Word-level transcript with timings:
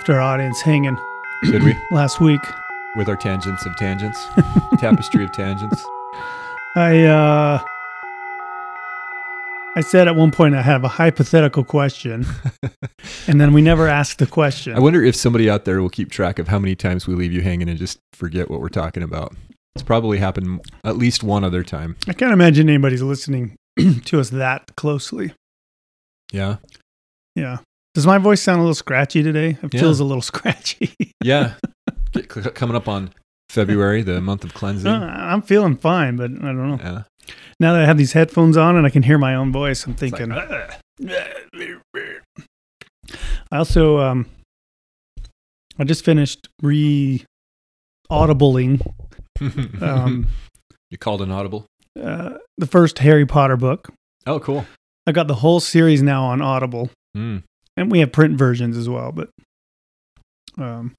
left 0.00 0.08
our 0.08 0.20
audience 0.20 0.62
hanging 0.62 0.96
Did 1.42 1.62
we? 1.62 1.76
last 1.90 2.22
week. 2.22 2.40
With 2.96 3.06
our 3.10 3.16
tangents 3.16 3.66
of 3.66 3.76
tangents, 3.76 4.18
tapestry 4.78 5.24
of 5.24 5.32
tangents. 5.32 5.84
I 6.74 7.04
uh 7.04 7.62
I 9.76 9.80
said 9.82 10.08
at 10.08 10.16
one 10.16 10.30
point 10.30 10.54
I 10.54 10.62
have 10.62 10.84
a 10.84 10.88
hypothetical 10.88 11.64
question, 11.64 12.24
and 13.28 13.38
then 13.38 13.52
we 13.52 13.60
never 13.60 13.88
asked 13.88 14.18
the 14.20 14.26
question. 14.26 14.74
I 14.74 14.80
wonder 14.80 15.04
if 15.04 15.14
somebody 15.14 15.50
out 15.50 15.66
there 15.66 15.82
will 15.82 15.90
keep 15.90 16.10
track 16.10 16.38
of 16.38 16.48
how 16.48 16.58
many 16.58 16.74
times 16.74 17.06
we 17.06 17.14
leave 17.14 17.32
you 17.32 17.42
hanging 17.42 17.68
and 17.68 17.78
just 17.78 17.98
forget 18.14 18.50
what 18.50 18.60
we're 18.60 18.70
talking 18.70 19.02
about. 19.02 19.36
It's 19.74 19.84
probably 19.84 20.16
happened 20.16 20.62
at 20.82 20.96
least 20.96 21.22
one 21.22 21.44
other 21.44 21.62
time. 21.62 21.96
I 22.08 22.14
can't 22.14 22.32
imagine 22.32 22.70
anybody's 22.70 23.02
listening 23.02 23.54
to 24.06 24.18
us 24.18 24.30
that 24.30 24.74
closely. 24.76 25.34
Yeah. 26.32 26.56
Yeah. 27.36 27.58
Does 27.94 28.06
my 28.06 28.18
voice 28.18 28.40
sound 28.40 28.58
a 28.58 28.62
little 28.62 28.74
scratchy 28.74 29.22
today? 29.22 29.58
It 29.62 29.74
Yeah. 29.74 29.80
feels 29.80 30.00
a 30.00 30.04
little 30.04 30.22
scratchy. 30.30 30.94
Yeah. 31.22 31.54
Coming 32.28 32.76
up 32.76 32.88
on 32.88 33.10
February, 33.48 34.02
the 34.02 34.20
month 34.20 34.44
of 34.44 34.54
cleansing. 34.54 34.90
Uh, 34.90 35.06
I'm 35.30 35.42
feeling 35.42 35.76
fine, 35.76 36.16
but 36.16 36.30
I 36.30 36.34
don't 36.52 36.68
know. 36.70 36.78
Yeah. 36.80 37.02
Now 37.58 37.72
that 37.74 37.82
I 37.82 37.84
have 37.84 37.98
these 37.98 38.12
headphones 38.12 38.56
on 38.56 38.76
and 38.76 38.86
I 38.86 38.90
can 38.90 39.02
hear 39.02 39.18
my 39.18 39.34
own 39.34 39.52
voice, 39.52 39.84
I'm 39.86 39.92
It's 39.92 40.02
like, 40.02 40.16
thinking. 40.16 40.32
I 43.52 43.56
also 43.56 43.98
um 43.98 44.26
I 45.78 45.84
just 45.84 46.04
finished 46.04 46.48
re 46.62 47.24
audibling 48.10 48.80
um 49.82 50.28
you 50.90 50.98
called 50.98 51.22
an 51.22 51.30
audible. 51.30 51.66
uh, 52.00 52.34
the 52.58 52.66
first 52.66 52.98
Harry 52.98 53.24
Potter 53.26 53.56
book. 53.56 53.88
Oh, 54.26 54.40
cool. 54.40 54.66
I 55.06 55.12
got 55.12 55.28
the 55.28 55.34
whole 55.36 55.60
series 55.60 56.02
now 56.02 56.24
on 56.24 56.42
Audible, 56.42 56.90
Mm. 57.16 57.42
And 57.80 57.90
we 57.90 58.00
have 58.00 58.12
print 58.12 58.36
versions 58.38 58.76
as 58.76 58.88
well. 58.88 59.10
But 59.12 59.30
um, 60.58 60.94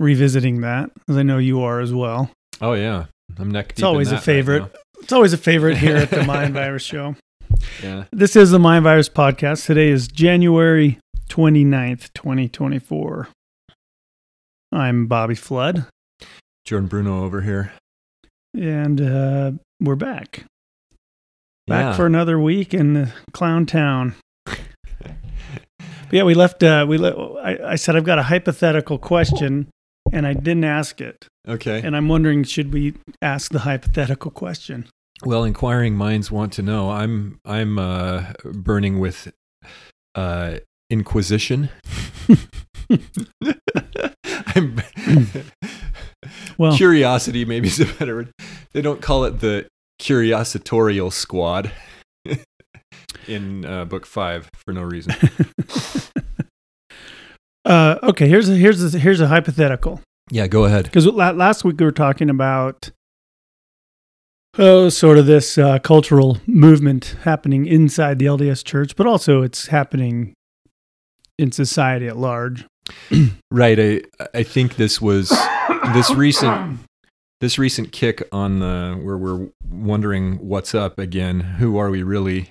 revisiting 0.00 0.60
that, 0.62 0.90
as 1.08 1.16
I 1.16 1.22
know 1.22 1.38
you 1.38 1.62
are 1.62 1.80
as 1.80 1.92
well. 1.94 2.30
Oh, 2.60 2.72
yeah. 2.72 3.06
I'm 3.38 3.50
neck 3.50 3.68
deep. 3.68 3.72
It's 3.78 3.82
always 3.82 4.10
a 4.10 4.14
right 4.16 4.22
favorite. 4.24 4.62
now. 4.62 4.70
It's 5.00 5.12
always 5.12 5.32
a 5.32 5.38
favorite 5.38 5.76
here 5.78 5.96
at 5.96 6.10
the 6.10 6.24
Mind 6.26 6.54
Virus 6.54 6.82
Show. 6.82 7.16
yeah. 7.82 8.04
This 8.12 8.34
is 8.34 8.50
the 8.50 8.58
Mind 8.58 8.84
Virus 8.84 9.08
podcast. 9.08 9.66
Today 9.66 9.88
is 9.88 10.08
January 10.08 10.98
29th, 11.28 12.12
2024. 12.14 13.28
I'm 14.72 15.06
Bobby 15.06 15.34
Flood, 15.34 15.86
Jordan 16.64 16.88
Bruno 16.88 17.24
over 17.24 17.42
here. 17.42 17.72
and 18.54 19.00
uh, 19.00 19.52
we're 19.80 19.94
back. 19.96 20.44
Back 21.66 21.82
Yeah. 21.84 21.92
for 21.96 22.06
another 22.06 22.38
week 22.38 22.72
in 22.74 22.94
the 22.94 23.12
clown 23.32 23.66
town. 23.66 24.14
But 26.08 26.12
yeah, 26.12 26.22
we 26.24 26.34
left. 26.34 26.62
Uh, 26.62 26.86
we 26.88 26.98
le- 26.98 27.34
I, 27.40 27.72
I 27.72 27.74
said 27.76 27.96
I've 27.96 28.04
got 28.04 28.18
a 28.18 28.24
hypothetical 28.24 28.98
question, 28.98 29.68
and 30.12 30.26
I 30.26 30.34
didn't 30.34 30.64
ask 30.64 31.00
it. 31.00 31.26
Okay. 31.48 31.80
And 31.82 31.96
I'm 31.96 32.08
wondering, 32.08 32.44
should 32.44 32.72
we 32.72 32.94
ask 33.22 33.52
the 33.52 33.60
hypothetical 33.60 34.30
question? 34.30 34.86
Well, 35.24 35.44
inquiring 35.44 35.94
minds 35.94 36.30
want 36.30 36.52
to 36.54 36.62
know. 36.62 36.90
I'm 36.90 37.40
I'm 37.44 37.78
uh, 37.78 38.32
burning 38.44 38.98
with 38.98 39.32
uh, 40.14 40.58
inquisition. 40.90 41.70
I'm 44.54 44.80
Well, 46.58 46.76
curiosity 46.76 47.44
maybe 47.44 47.68
is 47.68 47.80
a 47.80 47.86
better 47.86 48.16
word. 48.16 48.32
They 48.72 48.80
don't 48.82 49.02
call 49.02 49.24
it 49.24 49.40
the 49.40 49.66
curiositorial 50.00 51.12
squad 51.12 51.70
in 53.26 53.64
uh, 53.64 53.84
book 53.84 54.06
five 54.06 54.48
for 54.54 54.72
no 54.72 54.82
reason. 54.82 55.14
uh, 57.64 57.98
okay. 58.02 58.28
Here's 58.28 58.48
a, 58.48 58.54
here's 58.54 58.94
a, 58.94 58.98
here's 58.98 59.20
a 59.20 59.28
hypothetical 59.28 60.00
yeah, 60.30 60.46
go 60.46 60.64
ahead. 60.64 60.84
because 60.84 61.06
last 61.06 61.64
week 61.64 61.78
we 61.78 61.86
were 61.86 61.92
talking 61.92 62.28
about 62.28 62.90
oh, 64.58 64.88
sort 64.88 65.18
of 65.18 65.26
this 65.26 65.56
uh, 65.56 65.78
cultural 65.78 66.38
movement 66.46 67.16
happening 67.22 67.66
inside 67.66 68.18
the 68.18 68.26
LDS 68.26 68.64
Church, 68.64 68.96
but 68.96 69.06
also 69.06 69.42
it's 69.42 69.68
happening 69.68 70.34
in 71.38 71.52
society 71.52 72.06
at 72.06 72.16
large. 72.16 72.66
Right. 73.50 73.80
I 73.80 74.02
I 74.34 74.42
think 74.42 74.76
this 74.76 75.00
was 75.00 75.30
this 75.94 76.10
recent 76.10 76.78
this 77.40 77.58
recent 77.58 77.90
kick 77.90 78.22
on 78.30 78.58
the 78.58 79.00
where 79.00 79.16
we're 79.16 79.48
wondering 79.70 80.36
what's 80.46 80.74
up 80.74 80.98
again. 80.98 81.40
Who 81.40 81.78
are 81.78 81.88
we 81.88 82.02
really? 82.02 82.50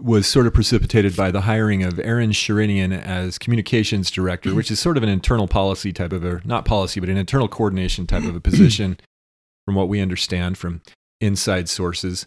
Was 0.00 0.26
sort 0.26 0.46
of 0.46 0.54
precipitated 0.54 1.14
by 1.14 1.30
the 1.30 1.42
hiring 1.42 1.82
of 1.82 2.00
Aaron 2.00 2.30
Sherinian 2.30 2.92
as 3.00 3.38
communications 3.38 4.10
director, 4.10 4.54
which 4.54 4.70
is 4.70 4.80
sort 4.80 4.96
of 4.96 5.02
an 5.02 5.08
internal 5.08 5.46
policy 5.46 5.92
type 5.92 6.12
of 6.12 6.24
a 6.24 6.40
not 6.44 6.64
policy, 6.64 7.00
but 7.00 7.08
an 7.08 7.16
internal 7.16 7.48
coordination 7.48 8.06
type 8.06 8.24
of 8.24 8.34
a 8.34 8.40
position, 8.40 8.98
from 9.66 9.74
what 9.74 9.88
we 9.88 10.00
understand 10.00 10.56
from 10.56 10.80
inside 11.20 11.68
sources, 11.68 12.26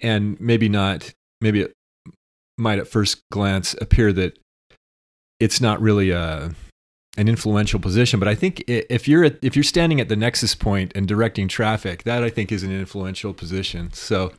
and 0.00 0.38
maybe 0.40 0.68
not. 0.68 1.12
Maybe 1.40 1.62
it 1.62 1.72
might 2.56 2.78
at 2.78 2.88
first 2.88 3.22
glance 3.30 3.74
appear 3.80 4.12
that 4.12 4.38
it's 5.40 5.60
not 5.60 5.80
really 5.80 6.10
a 6.10 6.54
an 7.16 7.28
influential 7.28 7.78
position, 7.78 8.18
but 8.18 8.28
I 8.28 8.34
think 8.34 8.64
if 8.66 9.06
you're 9.06 9.24
at, 9.24 9.38
if 9.40 9.54
you're 9.54 9.62
standing 9.62 10.00
at 10.00 10.08
the 10.08 10.16
nexus 10.16 10.54
point 10.54 10.92
and 10.94 11.06
directing 11.06 11.46
traffic, 11.48 12.02
that 12.04 12.24
I 12.24 12.30
think 12.30 12.50
is 12.50 12.62
an 12.62 12.72
influential 12.72 13.32
position. 13.32 13.92
So, 13.92 14.32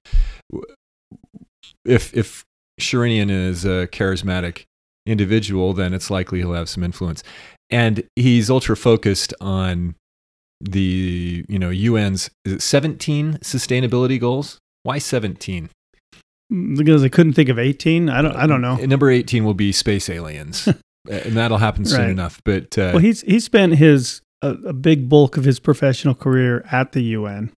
if 1.85 2.13
if 2.15 2.43
Sherinian 2.79 3.29
is 3.31 3.65
a 3.65 3.87
charismatic 3.91 4.63
individual, 5.05 5.73
then 5.73 5.93
it's 5.93 6.09
likely 6.09 6.39
he'll 6.39 6.53
have 6.53 6.69
some 6.69 6.83
influence, 6.83 7.23
and 7.69 8.03
he's 8.15 8.49
ultra 8.49 8.75
focused 8.75 9.33
on 9.39 9.95
the 10.61 11.45
you 11.47 11.59
know 11.59 11.69
UN's 11.69 12.29
is 12.45 12.53
it 12.53 12.61
17 12.61 13.39
sustainability 13.43 14.19
goals. 14.19 14.57
Why 14.83 14.97
17? 14.99 15.69
Because 16.77 17.03
I 17.03 17.09
couldn't 17.09 17.33
think 17.33 17.49
of 17.49 17.57
18. 17.57 18.07
I 18.09 18.21
don't. 18.21 18.35
I 18.35 18.45
don't 18.45 18.61
know. 18.61 18.73
Uh, 18.73 18.85
Number 18.85 19.09
18 19.09 19.43
will 19.45 19.55
be 19.55 19.71
space 19.71 20.09
aliens, 20.09 20.67
and 21.09 21.35
that'll 21.35 21.57
happen 21.57 21.85
soon 21.85 21.99
Right. 22.01 22.09
enough. 22.11 22.39
But 22.45 22.77
uh, 22.77 22.91
Well, 22.93 22.99
he's 22.99 23.21
he 23.21 23.39
spent 23.39 23.75
his 23.75 24.21
a, 24.43 24.49
a 24.49 24.73
big 24.73 25.09
bulk 25.09 25.37
of 25.37 25.43
his 25.43 25.59
professional 25.59 26.13
career 26.13 26.63
at 26.71 26.91
the 26.91 27.01
UN, 27.01 27.51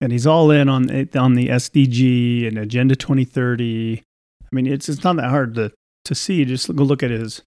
and 0.00 0.12
he's 0.12 0.26
all 0.26 0.50
in 0.50 0.68
on 0.68 0.90
on 1.16 1.34
the 1.34 1.48
SDG 1.48 2.46
and 2.48 2.58
Agenda 2.58 2.96
2030. 2.96 4.02
I 4.42 4.48
mean, 4.52 4.66
it's 4.66 4.88
it's 4.88 5.04
not 5.04 5.16
that 5.16 5.30
hard 5.30 5.54
to 5.54 5.72
to 6.06 6.14
see. 6.14 6.44
Just 6.44 6.74
go 6.74 6.82
look 6.84 7.02
at 7.02 7.10
his 7.10 7.42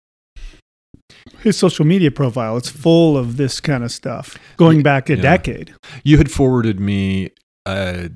his 1.40 1.58
social 1.58 1.86
media 1.86 2.12
profile. 2.12 2.58
It's 2.58 2.70
full 2.70 3.18
of 3.18 3.38
this 3.38 3.60
kind 3.60 3.84
of 3.84 3.92
stuff 3.92 4.38
going 4.58 4.84
back 4.84 5.10
a 5.10 5.16
Yeah. 5.16 5.22
decade. 5.22 5.74
You 6.04 6.18
had 6.18 6.32
forwarded 6.32 6.80
me 6.80 7.32
a 7.66 8.10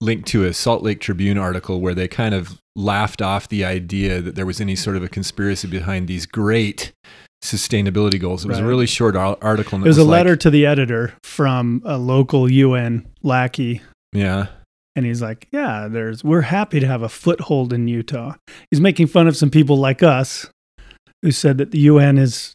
link 0.00 0.24
to 0.26 0.44
a 0.44 0.52
Salt 0.54 0.82
Lake 0.82 1.00
Tribune 1.00 1.38
article 1.38 1.80
where 1.80 1.94
they 1.94 2.08
kind 2.08 2.34
of 2.34 2.58
laughed 2.76 3.20
off 3.20 3.48
the 3.48 3.64
idea 3.64 4.20
that 4.20 4.36
there 4.36 4.46
was 4.46 4.60
any 4.60 4.76
sort 4.76 4.96
of 4.96 5.02
a 5.02 5.08
conspiracy 5.08 5.66
behind 5.66 6.06
these 6.06 6.26
great 6.26 6.92
sustainability 7.42 8.20
goals. 8.20 8.44
It 8.44 8.48
was 8.48 8.58
a 8.58 8.64
really 8.64 8.86
short 8.86 9.16
article. 9.16 9.78
It 9.78 9.86
was 9.86 9.98
a 9.98 10.04
like- 10.04 10.10
letter 10.10 10.36
to 10.36 10.50
the 10.50 10.66
editor 10.66 11.14
from 11.22 11.82
a 11.84 11.98
local 11.98 12.50
UN 12.50 13.06
lackey 13.22 13.82
yeah. 14.12 14.46
And 14.96 15.06
he's 15.06 15.22
like, 15.22 15.46
"Yeah, 15.52 15.86
there's 15.88 16.24
we're 16.24 16.40
happy 16.42 16.80
to 16.80 16.86
have 16.86 17.02
a 17.02 17.08
foothold 17.08 17.72
in 17.72 17.86
Utah." 17.86 18.34
He's 18.70 18.80
making 18.80 19.06
fun 19.06 19.28
of 19.28 19.36
some 19.36 19.50
people 19.50 19.76
like 19.76 20.02
us 20.02 20.50
who 21.22 21.30
said 21.30 21.58
that 21.58 21.70
the 21.70 21.78
UN 21.80 22.18
is 22.18 22.54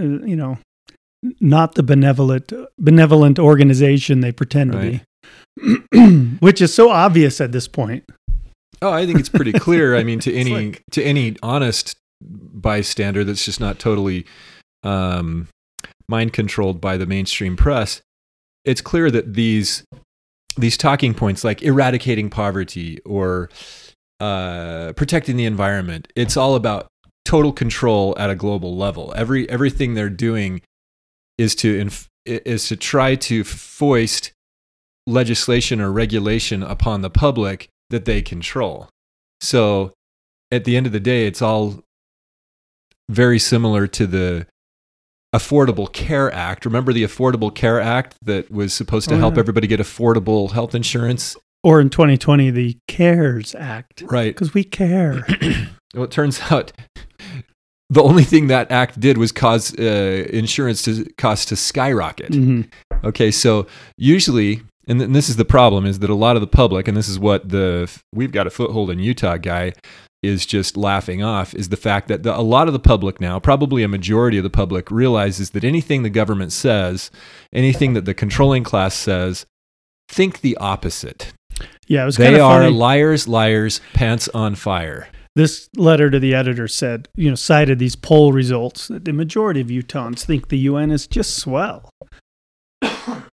uh, 0.00 0.04
you 0.04 0.36
know, 0.36 0.58
not 1.40 1.74
the 1.74 1.82
benevolent 1.82 2.52
benevolent 2.78 3.38
organization 3.38 4.20
they 4.20 4.32
pretend 4.32 4.72
to 4.72 4.78
be. 4.78 6.36
Which 6.40 6.62
is 6.62 6.72
so 6.72 6.90
obvious 6.90 7.40
at 7.40 7.52
this 7.52 7.68
point. 7.68 8.04
Oh, 8.80 8.92
I 8.92 9.04
think 9.04 9.18
it's 9.18 9.28
pretty 9.28 9.52
clear. 9.52 9.96
I 9.96 10.04
mean, 10.04 10.20
to 10.20 10.34
any 10.34 10.52
like- 10.52 10.82
to 10.92 11.02
any 11.02 11.36
honest 11.42 11.96
bystander 12.20 13.24
that's 13.24 13.44
just 13.44 13.60
not 13.60 13.78
totally 13.78 14.26
um, 14.82 15.48
mind 16.08 16.32
controlled 16.32 16.80
by 16.80 16.96
the 16.96 17.06
mainstream 17.06 17.56
press, 17.56 18.00
it's 18.64 18.80
clear 18.80 19.10
that 19.10 19.34
these 19.34 19.84
these 20.56 20.76
talking 20.76 21.14
points 21.14 21.44
like 21.44 21.62
eradicating 21.62 22.30
poverty 22.30 22.98
or 23.04 23.48
uh, 24.20 24.92
protecting 24.94 25.36
the 25.36 25.44
environment, 25.44 26.08
it's 26.16 26.36
all 26.36 26.56
about 26.56 26.88
total 27.24 27.52
control 27.52 28.14
at 28.18 28.30
a 28.30 28.34
global 28.34 28.76
level. 28.76 29.12
Every 29.16 29.48
everything 29.48 29.94
they're 29.94 30.10
doing 30.10 30.62
is 31.36 31.54
to 31.56 31.78
inf- 31.78 32.08
is 32.24 32.68
to 32.68 32.76
try 32.76 33.14
to 33.14 33.44
foist 33.44 34.32
legislation 35.06 35.80
or 35.80 35.90
regulation 35.92 36.62
upon 36.62 37.02
the 37.02 37.10
public 37.10 37.68
that 37.90 38.04
they 38.04 38.20
control. 38.20 38.88
So 39.40 39.92
at 40.50 40.64
the 40.64 40.76
end 40.76 40.86
of 40.86 40.92
the 40.92 41.00
day, 41.00 41.26
it's 41.26 41.40
all 41.40 41.82
very 43.08 43.38
similar 43.38 43.86
to 43.86 44.06
the 44.06 44.46
Affordable 45.34 45.92
Care 45.92 46.32
Act. 46.32 46.64
Remember 46.64 46.92
the 46.92 47.04
Affordable 47.04 47.54
Care 47.54 47.80
Act 47.80 48.16
that 48.24 48.50
was 48.50 48.72
supposed 48.72 49.08
to 49.10 49.14
Oh, 49.16 49.18
help 49.18 49.34
yeah. 49.34 49.40
everybody 49.40 49.66
get 49.66 49.80
affordable 49.80 50.52
health 50.52 50.74
insurance? 50.74 51.36
or 51.64 51.80
in 51.80 51.90
2020, 51.90 52.50
the 52.52 52.78
CARES 52.86 53.52
Act, 53.56 54.04
Right. 54.06 54.32
because 54.32 54.54
we 54.54 54.62
care. 54.64 55.26
Well, 55.94 56.04
it 56.04 56.10
turns 56.10 56.38
out 56.50 56.70
the 57.90 58.02
only 58.02 58.22
thing 58.22 58.48
that 58.48 58.70
act 58.70 59.00
did 59.00 59.16
was 59.16 59.32
cause 59.32 59.74
uh, 59.78 59.82
insurance 60.30 60.82
to, 60.82 61.06
costs 61.16 61.46
to 61.46 61.56
skyrocket. 61.56 62.30
Mhm. 62.32 62.68
Okay, 63.04 63.30
so 63.30 63.66
usually, 63.96 64.60
and 64.86 65.00
th- 65.00 65.10
this 65.10 65.30
is 65.30 65.36
the 65.36 65.46
problem, 65.46 65.86
is 65.86 66.00
that 66.00 66.10
a 66.10 66.14
lot 66.14 66.36
of 66.36 66.42
the 66.42 66.46
public, 66.46 66.86
and 66.88 66.96
this 66.96 67.08
is 67.08 67.18
what 67.18 67.48
the 67.48 67.90
we've 68.14 68.32
got 68.32 68.46
a 68.46 68.50
foothold 68.50 68.90
in 68.90 68.98
Utah 68.98 69.38
guy 69.38 69.72
is 70.22 70.44
just 70.46 70.76
laughing 70.76 71.22
off, 71.22 71.54
is 71.54 71.68
the 71.68 71.76
fact 71.76 72.08
that 72.08 72.22
the, 72.24 72.36
a 72.36 72.42
lot 72.42 72.66
of 72.66 72.72
the 72.72 72.78
public 72.80 73.20
now, 73.20 73.38
probably 73.38 73.82
a 73.82 73.88
majority 73.88 74.36
of 74.36 74.42
the 74.44 74.50
public, 74.50 74.90
realizes 74.90 75.50
that 75.50 75.62
anything 75.64 76.02
the 76.02 76.10
government 76.10 76.52
says, 76.52 77.10
anything 77.52 77.94
that 77.94 78.04
the 78.04 78.14
controlling 78.14 78.64
class 78.64 78.94
says, 78.94 79.46
think 80.08 80.40
the 80.40 80.56
opposite. 80.56 81.32
Yeah, 81.86 82.02
it 82.02 82.06
was 82.06 82.16
kind 82.16 82.34
They 82.34 82.40
are 82.40 82.62
funny. 82.62 82.74
liars, 82.74 83.28
liars, 83.28 83.80
pants 83.94 84.28
on 84.34 84.54
fire. 84.56 85.08
this 85.36 85.68
letter 85.76 86.10
to 86.10 86.18
the 86.18 86.34
editor 86.34 86.66
said, 86.66 87.08
you 87.14 87.28
know, 87.28 87.36
cited 87.36 87.78
these 87.78 87.94
poll 87.96 88.32
results 88.32 88.88
that 88.88 89.04
the 89.04 89.12
majority 89.12 89.60
of 89.60 89.68
Utahns 89.68 90.24
think 90.24 90.48
the 90.48 90.58
UN 90.58 90.90
is 90.90 91.06
just 91.06 91.36
swell. 91.36 91.90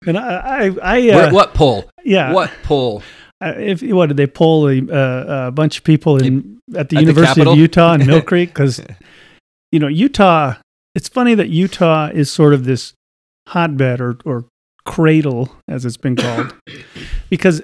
And 0.06 0.16
I, 0.16 0.68
I, 0.70 0.76
I 0.82 1.10
uh, 1.10 1.32
what 1.32 1.54
poll? 1.54 1.90
yeah, 2.04 2.32
What 2.32 2.50
poll? 2.62 3.02
Uh, 3.40 3.54
if 3.56 3.82
what 3.82 4.06
did 4.06 4.16
they 4.16 4.26
poll 4.26 4.68
a, 4.68 4.80
uh, 4.80 5.48
a 5.48 5.50
bunch 5.52 5.78
of 5.78 5.84
people 5.84 6.16
in 6.16 6.58
at 6.76 6.88
the 6.88 6.96
At 6.96 7.02
University 7.02 7.26
Capitol? 7.40 7.52
of 7.52 7.58
Utah 7.58 7.94
in 7.94 8.06
Mill 8.06 8.22
Creek? 8.30 8.50
Because 8.50 8.80
you 9.72 9.78
know 9.78 9.88
Utah. 9.88 10.54
It's 10.94 11.08
funny 11.08 11.34
that 11.34 11.48
Utah 11.48 12.08
is 12.12 12.30
sort 12.30 12.54
of 12.54 12.64
this 12.64 12.94
hotbed 13.48 14.00
or 14.00 14.18
or 14.24 14.46
cradle, 14.84 15.54
as 15.68 15.84
it's 15.84 15.96
been 15.96 16.16
called, 16.16 16.54
because 17.30 17.62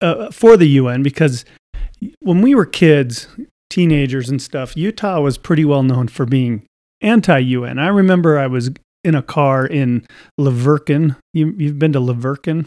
uh, 0.00 0.30
for 0.30 0.56
the 0.56 0.68
UN. 0.68 1.02
Because 1.02 1.44
when 2.20 2.42
we 2.42 2.54
were 2.54 2.66
kids, 2.66 3.28
teenagers 3.70 4.28
and 4.28 4.40
stuff, 4.40 4.76
Utah 4.76 5.20
was 5.20 5.38
pretty 5.38 5.64
well 5.64 5.82
known 5.82 6.08
for 6.08 6.26
being 6.26 6.64
anti-UN. 7.00 7.78
I 7.78 7.88
remember 7.88 8.38
I 8.38 8.46
was 8.46 8.70
in 9.02 9.14
a 9.14 9.22
car 9.22 9.66
in 9.66 10.06
La 10.38 10.50
Verkin. 10.50 11.16
You, 11.32 11.54
you've 11.56 11.78
been 11.78 11.92
to 11.92 12.00
La 12.00 12.14
Verkin? 12.14 12.66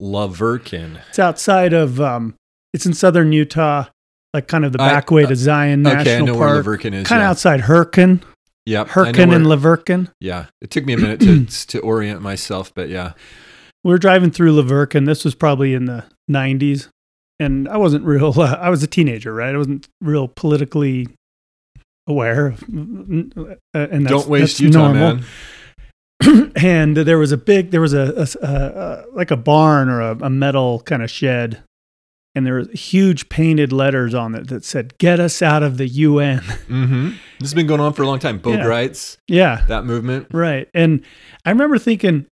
La 0.00 0.28
Verkin. 0.28 1.00
It's 1.08 1.18
outside 1.18 1.72
of 1.72 2.00
um 2.00 2.34
it's 2.72 2.86
in 2.86 2.92
southern 2.92 3.32
Utah, 3.32 3.86
like 4.34 4.48
kind 4.48 4.64
of 4.64 4.72
the 4.72 4.82
I- 4.82 4.88
back 4.88 5.10
way 5.10 5.24
to 5.26 5.36
Zion 5.36 5.86
Okay, 5.86 5.96
I 5.96 6.02
National 6.04 6.38
where 6.38 6.48
Park. 6.48 6.66
La 6.66 6.72
Verkin 6.72 6.94
is. 6.94 7.06
Kind 7.06 7.22
of 7.22 7.24
yeah. 7.26 7.30
outside 7.30 7.60
Herkin. 7.62 8.22
I 8.68 8.72
know 8.72 8.84
Herkin 8.84 9.34
and 9.34 9.46
La 9.46 9.56
Verkin. 9.56 10.10
Yeah, 10.20 10.46
it 10.60 10.70
took 10.70 10.84
me 10.84 10.92
a 10.94 10.98
minute 10.98 11.20
to 11.20 11.46
to 11.68 11.80
orient 11.80 12.20
myself, 12.20 12.74
but 12.74 12.88
yeah. 12.88 13.12
We 13.84 13.92
were 13.92 13.98
driving 13.98 14.32
through 14.32 14.52
La 14.52 14.62
Verkin. 14.62 15.06
This 15.06 15.24
was 15.24 15.36
probably 15.36 15.72
in 15.72 15.84
the 15.84 16.04
90s. 16.28 16.88
And 17.38 17.68
I 17.68 17.76
wasn't 17.76 18.04
real, 18.04 18.32
uh, 18.40 18.54
I 18.60 18.68
was 18.70 18.82
a 18.82 18.88
teenager, 18.88 19.32
right? 19.32 19.54
I 19.54 19.58
wasn't 19.58 19.86
real 20.00 20.26
politically 20.26 21.06
aware. 22.08 22.48
Of, 22.48 22.62
uh, 22.64 23.54
and 23.74 24.04
that's, 24.04 24.10
Don't 24.10 24.26
waste 24.28 24.54
that's 24.54 24.60
Utah, 24.60 24.78
normal. 24.92 25.14
man. 25.16 25.24
and 26.56 26.96
there 26.96 27.18
was 27.18 27.32
a 27.32 27.36
big 27.36 27.70
there 27.70 27.80
was 27.80 27.92
a, 27.92 28.26
a, 28.42 28.46
a, 28.46 29.04
like 29.12 29.30
a 29.30 29.36
barn 29.36 29.88
or 29.88 30.00
a, 30.00 30.16
a 30.22 30.30
metal 30.30 30.80
kind 30.80 31.02
of 31.02 31.10
shed 31.10 31.62
and 32.34 32.46
there 32.46 32.54
were 32.54 32.66
huge 32.72 33.28
painted 33.28 33.72
letters 33.72 34.14
on 34.14 34.34
it 34.34 34.48
that 34.48 34.64
said 34.64 34.96
get 34.98 35.20
us 35.20 35.42
out 35.42 35.62
of 35.62 35.76
the 35.78 35.86
un 35.88 36.40
Mm-hmm. 36.40 37.08
This 37.38 37.50
has 37.50 37.54
been 37.54 37.66
going 37.66 37.80
on 37.80 37.92
for 37.92 38.02
a 38.02 38.06
long 38.06 38.18
time. 38.18 38.38
Boat 38.38 38.58
Yeah. 38.58 38.66
rights, 38.66 39.18
yeah 39.28 39.64
that 39.68 39.84
movement. 39.84 40.28
right 40.32 40.68
and 40.74 41.02
i 41.44 41.50
remember 41.50 41.78
thinking 41.78 42.26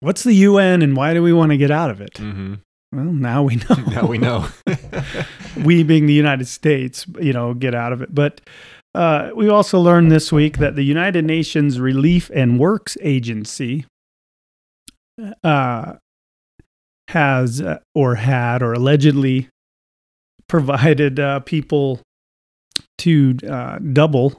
what's 0.00 0.22
the 0.24 0.34
un 0.34 0.82
and 0.82 0.96
why 0.96 1.14
do 1.14 1.22
we 1.22 1.32
want 1.32 1.50
to 1.52 1.56
get 1.56 1.70
out 1.70 1.90
of 1.90 2.00
it 2.00 2.14
Mm-hmm. 2.14 2.54
well 2.92 3.04
now 3.12 3.42
we 3.42 3.56
know 3.56 3.76
Now 3.90 4.06
we 4.06 4.18
know. 4.18 4.46
we 5.64 5.82
being 5.82 6.06
the 6.06 6.12
united 6.12 6.46
states 6.46 7.06
you 7.20 7.32
know 7.32 7.54
get 7.54 7.74
out 7.74 7.92
of 7.92 8.02
it 8.02 8.14
but 8.14 8.40
uh, 8.96 9.30
we 9.36 9.48
also 9.48 9.78
learned 9.78 10.10
this 10.10 10.32
week 10.32 10.56
that 10.56 10.74
the 10.74 10.82
United 10.82 11.24
Nations 11.24 11.78
Relief 11.78 12.30
and 12.34 12.58
Works 12.58 12.96
Agency 13.02 13.84
uh, 15.44 15.94
has 17.08 17.60
uh, 17.60 17.78
or 17.94 18.14
had 18.14 18.62
or 18.62 18.72
allegedly 18.72 19.48
provided 20.48 21.20
uh, 21.20 21.40
people 21.40 22.00
to 22.98 23.36
uh, 23.48 23.78
double 23.80 24.38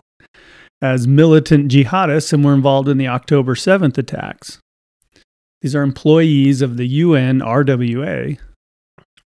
as 0.81 1.07
militant 1.07 1.71
jihadists 1.71 2.33
and 2.33 2.43
were 2.43 2.53
involved 2.53 2.89
in 2.89 2.97
the 2.97 3.07
October 3.07 3.53
7th 3.53 3.97
attacks. 3.97 4.59
These 5.61 5.75
are 5.75 5.83
employees 5.83 6.63
of 6.63 6.77
the 6.77 6.87
UN 6.87 7.41
RWA. 7.41 8.39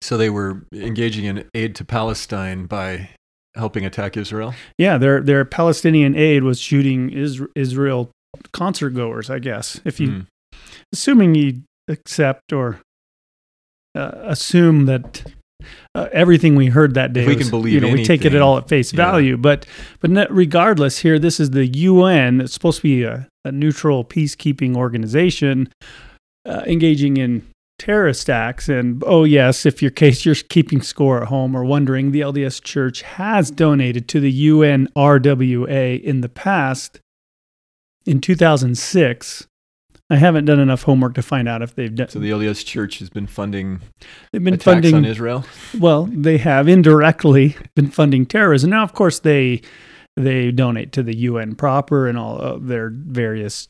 so 0.01 0.17
they 0.17 0.31
were 0.31 0.65
engaging 0.73 1.25
in 1.25 1.49
aid 1.55 1.77
to 1.77 1.85
Palestine 1.85 2.67
by 2.67 3.11
helping 3.55 3.85
attack 3.85 4.17
Israel. 4.17 4.55
Yeah, 4.79 4.99
their 4.99 5.21
their 5.21 5.45
Palestinian 5.45 6.15
aid 6.17 6.43
was 6.45 6.61
shooting 6.61 7.11
Is- 7.11 7.43
Israel 7.55 8.11
concert 8.53 8.91
goers, 8.91 9.29
I 9.31 9.39
guess. 9.39 9.81
If 9.85 9.99
you 10.01 10.09
Mm. 10.09 10.27
assuming 10.93 11.35
you 11.35 11.63
accept 11.89 12.53
or 12.53 12.81
uh, 13.97 14.13
assume 14.23 14.87
that 14.87 15.25
uh, 15.95 16.09
everything 16.13 16.55
we 16.55 16.67
heard 16.67 16.95
that 16.95 17.13
day, 17.13 17.23
If 17.23 17.27
we 17.27 17.35
was- 17.35 17.43
can 17.45 17.51
believe 17.51 17.75
you 17.75 17.81
know, 17.81 17.93
we 17.93 18.05
take 18.05 18.25
it 18.25 18.35
at 18.35 18.41
all 18.41 18.57
at 18.57 18.69
face 18.69 18.93
yeah. 18.93 18.97
value. 18.97 19.37
But 19.37 19.67
but 20.01 20.11
ne- 20.11 20.27
regardless, 20.31 20.99
here 21.01 21.19
this 21.19 21.41
is 21.41 21.51
the 21.51 21.67
UN. 21.67 22.41
It's 22.41 22.53
supposed 22.55 22.79
to 22.79 22.83
be 22.83 23.03
a, 23.03 23.27
a 23.45 23.51
neutral 23.53 24.05
peacekeeping 24.05 24.77
organization 24.77 25.69
uh, 26.47 26.63
engaging 26.67 27.17
in 27.17 27.43
terrorist 27.81 28.29
acts. 28.29 28.69
And 28.69 29.03
oh 29.07 29.25
yes, 29.25 29.65
if 29.65 29.81
your 29.81 29.91
case 29.91 30.25
you're 30.25 30.35
keeping 30.35 30.83
score 30.83 31.23
at 31.23 31.29
home 31.29 31.57
or 31.57 31.65
wondering, 31.65 32.13
the 32.13 32.21
LDS 32.21 32.63
Church 32.63 33.03
has 33.03 33.51
donated 33.51 34.07
to 34.09 34.21
the 34.21 34.49
UNRWA 34.49 36.03
in 36.03 36.21
the 36.21 36.29
past. 36.29 37.01
In 38.07 38.21
2006, 38.21 39.47
I 40.11 40.17
haven't 40.17 40.45
done 40.45 40.59
enough 40.59 40.83
homework 40.83 41.15
to 41.15 41.23
find 41.23 41.49
out 41.49 41.63
if 41.63 41.75
they've 41.75 41.95
done. 41.95 42.09
So 42.09 42.19
the 42.19 42.31
LDS 42.31 42.65
Church 42.67 42.99
has 42.99 43.09
been 43.09 43.27
funding 43.27 43.81
they've 44.33 44.45
been 44.45 44.55
attacks 44.55 44.65
funding 44.65 44.95
on 44.95 45.05
Israel. 45.05 45.45
well, 45.79 46.05
they 46.05 46.39
have 46.39 46.69
indirectly 46.69 47.57
been 47.75 47.91
funding 47.91 48.27
terrorism. 48.27 48.71
Now, 48.71 48.83
of 48.83 48.93
course, 48.93 49.21
they 49.21 49.63
they 50.17 50.51
donate 50.51 50.93
to 50.93 51.03
the 51.03 51.17
UN 51.17 51.55
proper 51.55 52.07
and 52.09 52.19
all 52.19 52.39
of 52.39 52.67
their 52.67 52.91
various 52.93 53.69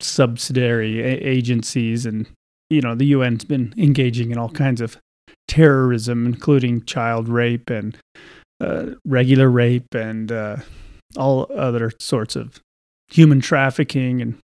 subsidiary 0.00 1.00
a- 1.00 1.26
agencies, 1.26 2.06
and 2.06 2.26
you 2.70 2.80
know 2.80 2.94
the 2.94 3.12
UN's 3.12 3.44
been 3.44 3.74
engaging 3.76 4.30
in 4.30 4.38
all 4.38 4.48
kinds 4.48 4.80
of 4.80 4.98
terrorism, 5.48 6.26
including 6.26 6.84
child 6.84 7.28
rape 7.28 7.70
and 7.70 7.96
uh, 8.60 8.86
regular 9.04 9.50
rape 9.50 9.94
and 9.94 10.32
uh, 10.32 10.56
all 11.16 11.50
other 11.54 11.92
sorts 12.00 12.36
of 12.36 12.60
human 13.08 13.40
trafficking 13.40 14.20
and. 14.20 14.38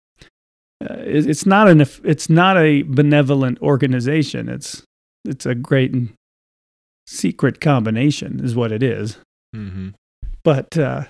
Uh, 0.81 0.93
it, 0.99 1.27
it's 1.27 1.45
not 1.45 1.67
an 1.67 1.81
it's 2.05 2.29
not 2.29 2.55
a 2.55 2.83
benevolent 2.83 3.61
organization. 3.61 4.47
It's 4.47 4.81
it's 5.25 5.45
a 5.45 5.53
great 5.53 5.91
and 5.91 6.13
secret 7.05 7.59
combination 7.59 8.39
is 8.43 8.55
what 8.55 8.71
it 8.71 8.81
is. 8.81 9.17
Mm-hmm. 9.53 9.89
But 10.43 10.77
uh, 10.77 11.05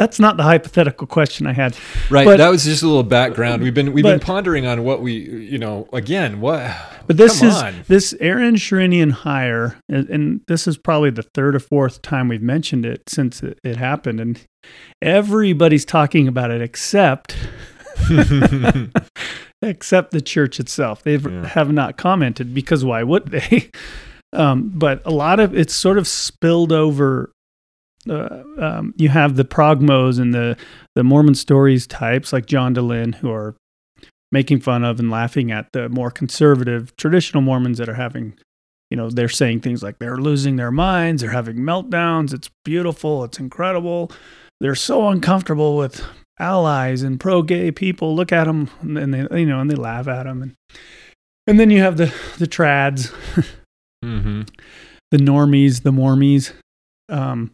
that's 0.00 0.18
not 0.18 0.38
the 0.38 0.42
hypothetical 0.42 1.06
question 1.06 1.46
I 1.46 1.52
had. 1.52 1.76
Right. 2.08 2.24
But- 2.24 2.38
that 2.38 2.48
was 2.48 2.64
just 2.64 2.82
a 2.82 2.86
little 2.86 3.02
background. 3.02 3.62
We've 3.62 3.74
been 3.74 3.92
we've 3.92 4.02
been 4.02 4.18
pondering 4.18 4.64
on 4.66 4.82
what 4.82 5.02
we 5.02 5.12
you 5.12 5.58
know 5.58 5.86
again 5.92 6.40
what. 6.40 6.74
But 7.06 7.16
this 7.18 7.40
Come 7.40 7.48
is 7.48 7.56
on. 7.62 7.74
this 7.86 8.14
Aaron 8.20 8.54
Sherinian 8.54 9.10
hire, 9.10 9.76
and, 9.88 10.08
and 10.08 10.40
this 10.48 10.66
is 10.66 10.78
probably 10.78 11.10
the 11.10 11.22
third 11.34 11.54
or 11.54 11.58
fourth 11.58 12.00
time 12.02 12.28
we've 12.28 12.40
mentioned 12.40 12.86
it 12.86 13.02
since 13.08 13.42
it, 13.42 13.58
it 13.62 13.76
happened, 13.76 14.20
and 14.20 14.40
everybody's 15.02 15.84
talking 15.84 16.26
about 16.28 16.50
it 16.50 16.62
except 16.62 17.36
except 19.62 20.10
the 20.12 20.20
church 20.20 20.58
itself. 20.60 21.02
They 21.02 21.16
Yeah. 21.16 21.46
have 21.48 21.72
not 21.72 21.96
commented 21.96 22.54
because 22.54 22.84
why 22.84 23.02
would 23.02 23.26
they? 23.26 23.70
Um, 24.32 24.70
but 24.72 25.02
a 25.04 25.10
lot 25.10 25.40
of 25.40 25.56
it's 25.58 25.74
sort 25.74 25.98
of 25.98 26.06
spilled 26.06 26.70
over. 26.70 27.32
Uh, 28.10 28.42
um, 28.58 28.94
you 28.96 29.08
have 29.08 29.36
the 29.36 29.44
progmos 29.44 30.18
and 30.18 30.34
the 30.34 30.56
the 30.96 31.04
Mormon 31.04 31.36
stories 31.36 31.86
types 31.86 32.32
like 32.32 32.46
John 32.46 32.74
Dehlin 32.74 33.14
who 33.14 33.30
are 33.30 33.54
making 34.32 34.60
fun 34.60 34.84
of 34.84 34.98
and 34.98 35.10
laughing 35.10 35.50
at 35.50 35.68
the 35.72 35.88
more 35.88 36.10
conservative 36.10 36.94
traditional 36.96 37.42
Mormons 37.42 37.78
that 37.78 37.88
are 37.88 37.94
having, 37.94 38.34
you 38.90 38.96
know, 38.96 39.10
they're 39.10 39.28
saying 39.28 39.60
things 39.60 39.82
like 39.82 39.98
they're 39.98 40.16
losing 40.18 40.56
their 40.56 40.70
minds, 40.70 41.22
they're 41.22 41.30
having 41.30 41.58
meltdowns, 41.58 42.34
it's 42.34 42.50
beautiful, 42.64 43.24
it's 43.24 43.38
incredible. 43.38 44.10
They're 44.60 44.74
so 44.74 45.08
uncomfortable 45.08 45.76
with 45.76 46.04
allies 46.38 47.02
and 47.02 47.18
pro-gay 47.18 47.70
people. 47.70 48.14
Look 48.14 48.32
at 48.32 48.44
them, 48.44 48.70
and 48.80 49.14
they, 49.14 49.40
you 49.40 49.46
know, 49.46 49.60
and 49.60 49.70
they 49.70 49.76
laugh 49.76 50.08
at 50.08 50.24
them. 50.24 50.42
And 50.42 50.54
and 51.46 51.58
then 51.58 51.70
you 51.70 51.80
have 51.80 51.96
the 51.96 52.14
the 52.38 52.46
trads, 52.46 53.12
mm-hmm. 54.04 54.42
the 55.10 55.16
normies, 55.16 55.82
the 55.82 55.92
mormies, 55.92 56.52
um, 57.08 57.52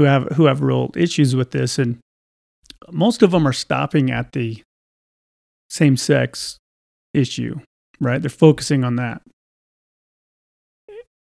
who 0.00 0.06
have 0.06 0.28
who 0.36 0.46
have 0.46 0.62
real 0.62 0.90
issues 0.96 1.36
with 1.36 1.50
this, 1.50 1.78
and 1.78 1.98
most 2.90 3.22
of 3.22 3.32
them 3.32 3.46
are 3.46 3.52
stopping 3.52 4.10
at 4.10 4.32
the 4.32 4.62
same 5.68 5.98
sex 5.98 6.56
issue, 7.12 7.60
right? 8.00 8.22
They're 8.22 8.30
focusing 8.30 8.82
on 8.82 8.96
that. 8.96 9.20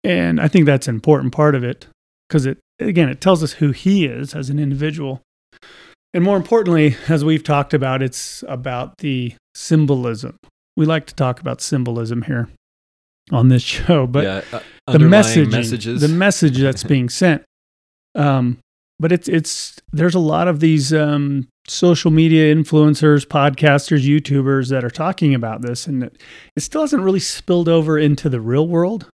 And 0.01 0.39
I 0.39 0.47
think 0.47 0.65
that's 0.65 0.87
an 0.87 0.95
important 0.95 1.33
part 1.33 1.55
of 1.55 1.63
it 1.63 1.87
because 2.29 2.45
it, 2.45 2.57
again, 2.79 3.09
it 3.09 3.19
tells 3.19 3.43
us 3.43 3.53
who 3.53 3.71
he 3.71 4.05
is 4.05 4.33
as 4.33 4.49
an 4.49 4.59
individual. 4.59 5.21
And 6.13 6.23
more 6.23 6.37
importantly, 6.37 6.95
as 7.09 7.25
we've 7.25 7.43
talked 7.43 7.73
about, 7.73 8.01
it's 8.01 8.45
about 8.47 8.99
the 8.99 9.35
symbolism. 9.53 10.37
We 10.77 10.85
like 10.85 11.05
to 11.07 11.15
talk 11.15 11.41
about 11.41 11.59
symbolism 11.59 12.21
here 12.21 12.47
on 13.29 13.49
this 13.49 13.61
show, 13.75 14.07
but 14.07 14.23
yeah, 14.23 14.41
uh, 14.87 14.93
the 14.93 14.99
message, 14.99 15.51
the 15.83 16.07
message 16.07 16.59
that's 16.59 16.83
being 16.85 17.09
sent. 17.09 17.43
Um, 18.15 18.59
but 18.99 19.11
it's 19.11 19.27
it's 19.27 19.79
there's 19.91 20.15
a 20.15 20.19
lot 20.19 20.47
of 20.47 20.59
these 20.59 20.93
um, 20.93 21.47
social 21.67 22.11
media 22.11 22.53
influencers, 22.53 23.25
podcasters, 23.25 24.05
YouTubers 24.05 24.69
that 24.69 24.83
are 24.83 24.89
talking 24.89 25.33
about 25.33 25.61
this, 25.61 25.87
and 25.87 26.03
it, 26.03 26.21
it 26.55 26.61
still 26.61 26.81
hasn't 26.81 27.03
really 27.03 27.19
spilled 27.19 27.69
over 27.69 27.97
into 27.97 28.29
the 28.29 28.41
real 28.41 28.67
world. 28.67 29.07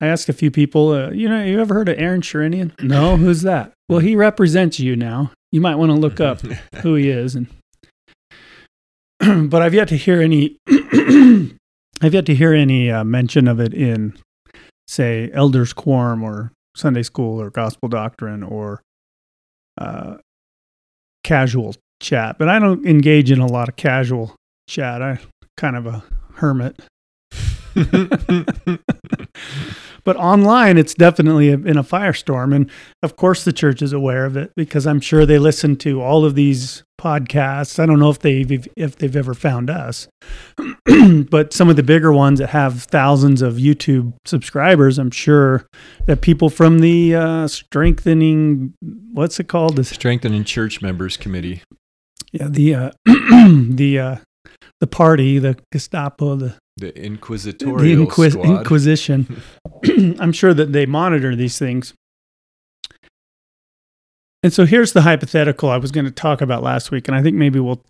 I 0.00 0.06
asked 0.06 0.28
a 0.30 0.32
few 0.32 0.50
people, 0.50 0.92
uh, 0.92 1.10
you 1.10 1.28
know, 1.28 1.42
you 1.44 1.60
ever 1.60 1.74
heard 1.74 1.90
of 1.90 1.98
Aaron 1.98 2.22
Sherinian? 2.22 2.72
No, 2.82 3.16
who's 3.16 3.42
that? 3.42 3.72
Well, 3.88 3.98
he 4.00 4.16
represents 4.16 4.80
you 4.80 4.96
now. 4.96 5.32
You 5.52 5.60
might 5.60 5.74
want 5.76 5.90
to 5.90 5.96
look 5.96 6.20
up 6.20 6.40
who 6.82 6.94
he 6.94 7.10
is, 7.10 7.36
and 7.36 7.46
but 9.50 9.62
I've 9.62 9.74
yet 9.74 9.88
to 9.88 9.96
hear 9.96 10.20
any. 10.20 10.56
I've 12.02 12.14
yet 12.14 12.24
to 12.26 12.34
hear 12.34 12.54
any 12.54 12.90
uh, 12.90 13.04
mention 13.04 13.46
of 13.46 13.60
it 13.60 13.74
in, 13.74 14.18
say, 14.88 15.30
elders 15.34 15.74
quorum 15.74 16.22
or 16.22 16.50
Sunday 16.74 17.02
school 17.02 17.40
or 17.40 17.50
gospel 17.50 17.88
doctrine 17.88 18.42
or 18.42 18.82
uh, 19.78 20.16
casual 21.24 21.74
chat. 22.00 22.36
But 22.38 22.48
I 22.48 22.58
don't 22.58 22.86
engage 22.86 23.30
in 23.30 23.40
a 23.40 23.46
lot 23.46 23.68
of 23.68 23.76
casual 23.76 24.34
chat. 24.68 25.02
I'm 25.02 25.18
kind 25.56 25.76
of 25.76 25.86
a 25.86 26.02
hermit. 26.34 26.80
but 30.04 30.16
online, 30.16 30.78
it's 30.78 30.94
definitely 30.94 31.50
in 31.50 31.76
a 31.76 31.84
firestorm. 31.84 32.54
And 32.54 32.70
of 33.02 33.16
course, 33.16 33.44
the 33.44 33.52
church 33.52 33.82
is 33.82 33.92
aware 33.92 34.24
of 34.24 34.36
it 34.36 34.52
because 34.56 34.86
I'm 34.86 35.00
sure 35.00 35.26
they 35.26 35.38
listen 35.38 35.76
to 35.76 36.02
all 36.02 36.24
of 36.24 36.34
these 36.34 36.82
podcasts. 37.00 37.78
I 37.78 37.86
don't 37.86 37.98
know 37.98 38.10
if 38.10 38.18
they've 38.18 38.68
if 38.76 38.96
they've 38.96 39.16
ever 39.16 39.34
found 39.34 39.70
us, 39.70 40.08
but 41.30 41.52
some 41.52 41.70
of 41.70 41.76
the 41.76 41.82
bigger 41.82 42.12
ones 42.12 42.38
that 42.38 42.50
have 42.50 42.82
thousands 42.84 43.42
of 43.42 43.54
YouTube 43.54 44.12
subscribers, 44.26 44.98
I'm 44.98 45.10
sure 45.10 45.66
that 46.06 46.20
people 46.20 46.50
from 46.50 46.80
the 46.80 47.14
uh, 47.14 47.48
strengthening 47.48 48.74
what's 49.12 49.40
it 49.40 49.48
called? 49.48 49.76
The 49.76 49.84
Strengthening 49.84 50.44
Church 50.44 50.82
Members 50.82 51.16
Committee. 51.16 51.62
yeah 52.32 52.48
the 52.48 52.74
uh, 52.74 52.90
the 53.06 53.98
uh, 53.98 54.16
the 54.80 54.86
party, 54.86 55.38
the 55.38 55.58
Gestapo, 55.72 56.34
the 56.36 56.54
The 56.80 56.92
the 56.92 57.04
Inquisitorial 57.04 58.06
Inquis- 58.06 58.32
Squad. 58.32 58.58
Inquisition. 58.58 59.42
I'm 60.18 60.32
sure 60.32 60.54
that 60.54 60.72
they 60.72 60.86
monitor 60.86 61.36
these 61.36 61.58
things. 61.58 61.94
And 64.42 64.52
so 64.52 64.64
here's 64.64 64.94
the 64.94 65.02
hypothetical 65.02 65.68
I 65.68 65.76
was 65.76 65.92
going 65.92 66.06
to 66.06 66.10
talk 66.10 66.40
about 66.40 66.62
last 66.62 66.90
week, 66.90 67.08
and 67.08 67.14
I 67.14 67.22
think 67.22 67.36
maybe 67.36 67.60
we'll 67.60 67.82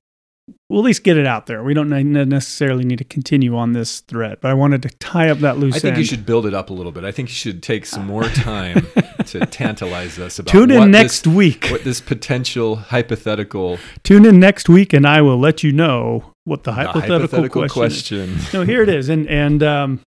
we'll 0.69 0.81
at 0.81 0.85
least 0.85 1.05
get 1.05 1.17
it 1.17 1.27
out 1.27 1.47
there. 1.47 1.63
We 1.63 1.75
don't 1.75 1.89
necessarily 1.89 2.85
need 2.85 2.99
to 2.99 3.05
continue 3.05 3.57
on 3.57 3.73
this 3.73 4.01
thread, 4.01 4.39
but 4.41 4.51
I 4.51 4.55
wanted 4.55 4.83
to 4.83 4.89
tie 4.99 5.31
up 5.31 5.39
that 5.39 5.59
loose 5.59 5.77
I 5.77 5.79
think 5.79 5.97
you 5.97 6.05
should 6.05 6.27
build 6.27 6.47
it 6.47 6.55
up 6.55 6.71
a 6.71 6.73
little 6.73 6.91
bit. 6.91 7.05
I 7.05 7.13
think 7.13 7.29
you 7.29 7.35
should 7.35 7.63
take 7.63 7.87
some 7.87 8.07
more 8.07 8.25
time 8.29 8.87
to 9.27 9.47
tantalize 9.47 10.19
us 10.19 10.41
about 10.41 10.51
Tune 10.51 10.73
in 10.73 10.79
what 10.81 10.89
next 10.89 11.23
this, 11.23 11.33
week. 11.33 11.69
what 11.71 11.85
this 11.85 12.01
potential 12.01 12.77
hypothetical, 12.77 13.79
Tune 14.03 14.27
in 14.27 14.41
next 14.41 14.69
week, 14.69 14.93
and 14.93 15.07
I 15.07 15.23
will 15.23 15.39
let 15.39 15.63
you 15.63 15.71
know 15.71 16.33
what 16.51 16.65
the 16.65 16.73
the 16.73 16.75
hypothetical, 16.75 17.69
question. 17.69 18.35
question. 18.35 18.39
no, 18.53 18.67
here 18.67 18.83
it 18.83 18.89
is, 18.89 19.09
and 19.09 19.29
and 19.29 19.63
um, 19.63 20.01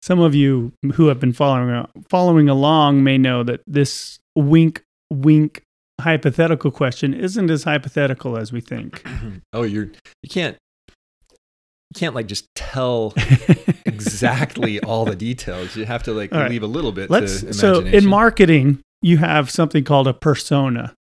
some 0.00 0.20
of 0.20 0.32
you 0.32 0.72
who 0.94 1.08
have 1.08 1.18
been 1.18 1.32
following 1.32 1.86
following 2.08 2.48
along 2.48 3.02
may 3.02 3.18
know 3.18 3.42
that 3.42 3.60
this 3.66 4.20
wink 4.36 4.84
wink 5.12 5.62
hypothetical 6.00 6.70
question 6.70 7.12
isn't 7.12 7.50
as 7.50 7.64
hypothetical 7.64 8.38
as 8.38 8.52
we 8.52 8.60
think. 8.60 9.04
oh, 9.52 9.64
you're 9.64 9.90
you 10.22 10.28
can't 10.30 10.56
you 10.88 11.98
can't 11.98 12.14
like 12.14 12.26
just 12.26 12.46
tell 12.54 13.12
exactly 13.84 14.78
all 14.78 15.04
the 15.04 15.16
details. 15.16 15.74
You 15.74 15.84
have 15.84 16.04
to 16.04 16.12
like 16.12 16.32
right. 16.32 16.48
leave 16.48 16.62
a 16.62 16.68
little 16.68 16.92
bit 16.92 17.10
Let's 17.10 17.58
so 17.58 17.80
in 17.80 18.06
marketing 18.06 18.82
you 19.02 19.18
have 19.18 19.50
something 19.50 19.82
called 19.82 20.06
a 20.06 20.14
persona. 20.14 20.94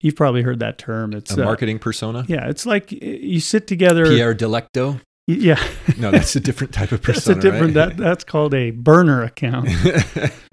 You've 0.00 0.16
probably 0.16 0.42
heard 0.42 0.60
that 0.60 0.78
term. 0.78 1.12
It's 1.12 1.36
a 1.36 1.42
uh, 1.42 1.44
marketing 1.44 1.78
persona. 1.78 2.24
yeah, 2.28 2.48
it's 2.48 2.64
like 2.66 2.92
you 2.92 3.40
sit 3.40 3.66
together. 3.66 4.06
Pierre 4.06 4.34
Delecto. 4.34 5.00
Yeah, 5.26 5.62
No, 5.98 6.10
that's 6.10 6.34
a 6.36 6.40
different 6.40 6.72
type 6.72 6.90
of 6.90 7.02
persona. 7.02 7.34
that's 7.40 7.44
a 7.44 7.50
different. 7.50 7.76
right? 7.76 7.88
That 7.88 7.96
that's 7.96 8.24
called 8.24 8.54
a 8.54 8.70
burner 8.70 9.22
account. 9.22 9.68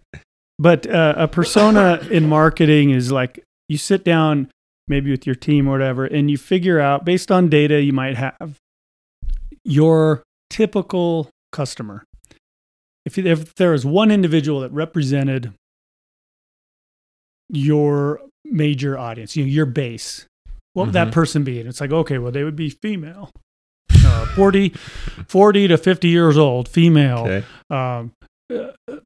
But 0.57 0.87
uh, 0.87 1.15
a 1.17 1.27
persona 1.27 1.99
in 2.09 2.29
marketing 2.29 2.91
is 2.91 3.11
like 3.11 3.43
you 3.67 3.77
sit 3.77 4.05
down 4.05 4.49
maybe 4.87 5.11
with 5.11 5.25
your 5.25 5.35
team 5.35 5.67
or 5.67 5.71
whatever, 5.71 6.05
and 6.05 6.31
you 6.31 6.37
figure 6.37 6.79
out 6.79 7.03
based 7.03 7.29
on 7.31 7.49
data 7.49 7.81
you 7.81 7.91
might 7.91 8.15
have 8.15 8.57
your 9.65 10.23
typical 10.49 11.29
customer. 11.51 12.05
If, 13.05 13.17
if 13.17 13.53
there 13.55 13.73
is 13.73 13.85
one 13.85 14.11
individual 14.11 14.61
that 14.61 14.71
represented 14.71 15.53
your 17.49 18.21
major 18.45 18.97
audience, 18.97 19.35
you 19.35 19.43
know, 19.43 19.49
your 19.49 19.65
base, 19.65 20.25
what 20.73 20.85
would 20.85 20.93
that 20.93 21.09
Mhm. 21.09 21.13
person 21.13 21.43
be? 21.43 21.59
And 21.59 21.67
it's 21.69 21.81
like, 21.81 21.91
okay, 21.91 22.17
well, 22.17 22.31
they 22.31 22.43
would 22.43 22.55
be 22.55 22.69
female, 22.69 23.31
uh, 24.05 24.25
40, 24.35 24.69
40 25.27 25.67
to 25.67 25.77
50 25.77 26.07
years 26.09 26.37
old, 26.37 26.67
female 26.67 27.19
okay. 27.19 27.43
um, 27.69 28.11
uh, 28.53 28.97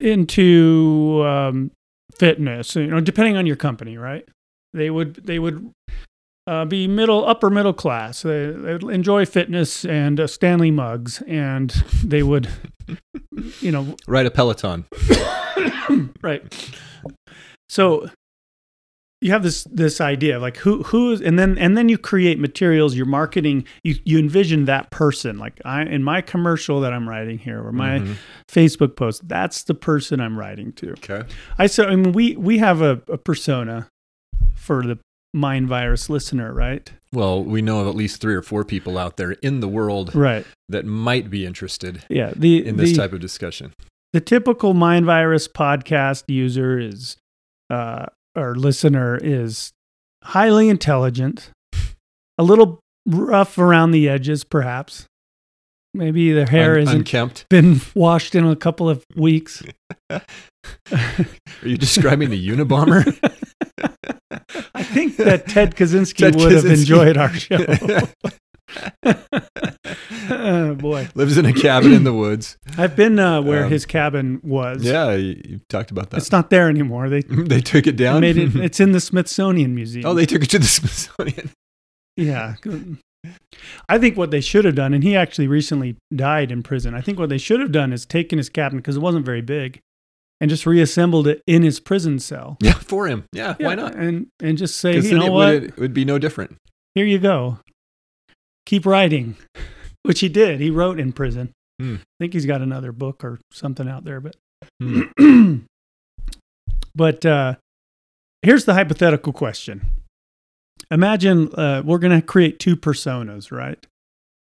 into 0.00 1.22
um, 1.24 1.70
fitness. 2.18 2.76
You 2.76 2.86
know, 2.88 3.00
depending 3.00 3.36
on 3.36 3.46
your 3.46 3.56
company, 3.56 3.96
right? 3.96 4.26
They 4.72 4.90
would 4.90 5.14
they 5.24 5.38
would 5.38 5.70
uh, 6.46 6.64
be 6.64 6.88
middle 6.88 7.24
upper 7.26 7.48
middle 7.48 7.72
class. 7.72 8.22
They 8.22 8.46
they 8.50 8.72
would 8.72 8.84
enjoy 8.84 9.24
fitness 9.24 9.84
and 9.84 10.18
uh, 10.20 10.26
Stanley 10.26 10.70
mugs, 10.72 11.22
and 11.28 11.70
they 12.04 12.22
would, 12.22 12.48
you 13.60 13.70
know, 13.70 13.96
Ride 14.08 14.26
a 14.26 14.30
Peloton. 14.30 14.84
right. 16.22 16.42
So 17.68 18.08
you 19.24 19.32
have 19.32 19.42
this 19.42 19.64
this 19.64 20.00
idea 20.00 20.36
of 20.36 20.42
like 20.42 20.58
who 20.58 20.82
who 20.84 21.12
is 21.12 21.20
and 21.22 21.38
then 21.38 21.56
and 21.58 21.76
then 21.78 21.88
you 21.88 21.96
create 21.96 22.38
materials 22.38 22.94
you're 22.94 23.06
marketing 23.06 23.64
you 23.82 23.94
you 24.04 24.18
envision 24.18 24.66
that 24.66 24.90
person 24.90 25.38
like 25.38 25.60
i 25.64 25.82
in 25.82 26.04
my 26.04 26.20
commercial 26.20 26.80
that 26.80 26.92
i'm 26.92 27.08
writing 27.08 27.38
here 27.38 27.60
or 27.66 27.72
my 27.72 28.00
Mhm. 28.00 28.16
facebook 28.48 28.96
post 28.96 29.26
that's 29.26 29.62
the 29.64 29.74
person 29.74 30.20
i'm 30.20 30.38
writing 30.38 30.72
to 30.74 30.90
Okay. 30.92 31.22
i 31.58 31.66
so 31.66 31.84
i 31.86 31.96
mean 31.96 32.12
we 32.12 32.36
we 32.36 32.58
have 32.58 32.82
a, 32.82 33.00
a 33.08 33.16
persona 33.18 33.88
for 34.54 34.82
the 34.84 34.98
mind 35.32 35.68
virus 35.68 36.08
listener 36.10 36.52
right 36.52 36.92
Well, 37.12 37.42
we 37.42 37.60
know 37.62 37.80
of 37.80 37.88
at 37.88 37.94
least 37.96 38.20
three 38.20 38.34
or 38.34 38.42
four 38.42 38.64
people 38.64 38.98
out 38.98 39.16
there 39.16 39.32
in 39.32 39.60
the 39.60 39.68
world 39.68 40.14
right 40.14 40.44
that 40.68 40.84
might 40.84 41.30
be 41.30 41.46
interested 41.46 42.04
yeah 42.10 42.32
the 42.36 42.64
in 42.66 42.76
this 42.76 42.90
the, 42.90 42.96
type 42.98 43.12
of 43.14 43.20
discussion. 43.20 43.72
the 44.12 44.20
typical 44.20 44.74
mind 44.74 45.06
virus 45.06 45.48
podcast 45.48 46.24
user 46.28 46.78
is 46.78 47.16
uh 47.70 48.06
or 48.36 48.54
listener 48.54 49.18
is 49.22 49.72
highly 50.22 50.68
intelligent 50.68 51.50
a 52.38 52.42
little 52.42 52.80
rough 53.06 53.58
around 53.58 53.90
the 53.90 54.08
edges 54.08 54.44
perhaps 54.44 55.06
maybe 55.92 56.32
their 56.32 56.46
hair 56.46 56.72
Un- 56.74 56.80
hasn't 56.80 56.98
unkempt. 57.00 57.46
been 57.50 57.80
washed 57.94 58.34
in 58.34 58.44
a 58.46 58.56
couple 58.56 58.88
of 58.88 59.04
weeks 59.16 59.62
Are 60.10 60.22
you 61.62 61.76
describing 61.76 62.30
the 62.30 62.48
Unabomber? 62.48 63.04
i 64.74 64.82
think 64.82 65.16
that 65.16 65.46
ted 65.46 65.76
kaczynski 65.76 66.18
Ted 66.18 66.36
would 66.36 66.52
have 66.52 66.64
enjoyed 66.66 67.16
our 67.16 67.32
show 67.32 67.58
oh 70.30 70.74
boy 70.78 71.08
Lives 71.14 71.36
in 71.38 71.46
a 71.46 71.52
cabin 71.52 71.92
in 71.92 72.04
the 72.04 72.12
woods. 72.12 72.56
i've 72.78 72.96
been 72.96 73.18
uh, 73.18 73.40
where 73.42 73.64
Um, 73.64 73.70
his 73.70 73.86
cabin 73.86 74.40
was 74.42 74.82
Yeah, 74.84 75.12
you, 75.14 75.40
you 75.44 75.60
talked 75.68 75.90
about 75.90 76.10
that. 76.10 76.18
it's 76.18 76.32
not 76.32 76.50
there 76.50 76.68
anymore 76.68 77.08
they 77.08 77.20
they 77.28 77.60
took 77.60 77.86
it 77.86 77.96
down. 77.96 78.20
made 78.20 78.36
it 78.36 78.54
it's 78.68 78.80
in 78.80 78.92
the 78.92 79.00
smithsonian 79.00 79.74
museum 79.74 80.06
oh, 80.06 80.14
they 80.14 80.26
took 80.26 80.42
it 80.42 80.50
to 80.50 80.58
the 80.58 80.66
Smithsonian. 80.66 81.50
Yeah. 82.16 82.54
I 83.88 83.98
think 83.98 84.16
what 84.16 84.30
they 84.30 84.40
should 84.42 84.64
have 84.66 84.74
done, 84.74 84.92
and 84.94 85.02
he 85.02 85.16
actually 85.16 85.48
recently 85.48 85.96
died 86.14 86.52
in 86.52 86.62
prison. 86.62 86.94
I 86.94 87.00
think 87.00 87.18
what 87.18 87.28
they 87.30 87.38
should 87.38 87.58
have 87.60 87.72
done 87.72 87.92
is 87.92 88.04
taken 88.04 88.36
his 88.38 88.48
cabin 88.50 88.78
because 88.78 88.96
it 88.96 89.00
wasn't 89.02 89.24
very 89.24 89.40
big, 89.40 89.80
and 90.40 90.50
just 90.50 90.66
reassembled 90.66 91.26
it 91.26 91.40
in 91.46 91.62
his 91.62 91.80
prison 91.80 92.18
cell. 92.18 92.56
Yeah, 92.60 92.74
for 92.74 93.06
him. 93.08 93.24
Yeah, 93.32 93.54
why 93.58 93.74
not? 93.74 93.94
And 93.94 94.26
and 94.42 94.58
just 94.58 94.76
say, 94.76 94.98
you 95.00 95.16
know 95.18 95.26
it 95.26 95.32
what? 95.32 95.54
would, 95.54 95.64
it 95.64 95.76
would 95.78 95.94
be 95.94 96.04
no 96.04 96.18
different. 96.18 96.56
Here 96.94 97.06
you 97.06 97.18
go. 97.18 97.58
Keep 98.66 98.84
writing, 98.86 99.36
which 100.04 100.20
he 100.20 100.28
did. 100.28 100.60
He 100.60 100.70
wrote 100.70 101.00
in 101.00 101.12
prison. 101.12 101.52
Hmm. 101.80 101.96
I 101.96 102.16
think 102.20 102.32
he's 102.32 102.46
got 102.46 102.62
another 102.62 102.92
book 102.92 103.24
or 103.24 103.40
something 103.50 103.88
out 103.88 104.04
there, 104.04 104.20
but 104.20 104.36
Hmm. 104.80 105.02
but 106.94 107.24
uh, 107.26 107.54
here's 108.42 108.64
the 108.64 108.74
hypothetical 108.74 109.32
question. 109.32 109.86
Imagine 110.90 111.52
uh, 111.54 111.82
we're 111.84 111.98
going 111.98 112.18
to 112.18 112.24
create 112.24 112.58
two 112.58 112.76
personas, 112.76 113.50
right? 113.50 113.84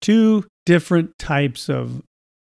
Two 0.01 0.45
different 0.65 1.17
types 1.17 1.69
of 1.69 2.01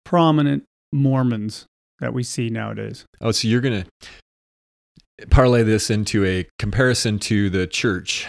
prominent 0.04 0.64
Mormons 0.92 1.66
that 2.00 2.14
we 2.14 2.22
see 2.22 2.50
nowadays. 2.50 3.04
Oh, 3.20 3.32
so 3.32 3.48
you're 3.48 3.60
going 3.60 3.84
to 3.84 5.26
parlay 5.26 5.62
this 5.62 5.90
into 5.90 6.24
a 6.24 6.46
comparison 6.58 7.18
to 7.20 7.50
the 7.50 7.66
church. 7.66 8.26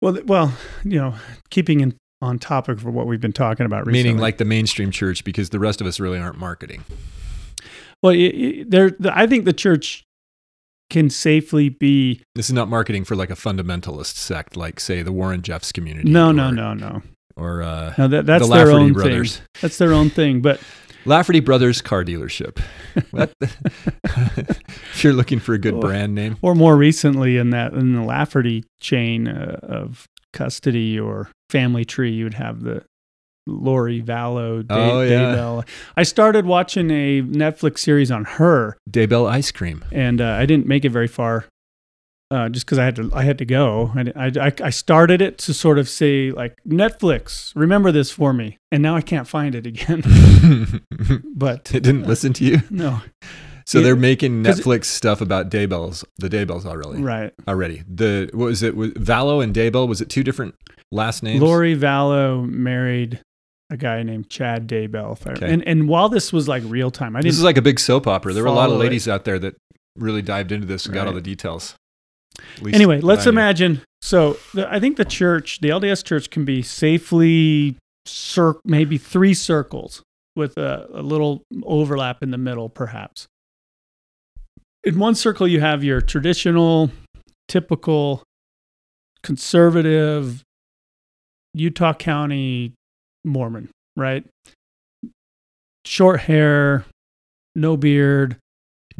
Well, 0.00 0.18
well, 0.24 0.54
you 0.84 0.98
know, 0.98 1.14
keeping 1.50 1.80
in, 1.80 1.94
on 2.22 2.38
topic 2.38 2.78
for 2.80 2.90
what 2.90 3.06
we've 3.06 3.20
been 3.20 3.32
talking 3.32 3.66
about 3.66 3.86
recently. 3.86 4.02
Meaning 4.04 4.18
like 4.18 4.38
the 4.38 4.44
mainstream 4.46 4.90
church, 4.90 5.24
because 5.24 5.50
the 5.50 5.58
rest 5.58 5.80
of 5.80 5.86
us 5.86 6.00
really 6.00 6.18
aren't 6.18 6.38
marketing. 6.38 6.84
well, 8.02 8.12
there. 8.14 8.90
The, 8.98 9.12
I 9.14 9.26
think 9.26 9.44
the 9.44 9.52
church 9.52 10.04
can 10.88 11.10
safely 11.10 11.68
be. 11.68 12.22
This 12.34 12.46
is 12.48 12.52
not 12.52 12.68
marketing 12.68 13.04
for 13.04 13.16
like 13.16 13.30
a 13.30 13.34
fundamentalist 13.34 14.14
sect, 14.16 14.56
like 14.56 14.80
say 14.80 15.02
the 15.02 15.12
Warren 15.12 15.42
Jeffs 15.42 15.72
community. 15.72 16.08
No, 16.10 16.30
or, 16.30 16.32
no, 16.32 16.50
no, 16.50 16.74
no. 16.74 17.02
Or 17.36 17.62
uh, 17.62 17.94
No, 17.98 18.08
that, 18.08 18.26
that's 18.26 18.48
the 18.48 18.54
their 18.54 18.70
own 18.70 18.92
brothers. 18.92 19.38
thing. 19.38 19.46
That's 19.62 19.78
their 19.78 19.92
own 19.92 20.10
thing. 20.10 20.42
But 20.42 20.60
Lafferty 21.06 21.40
Brothers 21.40 21.80
Car 21.82 22.04
Dealership. 22.04 22.60
What? 23.10 23.32
if 23.40 25.02
you're 25.02 25.14
looking 25.14 25.38
for 25.38 25.54
a 25.54 25.58
good 25.58 25.74
Oh. 25.74 25.80
brand 25.80 26.14
name, 26.14 26.36
or 26.42 26.54
more 26.54 26.76
recently 26.76 27.38
in 27.38 27.48
that 27.50 27.72
in 27.72 27.94
the 27.94 28.02
Lafferty 28.02 28.64
chain 28.80 29.26
uh, 29.28 29.58
of 29.62 30.06
custody 30.32 30.98
or 30.98 31.28
family 31.50 31.84
tree, 31.84 32.10
you 32.12 32.24
would 32.24 32.34
have 32.34 32.62
the 32.62 32.82
Lori 33.46 34.00
Vallow. 34.02 34.66
Da- 34.66 34.92
Oh, 34.92 35.02
yeah. 35.02 35.34
Daybell. 35.34 35.66
I 35.96 36.02
started 36.04 36.46
watching 36.46 36.90
a 36.90 37.22
Netflix 37.22 37.80
series 37.80 38.10
on 38.10 38.24
her, 38.24 38.76
Daybell 38.90 39.28
Ice 39.30 39.50
Cream. 39.50 39.84
and 39.92 40.20
uh, 40.20 40.26
I 40.38 40.46
didn't 40.46 40.66
make 40.66 40.84
it 40.84 40.90
very 40.90 41.08
far. 41.08 41.46
Uh, 42.30 42.48
just 42.48 42.64
because 42.64 42.78
I 42.78 42.84
had 42.86 42.96
to, 42.96 43.10
I 43.12 43.24
had 43.24 43.36
to 43.38 43.44
go. 43.44 43.92
I, 44.16 44.32
I, 44.40 44.52
I 44.64 44.70
started 44.70 45.20
it 45.20 45.36
to 45.38 45.52
sort 45.52 45.78
of 45.78 45.86
say 45.86 46.30
like 46.30 46.54
Netflix, 46.66 47.52
remember 47.54 47.92
this 47.92 48.10
for 48.10 48.32
me, 48.32 48.56
and 48.70 48.82
now 48.82 48.96
I 48.96 49.02
can't 49.02 49.28
find 49.28 49.54
it 49.54 49.66
again. 49.66 50.80
But 51.34 51.74
it 51.74 51.82
didn't 51.82 52.04
listen 52.06 52.32
to 52.34 52.44
you. 52.44 52.60
no, 52.70 53.00
So 53.66 53.80
they're 53.80 53.96
making 53.96 54.44
it- 54.44 54.48
Netflix 54.48 54.86
stuff 54.86 55.20
about 55.20 55.50
Daybells, 55.50 56.04
the 56.18 56.28
Daybells 56.28 56.64
already. 56.66 57.02
right. 57.02 57.32
Already. 57.46 57.82
The 57.88 58.30
what 58.32 58.46
was 58.46 58.62
it? 58.62 58.76
Was 58.76 58.90
Vallow 58.92 59.42
and 59.42 59.54
Daybell? 59.54 59.86
Was 59.88 60.00
it 60.00 60.08
two 60.08 60.22
different 60.22 60.54
last 60.90 61.22
names? 61.22 61.40
Lori 61.42 61.76
Vallow 61.76 62.48
married 62.48 63.20
a 63.70 63.76
guy 63.76 64.02
named 64.02 64.28
Chad 64.28 64.68
Daybell. 64.68 65.26
Okay. 65.26 65.50
And 65.52 65.66
and 65.66 65.88
while 65.88 66.08
this 66.08 66.32
was 66.32 66.48
like 66.48 66.62
real 66.66 66.90
time, 66.90 67.16
I 67.16 67.20
didn't. 67.20 67.30
This 67.30 67.38
is 67.38 67.44
like 67.44 67.56
a 67.56 67.62
big 67.62 67.80
soap 67.80 68.06
opera. 68.06 68.32
There 68.32 68.42
were 68.42 68.48
a 68.48 68.52
lot 68.52 68.64
of 68.64 68.72
follow 68.72 68.80
it. 68.80 68.84
ladies 68.84 69.08
out 69.08 69.24
there 69.24 69.38
that 69.38 69.54
really 69.96 70.22
dived 70.22 70.52
into 70.52 70.66
this 70.66 70.86
and 70.86 70.94
got 70.94 71.06
all 71.06 71.12
the 71.12 71.20
details. 71.20 71.74
Anyway, 72.72 73.00
let's 73.00 73.26
imagine. 73.26 73.82
So 74.00 74.36
the, 74.54 74.70
I 74.72 74.80
think 74.80 74.96
the 74.96 75.04
church, 75.04 75.60
the 75.60 75.68
LDS 75.68 76.04
church, 76.04 76.30
can 76.30 76.44
be 76.44 76.62
safely 76.62 77.76
cir- 78.06 78.56
maybe 78.64 78.98
three 78.98 79.34
circles 79.34 80.02
with 80.34 80.56
a, 80.56 80.88
a 80.94 81.02
little 81.02 81.42
overlap 81.62 82.22
in 82.22 82.30
the 82.30 82.38
middle, 82.38 82.68
perhaps. 82.68 83.26
In 84.84 84.98
one 84.98 85.14
circle, 85.14 85.46
you 85.46 85.60
have 85.60 85.84
your 85.84 86.00
traditional, 86.00 86.90
typical, 87.48 88.22
conservative 89.22 90.42
Utah 91.54 91.94
County 91.94 92.72
Mormon, 93.24 93.68
right? 93.96 94.24
Short 95.84 96.20
hair, 96.20 96.84
no 97.54 97.76
beard, 97.76 98.36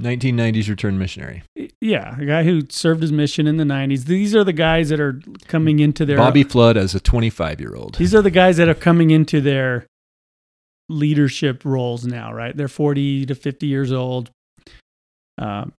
1990s 0.00 0.68
return 0.68 0.98
missionary. 0.98 1.42
yeah, 1.80 2.18
a 2.18 2.24
guy 2.24 2.44
who 2.44 2.62
served 2.70 3.02
his 3.02 3.12
mission 3.12 3.46
in 3.46 3.56
the 3.56 3.64
90s. 3.64 4.04
These 4.04 4.34
are 4.34 4.44
the 4.44 4.52
guys 4.52 4.88
that 4.88 5.00
are 5.00 5.20
coming 5.48 5.80
into 5.80 6.04
their 6.04 6.16
Bobby 6.16 6.44
Flood 6.44 6.76
as 6.76 6.94
a 6.94 7.00
25 7.00 7.60
year 7.60 7.74
old. 7.74 7.96
These 7.96 8.14
are 8.14 8.22
the 8.22 8.30
guys 8.30 8.56
that 8.56 8.68
are 8.68 8.74
coming 8.74 9.10
into 9.10 9.40
their 9.40 9.86
leadership 10.88 11.64
roles 11.64 12.04
now, 12.06 12.32
right? 12.32 12.56
They're 12.56 12.68
40 12.68 13.26
to 13.26 13.34
50 13.34 13.66
years 13.66 13.92
old. 13.92 14.30
Um, 15.38 15.72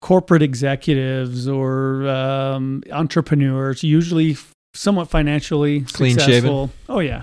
corporate 0.00 0.42
executives 0.42 1.48
or 1.48 2.08
um, 2.08 2.82
entrepreneurs, 2.92 3.82
usually 3.82 4.36
somewhat 4.74 5.10
financially 5.10 5.80
Clean 5.82 6.16
shaven. 6.16 6.24
successful. 6.32 6.70
Oh 6.88 7.00
yeah. 7.00 7.22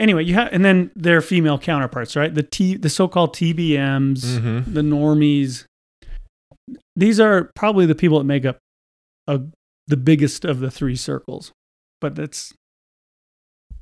Anyway, 0.00 0.24
you 0.24 0.34
have, 0.34 0.48
and 0.52 0.64
then 0.64 0.90
their 0.96 1.20
female 1.20 1.58
counterparts, 1.58 2.14
right? 2.16 2.32
The 2.34 2.42
T, 2.42 2.76
the 2.76 2.88
so-called 2.88 3.34
TBMs, 3.34 4.38
Mhm. 4.38 4.72
the 4.72 4.80
normies. 4.80 5.64
These 6.96 7.18
are 7.20 7.50
probably 7.54 7.84
the 7.84 7.94
people 7.96 8.18
that 8.18 8.24
make 8.24 8.44
up 8.44 8.58
a, 9.26 9.40
the 9.88 9.96
biggest 9.96 10.44
of 10.44 10.60
the 10.60 10.70
three 10.70 10.96
circles, 10.96 11.52
but 12.00 12.14
that's 12.14 12.54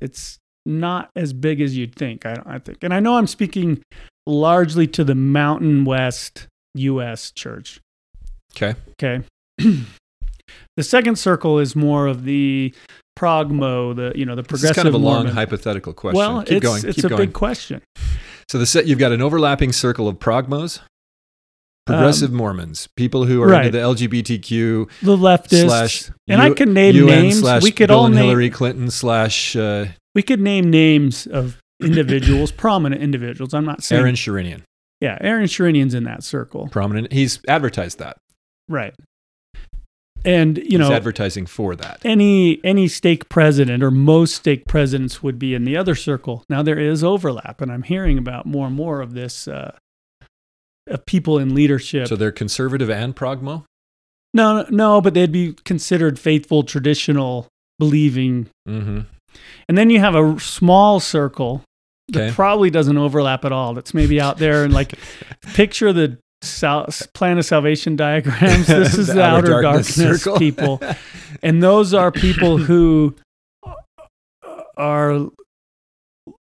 it's 0.01 0.37
not 0.65 1.09
as 1.15 1.33
big 1.33 1.61
as 1.61 1.77
you'd 1.77 1.95
think. 1.95 2.25
I, 2.25 2.41
I 2.45 2.59
think, 2.59 2.79
and 2.83 2.93
I 2.93 2.99
know 2.99 3.17
I'm 3.17 3.27
speaking 3.27 3.81
largely 4.27 4.87
to 4.87 5.03
the 5.03 5.15
Mountain 5.15 5.85
West 5.85 6.47
U.S. 6.75 7.31
church. 7.31 7.79
Okay. 8.55 8.75
Okay. 9.01 9.23
the 10.77 10.83
second 10.83 11.17
circle 11.17 11.59
is 11.59 11.75
more 11.75 12.07
of 12.07 12.23
the 12.23 12.73
progmo, 13.17 13.95
the 13.95 14.11
you 14.15 14.25
know 14.25 14.35
the 14.35 14.43
This 14.43 14.63
is 14.63 14.71
kind 14.73 14.87
of 14.87 14.93
a 14.93 14.97
long 14.97 15.27
hypothetical 15.27 15.93
question. 15.93 16.17
Well, 16.17 16.43
Keep 16.43 16.51
it's 16.57 16.63
going. 16.65 16.85
it's 16.85 16.95
Keep 16.95 17.05
a 17.05 17.09
going. 17.09 17.21
big 17.27 17.33
question. 17.33 17.81
So 18.49 18.57
the 18.57 18.65
set 18.65 18.85
you've 18.87 18.99
got 18.99 19.11
an 19.11 19.21
overlapping 19.21 19.73
circle 19.73 20.07
of 20.07 20.19
progmos, 20.19 20.79
progressive 21.85 22.31
Mormons, 22.31 22.87
people 22.95 23.25
who 23.25 23.41
are 23.41 23.47
Um, 23.47 23.51
right. 23.51 23.65
into 23.65 23.77
the 23.77 23.83
LGBTQ 23.83 24.87
The 25.01 25.17
leftists, 25.17 25.65
slash 25.67 26.11
and 26.27 26.41
I 26.41 26.47
U- 26.47 26.55
can 26.55 26.73
name 26.73 26.95
UN 26.95 27.07
names. 27.23 27.39
slash 27.39 27.63
We 27.63 27.71
could 27.71 27.87
Bill 27.87 27.99
all 27.99 28.09
name 28.09 28.23
Hillary 28.25 28.49
Clinton 28.49 28.89
slash 28.91 29.55
uh, 29.55 29.87
we 30.15 30.21
could 30.21 30.39
name 30.39 30.69
names 30.69 31.27
of 31.27 31.57
individuals, 31.81 32.51
prominent 32.51 33.01
individuals. 33.01 33.53
I'm 33.53 33.65
not 33.65 33.83
saying 33.83 34.01
Aaron 34.01 34.15
Sherinian. 34.15 34.61
yeah, 35.01 35.17
Aaron 35.21 35.45
Sherinian's 35.45 35.93
in 35.93 36.03
that 36.05 36.23
circle, 36.23 36.67
Prominent. 36.69 37.11
He's 37.13 37.39
advertised 37.47 37.99
that. 37.99 38.17
right? 38.67 38.93
And 40.25 40.57
you 40.57 40.63
He's 40.63 40.79
know, 40.79 40.91
advertising 40.91 41.45
for 41.45 41.75
that. 41.75 42.01
any 42.03 42.59
any 42.65 42.87
stake 42.87 43.29
president 43.29 43.83
or 43.83 43.91
most 43.91 44.35
stake 44.35 44.65
presidents 44.65 45.21
would 45.21 45.37
be 45.39 45.53
in 45.53 45.63
the 45.63 45.77
other 45.77 45.93
circle. 45.95 46.43
Now 46.49 46.63
there 46.63 46.79
is 46.79 47.03
overlap, 47.03 47.61
and 47.61 47.71
I'm 47.71 47.83
hearing 47.83 48.17
about 48.17 48.45
more 48.45 48.65
and 48.67 48.75
more 48.75 48.99
of 48.99 49.13
this 49.13 49.47
uh, 49.47 49.75
of 50.87 51.05
people 51.05 51.37
in 51.37 51.53
leadership. 51.53 52.07
So 52.07 52.15
they're 52.15 52.31
conservative 52.31 52.89
and 52.89 53.15
progmo. 53.15 53.65
no, 54.33 54.65
no, 54.69 54.99
but 55.01 55.13
they'd 55.13 55.31
be 55.31 55.53
considered 55.65 56.17
faithful, 56.19 56.63
traditional, 56.63 57.47
believing. 57.77 58.49
Mm-hmm. 58.67 59.01
And 59.69 59.77
then 59.77 59.89
you 59.91 59.99
have 59.99 60.15
a 60.15 60.39
small 60.39 60.99
circle 60.99 61.61
that 62.09 62.21
Okay. 62.27 62.33
probably 62.35 62.69
doesn't 62.69 62.97
overlap 62.97 63.43
at 63.45 63.51
all. 63.51 63.73
That's 63.73 63.93
maybe 63.93 64.19
out 64.21 64.37
there 64.37 64.63
and 64.63 64.73
like 64.73 64.93
picture 65.53 65.91
the 65.93 66.17
sal- 66.41 66.87
plan 67.13 67.37
of 67.37 67.45
salvation 67.45 67.95
diagrams. 67.95 68.67
This 68.67 68.97
is 68.97 69.07
the, 69.07 69.21
outer, 69.23 69.61
darkness, 69.61 69.93
circle. 69.95 70.37
people. 70.39 70.81
and 71.43 71.61
those 71.61 71.93
are 71.93 72.11
people 72.11 72.57
who 72.57 73.15
are 74.77 75.27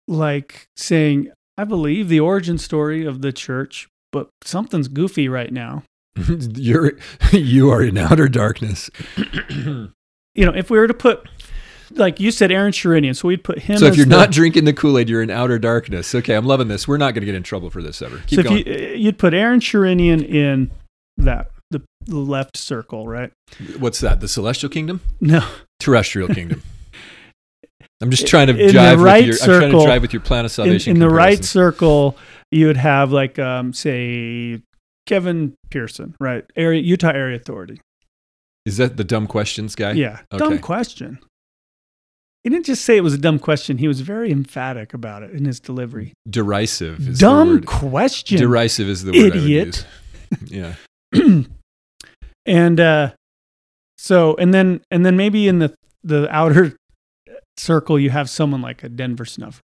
like 0.09 0.67
saying 0.77 1.31
i 1.59 1.65
believe 1.65 2.09
the 2.09 2.19
origin 2.21 2.59
story 2.59 3.05
of 3.05 3.21
the 3.23 3.31
church 3.33 3.89
but 4.11 4.29
something's 4.43 4.89
goofy 4.89 5.29
right 5.29 5.53
now 5.53 5.83
You're 6.17 6.93
you 7.31 7.71
are 7.71 7.83
in 7.83 7.97
outer 7.99 8.29
darkness. 8.29 8.91
you 9.17 10.45
know 10.47 10.53
if 10.55 10.71
we 10.71 10.79
were 10.79 10.87
to 10.89 10.95
put 10.95 11.27
like 11.97 12.21
you 12.21 12.31
said 12.31 12.51
aaron 12.51 12.73
sherinian 12.73 13.15
so 13.17 13.29
we'd 13.29 13.43
put 13.45 13.59
him 13.61 13.79
so 13.79 13.87
if 13.87 13.97
you're 13.97 14.07
the- 14.07 14.17
not 14.17 14.31
drinking 14.31 14.65
the 14.65 14.73
Kool 14.73 14.99
Aid, 14.99 15.09
you're 15.09 15.23
in 15.23 15.31
outer 15.31 15.59
darkness. 15.59 16.15
Okay, 16.15 16.35
I'm 16.35 16.47
loving 16.47 16.69
this. 16.69 16.87
We're 16.89 16.97
not 16.97 17.15
going 17.15 17.23
to 17.23 17.27
get 17.27 17.35
in 17.35 17.43
trouble 17.43 17.71
for 17.71 17.83
this 17.83 18.03
ever. 18.03 18.19
Keep 18.27 18.37
so 18.37 18.41
if 18.41 18.47
going. 18.47 18.67
you, 18.67 18.95
you'd 18.97 19.19
put 19.19 19.35
aaron 19.35 19.61
sherinian 19.61 20.23
in 20.27 20.71
that 21.17 21.51
the, 21.71 21.83
the 22.05 22.17
left 22.19 22.57
circle 22.57 23.07
right 23.07 23.33
What's 23.79 24.01
that? 24.01 24.21
The 24.21 24.29
celestial 24.29 24.71
kingdom, 24.71 25.01
no 25.21 25.47
terrestrial 25.81 26.29
kingdom. 26.29 26.63
I'm 28.03 28.11
just 28.11 28.27
trying 28.27 28.49
to 28.49 28.59
In 28.59 28.71
jive 28.71 29.01
right 29.03 29.27
with 29.27 29.39
your. 29.41 29.55
I'm 29.55 29.61
trying 29.61 29.73
to 29.73 29.85
drive 29.85 30.03
with 30.03 30.13
your 30.13 30.23
plan 30.23 30.41
of 30.41 30.47
in, 30.47 30.51
salvation. 30.51 30.91
in 30.93 30.99
the 30.99 31.09
right 31.09 31.45
circle 31.45 32.17
you 32.51 32.67
would 32.67 32.77
have 32.77 33.13
like 33.13 33.39
um 33.39 33.73
say 33.73 34.61
kevin 35.07 35.55
pearson 35.71 36.15
right 36.21 36.45
area 36.57 36.81
utah 36.83 37.11
area 37.11 37.37
authority 37.37 37.81
Is 38.67 38.77
that 38.77 38.97
the 38.97 39.05
dumb 39.05 39.27
questions 39.27 39.75
guy? 39.75 39.93
Yeah. 39.93 40.21
Dumb 40.37 40.59
question. 40.59 41.19
He 42.45 42.51
didn't 42.51 42.67
just 42.67 42.85
say 42.85 42.97
it 42.97 43.03
was 43.03 43.15
a 43.15 43.19
dumb 43.19 43.39
question. 43.39 43.79
He 43.79 43.87
was 43.87 44.01
very 44.01 44.33
emphatic 44.33 44.93
about 44.95 45.23
it 45.23 45.31
in 45.31 45.45
his 45.45 45.61
delivery. 45.61 46.13
Derisive. 46.29 47.09
Is 47.09 47.19
dumb 47.21 47.49
The 47.49 47.55
word. 47.55 47.67
question. 47.67 48.39
Derisive 48.39 48.89
is 48.89 49.05
the 49.05 49.13
word 49.13 49.37
Idiot. 49.37 49.87
I 50.33 50.37
would 50.41 50.51
use. 50.51 50.75
Yeah. 51.15 51.43
and 52.47 52.81
uh 52.81 53.13
so 53.99 54.35
and 54.37 54.53
then 54.53 54.81
and 54.91 55.05
then 55.07 55.17
maybe 55.17 55.47
in 55.47 55.59
the 55.61 55.75
the 56.03 56.27
outer 56.35 56.75
circle 57.59 57.99
you 57.99 58.11
have 58.11 58.29
someone 58.31 58.61
like 58.63 58.83
a 58.83 58.89
Denver 58.89 59.25
snuffer. 59.25 59.61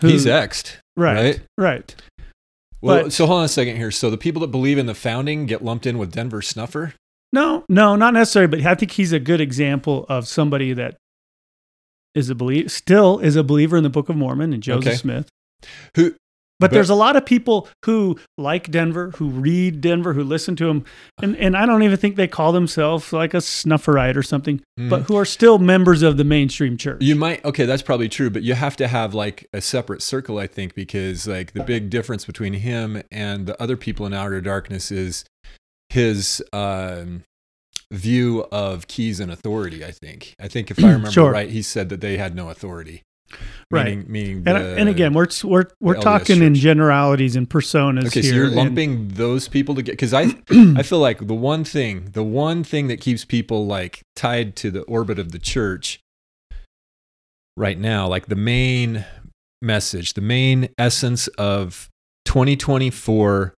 Who- 0.00 0.08
He's 0.08 0.26
exed. 0.26 0.76
right. 0.96 1.14
right? 1.16 1.40
Right. 1.56 1.94
Well, 2.80 3.04
But- 3.04 3.12
so 3.12 3.26
hold 3.26 3.38
on 3.40 3.44
a 3.44 3.48
second 3.48 3.76
here. 3.76 3.90
So 3.90 4.10
the 4.10 4.16
people 4.18 4.40
that 4.42 4.48
believe 4.52 4.78
in 4.78 4.86
the 4.86 4.94
founding 4.94 5.46
get 5.46 5.64
lumped 5.64 5.86
in 5.86 5.98
with 5.98 6.12
Denver 6.12 6.40
Snuffer. 6.42 6.94
No, 7.32 7.64
no, 7.68 7.96
not 7.96 8.14
necessarily, 8.14 8.48
but 8.48 8.66
I 8.66 8.74
think 8.74 8.92
he's 8.92 9.12
a 9.12 9.20
good 9.20 9.40
example 9.40 10.06
of 10.08 10.26
somebody 10.26 10.72
that 10.72 10.96
is 12.14 12.30
a 12.30 12.34
believe 12.34 12.70
still 12.70 13.18
is 13.18 13.36
a 13.36 13.44
believer 13.44 13.76
in 13.76 13.82
the 13.82 13.90
Book 13.90 14.08
of 14.08 14.16
Mormon 14.16 14.52
and 14.52 14.62
Joseph 14.62 14.86
Okay. 14.88 14.96
Smith. 14.96 15.28
Who 15.96 16.14
But, 16.60 16.70
But- 16.70 16.74
there's 16.74 16.90
a 16.90 16.94
lot 16.96 17.14
of 17.14 17.24
people 17.24 17.68
who 17.84 18.18
like 18.36 18.70
Denver, 18.70 19.12
who 19.16 19.28
read 19.28 19.80
Denver, 19.80 20.14
who 20.14 20.24
listen 20.24 20.56
to 20.56 20.68
him, 20.68 20.84
and, 21.22 21.36
and 21.36 21.56
I 21.56 21.66
don't 21.66 21.84
even 21.84 21.96
think 21.98 22.16
they 22.16 22.26
call 22.26 22.50
themselves 22.50 23.12
like 23.12 23.32
a 23.34 23.40
snufferite 23.40 24.16
or 24.16 24.24
something, 24.24 24.60
hmm. 24.76 24.88
but 24.88 25.02
who 25.02 25.16
are 25.16 25.24
still 25.24 25.60
members 25.60 26.02
of 26.02 26.16
the 26.16 26.24
mainstream 26.24 26.76
church. 26.76 27.00
You 27.00 27.14
might 27.14 27.44
okay, 27.44 27.64
that's 27.64 27.82
probably 27.82 28.08
true, 28.08 28.30
but 28.30 28.42
you 28.42 28.54
have 28.54 28.76
to 28.78 28.88
have 28.88 29.14
like 29.14 29.46
a 29.52 29.60
separate 29.60 30.02
circle, 30.02 30.38
I 30.38 30.48
think, 30.48 30.74
because 30.74 31.28
like 31.28 31.52
the 31.52 31.62
big 31.62 31.90
difference 31.90 32.24
between 32.24 32.54
him 32.54 33.02
and 33.12 33.46
the 33.46 33.62
other 33.62 33.76
people 33.76 34.06
in 34.06 34.12
Outer 34.12 34.40
Darkness 34.40 34.90
is 34.90 35.24
his 35.90 36.42
um, 36.52 37.24
view 37.92 38.46
of 38.52 38.86
keys 38.88 39.20
and 39.20 39.30
authority. 39.32 39.84
I 39.84 39.90
think. 39.92 40.34
I 40.40 40.48
think 40.48 40.70
if 40.70 40.78
I 40.78 40.88
remember 40.88 41.10
Sure. 41.10 41.30
right, 41.32 41.50
he 41.50 41.62
said 41.62 41.88
that 41.88 42.00
they 42.00 42.16
had 42.16 42.34
no 42.34 42.50
authority. 42.50 43.02
Right. 43.70 43.98
Meaning, 44.08 44.10
meaning 44.10 44.42
and, 44.46 44.56
and 44.56 44.88
again, 44.88 45.12
we're 45.12 45.26
we're 45.44 45.66
we're 45.80 45.96
talking 46.00 46.42
in 46.42 46.54
generalities 46.54 47.36
and 47.36 47.46
personas 47.48 48.06
Okay, 48.06 48.22
here. 48.22 48.30
so 48.30 48.36
you're 48.36 48.46
and- 48.46 48.56
lumping 48.56 49.08
those 49.08 49.48
people 49.48 49.74
together 49.74 49.92
because 49.92 50.14
I 50.14 50.22
I 50.50 50.82
feel 50.82 50.98
like 50.98 51.26
the 51.26 51.34
one 51.34 51.62
thing, 51.62 52.08
the 52.12 52.22
one 52.24 52.64
thing 52.64 52.86
that 52.88 53.02
keeps 53.02 53.26
people 53.26 53.66
like 53.66 54.00
tied 54.16 54.56
to 54.56 54.70
the 54.70 54.80
orbit 54.84 55.18
of 55.18 55.32
the 55.32 55.38
church 55.38 56.00
right 57.54 57.78
now, 57.78 58.08
like 58.08 58.28
the 58.28 58.36
main 58.36 59.04
message, 59.60 60.14
the 60.14 60.22
main 60.22 60.70
essence 60.78 61.26
of 61.36 61.90
2024 62.24 63.52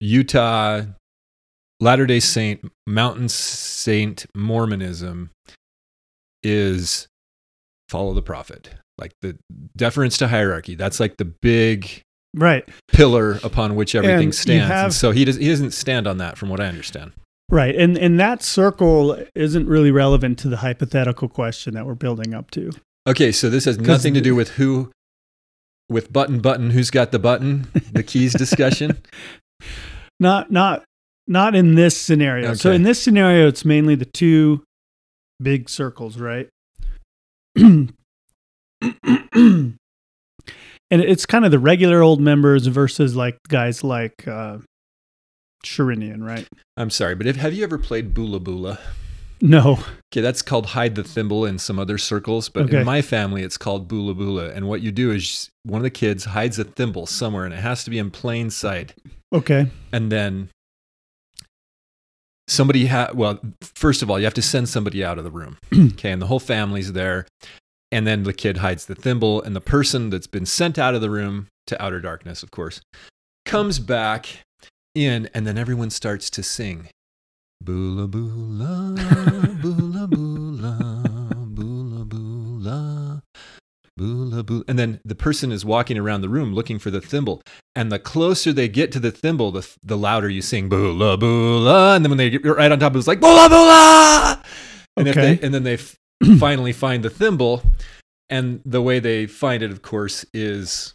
Utah 0.00 0.82
Latter 1.80 2.06
Day 2.06 2.20
Saint 2.20 2.70
Mountain 2.86 3.28
Saint 3.28 4.26
Mormonism 4.34 5.30
is 6.42 7.08
follow 7.88 8.12
the 8.14 8.22
prophet. 8.22 8.70
Like 8.98 9.12
the 9.22 9.36
deference 9.76 10.18
to 10.18 10.28
hierarchy. 10.28 10.76
That's 10.76 11.00
like 11.00 11.16
the 11.16 11.24
big 11.24 12.02
right, 12.34 12.68
pillar 12.92 13.40
upon 13.42 13.74
which 13.74 13.94
everything 13.94 14.24
And 14.26 14.34
stands. 14.34 14.68
have- 14.68 14.84
and 14.86 14.94
so 14.94 15.10
he 15.10 15.24
does 15.24 15.36
he 15.36 15.48
doesn't 15.48 15.72
stand 15.72 16.06
on 16.06 16.18
that 16.18 16.38
from 16.38 16.48
what 16.48 16.60
I 16.60 16.66
understand. 16.66 17.12
right, 17.50 17.74
and 17.74 17.98
and 17.98 18.20
that 18.20 18.42
circle 18.42 19.18
isn't 19.34 19.66
really 19.66 19.90
relevant 19.90 20.38
to 20.40 20.48
the 20.48 20.58
hypothetical 20.58 21.28
question 21.28 21.74
that 21.74 21.86
we're 21.86 21.94
building 21.94 22.34
up 22.34 22.50
to. 22.52 22.70
Okay, 23.06 23.32
so 23.32 23.50
this 23.50 23.64
has 23.64 23.78
nothing 23.78 24.14
to 24.14 24.20
do 24.20 24.34
with 24.34 24.50
who 24.50 24.92
with 25.90 26.12
button 26.12 26.38
button 26.40 26.70
who's 26.70 26.90
got 26.90 27.10
the 27.10 27.18
button, 27.18 27.66
the 27.92 28.02
keys 28.04 28.32
discussion. 28.38 28.98
Not 30.24 30.50
not 30.50 30.84
not 31.26 31.54
in 31.54 31.74
this 31.74 31.94
scenario. 32.00 32.54
So 32.54 32.72
in 32.72 32.82
this 32.82 33.02
scenario, 33.02 33.46
it's 33.46 33.62
mainly 33.62 33.94
the 33.94 34.06
two 34.06 34.64
big 35.38 35.68
circles, 35.68 36.16
right? 36.16 36.48
and 37.56 37.92
it's 40.90 41.26
kind 41.26 41.44
of 41.44 41.50
the 41.50 41.58
regular 41.58 42.00
old 42.00 42.22
members 42.22 42.66
versus 42.68 43.14
like 43.14 43.36
guys 43.48 43.84
like 43.84 44.26
uh 44.26 44.58
Sherinian, 45.62 46.24
right? 46.24 46.48
I'm 46.78 46.88
sorry, 46.88 47.14
but 47.14 47.26
if, 47.26 47.36
have 47.36 47.52
you 47.52 47.62
ever 47.62 47.76
played 47.76 48.14
Bula 48.14 48.40
Bula? 48.40 48.78
No. 49.46 49.78
Okay, 50.10 50.22
that's 50.22 50.40
called 50.40 50.66
hide 50.66 50.94
the 50.94 51.04
thimble 51.04 51.44
in 51.44 51.58
some 51.58 51.78
other 51.78 51.98
circles, 51.98 52.48
but 52.48 52.64
Okay. 52.64 52.78
in 52.80 52.86
my 52.86 53.02
family 53.02 53.42
it's 53.42 53.58
called 53.58 53.86
Bula 53.88 54.14
Bula. 54.14 54.48
And 54.54 54.66
what 54.68 54.80
you 54.80 54.90
do 54.90 55.10
is 55.10 55.50
one 55.64 55.80
of 55.80 55.82
the 55.82 55.90
kids 55.90 56.24
hides 56.24 56.58
a 56.58 56.64
thimble 56.64 57.04
somewhere 57.06 57.44
and 57.44 57.52
it 57.52 57.58
has 57.60 57.84
to 57.84 57.90
be 57.90 57.98
in 57.98 58.10
plain 58.10 58.48
sight. 58.50 58.94
Okay. 59.34 59.66
and 59.92 60.10
then 60.10 60.48
somebody 62.46 62.86
ha 62.86 63.08
well 63.14 63.38
first 63.62 64.02
of 64.02 64.10
all 64.10 64.18
you 64.18 64.24
have 64.24 64.34
to 64.34 64.42
send 64.42 64.68
somebody 64.68 65.02
out 65.02 65.16
of 65.18 65.24
the 65.24 65.30
room 65.30 65.56
okay 65.74 66.12
and 66.12 66.20
the 66.20 66.26
whole 66.26 66.38
family's 66.38 66.92
there 66.92 67.26
and 67.90 68.06
then 68.06 68.22
the 68.24 68.32
kid 68.34 68.58
hides 68.58 68.84
the 68.86 68.94
thimble 68.94 69.40
and 69.42 69.56
the 69.56 69.60
person 69.62 70.10
that's 70.10 70.26
been 70.26 70.44
sent 70.46 70.78
out 70.78 70.94
of 70.94 71.00
the 71.00 71.08
room 71.10 71.46
to 71.66 71.82
outer 71.82 72.00
darkness 72.00 72.42
of 72.42 72.50
course 72.50 72.80
comes 73.46 73.78
back 73.78 74.40
in 74.94 75.28
and 75.34 75.46
then 75.46 75.56
everyone 75.58 75.88
starts 75.90 76.28
to 76.30 76.42
sing 76.42 76.88
Bula 77.62 78.06
bula, 78.06 78.94
bula 79.62 80.06
bula, 80.06 80.76
bula 81.48 82.04
bula, 82.04 83.22
bula 83.96 84.42
bula. 84.42 84.64
And 84.68 84.78
then 84.78 85.00
the 85.04 85.14
person 85.14 85.52
is 85.52 85.64
walking 85.64 85.96
around 85.96 86.20
the 86.20 86.28
room 86.28 86.54
looking 86.54 86.78
for 86.78 86.90
the 86.90 87.00
thimble. 87.00 87.42
And 87.74 87.90
the 87.90 87.98
closer 87.98 88.52
they 88.52 88.68
get 88.68 88.92
to 88.92 89.00
the 89.00 89.10
thimble, 89.10 89.50
the, 89.50 89.68
the 89.82 89.96
louder 89.96 90.28
you 90.28 90.42
sing 90.42 90.68
bula 90.68 91.16
bula. 91.16 91.96
And 91.96 92.04
then 92.04 92.10
when 92.10 92.18
they 92.18 92.30
get 92.30 92.44
right 92.44 92.70
on 92.70 92.78
top, 92.78 92.96
it's 92.96 93.06
like 93.06 93.20
bula 93.20 93.48
bula. 93.48 94.42
And, 94.96 95.08
okay. 95.08 95.32
if 95.32 95.40
they, 95.40 95.46
and 95.46 95.54
then 95.54 95.62
they 95.62 95.76
finally 96.38 96.72
find 96.72 97.02
the 97.02 97.10
thimble. 97.10 97.62
And 98.30 98.60
the 98.64 98.82
way 98.82 99.00
they 99.00 99.26
find 99.26 99.62
it, 99.62 99.70
of 99.70 99.82
course, 99.82 100.24
is 100.32 100.94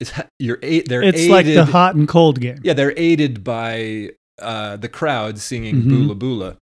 is 0.00 0.12
you're 0.38 0.58
a, 0.62 0.82
they're 0.82 1.02
it's 1.02 1.18
aided, 1.18 1.30
like 1.30 1.46
the 1.46 1.64
hot 1.64 1.94
and 1.94 2.06
cold 2.06 2.40
game. 2.40 2.58
Yeah, 2.62 2.74
they're 2.74 2.94
aided 2.96 3.42
by 3.42 4.10
uh, 4.40 4.76
the 4.76 4.88
crowd 4.88 5.38
singing 5.38 5.82
Mhm. 5.82 5.88
bula 5.88 6.14
bula. 6.14 6.56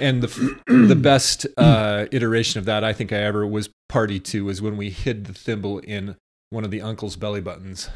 And 0.00 0.22
the, 0.22 0.28
f- 0.28 0.62
the 0.88 0.94
best 1.00 1.46
uh, 1.56 2.06
iteration 2.12 2.58
of 2.58 2.64
that 2.66 2.84
I 2.84 2.92
think 2.92 3.12
I 3.12 3.16
ever 3.18 3.46
was 3.46 3.68
party 3.88 4.20
to 4.20 4.44
was 4.44 4.60
when 4.62 4.76
we 4.76 4.90
hid 4.90 5.24
the 5.26 5.32
thimble 5.32 5.78
in 5.80 6.16
one 6.50 6.64
of 6.64 6.70
the 6.70 6.80
uncle's 6.82 7.16
belly 7.16 7.40
buttons. 7.40 7.88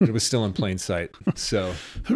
It 0.00 0.12
was 0.12 0.24
still 0.24 0.44
in 0.44 0.52
plain 0.52 0.78
sight. 0.78 1.10
So 1.36 1.74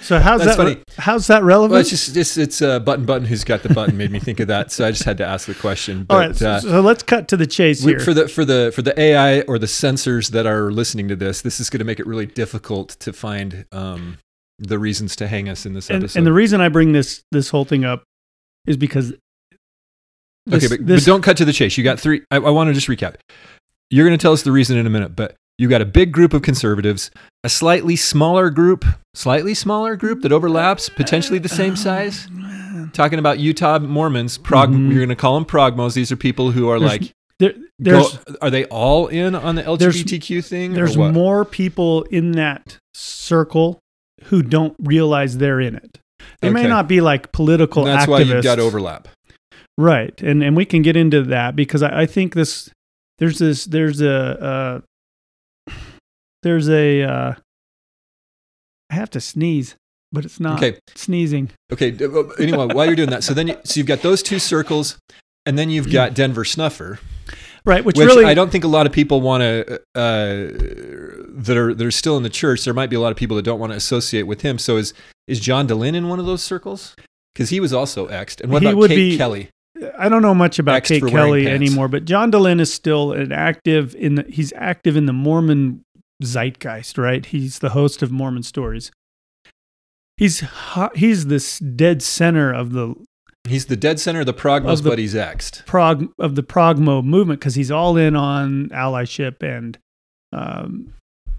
So 0.00 0.18
how's 0.18 0.44
that 0.44 0.56
funny. 0.56 0.78
how's 0.98 1.28
that 1.28 1.42
relevant? 1.44 1.72
well, 1.72 1.80
it's 1.80 1.90
just 1.90 2.16
it's, 2.16 2.36
it's 2.36 2.60
uh, 2.60 2.80
button 2.80 3.06
button 3.06 3.24
who's 3.26 3.44
got 3.44 3.62
the 3.62 3.68
button 3.72 3.96
made 3.96 4.10
me 4.10 4.18
think 4.18 4.40
of 4.40 4.48
that. 4.48 4.72
So 4.72 4.84
I 4.86 4.90
just 4.90 5.04
had 5.04 5.16
to 5.18 5.24
ask 5.26 5.46
the 5.46 5.54
question. 5.54 6.04
But 6.04 6.14
All 6.14 6.20
right, 6.20 6.36
so, 6.36 6.50
uh, 6.50 6.60
so 6.60 6.80
let's 6.80 7.02
cut 7.04 7.28
to 7.28 7.36
the 7.36 7.46
chase 7.46 7.84
we- 7.84 7.92
here. 7.92 8.00
for 8.00 8.12
the 8.14 8.26
for 8.28 8.44
the 8.44 8.72
for 8.74 8.82
the 8.82 8.98
AI 9.00 9.40
or 9.42 9.58
the 9.58 9.66
sensors 9.66 10.30
that 10.30 10.44
are 10.46 10.70
listening 10.72 11.06
to 11.08 11.16
this, 11.16 11.40
this 11.42 11.60
is 11.60 11.70
going 11.70 11.78
to 11.78 11.84
make 11.84 12.00
it 12.00 12.06
really 12.06 12.26
difficult 12.26 12.90
to 13.00 13.12
find 13.12 13.64
um, 13.72 14.18
the 14.58 14.78
reasons 14.78 15.16
to 15.16 15.26
hang 15.28 15.48
us 15.48 15.66
in 15.66 15.74
this 15.74 15.90
and, 15.90 16.02
episode. 16.02 16.18
and 16.18 16.26
the 16.26 16.32
reason 16.32 16.60
I 16.60 16.68
bring 16.68 16.92
this 16.92 17.22
this 17.32 17.50
whole 17.50 17.64
thing 17.64 17.84
up 17.84 18.02
is 18.66 18.76
because 18.76 19.10
this, 20.46 20.64
okay, 20.64 20.76
but, 20.76 20.86
this- 20.86 21.04
but 21.04 21.06
don't 21.10 21.22
cut 21.22 21.36
to 21.38 21.44
the 21.44 21.52
chase. 21.52 21.76
You 21.76 21.84
got 21.84 21.98
three. 22.00 22.22
I, 22.30 22.36
I 22.36 22.50
want 22.50 22.68
to 22.68 22.74
just 22.74 22.86
recap. 22.88 23.16
You're 23.90 24.06
going 24.06 24.16
to 24.18 24.22
tell 24.22 24.32
us 24.32 24.42
the 24.42 24.52
reason 24.52 24.76
in 24.78 24.86
a 24.86 24.90
minute, 24.90 25.14
but 25.14 25.34
you 25.58 25.68
got 25.68 25.80
a 25.80 25.86
big 25.86 26.12
group 26.12 26.34
of 26.34 26.42
conservatives, 26.42 27.10
a 27.44 27.48
slightly 27.48 27.96
smaller 27.96 28.50
group, 28.50 28.84
slightly 29.14 29.54
smaller 29.54 29.96
group 29.96 30.22
that 30.22 30.32
overlaps, 30.32 30.88
potentially 30.88 31.38
the 31.38 31.48
same 31.48 31.76
size. 31.76 32.28
Talking 32.92 33.18
about 33.18 33.38
Utah 33.38 33.78
Mormons, 33.78 34.38
prog. 34.38 34.70
Mhm. 34.70 34.88
You're 34.88 34.98
going 34.98 35.08
to 35.08 35.16
call 35.16 35.34
them 35.34 35.44
progmos. 35.44 35.94
These 35.94 36.10
are 36.12 36.16
people 36.16 36.50
who 36.50 36.68
are 36.68 36.78
There's- 36.80 37.00
like, 37.00 37.12
there, 37.38 37.54
go, 37.82 38.08
are 38.40 38.50
they 38.50 38.64
all 38.66 39.06
in 39.08 39.34
on 39.34 39.54
the 39.56 39.62
There's- 39.62 39.96
LGBTQ 40.02 40.44
thing? 40.44 40.72
there's 40.72 40.96
more 40.96 41.44
people 41.44 42.02
in 42.04 42.32
that 42.32 42.78
circle 42.94 43.78
who 44.26 44.42
don't 44.42 44.74
realize 44.80 45.38
they're 45.38 45.60
in 45.60 45.74
it. 45.74 45.98
They 46.40 46.50
may 46.50 46.66
not 46.66 46.88
be 46.88 47.00
like 47.00 47.32
political 47.32 47.86
And 47.86 47.92
that's 47.98 48.06
activists. 48.06 48.10
why 48.10 48.20
you've 48.20 48.44
got 48.44 48.58
overlap. 48.58 49.08
Right. 49.78 50.20
And 50.22 50.42
and 50.42 50.56
we 50.56 50.64
can 50.64 50.82
get 50.82 50.96
into 50.96 51.22
that 51.24 51.54
because 51.56 51.82
I, 51.82 52.02
I 52.02 52.06
think 52.06 52.34
this 52.34 52.70
there's 53.18 53.38
this 53.38 53.64
there's 53.66 54.00
a 54.00 54.82
uh, 55.68 55.72
there's 56.42 56.68
a 56.68 57.02
uh, 57.02 57.34
I 58.90 58.94
have 58.94 59.10
to 59.10 59.20
sneeze, 59.20 59.76
but 60.12 60.24
it's 60.24 60.40
not 60.40 60.62
Okay. 60.62 60.78
sneezing. 60.94 61.50
Okay. 61.72 61.88
Anyway, 62.38 62.66
while 62.72 62.86
you're 62.86 62.96
doing 62.96 63.10
that, 63.10 63.24
so 63.24 63.34
then 63.34 63.48
you, 63.48 63.56
so 63.64 63.78
you've 63.78 63.86
got 63.86 64.02
those 64.02 64.22
two 64.22 64.38
circles, 64.38 64.96
and 65.44 65.58
then 65.58 65.70
you've 65.70 65.90
got 65.92 66.14
Denver 66.14 66.44
Snuffer. 66.44 66.98
Right, 67.66 67.84
which, 67.84 67.96
which 67.98 68.06
really 68.06 68.24
I 68.24 68.34
don't 68.34 68.50
think 68.50 68.62
a 68.62 68.68
lot 68.68 68.86
of 68.86 68.92
people 68.92 69.20
want 69.20 69.42
to 69.42 69.80
uh, 69.96 70.52
that 71.36 71.56
are 71.56 71.74
that 71.74 71.84
are 71.84 71.90
still 71.90 72.16
in 72.16 72.22
the 72.22 72.30
church. 72.30 72.64
There 72.64 72.72
might 72.72 72.90
be 72.90 72.96
a 72.96 73.00
lot 73.00 73.10
of 73.10 73.16
people 73.16 73.36
that 73.36 73.42
don't 73.42 73.58
want 73.58 73.72
to 73.72 73.76
associate 73.76 74.22
with 74.22 74.42
him. 74.42 74.58
So 74.58 74.76
is 74.76 74.94
is 75.26 75.40
John 75.40 75.66
Dehlin 75.66 75.96
in 75.96 76.08
one 76.08 76.20
of 76.20 76.26
those 76.26 76.44
circles? 76.44 76.94
Because 77.34 77.50
he 77.50 77.58
was 77.58 77.72
also 77.72 78.06
exed. 78.06 78.40
And 78.40 78.52
what 78.52 78.62
He 78.62 78.68
about 78.68 78.78
would 78.78 78.90
Kate 78.90 78.96
be- 78.96 79.16
Kelly? 79.16 79.50
I 79.98 80.08
don't 80.08 80.22
know 80.22 80.34
much 80.34 80.58
about 80.58 80.84
Kate 80.84 81.04
Kelly 81.04 81.46
anymore, 81.46 81.88
but 81.88 82.06
John 82.06 82.30
Dehlin 82.32 82.60
is 82.60 82.72
still 82.72 83.12
an 83.12 83.30
active 83.30 83.94
in 83.96 84.14
the, 84.14 84.22
he's 84.22 84.52
active 84.56 84.96
in 84.96 85.04
the 85.04 85.12
Mormon 85.12 85.84
zeitgeist, 86.22 86.96
right? 86.96 87.26
He's 87.26 87.58
the 87.58 87.70
host 87.70 88.00
of 88.00 88.10
Mormon 88.10 88.42
Stories. 88.42 88.90
He's 90.16 90.42
he's 90.94 91.26
this 91.26 91.58
dead 91.58 92.02
center 92.02 92.52
of 92.52 92.72
the 92.72 92.94
He's 93.46 93.66
the 93.66 93.76
dead 93.76 93.98
center 94.00 94.20
of 94.20 94.26
the 94.26 94.34
Progmos, 94.34 94.72
Of 94.78 94.82
the- 94.82 94.90
but 94.90 94.98
he's 94.98 95.14
exed. 95.14 95.64
prog 95.66 96.08
of 96.18 96.34
the 96.34 96.42
progmo 96.42 97.02
movement 97.04 97.40
because 97.40 97.54
he's 97.54 97.70
all 97.70 97.96
in 97.96 98.16
on 98.16 98.68
allyship 98.70 99.42
and 99.42 99.78
um, 100.32 100.92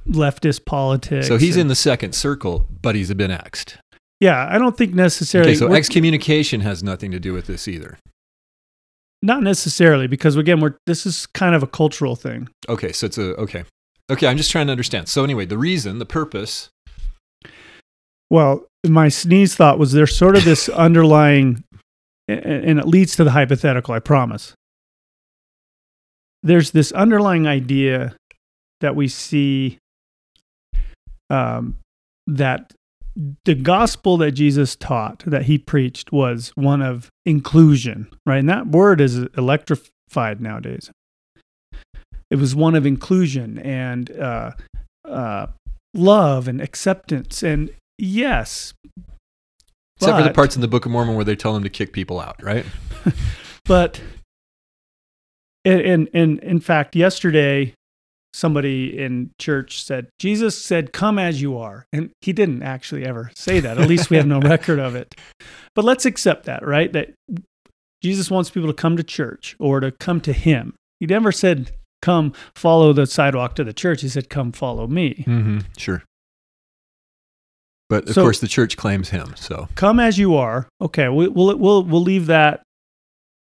leftist 0.07 0.65
politics. 0.65 1.27
So 1.27 1.37
he's 1.37 1.55
and- 1.55 1.61
in 1.61 1.67
the 1.67 1.75
second 1.75 2.13
circle, 2.13 2.65
but 2.81 2.95
he's 2.95 3.13
been 3.13 3.31
exed. 3.31 3.75
yeah. 4.19 4.47
I 4.49 4.57
don't 4.57 4.77
think 4.77 4.93
necessarily. 4.93 5.51
Okay, 5.51 5.59
so 5.59 5.73
excommunication 5.73 6.61
has 6.61 6.81
nothing 6.83 7.11
to 7.11 7.19
do 7.19 7.33
with 7.33 7.45
this 7.47 7.67
either. 7.67 7.97
not 9.23 9.41
necessarily 9.43 10.07
because 10.07 10.35
again, 10.35 10.59
we're 10.59 10.75
this 10.85 11.05
is 11.05 11.25
kind 11.27 11.55
of 11.55 11.63
a 11.63 11.67
cultural 11.67 12.15
thing. 12.15 12.47
Okay, 12.69 12.91
so 12.91 13.05
it's 13.07 13.17
a 13.17 13.35
okay. 13.35 13.63
Okay, 14.09 14.25
I'm 14.27 14.37
just 14.37 14.51
trying 14.51 14.67
to 14.67 14.71
understand. 14.71 15.09
So 15.09 15.23
anyway, 15.23 15.45
the 15.45 15.57
reason, 15.57 15.99
the 15.99 16.05
purpose. 16.05 16.69
Well, 18.29 18.65
my 18.85 19.09
sneeze 19.09 19.55
thought 19.55 19.79
was 19.79 19.91
there's 19.93 20.15
sort 20.15 20.35
of 20.35 20.43
this 20.45 20.69
underlying, 20.85 21.63
and 22.27 22.79
it 22.79 22.87
leads 22.87 23.15
to 23.15 23.23
the 23.23 23.31
hypothetical. 23.31 23.93
I 23.93 23.99
promise. 23.99 24.53
there's 26.43 26.71
this 26.71 26.91
underlying 26.93 27.45
idea 27.47 28.15
that 28.81 28.95
we 28.95 29.07
see 29.07 29.77
um, 31.29 31.77
that 32.25 32.73
the 33.45 33.55
gospel 33.55 34.17
that 34.17 34.31
Jesus 34.31 34.75
taught, 34.75 35.23
that 35.25 35.43
he 35.43 35.57
preached, 35.57 36.11
was 36.11 36.51
one 36.55 36.81
of 36.81 37.09
inclusion, 37.25 38.07
right? 38.25 38.37
And 38.37 38.49
that 38.49 38.67
word 38.67 39.01
is 39.01 39.17
electrified 39.37 40.39
nowadays. 40.39 40.91
It 42.29 42.35
was 42.35 42.55
one 42.55 42.75
of 42.75 42.85
inclusion 42.85 43.57
and 43.59 44.11
uh, 44.11 44.51
uh, 45.03 45.47
love 45.93 46.47
and 46.47 46.61
acceptance. 46.61 47.41
And 47.41 47.71
yes, 47.97 48.73
Except 49.99 50.17
for 50.17 50.23
the 50.23 50.33
parts 50.33 50.55
in 50.55 50.61
the 50.61 50.67
Book 50.67 50.85
of 50.85 50.91
Mormon 50.91 51.15
where 51.15 51.25
they 51.25 51.35
tell 51.35 51.53
them 51.53 51.63
to 51.63 51.69
kick 51.69 51.91
people 51.91 52.19
out, 52.19 52.41
right? 52.41 52.65
but 53.65 53.99
in, 55.65 55.79
in 55.81 56.07
in 56.07 56.39
in 56.39 56.59
fact 56.59 56.95
yesterday 56.95 57.73
somebody 58.33 58.97
in 58.97 59.31
church 59.39 59.83
said 59.83 60.07
jesus 60.19 60.57
said 60.63 60.93
come 60.93 61.17
as 61.17 61.41
you 61.41 61.57
are 61.57 61.85
and 61.91 62.11
he 62.21 62.31
didn't 62.31 62.61
actually 62.61 63.05
ever 63.05 63.31
say 63.35 63.59
that. 63.59 63.77
At 63.77 63.87
least 63.89 64.09
we 64.09 64.17
have 64.17 64.27
no 64.27 64.39
record 64.41 64.79
of 64.79 64.95
it. 64.95 65.15
But 65.75 65.85
let's 65.85 66.05
accept 66.05 66.45
that 66.45 66.65
right? 66.65 66.91
That 66.93 67.13
jesus 68.01 68.29
wants 68.29 68.49
people 68.49 68.69
to 68.69 68.75
come 68.75 68.95
to 68.97 69.03
church 69.03 69.55
or 69.59 69.79
to 69.79 69.91
come 69.91 70.21
to 70.21 70.33
him. 70.33 70.75
He 70.99 71.05
never 71.05 71.31
said 71.31 71.71
come 72.01 72.33
follow 72.55 72.93
the 72.93 73.07
sidewalk 73.07 73.55
to 73.55 73.63
the 73.63 73.73
church. 73.73 74.01
He 74.01 74.09
said 74.09 74.29
come 74.29 74.51
follow 74.51 74.87
me. 74.87 75.25
Mm-hmm. 75.27 75.59
Sure. 75.77 76.03
But 77.89 78.07
of 78.09 78.15
So- 78.15 78.21
course, 78.23 78.39
the 78.39 78.47
church 78.47 78.75
claims 78.77 79.09
him. 79.09 79.33
So 79.37 79.69
come 79.75 79.99
as 79.99 80.17
you 80.17 80.35
are. 80.35 80.67
Okay, 80.81 81.07
we, 81.09 81.27
we'll 81.27 81.55
we'll 81.57 81.83
we'll 81.83 82.01
leave 82.01 82.25
that 82.27 82.61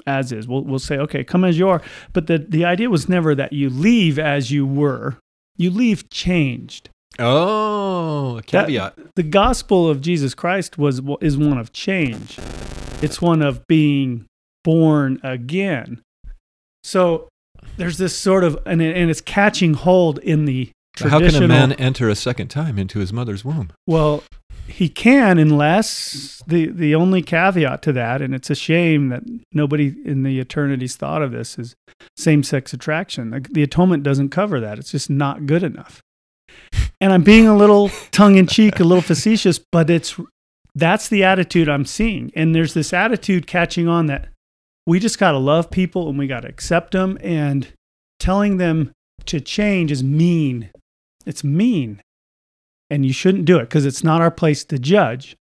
as 0.06 0.32
is. 0.32 0.48
We'll 0.48 0.64
we'll 0.64 0.78
say 0.78 0.96
okay, 0.98 1.24
come 1.24 1.44
as 1.44 1.58
you 1.58 1.68
are. 1.68 1.82
But 2.12 2.26
the 2.26 2.38
the 2.38 2.64
idea 2.64 2.88
was 2.88 3.08
never 3.08 3.34
that 3.34 3.52
you 3.52 3.68
leave 3.68 4.18
as 4.18 4.50
you 4.50 4.66
were. 4.66 5.16
You 5.56 5.70
leave 5.70 6.08
changed. 6.10 6.88
oh, 7.18 8.32
a 8.38 8.42
That- 8.42 8.66
caveat. 8.66 8.94
The 9.16 9.22
gospel 9.22 9.88
of 9.88 10.00
Jesus 10.00 10.34
Christ 10.34 10.78
was 10.78 11.02
is 11.20 11.36
one 11.36 11.58
of 11.58 11.72
change. 11.72 12.38
It's 13.02 13.20
one 13.20 13.42
of 13.42 13.66
being 13.66 14.24
born 14.64 15.20
again. 15.22 16.00
So 16.82 17.28
there's 17.76 17.98
this 17.98 18.16
sort 18.16 18.42
of 18.44 18.58
and 18.64 18.80
it, 18.80 18.96
and 18.96 19.10
it's 19.10 19.20
catching 19.20 19.74
hold 19.74 20.18
in 20.20 20.46
the 20.46 20.70
how 21.08 21.18
can 21.18 21.34
a 21.34 21.48
man 21.48 21.72
enter 21.72 22.08
a 22.08 22.14
second 22.14 22.48
time 22.48 22.78
into 22.78 22.98
his 22.98 23.12
mother's 23.12 23.44
womb? 23.44 23.72
Well, 23.86 24.22
he 24.66 24.88
can 24.88 25.38
unless 25.38 26.42
the 26.46 26.66
the 26.66 26.94
only 26.94 27.22
caveat 27.22 27.82
to 27.82 27.92
that, 27.92 28.22
and 28.22 28.34
it's 28.34 28.50
a 28.50 28.54
shame 28.54 29.08
that 29.08 29.22
nobody 29.52 29.94
in 30.04 30.22
the 30.22 30.38
eternities 30.40 30.96
thought 30.96 31.22
of 31.22 31.32
this, 31.32 31.58
is 31.58 31.74
same 32.16 32.42
sex 32.42 32.72
attraction. 32.72 33.30
Like, 33.30 33.48
the 33.48 33.62
atonement 33.62 34.02
doesn't 34.02 34.30
cover 34.30 34.60
that. 34.60 34.78
It's 34.78 34.92
just 34.92 35.10
not 35.10 35.46
good 35.46 35.62
enough. 35.62 36.00
And 37.00 37.12
I'm 37.12 37.22
being 37.22 37.48
a 37.48 37.56
little 37.56 37.90
tongue 38.10 38.36
in 38.36 38.46
cheek, 38.46 38.78
a 38.80 38.84
little 38.84 39.02
facetious, 39.02 39.58
but 39.58 39.88
it's 39.90 40.18
that's 40.74 41.08
the 41.08 41.24
attitude 41.24 41.68
I'm 41.68 41.84
seeing. 41.84 42.30
And 42.36 42.54
there's 42.54 42.74
this 42.74 42.92
attitude 42.92 43.46
catching 43.46 43.88
on 43.88 44.06
that 44.06 44.28
we 44.86 44.98
just 44.98 45.18
got 45.18 45.32
to 45.32 45.38
love 45.38 45.70
people 45.70 46.08
and 46.08 46.18
we 46.18 46.26
got 46.26 46.40
to 46.40 46.48
accept 46.48 46.92
them 46.92 47.18
and 47.22 47.68
telling 48.18 48.56
them 48.58 48.92
to 49.26 49.40
change 49.40 49.90
is 49.90 50.02
mean. 50.02 50.70
It's 51.26 51.44
mean 51.44 52.02
and 52.90 53.06
you 53.06 53.12
shouldn't 53.12 53.44
do 53.44 53.58
it 53.58 53.62
because 53.62 53.86
it's 53.86 54.02
not 54.02 54.20
our 54.20 54.30
place 54.30 54.64
to 54.64 54.78
judge. 54.78 55.36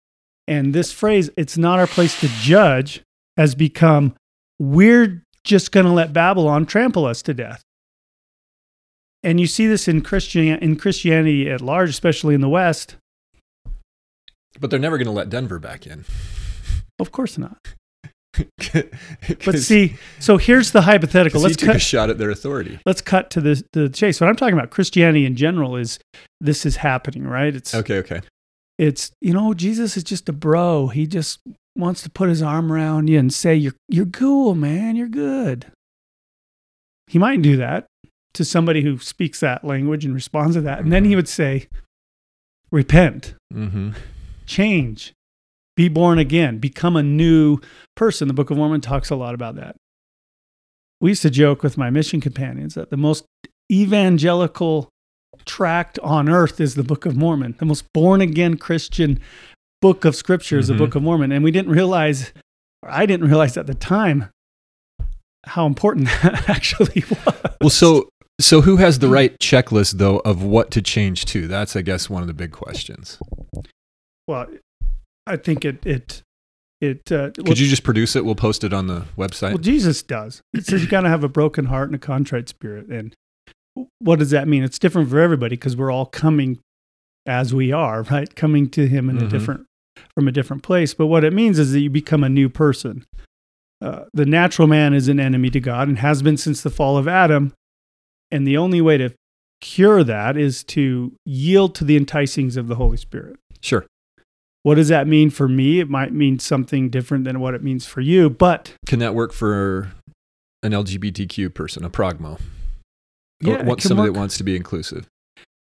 And 0.47 0.73
this 0.73 0.91
phrase, 0.91 1.29
it's 1.37 1.57
not 1.57 1.79
our 1.79 1.87
place 1.87 2.19
to 2.19 2.27
judge, 2.27 3.03
has 3.37 3.55
become 3.55 4.15
we're 4.59 5.23
just 5.43 5.71
going 5.71 5.85
to 5.85 5.91
let 5.91 6.13
Babylon 6.13 6.65
trample 6.65 7.05
us 7.05 7.21
to 7.23 7.33
death. 7.33 7.61
And 9.23 9.39
you 9.39 9.47
see 9.47 9.67
this 9.67 9.87
in 9.87 10.01
Christian 10.01 10.47
in 10.47 10.75
Christianity 10.75 11.49
at 11.49 11.61
large, 11.61 11.89
especially 11.89 12.35
in 12.35 12.41
the 12.41 12.49
West. 12.49 12.95
But 14.59 14.69
they're 14.69 14.79
never 14.79 14.97
going 14.97 15.07
to 15.07 15.11
let 15.11 15.29
Denver 15.29 15.59
back 15.59 15.85
in. 15.85 16.05
Of 16.99 17.11
course 17.11 17.37
not. 17.37 17.57
but 19.45 19.59
see, 19.59 19.95
so 20.19 20.37
here's 20.37 20.71
the 20.71 20.81
hypothetical. 20.81 21.41
Let's 21.41 21.55
took 21.55 21.75
a 21.75 21.79
shot 21.79 22.09
at 22.09 22.17
their 22.17 22.29
authority. 22.29 22.79
Let's 22.85 23.01
cut 23.01 23.29
to 23.31 23.41
the 23.41 23.63
the 23.73 23.89
chase. 23.89 24.19
What 24.21 24.29
I'm 24.29 24.35
talking 24.35 24.53
about, 24.57 24.69
Christianity 24.71 25.25
in 25.25 25.35
general, 25.35 25.75
is 25.75 25.99
this 26.41 26.65
is 26.65 26.77
happening, 26.77 27.23
right? 27.25 27.55
It's 27.55 27.73
Okay, 27.73 27.97
okay. 27.99 28.21
it's 28.77 29.11
you 29.21 29.33
know 29.33 29.53
Jesus 29.53 29.97
is 29.97 30.03
just 30.03 30.27
a 30.29 30.33
bro. 30.33 30.87
He 30.87 31.07
just 31.07 31.39
wants 31.77 32.01
to 32.03 32.09
put 32.09 32.29
his 32.29 32.41
arm 32.41 32.71
around 32.71 33.09
you 33.09 33.19
and 33.19 33.33
say 33.33 33.55
you're 33.55 33.75
you're 33.89 34.05
cool, 34.05 34.55
man. 34.55 34.95
You're 34.95 35.07
good. 35.09 35.67
He 37.07 37.19
might 37.19 37.41
do 37.41 37.55
that 37.57 37.85
to 38.33 38.43
somebody 38.43 38.81
who 38.81 38.97
speaks 38.97 39.39
that 39.39 39.63
language 39.63 40.03
and 40.05 40.13
responds 40.13 40.55
to 40.55 40.61
that, 40.61 40.79
and 40.79 40.91
then 40.91 41.05
he 41.05 41.15
would 41.15 41.29
say, 41.29 41.67
"Repent, 42.71 43.35
Mm-hmm. 43.53 43.91
change, 44.45 45.13
be 45.75 45.87
born 45.89 46.17
again, 46.19 46.59
become 46.59 46.95
a 46.95 47.03
new 47.03 47.59
person." 47.95 48.27
The 48.27 48.33
Book 48.33 48.49
of 48.51 48.57
Mormon 48.57 48.81
talks 48.81 49.09
a 49.09 49.15
lot 49.15 49.33
about 49.33 49.55
that. 49.55 49.75
We 51.01 51.11
used 51.11 51.21
to 51.23 51.29
joke 51.29 51.61
with 51.63 51.77
my 51.77 51.89
mission 51.89 52.21
companions 52.21 52.73
that 52.75 52.89
the 52.89 52.97
most 52.97 53.25
evangelical 53.71 54.89
tract 55.45 55.99
on 55.99 56.29
earth 56.29 56.59
is 56.61 56.75
the 56.75 56.83
Book 56.83 57.05
of 57.05 57.15
Mormon. 57.15 57.55
The 57.59 57.65
most 57.65 57.85
born 57.93 58.21
again 58.21 58.57
Christian 58.57 59.19
book 59.81 60.05
of 60.05 60.15
scripture 60.15 60.57
is 60.57 60.65
Mhm. 60.65 60.69
the 60.69 60.77
Book 60.77 60.95
of 60.95 61.03
Mormon. 61.03 61.31
And 61.31 61.43
we 61.43 61.51
didn't 61.51 61.71
realize, 61.71 62.31
or 62.81 62.89
I 62.89 63.05
didn't 63.05 63.27
realize 63.27 63.57
at 63.57 63.67
the 63.67 63.73
time, 63.75 64.29
how 65.45 65.65
important 65.67 66.07
that 66.23 66.49
actually 66.49 67.03
was. 67.09 67.35
Well, 67.61 67.69
so 67.69 68.09
so 68.39 68.61
who 68.61 68.77
has 68.77 68.99
the 68.99 69.07
right 69.07 69.37
checklist 69.39 69.97
though 69.97 70.17
of 70.19 70.41
what 70.43 70.71
to 70.71 70.81
change 70.81 71.25
to? 71.25 71.47
That's 71.47 71.75
I 71.75 71.81
guess 71.81 72.09
one 72.09 72.21
of 72.21 72.27
the 72.27 72.33
big 72.33 72.51
questions. 72.51 73.19
Well, 74.27 74.47
I 75.27 75.37
think 75.37 75.65
it, 75.65 75.85
it, 75.85 76.21
it, 76.81 77.11
uh, 77.11 77.31
well, 77.37 77.45
Could 77.47 77.59
you 77.59 77.67
just 77.67 77.83
produce 77.83 78.15
it? 78.15 78.25
We'll 78.25 78.35
post 78.35 78.63
it 78.63 78.73
on 78.73 78.87
the 78.87 79.05
website. 79.17 79.49
well. 79.53 79.57
Jesus 79.57 80.03
does. 80.03 80.41
It 80.53 80.65
says 80.65 80.81
you 80.83 80.87
got 80.87 81.01
to 81.01 81.09
have 81.09 81.23
a 81.23 81.29
broken 81.29 81.65
heart 81.65 81.89
and 81.89 81.95
a 81.95 81.99
contrite 81.99 82.49
spirit. 82.49 82.87
And 82.87 83.13
what 83.99 84.19
does 84.19 84.29
that 84.31 84.47
mean? 84.47 84.63
It's 84.63 84.79
different 84.79 85.09
for 85.09 85.19
everybody 85.19 85.55
because 85.55 85.75
we're 85.75 85.91
all 85.91 86.05
coming 86.05 86.59
as 87.25 87.53
we 87.53 87.71
are, 87.71 88.03
right? 88.03 88.33
Coming 88.35 88.69
to 88.71 88.87
Him 88.87 89.09
in 89.09 89.17
a 89.17 89.21
Mhm. 89.21 89.29
different, 89.29 89.65
from 90.13 90.27
a 90.27 90.31
different 90.31 90.61
place. 90.63 90.93
But 90.93 91.07
what 91.07 91.23
it 91.23 91.33
means 91.33 91.57
is 91.57 91.71
that 91.71 91.79
you 91.79 91.89
become 91.89 92.23
a 92.23 92.29
new 92.29 92.49
person. 92.49 93.03
Uh, 93.81 94.05
the 94.13 94.25
natural 94.25 94.67
man 94.67 94.93
is 94.93 95.07
an 95.07 95.19
enemy 95.19 95.49
to 95.49 95.59
God 95.59 95.87
and 95.87 95.99
has 95.99 96.21
been 96.21 96.37
since 96.37 96.61
the 96.61 96.69
fall 96.69 96.97
of 96.97 97.07
Adam. 97.07 97.53
And 98.31 98.45
the 98.47 98.57
only 98.57 98.79
way 98.81 98.97
to 98.97 99.11
cure 99.61 100.03
that 100.03 100.37
is 100.37 100.63
to 100.65 101.13
yield 101.25 101.73
to 101.75 101.83
the 101.83 101.99
enticings 101.99 102.57
of 102.57 102.67
the 102.67 102.75
Holy 102.75 102.97
Spirit. 102.97 103.37
Sure. 103.61 103.85
What 104.65 104.75
does 104.75 104.87
that 104.87 105.05
mean 105.07 105.29
for 105.29 105.47
me? 105.47 105.79
It 105.79 105.91
might 105.91 106.11
mean 106.11 106.39
something 106.39 106.89
different 106.89 107.23
than 107.23 107.39
what 107.39 107.53
it 107.53 107.61
means 107.61 107.85
for 107.85 108.01
you, 108.01 108.31
but 108.31 108.73
Can 108.87 108.97
that 108.97 109.13
work 109.13 109.31
for 109.31 109.91
an 110.63 110.71
LGBTQ 110.71 111.53
person, 111.53 111.85
a 111.85 111.89
progmo? 111.91 112.41
Yeah, 113.41 113.53
or 113.53 113.59
it 113.59 113.65
want 113.67 113.81
can 113.81 113.89
somebody 113.89 114.09
work. 114.09 114.15
that 114.15 114.19
wants 114.19 114.37
to 114.37 114.43
be 114.43 114.55
inclusive? 114.55 115.07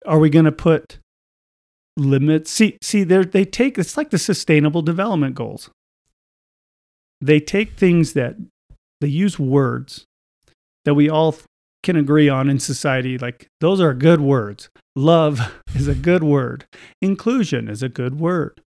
are 0.05 0.19
we 0.19 0.29
going 0.29 0.45
to 0.45 0.51
put 0.51 0.99
limits 1.97 2.49
see 2.49 2.77
see 2.81 3.03
they 3.03 3.23
they 3.25 3.43
take 3.43 3.77
it's 3.77 3.97
like 3.97 4.09
the 4.09 4.17
sustainable 4.17 4.81
development 4.81 5.35
goals 5.35 5.69
they 7.19 7.39
take 7.39 7.73
things 7.73 8.13
that 8.13 8.35
they 9.01 9.07
use 9.07 9.37
words 9.37 10.05
that 10.85 10.93
we 10.93 11.09
all 11.09 11.35
can 11.83 11.97
agree 11.97 12.29
on 12.29 12.49
in 12.49 12.59
society 12.59 13.17
like 13.17 13.47
those 13.59 13.81
are 13.81 13.93
good 13.93 14.21
words 14.21 14.69
love 14.95 15.53
is 15.75 15.87
a 15.87 15.95
good 15.95 16.23
word 16.23 16.65
inclusion 17.01 17.67
is 17.67 17.83
a 17.83 17.89
good 17.89 18.19
word 18.19 18.61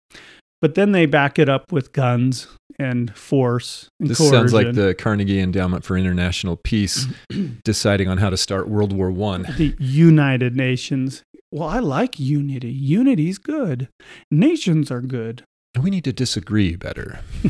but 0.61 0.75
then 0.75 0.91
they 0.91 1.05
back 1.05 1.39
it 1.39 1.49
up 1.49 1.71
with 1.71 1.93
guns 1.93 2.47
and 2.77 3.15
force 3.15 3.89
and 3.99 4.09
This 4.09 4.17
sounds 4.17 4.53
like 4.53 4.73
the 4.73 4.95
Carnegie 4.95 5.39
Endowment 5.39 5.83
for 5.83 5.97
International 5.97 6.55
Peace 6.55 7.07
deciding 7.63 8.07
on 8.07 8.17
how 8.17 8.29
to 8.29 8.37
start 8.37 8.69
World 8.69 8.93
War 8.93 9.11
One. 9.11 9.43
the 9.57 9.75
United 9.79 10.55
Nations. 10.55 11.23
Well, 11.51 11.67
I 11.67 11.79
like 11.79 12.19
unity. 12.19 12.71
Unity's 12.71 13.37
good. 13.37 13.89
Nations 14.31 14.91
are 14.91 15.01
good. 15.01 15.43
And 15.75 15.83
we 15.83 15.89
need 15.89 16.03
to 16.05 16.13
disagree 16.13 16.75
better. 16.75 17.19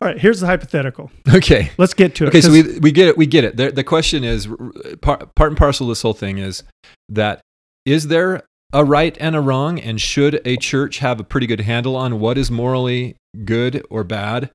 All 0.00 0.08
right, 0.08 0.18
here's 0.18 0.40
the 0.40 0.46
hypothetical. 0.46 1.10
Okay. 1.32 1.70
Let's 1.78 1.94
get 1.94 2.14
to 2.16 2.24
it. 2.24 2.28
Okay, 2.28 2.40
so 2.40 2.50
we, 2.50 2.78
we 2.80 2.92
get 2.92 3.08
it. 3.08 3.16
We 3.16 3.26
get 3.26 3.44
it. 3.44 3.56
The, 3.56 3.70
the 3.70 3.84
question 3.84 4.24
is 4.24 4.48
part, 5.00 5.34
part 5.34 5.50
and 5.50 5.56
parcel 5.56 5.86
of 5.86 5.90
this 5.90 6.02
whole 6.02 6.12
thing 6.12 6.38
is 6.38 6.64
that 7.08 7.40
is 7.86 8.08
there 8.08 8.42
a 8.74 8.84
right 8.84 9.16
and 9.20 9.34
a 9.34 9.40
wrong, 9.40 9.78
and 9.80 9.98
should 10.00 10.40
a 10.44 10.56
church 10.58 10.98
have 10.98 11.18
a 11.20 11.24
pretty 11.24 11.46
good 11.46 11.60
handle 11.60 11.96
on 11.96 12.20
what 12.20 12.36
is 12.36 12.50
morally 12.50 13.16
good 13.44 13.82
or 13.88 14.04
bad? 14.04 14.50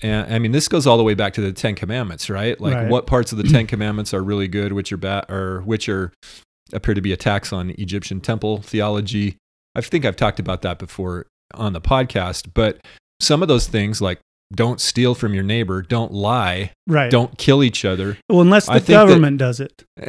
And 0.00 0.32
I 0.32 0.38
mean, 0.38 0.52
this 0.52 0.68
goes 0.68 0.86
all 0.86 0.96
the 0.96 1.02
way 1.02 1.14
back 1.14 1.34
to 1.34 1.40
the 1.40 1.52
Ten 1.52 1.74
Commandments, 1.74 2.30
right? 2.30 2.58
Like, 2.60 2.74
Right. 2.74 2.88
what 2.88 3.06
parts 3.06 3.32
of 3.32 3.38
the 3.38 3.44
Ten 3.44 3.66
Commandments 3.66 4.14
are 4.14 4.22
really 4.22 4.48
good, 4.48 4.72
which 4.72 4.92
are 4.92 4.96
bad, 4.96 5.30
or 5.30 5.60
which 5.62 5.88
are 5.88 6.12
appear 6.72 6.94
to 6.94 7.02
be 7.02 7.12
attacks 7.12 7.52
on 7.52 7.70
Egyptian 7.78 8.20
temple 8.20 8.62
theology. 8.62 9.36
I 9.74 9.80
think 9.82 10.04
I've 10.04 10.16
talked 10.16 10.38
about 10.38 10.62
that 10.62 10.78
before 10.78 11.26
on 11.54 11.72
the 11.74 11.80
podcast, 11.80 12.48
but 12.54 12.78
some 13.20 13.42
of 13.42 13.48
those 13.48 13.66
things, 13.66 14.00
like 14.00 14.20
don't 14.54 14.80
steal 14.80 15.14
from 15.14 15.34
your 15.34 15.42
neighbor, 15.42 15.82
don't 15.82 16.12
lie, 16.12 16.72
right. 16.86 17.10
don't 17.10 17.36
kill 17.38 17.62
each 17.62 17.84
other. 17.84 18.18
Well, 18.28 18.40
unless 18.40 18.66
the 18.66 18.72
think 18.74 18.86
that- 18.86 18.92
government 19.06 19.38
does 19.38 19.60
it. 19.60 19.84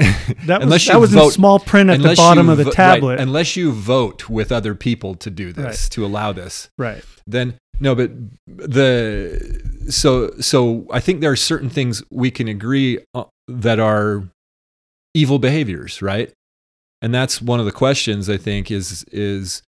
That 0.46 0.60
was, 0.60 0.64
unless 0.66 0.88
that 0.88 1.00
was 1.00 1.14
in 1.16 1.32
small 1.32 1.60
print 1.60 1.90
at 1.90 2.02
the 2.02 2.16
bottom 2.16 2.50
of 2.50 2.58
the 2.58 2.64
vo- 2.66 2.70
right, 2.70 2.76
tablet. 2.76 3.20
unless 3.20 3.56
you 3.56 3.72
vote 3.72 4.30
with 4.30 4.52
other 4.52 4.76
people 4.76 5.16
to 5.16 5.30
do 5.30 5.54
this, 5.54 5.66
Right. 5.84 5.92
to 5.92 6.06
allow 6.06 6.34
this, 6.34 6.70
right. 6.78 7.04
then 7.28 7.56
no. 7.80 7.96
But 7.96 8.12
the 8.48 9.62
so 9.90 10.32
so 10.40 10.86
I 10.92 11.00
think 11.00 11.22
there 11.22 11.32
are 11.32 11.36
certain 11.38 11.70
things 11.70 12.04
we 12.12 12.30
can 12.32 12.48
agree 12.48 13.00
uh, 13.14 13.26
that 13.48 13.80
are 13.80 14.24
evil 15.14 15.40
behaviors, 15.40 16.02
right? 16.02 16.32
And 17.02 17.14
that's 17.14 17.42
one 17.42 17.60
of 17.60 17.66
the 17.66 17.72
questions 17.72 18.30
I 18.30 18.38
think 18.38 18.70
is 18.72 19.04
is 19.12 19.62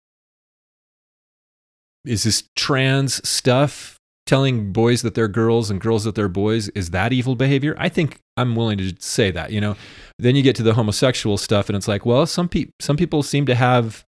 is 2.04 2.24
this 2.24 2.44
trans 2.56 3.26
stuff 3.28 3.93
telling 4.26 4.72
boys 4.72 5.02
that 5.02 5.14
they're 5.14 5.28
girls 5.28 5.70
and 5.70 5.80
girls 5.80 6.04
that 6.04 6.14
they're 6.14 6.28
boys 6.28 6.68
is 6.70 6.90
that 6.90 7.12
evil 7.12 7.34
behavior? 7.36 7.74
I 7.78 7.88
think 7.88 8.18
i'm 8.36 8.56
willing 8.56 8.78
to 8.78 8.94
say 8.98 9.30
that 9.30 9.52
you 9.52 9.60
know? 9.60 9.76
Then 10.18 10.34
you 10.36 10.42
get 10.42 10.56
to 10.56 10.62
the 10.62 10.74
homosexual 10.74 11.36
stuff 11.38 11.68
and 11.68 11.76
it's 11.76 11.86
like 11.88 12.04
well 12.06 12.26
some 12.26 12.48
people 12.48 12.72
some 12.80 12.96
people 12.96 13.22
seem 13.22 13.46
to 13.46 13.54
have 13.54 14.04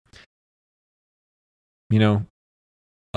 you 1.90 1.98
know 1.98 2.25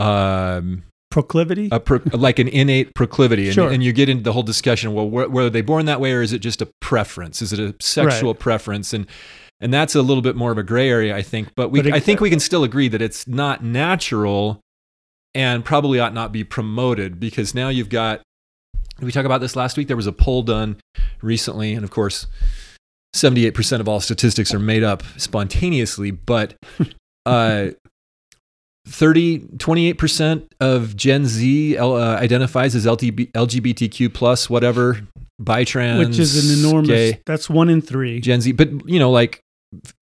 um 0.01 0.83
Proclivity. 1.11 1.69
a 1.71 1.79
pro- 1.79 2.01
like 2.11 2.39
an 2.39 2.49
innate 2.49 2.93
proclivity. 2.93 3.45
And, 3.45 3.53
Sure. 3.53 3.71
and 3.71 3.81
you 3.81 3.93
get 3.93 4.09
into 4.09 4.23
the 4.23 4.33
whole 4.33 4.43
discussion 4.43 4.93
well 4.93 5.09
were, 5.09 5.29
were 5.29 5.49
they 5.49 5.61
born 5.61 5.85
that 5.85 6.01
way 6.01 6.11
or 6.11 6.21
is 6.21 6.33
it 6.33 6.39
just 6.39 6.61
a 6.61 6.67
preference? 6.81 7.41
Is 7.41 7.53
it 7.53 7.59
a 7.59 7.73
sexual 7.79 8.33
preference? 8.35 8.91
And 8.93 9.07
and 9.61 9.73
that's 9.73 9.95
a 9.95 10.01
little 10.01 10.21
bit 10.21 10.35
more 10.35 10.51
of 10.51 10.57
a 10.57 10.63
gray 10.63 10.89
area 10.89 11.15
i 11.15 11.21
think. 11.21 11.53
But 11.55 11.69
we 11.71 11.79
But 11.79 11.87
it- 11.87 11.93
i 11.93 11.99
think 12.01 12.19
we 12.19 12.29
can 12.29 12.41
still 12.41 12.63
agree 12.65 12.89
that 12.89 13.01
it's 13.01 13.27
not 13.29 13.63
natural 13.63 14.59
and 15.35 15.63
probably 15.65 15.99
ought 15.99 16.13
not 16.13 16.31
be 16.31 16.43
promoted 16.43 17.19
because 17.19 17.53
now 17.53 17.69
you've 17.69 17.89
got 17.89 18.21
we 19.01 19.11
talked 19.11 19.25
about 19.25 19.41
this 19.41 19.55
last 19.55 19.77
week 19.77 19.87
there 19.87 19.97
was 19.97 20.07
a 20.07 20.13
poll 20.13 20.41
done 20.41 20.77
recently 21.21 21.73
and 21.73 21.83
of 21.83 21.91
course 21.91 22.25
78% 23.13 23.79
of 23.79 23.87
all 23.87 23.99
statistics 23.99 24.53
are 24.53 24.59
made 24.59 24.83
up 24.83 25.03
spontaneously 25.17 26.11
but 26.11 26.55
uh 27.25 27.67
30 28.87 29.39
28% 29.39 30.47
of 30.59 30.95
gen 30.95 31.25
z 31.25 31.77
uh, 31.77 31.87
identifies 32.17 32.75
as 32.75 32.85
LTB, 32.85 33.31
lgbtq 33.31 34.13
plus 34.13 34.49
whatever 34.49 34.99
bitrans 35.41 35.99
which 36.07 36.19
is 36.19 36.61
an 36.61 36.65
enormous. 36.65 36.87
gay, 36.87 37.21
That's 37.25 37.49
one 37.49 37.69
in 37.69 37.81
three. 37.81 38.19
gen 38.21 38.41
z 38.41 38.51
but 38.51 38.69
you 38.87 38.99
know 38.99 39.11
like 39.11 39.41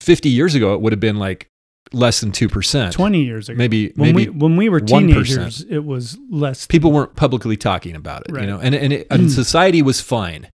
50 0.00 0.28
years 0.28 0.54
ago 0.54 0.74
it 0.74 0.80
would 0.80 0.92
have 0.92 1.00
been 1.00 1.18
like 1.18 1.48
less 1.94 2.20
than 2.20 2.32
2% 2.32 2.92
Twenty 2.92 3.24
years 3.24 3.48
ago. 3.48 3.56
maybe 3.56 3.92
when 3.96 4.14
maybe 4.14 4.30
we 4.30 4.36
when 4.38 4.56
we 4.56 4.68
were 4.68 4.80
1%. 4.80 4.86
teenagers, 4.88 5.62
it 5.70 5.84
was 5.84 6.18
less. 6.30 6.66
people 6.66 6.92
weren't 6.92 7.14
publicly 7.16 7.56
talking 7.56 7.94
about 7.96 8.22
it, 8.28 8.32
Right. 8.32 8.42
you 8.42 8.46
know, 8.50 8.58
and 8.60 8.74
and, 8.74 8.92
it, 8.92 9.06
and 9.10 9.30
society 9.30 9.80
was 9.82 10.00
fine. 10.00 10.48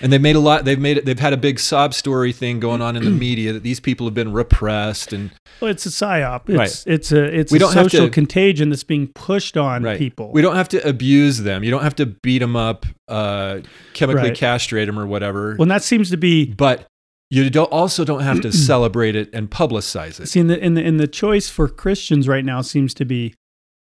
And 0.00 0.10
they 0.12 0.18
made 0.18 0.36
a 0.36 0.40
lot. 0.40 0.64
They've 0.64 0.78
made 0.78 0.96
it. 0.98 1.04
They've 1.04 1.18
had 1.18 1.32
a 1.32 1.36
big 1.36 1.58
sob 1.60 1.92
story 1.94 2.32
thing 2.32 2.60
going 2.60 2.80
on 2.82 2.96
in 2.96 3.04
the 3.04 3.10
media 3.26 3.52
that 3.52 3.62
these 3.62 3.78
people 3.80 4.06
have 4.06 4.14
been 4.14 4.32
repressed 4.32 5.12
and 5.12 5.30
Well, 5.60 5.70
it's 5.70 5.84
a 5.86 5.90
psyop. 5.90 6.48
Right. 6.48 6.66
It's 6.66 6.86
it's 6.86 7.12
a 7.12 7.22
it's 7.24 7.52
We 7.52 7.56
a 7.56 7.60
don't 7.60 7.74
have 7.74 7.84
social 7.90 8.06
to- 8.06 8.10
contagion 8.12 8.70
that's 8.70 8.84
being 8.84 9.08
pushed 9.08 9.56
on 9.56 9.82
right. 9.82 9.98
people. 9.98 10.32
We 10.32 10.40
don't 10.42 10.56
have 10.56 10.68
to 10.70 10.86
abuse 10.86 11.38
them. 11.42 11.62
You 11.62 11.70
don't 11.70 11.82
have 11.82 11.96
to 11.96 12.06
beat 12.06 12.38
them 12.38 12.56
up, 12.56 12.86
uh, 13.08 13.60
chemically 13.92 14.30
Right. 14.30 14.36
castrate 14.36 14.86
them 14.86 14.98
or 14.98 15.06
whatever. 15.06 15.56
well, 15.58 15.68
that 15.68 15.82
seems 15.82 16.10
to 16.10 16.16
be 16.16 16.46
but 16.46 16.86
you 17.30 17.50
don't 17.50 17.70
also 17.72 18.04
don't 18.04 18.20
have 18.20 18.40
to 18.42 18.52
celebrate 18.52 19.16
it 19.16 19.30
and 19.32 19.50
publicize 19.50 20.20
it. 20.20 20.26
see 20.28 20.40
in 20.40 20.46
the 20.46 20.58
in 20.58 20.74
the 20.74 20.82
in 20.82 20.96
the 20.96 21.08
choice 21.08 21.48
for 21.48 21.68
Christians 21.68 22.28
right 22.28 22.44
now 22.44 22.60
seems 22.60 22.94
to 22.94 23.04
be 23.04 23.34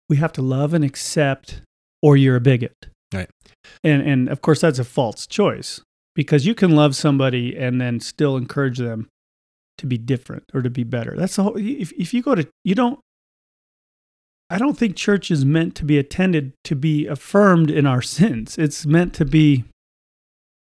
we 0.09 0.17
have 0.17 0.33
to 0.33 0.41
love 0.41 0.73
and 0.73 0.83
accept 0.83 1.61
or 2.01 2.17
you're 2.17 2.35
a 2.35 2.41
bigot. 2.41 2.87
Right. 3.13 3.29
And 3.83 4.01
and 4.01 4.29
of 4.29 4.41
course 4.41 4.61
that's 4.61 4.79
a 4.79 4.83
false 4.83 5.25
choice 5.27 5.81
because 6.15 6.45
you 6.45 6.53
can 6.53 6.75
love 6.75 6.95
somebody 6.95 7.57
and 7.57 7.79
then 7.79 7.99
still 7.99 8.37
encourage 8.37 8.77
them 8.77 9.07
to 9.77 9.85
be 9.85 9.97
different 9.97 10.43
or 10.53 10.61
to 10.61 10.69
be 10.69 10.83
better. 10.83 11.15
That's 11.17 11.35
the 11.35 11.43
whole 11.43 11.57
if 11.57 11.91
if 11.93 12.13
you 12.13 12.21
go 12.21 12.35
to 12.35 12.47
you 12.63 12.75
don't 12.75 12.99
I 14.49 14.57
don't 14.57 14.77
think 14.77 14.97
church 14.97 15.31
is 15.31 15.45
meant 15.45 15.75
to 15.75 15.85
be 15.85 15.97
attended 15.97 16.53
to 16.65 16.75
be 16.75 17.07
affirmed 17.07 17.71
in 17.71 17.85
our 17.85 18.01
sins. 18.01 18.57
It's 18.57 18.85
meant 18.85 19.13
to 19.15 19.25
be 19.25 19.63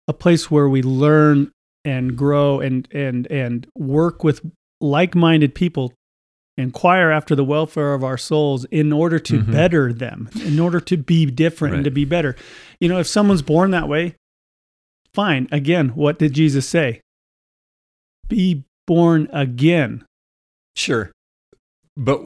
a 0.06 0.12
place 0.12 0.52
where 0.52 0.68
we 0.68 0.82
learn 0.82 1.50
and 1.84 2.16
grow 2.16 2.60
and 2.60 2.86
and 2.92 3.26
and 3.30 3.66
work 3.76 4.22
with 4.24 4.40
like-minded 4.80 5.54
people 5.54 5.92
inquire 6.58 7.10
after 7.10 7.34
the 7.34 7.44
welfare 7.44 7.94
of 7.94 8.04
our 8.04 8.18
souls 8.18 8.64
in 8.66 8.92
order 8.92 9.18
to 9.18 9.40
Mhm. 9.40 9.52
better 9.52 9.92
them 9.92 10.28
in 10.44 10.60
order 10.60 10.80
to 10.80 10.96
be 10.96 11.24
different 11.26 11.74
and 11.76 11.84
to 11.84 11.90
be 11.90 12.04
better. 12.04 12.36
You 12.80 12.88
know 12.88 12.98
if 12.98 13.06
someone's 13.06 13.42
born 13.42 13.70
that 13.70 13.88
way 13.88 14.16
fine. 15.14 15.48
Again 15.50 15.90
what 15.90 16.18
did 16.18 16.34
jesus 16.34 16.68
say? 16.68 17.00
Be 18.28 18.64
born 18.86 19.28
again. 19.32 20.04
Sure. 20.76 21.10
But 21.96 22.20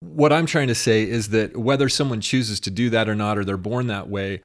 what 0.00 0.32
I'm 0.32 0.46
trying 0.46 0.68
to 0.68 0.74
say 0.74 1.08
is 1.08 1.28
that 1.30 1.56
whether 1.56 1.88
someone 1.88 2.20
chooses 2.20 2.60
to 2.60 2.70
do 2.70 2.90
that 2.90 3.08
or 3.08 3.14
not, 3.14 3.36
or 3.38 3.44
they're 3.44 3.56
born 3.56 3.88
that 3.88 4.08
way, 4.08 4.42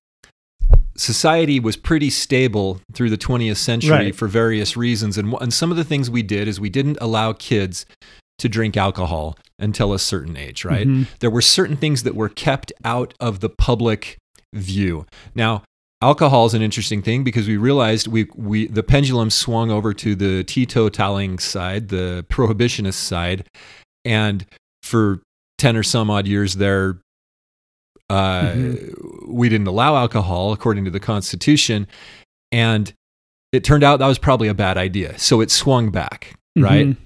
society 0.95 1.59
was 1.59 1.75
pretty 1.75 2.09
stable 2.09 2.79
through 2.93 3.09
the 3.09 3.17
20th 3.17 3.57
century 3.57 3.91
Right. 3.91 4.15
for 4.15 4.27
various 4.27 4.75
reasons. 4.77 5.17
And, 5.17 5.33
and 5.41 5.53
some 5.53 5.71
of 5.71 5.77
the 5.77 5.83
things 5.83 6.09
we 6.09 6.23
did 6.23 6.47
is 6.47 6.59
we 6.59 6.69
didn't 6.69 6.97
allow 7.01 7.33
kids 7.33 7.85
to 8.39 8.49
drink 8.49 8.75
alcohol 8.77 9.37
until 9.59 9.93
a 9.93 9.99
certain 9.99 10.35
age, 10.37 10.65
right? 10.65 10.87
Mhm. 10.87 11.07
There 11.19 11.29
were 11.29 11.41
certain 11.41 11.77
things 11.77 12.03
that 12.03 12.15
were 12.15 12.29
kept 12.29 12.71
out 12.83 13.13
of 13.19 13.39
the 13.39 13.49
public 13.49 14.17
view. 14.53 15.05
Now, 15.35 15.63
alcohol 16.01 16.45
is 16.47 16.53
an 16.53 16.61
interesting 16.61 17.01
thing 17.01 17.23
because 17.23 17.47
we 17.47 17.57
realized 17.57 18.07
we, 18.07 18.27
we 18.35 18.67
the 18.67 18.83
pendulum 18.83 19.29
swung 19.29 19.71
over 19.71 19.93
to 19.93 20.15
the 20.15 20.43
teetotaling 20.43 21.39
side, 21.39 21.89
the 21.89 22.25
prohibitionist 22.29 22.95
side, 22.95 23.45
and 24.03 24.45
for 24.81 25.21
10 25.59 25.77
or 25.77 25.83
some 25.83 26.09
odd 26.09 26.27
years 26.27 26.55
there 26.55 26.97
uh, 28.13 28.53
Mhm. 28.53 29.27
we 29.27 29.49
didn't 29.49 29.67
allow 29.67 29.95
alcohol 29.95 30.51
according 30.53 30.85
to 30.85 30.91
the 30.91 30.99
constitution 30.99 31.87
and 32.51 32.93
it 33.51 33.63
turned 33.63 33.83
out 33.83 33.99
that 33.99 34.07
was 34.07 34.19
probably 34.19 34.47
a 34.47 34.53
bad 34.53 34.77
idea 34.77 35.17
so 35.17 35.41
it 35.41 35.49
swung 35.51 35.89
back 35.91 36.33
right 36.57 36.87
Mhm. 36.87 36.97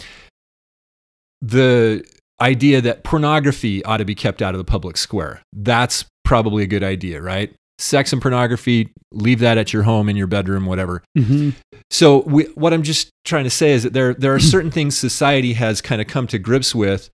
the 1.42 2.04
idea 2.42 2.82
that 2.82 3.04
pornography 3.04 3.84
ought 3.86 3.98
to 3.98 4.06
be 4.06 4.16
kept 4.16 4.42
out 4.42 4.54
of 4.54 4.58
the 4.60 4.64
public 4.66 4.98
square 4.98 5.42
that's 5.56 6.06
probably 6.24 6.64
a 6.64 6.68
good 6.68 6.84
idea 6.84 7.22
right 7.22 7.54
sex 7.80 8.12
and 8.12 8.22
pornography 8.22 8.90
leave 9.14 9.40
that 9.40 9.58
at 9.58 9.72
your 9.72 9.84
home 9.84 10.10
in 10.10 10.16
your 10.16 10.28
bedroom 10.28 10.66
whatever 10.66 11.04
Mhm. 11.18 11.54
so 11.90 12.24
we, 12.24 12.44
what 12.56 12.74
i'm 12.74 12.84
just 12.84 13.10
trying 13.24 13.44
to 13.44 13.50
say 13.50 13.72
is 13.72 13.84
that 13.84 13.94
there, 13.94 14.14
there 14.14 14.34
are 14.34 14.40
certain 14.40 14.72
things 14.72 14.98
society 14.98 15.54
has 15.54 15.80
kind 15.82 16.02
of 16.02 16.08
come 16.08 16.28
to 16.28 16.38
grips 16.40 16.74
with 16.76 17.10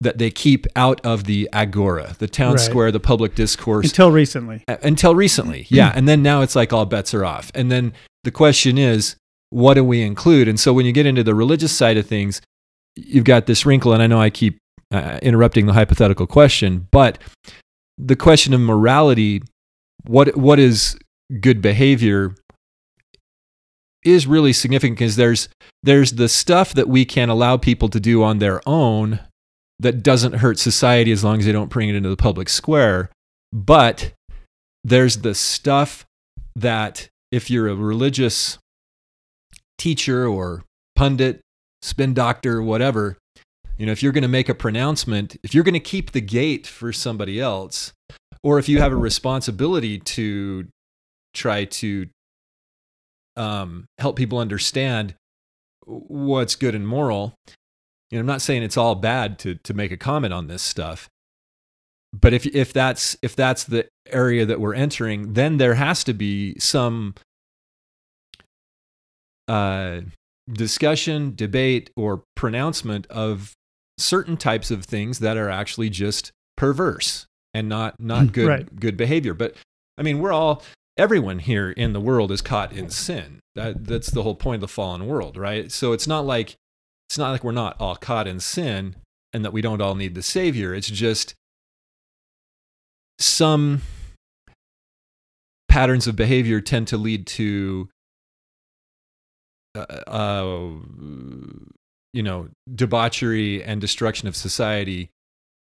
that 0.00 0.18
they 0.18 0.30
keep 0.30 0.66
out 0.76 1.00
of 1.04 1.24
the 1.24 1.48
agora 1.52 2.14
the 2.18 2.28
town 2.28 2.52
Right. 2.52 2.60
square 2.60 2.92
the 2.92 3.00
public 3.00 3.34
discourse. 3.34 3.86
Until 3.86 4.12
recently. 4.12 4.62
Uh, 4.68 4.76
until 4.82 5.14
recently 5.14 5.66
yeah. 5.70 5.92
And 5.94 6.06
then 6.08 6.22
now 6.22 6.42
it's 6.42 6.54
like 6.54 6.72
all 6.72 6.84
bets 6.86 7.14
are 7.14 7.24
off. 7.24 7.50
And 7.54 7.70
then 7.72 7.92
the 8.24 8.30
question 8.30 8.76
is 8.78 9.16
what 9.50 9.74
do 9.74 9.84
we 9.84 10.02
include? 10.02 10.48
And 10.48 10.58
so 10.60 10.72
when 10.72 10.84
you 10.86 10.92
get 10.92 11.06
into 11.06 11.22
the 11.22 11.34
religious 11.34 11.72
side 11.74 11.96
of 11.96 12.06
things 12.06 12.40
you've 12.98 13.24
got 13.24 13.44
this 13.44 13.66
wrinkle 13.66 13.92
and 13.92 14.02
i 14.02 14.06
know 14.06 14.18
i 14.18 14.30
keep 14.30 14.56
uh, 14.90 15.18
interrupting 15.20 15.66
the 15.66 15.74
hypothetical 15.74 16.26
question 16.26 16.88
but 16.90 17.18
the 17.98 18.16
question 18.16 18.54
of 18.54 18.60
morality 18.60 19.42
what 20.06 20.34
what 20.34 20.58
is 20.58 20.96
good 21.42 21.60
behavior 21.60 22.34
is 24.04 24.26
really 24.26 24.52
significant 24.52 24.96
because 24.98 25.16
there's 25.16 25.48
there's 25.82 26.12
the 26.12 26.28
stuff 26.28 26.72
that 26.72 26.88
we 26.88 27.04
can 27.04 27.28
allow 27.28 27.56
people 27.56 27.88
to 27.88 28.00
do 28.00 28.22
on 28.22 28.38
their 28.38 28.66
own 28.66 29.20
that 29.78 30.02
doesn't 30.02 30.34
hurt 30.34 30.58
society 30.58 31.12
as 31.12 31.22
long 31.22 31.38
as 31.38 31.46
they 31.46 31.52
don't 31.52 31.70
bring 31.70 31.88
it 31.88 31.94
into 31.94 32.08
the 32.08 32.16
public 32.16 32.48
square. 32.48 33.10
But 33.52 34.12
there's 34.84 35.18
the 35.18 35.34
stuff 35.34 36.04
that 36.54 37.08
if 37.30 37.50
you're 37.50 37.68
a 37.68 37.74
religious 37.74 38.58
teacher 39.78 40.26
or 40.26 40.64
pundit, 40.94 41.40
spin 41.82 42.14
doctor, 42.14 42.62
whatever, 42.62 43.18
you 43.78 43.84
know, 43.84 43.92
if 43.92 44.02
you're 44.02 44.12
going 44.12 44.22
to 44.22 44.28
make 44.28 44.48
a 44.48 44.54
pronouncement, 44.54 45.36
if 45.42 45.54
you're 45.54 45.64
going 45.64 45.74
to 45.74 45.80
keep 45.80 46.12
the 46.12 46.20
gate 46.20 46.66
for 46.66 46.92
somebody 46.92 47.40
else, 47.40 47.92
or 48.42 48.58
if 48.58 48.68
you 48.68 48.80
have 48.80 48.92
a 48.92 48.96
responsibility 48.96 49.98
to 49.98 50.66
try 51.34 51.64
to 51.64 52.06
um, 53.36 53.84
help 53.98 54.16
people 54.16 54.38
understand 54.38 55.14
what's 55.84 56.56
good 56.56 56.74
and 56.74 56.88
moral, 56.88 57.34
you 58.10 58.18
know, 58.18 58.20
I'm 58.20 58.26
not 58.26 58.42
saying 58.42 58.62
it's 58.62 58.76
all 58.76 58.94
bad 58.94 59.38
to 59.40 59.54
to 59.56 59.74
make 59.74 59.92
a 59.92 59.96
comment 59.96 60.32
on 60.32 60.46
this 60.46 60.62
stuff, 60.62 61.08
but 62.12 62.32
if 62.32 62.46
if 62.46 62.72
that's 62.72 63.16
if 63.22 63.34
that's 63.36 63.64
the 63.64 63.88
area 64.08 64.46
that 64.46 64.60
we're 64.60 64.74
entering, 64.74 65.32
then 65.34 65.56
there 65.56 65.74
has 65.74 66.04
to 66.04 66.14
be 66.14 66.58
some 66.58 67.14
uh, 69.48 70.00
discussion, 70.52 71.34
debate, 71.34 71.90
or 71.96 72.24
pronouncement 72.34 73.06
of 73.08 73.52
certain 73.98 74.36
types 74.36 74.70
of 74.70 74.84
things 74.84 75.20
that 75.20 75.36
are 75.36 75.48
actually 75.48 75.88
just 75.90 76.30
perverse 76.56 77.26
and 77.54 77.68
not 77.68 77.98
not 77.98 78.32
good 78.32 78.48
Right. 78.48 78.76
good 78.76 78.96
behavior. 78.96 79.34
But 79.34 79.56
I 79.98 80.02
mean, 80.02 80.18
we're 80.18 80.32
all 80.32 80.62
everyone 80.96 81.38
here 81.38 81.70
in 81.70 81.92
the 81.92 82.00
world 82.00 82.30
is 82.30 82.40
caught 82.40 82.72
in 82.72 82.90
sin. 82.90 83.40
That 83.54 83.84
that's 83.84 84.10
the 84.10 84.22
whole 84.22 84.34
point 84.34 84.56
of 84.56 84.60
the 84.62 84.68
fallen 84.68 85.06
world, 85.06 85.36
right? 85.36 85.70
So 85.72 85.92
it's 85.92 86.06
not 86.06 86.26
like 86.26 86.56
it's 87.08 87.18
not 87.18 87.30
like 87.30 87.44
we're 87.44 87.52
not 87.52 87.76
all 87.80 87.96
caught 87.96 88.26
in 88.26 88.40
sin 88.40 88.96
and 89.32 89.44
that 89.44 89.52
we 89.52 89.60
don't 89.62 89.80
all 89.80 89.94
need 89.94 90.14
the 90.14 90.22
savior. 90.22 90.74
It's 90.74 90.88
just 90.88 91.34
some 93.18 93.82
patterns 95.68 96.06
of 96.06 96.16
behavior 96.16 96.60
tend 96.60 96.88
to 96.88 96.96
lead 96.96 97.26
to 97.26 97.88
uh, 99.74 99.80
uh, 100.06 100.68
you 102.12 102.22
know 102.22 102.48
debauchery 102.74 103.62
and 103.62 103.80
destruction 103.80 104.26
of 104.26 104.34
society 104.36 105.10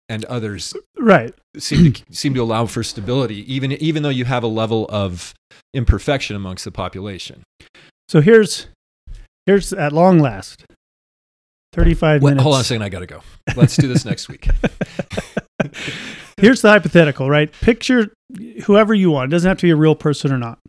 and 0.10 0.24
others 0.26 0.74
Right. 0.98 1.34
seem 1.58 1.94
to 1.94 2.04
seem 2.12 2.34
to 2.36 2.42
allow 2.44 2.66
for 2.68 2.84
stability 2.84 3.52
even 3.54 3.72
even 3.74 4.04
though 4.04 4.10
you 4.10 4.26
have 4.26 4.44
a 4.44 4.48
level 4.48 4.86
of 4.90 5.34
imperfection 5.74 6.36
amongst 6.36 6.64
the 6.64 6.72
population 6.72 7.42
So 8.08 8.22
here's 8.22 8.68
here's 9.46 9.74
at 9.74 9.94
long 9.94 10.20
last. 10.20 10.64
35 11.78 12.22
Wait, 12.22 12.30
minutes. 12.32 12.44
hold 12.44 12.56
on 12.56 12.62
a 12.62 12.64
second 12.66 12.82
i 12.82 12.90
gotta 12.90 13.06
go 13.06 13.22
let's 13.56 13.78
do 13.78 13.88
this 13.88 14.04
next 14.04 14.28
week 14.28 14.48
Here's 16.40 16.62
the 16.62 16.70
hypothetical, 16.70 17.30
right? 17.32 17.52
Picture 17.62 18.14
whoever 18.66 18.94
you 18.94 19.10
want. 19.10 19.32
It 19.32 19.32
doesn't 19.32 19.48
have 19.48 19.58
to 19.58 19.64
be 19.66 19.72
a 19.72 19.76
real 19.76 19.96
person 19.96 20.32
or 20.32 20.38
not. 20.38 20.60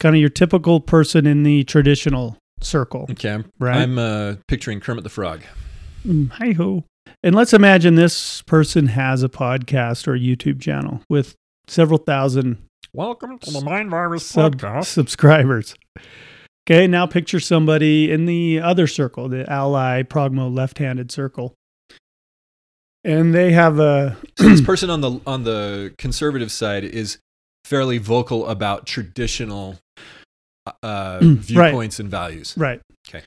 Kind 0.00 0.16
of 0.16 0.20
your 0.20 0.30
typical 0.30 0.80
person 0.80 1.26
in 1.26 1.44
the 1.44 1.62
traditional 1.62 2.36
circle. 2.60 3.06
okay 3.12 3.30
i'm, 3.30 3.44
Right. 3.60 3.76
I'm 3.76 3.98
uh, 3.98 4.34
picturing 4.48 4.80
kermit 4.80 5.04
the 5.04 5.10
frog 5.10 5.42
Mm, 6.04 6.30
Hi 6.32 6.52
ho. 6.52 6.84
And 7.22 7.34
let's 7.36 7.52
imagine 7.52 7.94
this 7.94 8.42
person 8.42 8.88
has 8.88 9.22
a 9.22 9.28
podcast 9.28 10.08
or 10.08 10.14
a 10.14 10.18
YouTube 10.18 10.60
channel 10.60 11.02
with 11.08 11.34
several 11.68 11.98
thousand 11.98 12.58
welcome 12.92 13.38
to 13.38 13.50
the 13.52 13.60
mind 13.60 13.90
virus 13.90 14.26
sub- 14.26 14.60
subscribers. 14.84 15.74
Okay, 16.68 16.86
now 16.88 17.06
picture 17.06 17.38
somebody 17.38 18.10
in 18.10 18.26
the 18.26 18.60
other 18.60 18.86
circle, 18.88 19.28
the 19.28 19.48
ally 19.50 20.02
progmo 20.02 20.52
left-handed 20.52 21.12
circle. 21.12 21.54
And 23.04 23.32
they 23.32 23.52
have 23.52 23.78
a 23.78 24.16
so 24.36 24.44
this 24.48 24.60
person 24.66 24.90
on 24.90 25.00
the 25.00 25.20
on 25.26 25.44
the 25.44 25.94
conservative 25.96 26.50
side 26.50 26.82
is 26.82 27.18
fairly 27.64 27.98
vocal 27.98 28.46
about 28.48 28.84
traditional 28.86 29.76
uh, 30.82 31.20
Mm, 31.20 31.36
right. 31.36 31.40
viewpoints 31.70 32.00
and 32.00 32.10
values 32.10 32.54
right. 32.56 32.80
Okay. 33.08 33.22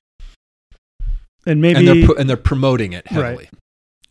And 1.46 1.62
maybe 1.62 1.80
and 1.80 1.88
they're 1.88 2.06
pro- 2.06 2.16
and 2.16 2.30
they're 2.30 2.36
promoting 2.36 2.92
it 2.92 3.06
Right. 3.12 3.24
heavily 3.24 3.50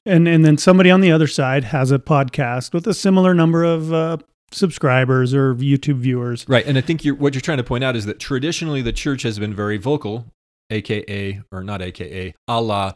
and 0.06 0.26
and 0.26 0.42
then 0.46 0.56
somebody 0.56 0.90
on 0.90 1.02
the 1.02 1.12
other 1.12 1.26
side 1.26 1.64
has 1.64 1.90
a 1.92 1.98
podcast 1.98 2.72
with 2.72 2.86
a 2.86 2.94
similar 2.94 3.34
number 3.34 3.64
of 3.64 3.92
uh, 3.92 4.16
subscribers 4.52 5.34
or 5.34 5.54
YouTube 5.54 5.98
viewers. 5.98 6.44
Right. 6.48 6.66
And 6.66 6.78
I 6.78 6.80
think 6.80 7.04
you're, 7.04 7.14
what 7.14 7.34
you're 7.34 7.40
trying 7.42 7.58
to 7.58 7.64
point 7.64 7.84
out 7.84 7.96
is 7.96 8.06
that 8.06 8.18
traditionally 8.18 8.82
the 8.82 8.92
church 8.92 9.22
has 9.22 9.38
been 9.38 9.54
very 9.54 9.76
vocal, 9.76 10.26
AKA, 10.70 11.42
or 11.52 11.62
not 11.62 11.82
AKA, 11.82 12.34
a 12.46 12.60
la 12.60 12.92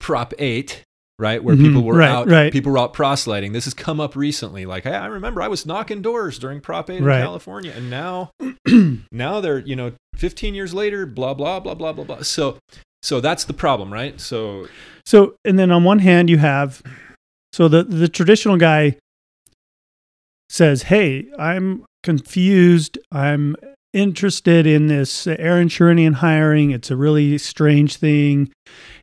Prop 0.00 0.34
8, 0.38 0.82
right? 1.18 1.42
Where 1.42 1.56
Mhm. 1.56 1.62
people 1.62 1.82
were 1.84 1.94
Right, 1.96 2.08
out, 2.10 2.28
right. 2.28 2.52
people 2.52 2.72
were 2.72 2.78
out 2.78 2.92
proselyting. 2.92 3.52
This 3.52 3.64
has 3.64 3.74
come 3.74 4.00
up 4.00 4.14
recently. 4.16 4.66
Like, 4.66 4.84
hey, 4.84 4.94
I 4.94 5.06
remember 5.06 5.40
I 5.40 5.48
was 5.48 5.64
knocking 5.64 6.02
doors 6.02 6.38
during 6.38 6.60
Prop 6.60 6.90
8 6.90 7.02
Right. 7.02 7.18
in 7.18 7.22
California. 7.24 7.72
And 7.74 7.88
now, 7.90 8.30
now 9.12 9.40
they're, 9.40 9.58
you 9.60 9.76
know, 9.76 9.92
15 10.16 10.54
years 10.54 10.74
later, 10.74 11.06
blah, 11.06 11.34
blah, 11.34 11.60
blah, 11.60 11.74
blah, 11.74 11.92
blah, 11.92 12.04
blah. 12.04 12.22
So, 12.22 12.58
so 13.02 13.20
that's 13.20 13.44
the 13.44 13.52
problem, 13.54 13.92
right? 13.92 14.20
So, 14.20 14.68
So, 15.06 15.34
and 15.44 15.58
then 15.58 15.70
on 15.70 15.84
one 15.84 15.98
hand, 16.00 16.28
you 16.30 16.38
have 16.38 16.82
so 17.52 17.68
the 17.68 17.84
the 17.84 18.08
traditional 18.08 18.56
guy 18.56 18.96
says, 20.48 20.84
"Hey, 20.84 21.26
I'm 21.38 21.84
confused. 22.02 22.98
I'm 23.12 23.56
interested 23.92 24.66
in 24.66 24.88
this 24.88 25.26
Aaron 25.26 25.68
Sherinian 25.68 26.14
hiring. 26.14 26.70
It's 26.70 26.90
a 26.90 26.96
really 26.96 27.38
strange 27.38 27.96
thing. 27.96 28.50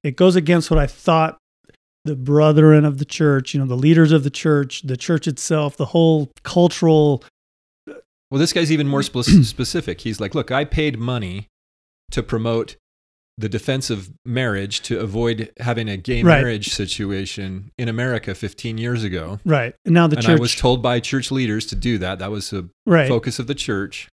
It 0.04 0.16
goes 0.16 0.36
against 0.36 0.70
what 0.72 0.80
I 0.80 0.88
thought." 0.88 1.38
The 2.04 2.16
brethren 2.16 2.84
of 2.84 2.98
the 2.98 3.06
church, 3.06 3.54
you 3.54 3.60
know, 3.60 3.68
the 3.68 3.78
leaders 3.78 4.12
of 4.12 4.24
the 4.24 4.32
church, 4.32 4.82
the 4.82 4.98
church 4.98 5.28
itself, 5.28 5.78
the 5.78 5.86
whole 5.86 6.32
cultural 6.42 7.24
well, 8.32 8.40
this 8.40 8.54
guy's 8.54 8.72
even 8.72 8.88
more 8.88 9.04
specific. 9.04 10.02
He's 10.02 10.20
like, 10.20 10.34
look, 10.34 10.50
I 10.50 10.66
paid 10.66 10.98
money 10.98 11.48
to 12.12 12.24
promote 12.24 12.78
the 13.38 13.50
defense 13.50 13.90
of 13.90 14.12
marriage 14.26 14.82
to 14.82 15.00
avoid 15.00 15.52
having 15.60 15.90
a 15.90 15.98
gay 15.98 16.22
Right. 16.22 16.42
marriage 16.42 16.70
situation 16.74 17.72
in 17.78 17.88
America 17.90 18.36
15 18.36 18.78
years 18.78 19.04
ago. 19.04 19.40
right. 19.46 19.74
And 19.86 19.94
now 19.94 20.08
the 20.08 20.18
and 20.18 20.26
church, 20.26 20.38
I 20.38 20.42
was 20.42 20.54
told 20.56 20.82
by 20.84 21.00
church 21.00 21.32
leaders 21.32 21.66
to 21.68 21.76
do 21.76 21.98
that. 22.00 22.20
That 22.20 22.30
was 22.32 22.50
the 22.50 22.70
right. 22.86 23.08
focus 23.08 23.40
of 23.40 23.48
the 23.48 23.56
church. 23.56 24.08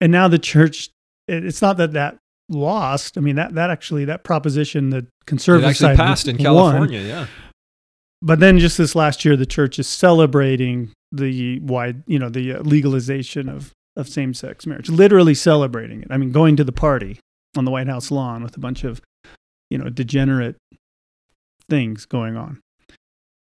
and 0.00 0.10
now 0.12 0.28
the 0.28 0.38
church, 0.38 0.90
it's 1.28 1.62
not 1.62 1.76
that 1.78 1.92
that 1.92 2.16
lost 2.52 3.16
i 3.16 3.20
mean 3.20 3.36
that 3.36 3.54
that 3.54 3.70
actually 3.70 4.04
that 4.04 4.24
proposition 4.24 4.90
the 4.90 4.98
It 4.98 5.06
conservative 5.24 5.70
actually 5.70 5.90
side 5.90 5.96
passed 5.96 6.26
in 6.26 6.34
won. 6.36 6.42
California. 6.44 7.00
Yeah. 7.00 7.26
but 8.20 8.40
then 8.40 8.58
just 8.58 8.76
this 8.76 8.96
last 8.96 9.24
year 9.24 9.36
the 9.36 9.46
church 9.46 9.78
is 9.78 9.86
celebrating 9.86 10.90
the 11.12 11.60
wide 11.60 12.02
you 12.08 12.18
know 12.18 12.28
the 12.28 12.54
uh, 12.54 12.60
legalization 12.62 13.48
of 13.48 13.70
of 13.96 14.08
same-sex 14.08 14.66
marriage 14.66 14.88
literally 14.90 15.32
celebrating 15.34 16.02
it 16.02 16.08
i 16.10 16.16
mean 16.16 16.32
going 16.32 16.56
to 16.56 16.64
the 16.64 16.72
party 16.72 17.20
on 17.56 17.64
the 17.64 17.70
white 17.70 17.86
house 17.88 18.10
lawn 18.10 18.42
with 18.42 18.56
a 18.56 18.60
bunch 18.60 18.84
of 18.84 19.00
you 19.70 19.78
know 19.78 19.88
degenerate 19.88 20.56
things 21.68 22.04
going 22.06 22.36
on 22.36 22.60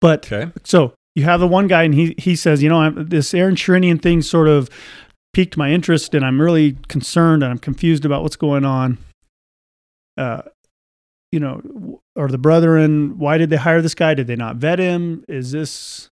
but 0.00 0.30
Okay. 0.30 0.52
so 0.64 0.94
you 1.14 1.24
have 1.24 1.40
the 1.40 1.48
one 1.48 1.66
guy, 1.66 1.82
and 1.82 1.94
he 1.94 2.14
he 2.16 2.36
says, 2.36 2.62
you 2.62 2.68
know, 2.68 2.80
I'm, 2.80 3.08
this 3.08 3.34
Aaron 3.34 3.56
Sherinian 3.56 4.00
thing 4.00 4.22
sort 4.22 4.46
of 4.46 4.70
piqued 5.32 5.56
my 5.56 5.70
interest, 5.70 6.14
and 6.14 6.24
I'm 6.24 6.40
really 6.40 6.76
concerned, 6.86 7.42
and 7.42 7.50
I'm 7.50 7.58
confused 7.58 8.04
about 8.04 8.22
what's 8.22 8.36
going 8.36 8.64
on. 8.64 8.98
Uh, 10.16 10.42
you 11.32 11.40
know, 11.40 12.00
or 12.14 12.28
the 12.28 12.38
brethren? 12.38 13.18
Why 13.18 13.36
did 13.36 13.50
they 13.50 13.56
hire 13.56 13.82
this 13.82 13.96
guy? 13.96 14.14
Did 14.14 14.28
they 14.28 14.36
not 14.36 14.56
vet 14.56 14.78
him? 14.78 15.24
Is 15.26 15.50
this? 15.50 16.08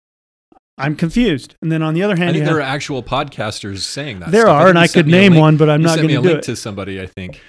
I'm 0.76 0.97
confused. 0.97 1.55
And 1.62 1.70
then 1.70 1.82
on 1.82 1.94
the 1.94 2.03
other 2.03 2.14
I 2.14 2.18
hand, 2.18 2.32
think 2.32 2.40
you 2.40 2.47
there 2.47 2.59
are 2.59 2.61
actual 2.61 3.05
podcasters 3.05 3.78
saying 3.82 4.18
that. 4.20 4.32
there 4.32 4.42
stuff. 4.47 4.55
are, 4.57 4.64
think 4.64 4.70
and 4.70 4.78
I 4.80 4.88
could 4.88 5.07
name 5.07 5.36
one, 5.36 5.57
but 5.57 5.70
I'm 5.70 5.82
not 5.82 5.90
sent 5.90 6.01
going 6.03 6.09
me 6.09 6.14
to 6.14 6.18
a 6.20 6.22
do 6.22 6.28
link 6.30 6.38
it. 6.40 6.44
to 6.47 6.57
somebody, 6.57 7.01
I 7.01 7.07
think, 7.07 7.40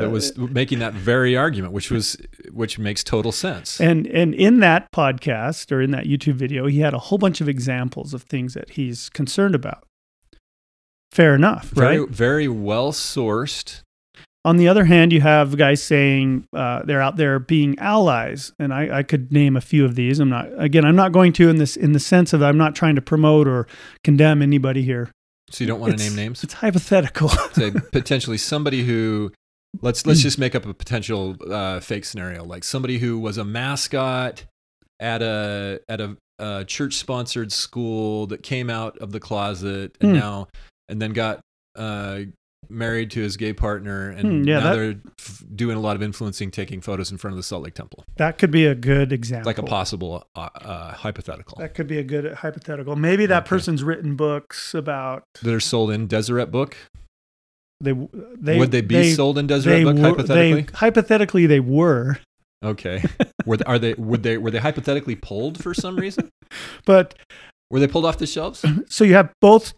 that 0.00 0.10
was 0.10 0.36
making 0.36 0.78
that 0.80 0.92
very 0.92 1.36
argument, 1.36 1.72
which 1.72 1.90
was 1.90 2.16
which 2.52 2.78
makes 2.78 3.04
total 3.04 3.32
sense. 3.32 3.80
And 3.80 4.06
and 4.06 4.34
in 4.34 4.60
that 4.60 4.90
podcast 4.92 5.72
or 5.72 5.80
in 5.80 5.90
that 5.92 6.04
YouTube 6.04 6.34
video, 6.34 6.66
he 6.66 6.80
had 6.80 6.94
a 6.94 6.98
whole 6.98 7.18
bunch 7.18 7.40
of 7.40 7.48
examples 7.48 8.14
of 8.14 8.22
things 8.22 8.54
that 8.54 8.70
he's 8.70 9.08
concerned 9.08 9.54
about. 9.54 9.84
Fair 11.12 11.34
enough, 11.34 11.66
very 11.70 12.00
right? 12.00 12.08
very 12.08 12.48
well 12.48 12.92
sourced. 12.92 13.82
On 14.46 14.58
the 14.58 14.68
other 14.68 14.84
hand, 14.84 15.10
you 15.10 15.22
have 15.22 15.56
guys 15.56 15.82
saying 15.82 16.46
uh, 16.52 16.82
they're 16.84 17.00
out 17.00 17.16
there 17.16 17.38
being 17.38 17.78
allies, 17.78 18.52
and 18.58 18.74
I, 18.74 18.98
I 18.98 19.02
could 19.02 19.32
name 19.32 19.56
a 19.56 19.62
few 19.62 19.86
of 19.86 19.94
these. 19.94 20.20
I'm 20.20 20.28
not 20.28 20.48
again. 20.58 20.84
I'm 20.84 20.96
not 20.96 21.12
going 21.12 21.32
to 21.34 21.48
in 21.48 21.56
this 21.56 21.76
in 21.76 21.92
the 21.92 22.00
sense 22.00 22.32
of 22.32 22.42
I'm 22.42 22.58
not 22.58 22.74
trying 22.74 22.94
to 22.96 23.00
promote 23.00 23.48
or 23.48 23.66
condemn 24.02 24.42
anybody 24.42 24.82
here. 24.82 25.10
So 25.50 25.62
you 25.62 25.68
don't 25.68 25.80
want 25.80 25.96
to 25.96 26.04
name 26.04 26.16
names. 26.16 26.42
It's 26.42 26.54
hypothetical. 26.54 27.28
Say 27.28 27.70
potentially 27.92 28.38
somebody 28.38 28.84
who 28.84 29.32
let's 29.82 30.06
let's 30.06 30.20
just 30.20 30.38
make 30.38 30.54
up 30.54 30.66
a 30.66 30.74
potential 30.74 31.36
uh, 31.50 31.80
fake 31.80 32.04
scenario, 32.04 32.44
like 32.44 32.64
somebody 32.64 32.98
who 32.98 33.18
was 33.18 33.38
a 33.38 33.44
mascot 33.44 34.44
at 35.00 35.22
a 35.22 35.80
at 35.88 36.00
a, 36.00 36.16
uh 36.38 36.64
church 36.64 36.94
sponsored 36.94 37.52
school 37.52 38.26
that 38.26 38.42
came 38.42 38.68
out 38.70 38.96
of 38.98 39.12
the 39.12 39.20
closet 39.20 39.96
and 40.00 40.10
Hmm. 40.12 40.16
now 40.18 40.48
and 40.88 41.00
then 41.00 41.12
got 41.12 41.40
uh, 41.76 42.20
married 42.70 43.10
to 43.10 43.20
his 43.20 43.36
gay 43.36 43.52
partner 43.52 44.10
and 44.10 44.42
Hmm, 44.42 44.48
yeah, 44.48 44.58
now 44.58 44.64
that- 44.70 44.76
they're 44.76 44.94
f- 45.18 45.44
doing 45.54 45.76
a 45.76 45.80
lot 45.80 45.96
of 45.96 46.02
influencing, 46.02 46.50
taking 46.50 46.80
photos 46.80 47.10
in 47.12 47.18
front 47.18 47.32
of 47.32 47.36
the 47.36 47.42
Salt 47.42 47.62
Lake 47.64 47.74
Temple, 47.74 48.04
that 48.16 48.38
could 48.38 48.50
be 48.50 48.64
a 48.66 48.74
good 48.74 49.12
example. 49.12 49.48
like 49.48 49.58
a 49.58 49.62
possible 49.62 50.24
uh, 50.34 50.48
uh, 50.56 50.92
hypothetical 50.92 51.58
That 51.58 51.74
could 51.74 51.86
be 51.86 51.98
a 51.98 52.02
good 52.02 52.32
hypothetical. 52.32 52.96
Maybe 52.96 53.26
that 53.26 53.42
Okay. 53.42 53.48
person's 53.48 53.82
written 53.84 54.16
books 54.16 54.72
about 54.74 55.24
that 55.42 55.52
are 55.52 55.60
sold 55.60 55.90
in 55.90 56.06
Deseret 56.06 56.50
Book. 56.50 56.76
They. 57.84 57.92
They 58.36 58.58
Would 58.58 58.70
they 58.70 58.80
be 58.80 59.12
sold 59.12 59.38
in 59.38 59.46
Deseret 59.46 59.78
they 59.78 59.84
Book 59.84 59.96
were- 59.96 60.02
hypothetically? 60.02 60.62
They, 60.62 60.72
hypothetically, 60.76 61.46
they 61.46 61.60
were, 61.60 62.18
Okay. 62.64 63.02
Were 63.44 63.58
they, 63.58 63.64
are 63.66 63.78
they 63.78 63.94
would 63.94 64.22
they 64.22 64.38
were 64.38 64.50
they 64.50 64.58
hypothetically 64.58 65.16
pulled 65.16 65.62
for 65.62 65.74
some 65.74 65.96
reason? 65.96 66.30
but 66.86 67.14
Were 67.70 67.78
they 67.78 67.86
pulled 67.88 68.06
off 68.06 68.18
the 68.18 68.26
shelves? 68.26 68.64
so 68.88 69.04
you 69.04 69.14
have 69.14 69.30
both 69.40 69.74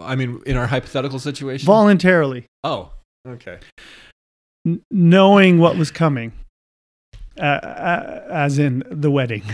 I 0.00 0.14
mean, 0.16 0.40
in 0.46 0.56
our 0.56 0.66
hypothetical 0.68 1.18
situation. 1.18 1.66
voluntarily 1.66 2.46
oh, 2.64 2.92
okay. 3.28 3.58
n- 4.66 4.82
knowing 4.90 5.58
what 5.58 5.76
was 5.76 5.90
coming, 5.92 6.32
uh, 7.38 7.42
uh, 7.42 8.22
as 8.30 8.58
in 8.58 8.82
the 8.90 9.10
wedding. 9.10 9.42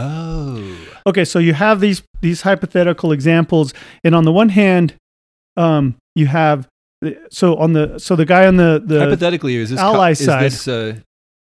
Oh, 0.00 0.76
Okay, 1.06 1.24
so 1.24 1.40
you 1.40 1.54
have 1.54 1.80
these 1.80 2.04
these 2.20 2.42
hypothetical 2.42 3.10
examples, 3.10 3.74
and 4.04 4.14
on 4.14 4.22
the 4.22 4.30
one 4.30 4.50
hand, 4.50 4.94
um, 5.56 5.96
you 6.14 6.26
have 6.28 6.68
so 7.30 7.56
on 7.56 7.72
the 7.72 7.98
so 7.98 8.16
the 8.16 8.24
guy 8.26 8.46
on 8.46 8.56
the 8.56 8.82
the 8.84 9.00
hypothetically, 9.00 9.56
is 9.56 9.70
this 9.70 9.78
ally 9.78 10.10
is 10.10 10.24
side. 10.24 10.42
this 10.44 10.66
uh, 10.68 10.96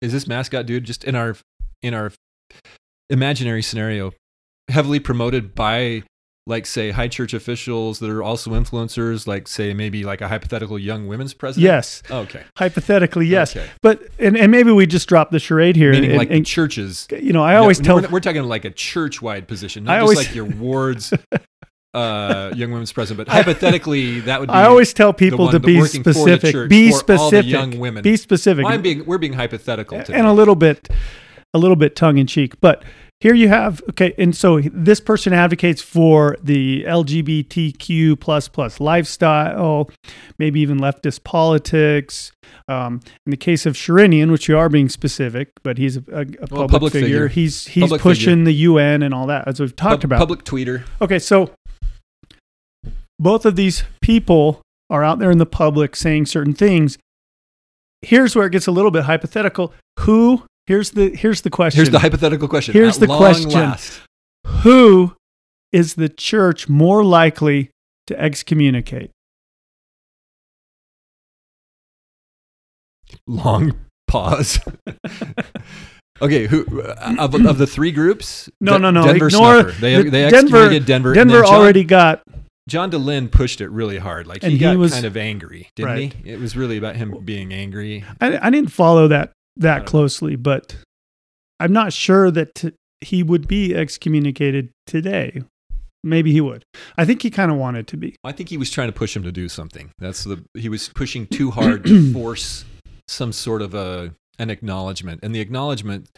is 0.02 0.12
this 0.12 0.28
mascot 0.28 0.66
dude 0.66 0.84
just 0.84 1.04
in 1.04 1.16
our 1.16 1.36
in 1.82 1.94
our 1.94 2.12
imaginary 3.10 3.62
scenario? 3.62 4.12
heavily 4.70 4.98
promoted 4.98 5.54
by 5.54 6.02
like 6.48 6.66
say 6.66 6.92
high 6.92 7.08
church 7.10 7.34
officials 7.34 8.00
that 8.00 8.10
are 8.10 8.24
also 8.24 8.52
influencers 8.52 9.28
like 9.28 9.46
say 9.46 9.74
maybe 9.74 10.06
like 10.06 10.22
a 10.22 10.28
hypothetical 10.30 10.80
young 10.80 11.06
women's 11.06 11.34
president 11.34 11.64
Yes. 11.66 12.02
Oh, 12.10 12.20
okay 12.20 12.44
Hypothetically, 12.58 13.28
yes. 13.28 13.56
Okay. 13.58 13.70
But 13.82 14.02
and, 14.20 14.38
and 14.38 14.50
maybe 14.54 14.72
we 14.72 14.86
just 14.88 15.10
drop 15.10 15.32
the 15.32 15.40
charade 15.40 15.76
here. 15.76 15.92
meaning 15.92 16.12
and, 16.12 16.18
like 16.18 16.32
and, 16.32 16.46
churches 16.46 17.08
you 17.12 17.34
know, 17.34 17.44
I 17.44 17.58
always 17.58 17.80
No, 17.82 17.86
tell 17.86 18.02
we're, 18.02 18.08
we're 18.10 18.20
talking 18.22 18.44
like 18.44 18.64
a 18.64 18.72
church-wide 18.72 19.50
position 19.50 19.84
not 19.84 19.98
I 19.98 20.00
just 20.00 20.02
always- 20.04 20.28
like 20.28 20.34
your 20.36 20.46
ward's 20.46 21.14
uh 21.94 22.52
young 22.56 22.72
women's 22.72 22.92
president 22.92 23.28
but 23.28 23.32
hypothetically 23.34 24.20
that 24.22 24.40
would 24.40 24.48
be 24.48 24.54
I 24.54 24.66
always 24.66 24.94
tell 24.94 25.14
people 25.14 25.52
to 25.52 25.60
be 25.60 25.78
working 25.78 26.04
for 26.04 26.14
the 26.14 26.20
specific. 26.20 26.70
Be 26.70 26.92
for 26.92 26.96
all 26.96 27.00
the 27.06 27.18
specific. 27.18 27.52
young 27.52 27.80
women. 27.80 28.02
Be 28.04 28.18
specific. 28.18 28.66
well, 28.66 28.74
I'm 28.74 28.82
being 28.82 29.06
we're 29.06 29.18
being 29.20 29.34
hypothetical 29.34 30.00
today. 30.04 30.18
and 30.18 30.28
a 30.28 30.34
little 30.34 30.56
bit 30.56 30.90
a 31.54 31.60
little 31.60 31.76
bit 31.76 31.96
tongue 31.96 32.18
in 32.18 32.26
cheek 32.26 32.60
but 32.62 32.84
here 33.20 33.36
you 33.36 33.48
have 33.48 33.82
okay 33.90 34.14
and 34.18 34.36
so 34.36 34.60
this 34.62 35.00
person 35.00 35.34
advocates 35.34 35.82
for 35.82 36.36
the 36.42 36.84
lgbtq 36.84 38.20
plus 38.20 38.48
plus 38.48 38.80
lifestyle 38.80 39.90
maybe 40.40 40.60
even 40.62 40.80
leftist 40.80 41.24
politics 41.24 42.32
um, 42.68 43.02
in 43.26 43.32
the 43.32 43.38
case 43.38 43.66
of 43.66 43.76
Sherinian, 43.76 44.32
which 44.32 44.48
you 44.48 44.58
are 44.58 44.70
being 44.70 44.88
specific, 44.88 45.52
but 45.64 45.78
he's 45.78 45.98
a, 45.98 46.04
a, 46.12 46.22
a 46.22 46.26
public, 46.48 46.70
public 46.70 46.94
figure. 46.94 47.08
figure. 47.08 47.28
He's 47.28 47.68
he's 47.68 47.84
Public 47.84 48.02
pushing 48.02 48.44
the 48.46 48.54
UN 48.54 49.04
and 49.04 49.14
all 49.14 49.28
that, 49.28 49.48
as 49.48 49.60
we've 49.60 49.76
talked 49.76 50.02
Pub- 50.02 50.06
about. 50.06 50.20
public 50.20 50.44
tweeter 50.44 50.84
Okay, 51.02 51.20
so 51.20 51.52
both 53.20 53.46
of 53.46 53.56
these 53.56 53.84
people 54.02 54.62
are 54.90 55.04
out 55.04 55.20
there 55.20 55.32
in 55.32 55.38
the 55.38 55.46
public 55.46 55.96
saying 55.96 56.26
certain 56.26 56.54
things. 56.54 56.98
Here's 58.02 58.36
where 58.36 58.46
it 58.48 58.52
gets 58.52 58.68
a 58.68 58.72
little 58.72 58.92
bit 58.92 59.04
hypothetical. 59.04 59.74
Who? 60.02 60.44
Here's 60.68 60.92
the 60.92 61.10
here's 61.16 61.42
the 61.42 61.50
question. 61.50 61.78
here's 61.80 61.90
the 61.90 62.00
hypothetical 62.00 62.48
question 62.48 62.74
Here's 62.74 62.96
At 62.96 63.02
the 63.02 63.08
question. 63.08 63.52
last. 63.52 64.02
Who 64.64 65.16
is 65.72 65.96
the 65.96 66.10
church 66.10 66.70
more 66.70 67.04
likely 67.04 67.70
to 68.08 68.20
excommunicate? 68.20 69.12
long 73.28 73.74
pause. 74.08 74.60
okay, 76.22 76.48
who 76.48 76.64
of, 77.20 77.34
of 77.36 77.58
the 77.58 77.68
three 77.68 77.92
groups? 77.92 78.50
No, 78.60 78.74
De- 78.74 78.80
no, 78.80 78.92
no. 78.92 79.06
Denver 79.06 79.28
Ignore 79.28 79.62
snuffer. 79.64 79.82
They 79.82 79.96
the- 80.04 80.10
they 80.10 80.22
Denver- 80.30 80.36
excommunicated 80.38 80.86
Denver. 80.86 81.14
Denver 81.14 81.46
already 81.46 81.84
got 81.84 82.24
John 82.70 82.90
Dehlin 82.92 83.30
pushed 83.30 83.60
it 83.62 83.70
really 83.70 83.98
hard. 83.98 84.26
Like 84.28 84.42
And 84.44 84.52
he 84.54 84.58
he 84.58 84.62
got 84.62 84.78
was- 84.78 84.94
kind 84.94 85.06
of 85.06 85.18
angry, 85.18 85.70
didn't 85.76 85.92
Right. 85.92 86.14
he? 86.14 86.30
It 86.30 86.40
was 86.40 86.56
really 86.56 86.78
about 86.78 86.96
him 86.96 87.18
being 87.26 87.54
angry. 87.54 88.06
I, 88.22 88.48
I 88.48 88.50
didn't 88.50 88.72
follow 88.72 89.08
that 89.10 89.32
that 89.58 89.80
know. 89.80 89.86
closely, 89.86 90.36
but 90.36 90.76
I'm 91.60 91.74
not 91.74 91.94
sure 91.94 92.32
that 92.32 92.56
t- 92.56 92.72
he 93.02 93.22
would 93.22 93.48
be 93.48 93.76
excommunicated 93.76 94.70
today. 94.88 95.42
Maybe 96.06 96.32
he 96.34 96.42
would. 96.42 96.64
I 96.98 97.06
think 97.06 97.22
he 97.22 97.30
kind 97.30 97.50
of 97.52 97.58
wanted 97.58 97.88
to 97.88 97.98
be. 97.98 98.16
I 98.24 98.32
think 98.34 98.50
he 98.50 98.58
was 98.58 98.70
trying 98.72 98.88
to 98.90 98.94
push 98.94 99.16
him 99.16 99.24
to 99.24 99.32
do 99.32 99.48
something. 99.48 99.92
That's 100.00 100.24
the 100.24 100.44
he 100.54 100.68
was 100.70 100.90
pushing 100.90 101.28
too 101.28 101.52
hard 101.52 101.86
to 101.86 102.12
force 102.14 102.66
some 103.08 103.32
sort 103.32 103.62
of 103.62 103.74
a 103.74 104.14
an 104.40 104.50
acknowledgement, 104.50 105.20
and 105.24 105.34
the 105.36 105.40
acknowledgement, 105.40 106.10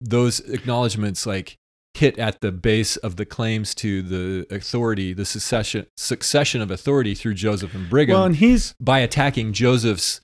those 0.00 0.40
acknowledgments, 0.40 1.26
like 1.26 1.56
hit 1.94 2.18
at 2.18 2.40
the 2.40 2.52
base 2.52 2.96
of 2.96 3.16
the 3.16 3.24
claims 3.24 3.74
to 3.76 4.02
the 4.02 4.46
authority, 4.54 5.12
the 5.12 5.24
succession 5.24 5.86
succession 5.96 6.60
of 6.60 6.70
authority 6.70 7.14
through 7.14 7.34
Joseph 7.34 7.74
and 7.74 7.88
Brigham 7.88 8.14
Well, 8.14 8.24
and 8.24 8.36
he's 8.36 8.74
by 8.80 8.98
attacking 8.98 9.52
Joseph's 9.52 10.20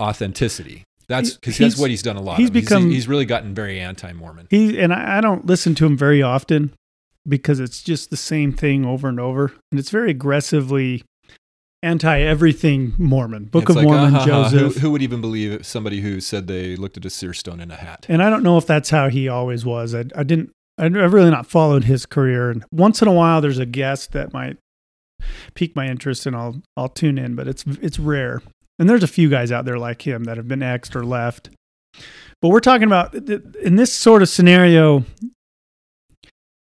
authenticity. 0.00 0.84
That's 1.08 1.34
because 1.34 1.58
that's 1.58 1.78
what 1.78 1.90
he's 1.90 2.02
done 2.02 2.16
a 2.16 2.20
lot. 2.20 2.36
he's 2.36 2.50
of. 2.50 2.54
He's, 2.54 2.64
become- 2.64 2.90
he's 2.90 3.08
really 3.08 3.24
gotten 3.24 3.54
very 3.54 3.80
anti-Mormon. 3.80 4.48
he 4.50 4.78
and 4.78 4.92
I, 4.92 5.18
I 5.18 5.20
don't 5.20 5.46
listen 5.46 5.74
to 5.76 5.86
him 5.86 5.96
very 5.96 6.22
often 6.22 6.74
because 7.26 7.60
it's 7.60 7.82
just 7.82 8.10
the 8.10 8.16
same 8.16 8.52
thing 8.52 8.84
over 8.84 9.08
and 9.08 9.18
over, 9.18 9.52
and 9.70 9.80
it's 9.80 9.90
very 9.90 10.10
aggressively 10.10 11.02
anti 11.82 12.20
everything 12.20 12.94
Mormon, 12.98 13.44
Book 13.44 13.62
It's 13.64 13.70
of 13.70 13.76
like, 13.76 13.86
Mormon, 13.86 14.12
ha, 14.12 14.26
Joseph. 14.26 14.74
Who, 14.74 14.80
who 14.80 14.90
would 14.90 15.02
even 15.02 15.20
believe 15.20 15.64
somebody 15.64 16.00
who 16.00 16.20
said 16.20 16.46
they 16.46 16.76
looked 16.76 16.96
at 16.96 17.04
a 17.04 17.10
seer 17.10 17.32
stone 17.32 17.60
in 17.60 17.70
a 17.70 17.76
hat? 17.76 18.06
and 18.08 18.22
I 18.22 18.30
don't 18.30 18.42
know 18.42 18.58
if 18.58 18.66
that's 18.66 18.90
how 18.90 19.08
he 19.08 19.28
always 19.28 19.64
was. 19.64 19.94
I, 19.94 20.04
I 20.14 20.22
didn't. 20.22 20.50
I've 20.78 21.12
really 21.12 21.30
not 21.30 21.46
followed 21.46 21.84
his 21.84 22.06
career, 22.06 22.50
and 22.50 22.64
once 22.70 23.02
in 23.02 23.08
a 23.08 23.12
while 23.12 23.40
there's 23.40 23.58
a 23.58 23.66
guest 23.66 24.12
that 24.12 24.32
might 24.32 24.56
pique 25.54 25.74
my 25.74 25.86
interest, 25.88 26.26
and 26.26 26.36
I'll 26.36 26.62
I'll 26.76 26.88
tune 26.88 27.18
in, 27.18 27.34
but 27.34 27.48
it's 27.48 27.64
it's 27.82 27.98
rare. 27.98 28.42
And 28.78 28.88
there's 28.88 29.02
a 29.02 29.08
few 29.08 29.28
guys 29.28 29.50
out 29.50 29.64
there 29.64 29.78
like 29.78 30.06
him 30.06 30.24
that 30.24 30.36
have 30.36 30.46
been 30.46 30.60
exed 30.60 30.94
or 30.94 31.04
left. 31.04 31.50
But 32.40 32.50
we're 32.50 32.60
talking 32.60 32.86
about 32.86 33.14
in 33.14 33.76
this 33.76 33.92
sort 33.92 34.22
of 34.22 34.28
scenario, 34.28 35.04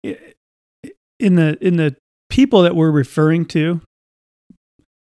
in 0.05 1.35
the 1.35 1.59
in 1.61 1.77
the 1.77 1.97
people 2.31 2.63
that 2.63 2.77
we're 2.77 2.93
referring 2.93 3.47
to, 3.47 3.81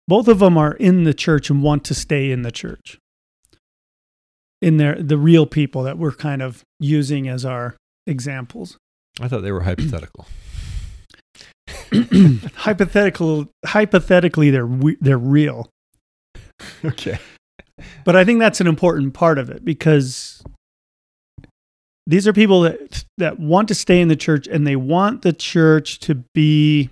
both 0.08 0.28
of 0.28 0.40
them 0.40 0.58
are 0.58 0.74
in 0.74 1.06
the 1.06 1.14
church 1.14 1.50
and 1.50 1.64
want 1.64 1.86
to 1.86 1.96
stay 1.96 2.32
in 2.32 2.42
the 2.42 2.52
church. 2.52 2.98
In 4.62 4.76
their 4.76 4.96
the 5.02 5.18
real 5.18 5.46
people 5.46 5.84
that 5.84 5.98
we're 5.98 6.12
kind 6.12 6.42
of 6.42 6.64
using 6.82 7.30
as 7.30 7.46
our 7.46 7.78
examples. 8.06 8.78
I 9.20 9.28
thought 9.28 9.42
they 9.42 9.52
were 9.52 9.62
hypothetical. 9.62 10.26
hypothetical 12.56 13.48
hypothetically 13.66 14.50
they're 14.50 14.70
they're 15.02 15.18
real 15.18 15.70
okay. 16.86 17.18
but 18.06 18.16
i 18.16 18.24
think 18.24 18.40
that's 18.40 18.60
an 18.62 18.68
important 18.68 19.14
part 19.14 19.38
of 19.38 19.50
it 19.50 19.64
because 19.66 20.44
these 22.08 22.28
are 22.28 22.34
people 22.34 22.62
that 22.62 23.04
that 23.18 23.40
want 23.40 23.68
to 23.68 23.76
stay 23.76 24.02
in 24.02 24.08
the 24.08 24.16
church 24.16 24.48
and 24.48 24.66
they 24.66 24.76
want 24.76 25.22
the 25.22 25.34
church 25.34 26.00
to 26.00 26.24
be 26.34 26.90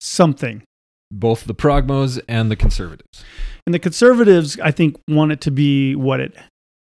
something 0.00 0.62
Both 1.10 1.44
the 1.44 1.54
progmos 1.54 2.20
and 2.28 2.50
the 2.50 2.56
conservatives. 2.56 3.24
and 3.66 3.74
the 3.74 3.78
conservatives 3.80 4.58
i 4.60 4.70
think 4.70 4.96
want 5.08 5.32
it 5.32 5.40
to 5.42 5.50
be 5.50 5.94
what 5.96 6.20
it 6.20 6.34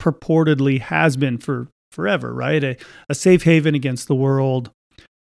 purportedly 0.00 0.80
has 0.80 1.16
been 1.16 1.38
for 1.38 1.68
forever 1.92 2.32
right? 2.34 2.62
A, 2.62 2.76
a 3.08 3.14
safe 3.14 3.44
haven 3.44 3.74
against 3.74 4.08
the 4.08 4.14
world. 4.14 4.70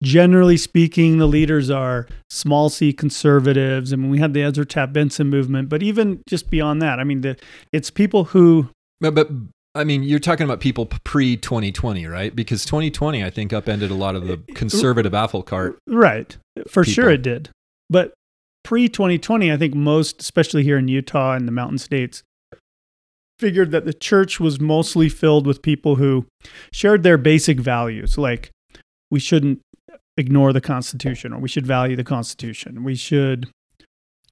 Generally 0.02 0.58
speaking 0.58 1.18
the 1.18 1.26
leaders 1.26 1.70
are 1.70 2.06
small 2.30 2.68
c 2.68 2.92
conservatives. 2.92 3.92
I 3.92 3.96
mean, 3.96 4.10
we 4.10 4.18
had 4.18 4.34
the 4.34 4.42
ezra 4.42 4.66
taft 4.66 4.92
benson 4.92 5.28
movement 5.30 5.68
but 5.68 5.82
even 5.82 6.22
just 6.28 6.50
beyond 6.50 6.82
that 6.82 6.98
i 6.98 7.04
mean 7.04 7.22
the, 7.22 7.36
it's 7.72 7.90
people 7.90 8.24
who 8.24 8.68
But, 9.00 9.14
but 9.14 9.30
I 9.76 9.82
mean, 9.82 10.04
you're 10.04 10.20
talking 10.20 10.44
about 10.44 10.60
people 10.60 10.86
pre 10.86 11.36
2020, 11.36 12.06
right? 12.06 12.34
Because 12.34 12.64
2020, 12.64 13.24
I 13.24 13.30
think, 13.30 13.52
upended 13.52 13.90
a 13.90 13.94
lot 13.94 14.14
of 14.14 14.28
the 14.28 14.34
eh, 14.34 14.54
conservative 14.54 15.14
apple 15.14 15.42
cart. 15.42 15.78
right. 15.88 16.36
For 16.68 16.84
sure 16.84 17.10
it 17.10 17.22
did. 17.22 17.50
But 17.90 18.14
pre 18.62 18.88
2020 18.88 19.52
i 19.52 19.56
think 19.56 19.74
most 19.74 20.20
especially 20.22 20.64
here 20.64 20.78
in 20.78 20.88
utah 20.88 21.34
and 21.34 21.46
the 21.46 21.52
mountain 21.52 21.78
states 21.78 22.22
figured 23.38 23.70
that 23.72 23.84
the 23.84 23.94
church 23.94 24.38
was 24.38 24.60
mostly 24.60 25.08
filled 25.08 25.46
with 25.46 25.62
people 25.62 25.96
who 25.96 26.26
shared 26.72 27.02
their 27.02 27.18
basic 27.18 27.58
values 27.58 28.16
like 28.16 28.50
we 29.10 29.18
shouldn't 29.18 29.60
ignore 30.16 30.52
the 30.52 30.60
constitution 30.60 31.32
or 31.32 31.38
we 31.38 31.48
should 31.48 31.66
value 31.66 31.96
the 31.96 32.04
constitution 32.04 32.84
we 32.84 32.94
should 32.94 33.48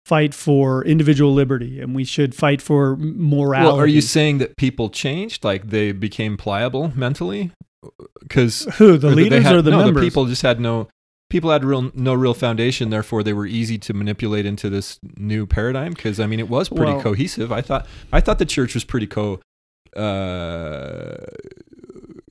fight 0.04 0.34
for 0.34 0.84
individual 0.84 1.32
liberty 1.32 1.80
and 1.80 1.94
we 1.94 2.04
should 2.04 2.34
fight 2.34 2.60
for 2.60 2.96
morality 2.96 3.72
Well, 3.72 3.80
are 3.80 3.86
you 3.86 4.00
saying 4.00 4.38
that 4.38 4.56
people 4.56 4.90
changed? 4.90 5.44
Like 5.44 5.68
they 5.68 5.92
became 5.92 6.36
pliable 6.36 6.92
mentally? 6.96 7.52
Uh, 7.84 7.90
because 8.20 8.64
who 8.76 8.98
the 8.98 9.10
leaders 9.10 9.44
had, 9.44 9.56
or 9.56 9.62
the 9.62 9.70
no, 9.70 9.78
members 9.78 10.02
the 10.02 10.06
people 10.06 10.26
just 10.26 10.42
had 10.42 10.60
no. 10.60 10.88
People 11.32 11.50
had 11.50 11.64
real 11.64 11.90
no 11.94 12.12
real 12.12 12.34
foundation, 12.34 12.90
therefore 12.90 13.22
they 13.22 13.32
were 13.32 13.46
easy 13.46 13.78
to 13.78 13.94
manipulate 13.94 14.44
into 14.44 14.68
this 14.68 14.98
new 15.16 15.46
paradigm. 15.46 15.94
Because 15.94 16.20
I 16.20 16.26
mean, 16.26 16.38
it 16.38 16.48
was 16.50 16.68
pretty 16.68 16.92
Well- 16.92 17.00
cohesive. 17.00 17.50
I 17.50 17.62
thought 17.62 17.86
I 18.12 18.20
thought 18.20 18.38
the 18.38 18.44
church 18.44 18.74
was 18.74 18.84
pretty 18.84 19.06
co 19.06 19.40
uh, 19.96 21.16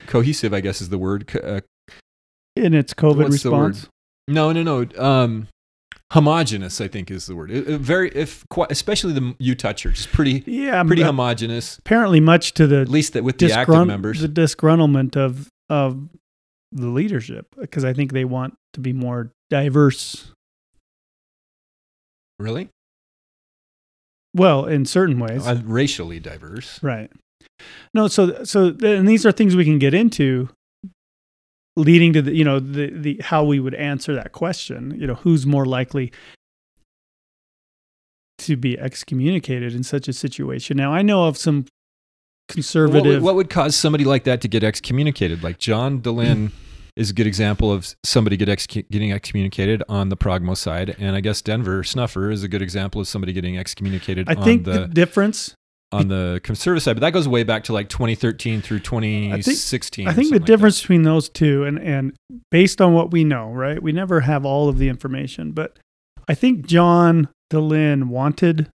cohesive. 0.06 0.54
I 0.54 0.60
guess 0.60 0.80
is 0.80 0.88
the 0.90 0.98
word. 0.98 1.28
Uh, 1.34 1.62
in 2.54 2.74
its 2.74 2.94
covid 2.94 3.16
What's 3.30 3.42
the 3.42 3.50
word? 3.50 3.68
response 3.70 3.88
No, 4.28 4.52
no, 4.52 4.62
no. 4.62 4.86
Um, 4.96 5.48
homogenous, 6.12 6.80
I 6.80 6.86
think, 6.86 7.10
is 7.10 7.26
the 7.26 7.34
word. 7.34 7.50
It- 7.50 7.66
it 7.68 7.80
very, 7.80 8.10
if 8.10 8.44
quite, 8.50 8.70
especially 8.70 9.14
the 9.14 9.34
Utah 9.40 9.72
church 9.72 9.98
is 9.98 10.06
pretty, 10.06 10.44
yeah 10.46 10.82
pretty 10.84 11.02
but 11.02 11.06
homogenous. 11.08 11.78
apparently 11.78 12.20
much 12.20 12.52
to 12.54 12.68
the 12.68 12.82
At 12.82 12.88
least 12.88 13.14
that 13.14 13.24
with 13.24 13.38
the 13.38 13.50
active 13.52 13.84
members. 13.86 14.20
the 14.20 14.28
disgruntlement 14.28 15.16
of 15.16 15.48
of 15.68 16.08
the 16.70 16.86
leadership 16.88 17.46
because 17.58 17.84
I 17.84 17.92
think 17.94 18.12
they 18.12 18.24
want 18.24 18.54
to 18.72 18.80
be 18.80 18.92
more 18.92 19.30
diverse. 19.50 20.32
really, 22.38 22.68
Well, 24.34 24.64
in 24.66 24.84
certain 24.86 25.18
ways, 25.20 25.46
uh, 25.46 25.60
racially 25.64 26.18
diverse. 26.20 26.82
right? 26.82 27.10
No, 27.94 28.08
so 28.08 28.42
so 28.44 28.74
and 28.82 29.06
these 29.06 29.24
are 29.26 29.32
things 29.32 29.54
we 29.54 29.64
can 29.64 29.78
get 29.78 29.94
into, 29.94 30.48
leading 31.76 32.12
to 32.14 32.22
the 32.22 32.34
you 32.34 32.44
know 32.44 32.58
the 32.58 32.90
the 32.90 33.20
how 33.22 33.44
we 33.44 33.60
would 33.60 33.74
answer 33.74 34.14
that 34.14 34.32
question. 34.32 34.98
You 34.98 35.06
know, 35.06 35.14
who's 35.14 35.46
more 35.46 35.66
likely 35.66 36.12
to 38.38 38.56
be 38.56 38.78
excommunicated 38.78 39.74
in 39.74 39.82
such 39.84 40.08
a 40.08 40.12
situation? 40.12 40.76
Now, 40.76 40.92
I 40.92 41.02
know 41.02 41.26
of 41.28 41.36
some 41.36 41.58
What 41.58 41.66
would, 42.48 42.54
conservative. 42.54 43.22
what 43.22 43.34
would 43.36 43.50
cause 43.50 43.76
somebody 43.76 44.04
like 44.04 44.24
that 44.24 44.40
to 44.40 44.48
get 44.48 44.64
excommunicated? 44.64 45.44
Like 45.44 45.58
John 45.58 46.00
Dehlin 46.00 46.50
is 46.96 47.10
a 47.10 47.14
good 47.14 47.26
example 47.26 47.72
of 47.72 47.94
somebody 48.04 48.36
get 48.36 48.48
excu- 48.48 48.88
getting 48.90 49.12
excommunicated 49.12 49.82
on 49.88 50.08
the 50.10 50.16
progmo 50.16 50.56
side, 50.56 50.94
and 50.98 51.16
I 51.16 51.20
guess 51.20 51.40
Denver 51.40 51.82
Snuffer 51.82 52.30
is 52.30 52.42
a 52.42 52.48
good 52.48 52.62
example 52.62 53.00
of 53.00 53.08
somebody 53.08 53.32
getting 53.32 53.56
excommunicated 53.58 54.28
I 54.28 54.34
on 54.34 54.44
think 54.44 54.64
the 54.64 54.72
the 54.80 54.88
difference. 54.88 55.54
on 55.90 56.08
the 56.08 56.40
conservative 56.42 56.82
side. 56.82 56.94
But 56.96 57.00
that 57.00 57.12
goes 57.12 57.26
way 57.28 57.44
back 57.44 57.64
to 57.64 57.72
like 57.72 57.88
2013 57.88 58.60
through 58.62 58.80
2016. 58.80 60.06
I 60.06 60.12
think 60.12 60.16
the 60.16 60.22
something 60.22 60.32
like 60.32 60.40
that. 60.40 60.46
difference 60.46 60.80
between 60.80 61.02
those 61.02 61.28
two, 61.28 61.64
and 61.64 61.78
and 61.78 62.12
based 62.50 62.80
on 62.80 62.92
what 62.92 63.10
we 63.10 63.24
know, 63.24 63.50
right? 63.52 63.82
We 63.82 63.92
never 63.92 64.20
have 64.20 64.44
all 64.44 64.68
of 64.68 64.78
the 64.78 64.88
information, 64.88 65.52
but 65.52 65.78
I 66.28 66.34
think 66.34 66.66
John 66.66 67.28
Dehlin 67.52 68.04
wanted 68.08 68.68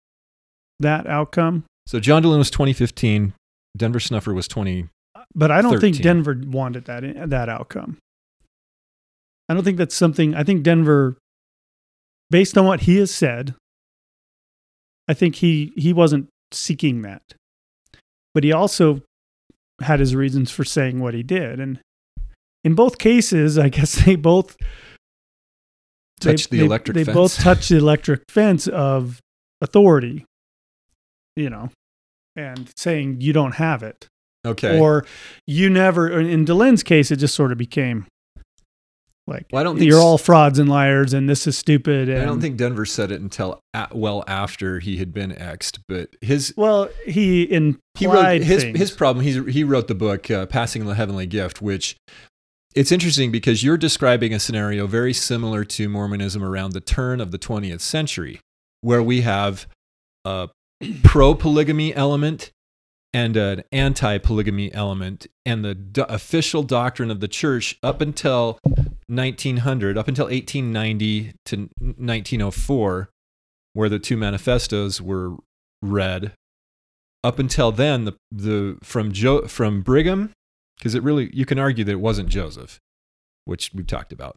that 0.81 1.07
outcome, 1.07 1.65
So 1.87 2.01
John 2.01 2.23
Dehlin 2.23 2.39
was 2.39 2.51
2015. 2.51 3.33
Denver 3.77 4.01
Snuffer 4.01 4.33
was 4.35 4.49
20. 4.49 4.89
But 5.35 5.51
I 5.51 5.62
don't 5.62 5.81
think 5.81 6.01
Denver 6.03 6.41
wanted 6.47 6.85
that 6.87 7.03
that 7.31 7.49
outcome. 7.49 7.99
I 9.49 9.55
don't 9.55 9.62
think 9.64 9.77
that's 9.79 9.95
something. 9.95 10.35
I 10.35 10.43
think 10.43 10.62
Denver, 10.62 11.16
based 12.31 12.57
on 12.57 12.66
what 12.66 12.81
he 12.83 12.97
has 12.97 13.11
said, 13.11 13.55
I 15.09 15.14
think 15.14 15.37
he 15.37 15.72
he 15.77 15.93
wasn't 15.93 16.29
seeking 16.53 17.03
that, 17.03 17.22
but 18.33 18.43
he 18.45 18.53
also 18.53 19.03
had 19.83 20.01
his 20.01 20.14
reasons 20.14 20.51
for 20.51 20.64
saying 20.64 21.01
what 21.01 21.14
he 21.14 21.22
did, 21.22 21.61
and 21.61 21.81
in 22.62 22.75
both 22.75 22.97
cases, 22.99 23.59
I 23.59 23.68
guess 23.68 23.95
they 24.05 24.16
both 24.16 24.57
Touched 26.20 26.51
they, 26.51 26.57
the 26.57 26.61
they- 26.61 26.66
electric 26.66 26.95
They 26.95 27.05
fence. 27.05 27.14
both 27.14 27.39
touched 27.39 27.68
the 27.68 27.77
electric 27.77 28.22
fence 28.31 28.66
of 28.68 29.20
authority, 29.61 30.25
you 31.37 31.51
know, 31.51 31.70
and 32.37 32.70
saying 32.77 33.20
you 33.20 33.33
don't 33.35 33.57
have 33.57 33.83
it, 33.83 34.07
Okay. 34.45 34.78
or 34.78 35.07
you 35.47 35.70
never. 35.70 36.09
In 36.20 36.45
Dehlin's 36.45 36.82
case, 36.82 37.11
it 37.11 37.16
just 37.16 37.34
sort 37.34 37.53
of 37.53 37.59
became 37.59 38.07
like 39.26 39.47
well, 39.53 39.61
I 39.61 39.64
don't 39.64 39.78
think 39.78 39.88
you're 39.88 40.01
all 40.01 40.18
frauds 40.18 40.59
and 40.59 40.68
liars, 40.68 41.14
and 41.14 41.28
this 41.28 41.47
is 41.47 41.57
stupid. 41.57 42.09
And, 42.09 42.20
I 42.20 42.24
don't 42.26 42.40
think 42.40 42.57
Denver 42.57 42.84
said 42.84 43.11
it 43.11 43.20
until 43.20 43.61
a 43.72 43.88
well 43.92 44.22
after 44.26 44.80
he 44.80 44.99
had 44.99 45.14
been 45.14 45.32
exed, 45.32 45.78
but 45.88 46.11
his 46.20 46.53
Well, 46.57 46.90
he 47.07 47.51
implied 47.51 47.78
he 47.99 48.07
wrote 48.07 48.42
his 48.42 48.62
things. 48.62 48.78
his 48.78 48.90
problem. 48.90 49.24
He's, 49.24 49.36
he 49.47 49.64
wrote 49.64 49.88
the 49.88 49.95
book 49.95 50.30
uh, 50.30 50.47
"Passing 50.47 50.84
the 50.84 50.95
Heavenly 50.95 51.26
Gift," 51.26 51.62
which 51.62 51.97
it's 52.74 52.92
interesting 52.92 53.30
because 53.30 53.62
you're 53.62 53.78
describing 53.78 54.34
a 54.34 54.40
scenario 54.40 54.86
very 54.86 55.14
similar 55.14 55.64
to 55.64 55.88
Mormonism 55.88 56.45
around 56.45 56.72
the 56.72 56.80
turn 56.80 57.20
of 57.20 57.30
the 57.30 57.38
20th 57.38 57.80
century, 57.80 58.40
where 58.82 59.03
we 59.03 59.22
have 59.22 59.66
a 60.26 60.51
pro 61.03 61.34
polygamy 61.34 61.95
element 61.95 62.51
and 63.15 63.37
an 63.37 63.62
anti 63.71 64.19
polygamy 64.19 64.75
element, 64.75 65.29
and 65.47 65.65
the 65.65 65.75
do- 65.75 66.03
official 66.03 66.65
doctrine 66.65 67.12
of 67.12 67.21
the 67.21 67.29
church 67.29 67.79
up 67.83 68.01
until 68.01 68.59
1900, 69.07 69.97
up 69.97 70.09
until 70.09 70.27
1890 70.27 71.33
to 71.47 71.57
1904, 71.79 73.09
where 73.73 73.89
the 73.89 74.01
two 74.01 74.17
manifestos 74.17 75.01
were 75.01 75.37
read. 75.81 76.33
Up 77.23 77.39
until 77.39 77.73
then, 77.73 78.05
the 78.05 78.17
the 78.31 78.77
from 78.83 79.12
jo- 79.12 79.47
from 79.47 79.81
Brigham, 79.81 80.33
because 80.77 80.95
it 80.95 81.03
really 81.03 81.31
you 81.33 81.47
can 81.47 81.59
argue 81.59 81.85
that 81.85 81.93
it 81.93 82.01
wasn't 82.01 82.29
Joseph, 82.29 82.81
which 83.45 83.71
we've 83.73 83.87
talked 83.87 84.12
about. 84.12 84.37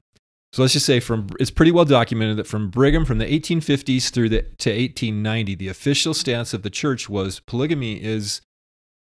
So 0.54 0.62
let's 0.62 0.74
just 0.74 0.86
say 0.86 1.00
from 1.02 1.28
it's 1.40 1.52
pretty 1.52 1.72
well 1.72 1.84
documented 1.84 2.38
that 2.38 2.48
from 2.48 2.70
Brigham 2.70 3.04
from 3.04 3.18
the 3.18 3.26
1850s 3.26 4.10
through 4.10 4.30
the, 4.30 4.44
to 4.44 4.70
1890, 4.70 5.56
the 5.56 5.68
official 5.68 6.14
stance 6.14 6.54
of 6.54 6.62
the 6.62 6.70
church 6.70 7.10
was 7.10 7.42
polygamy 7.42 8.02
is 8.02 8.42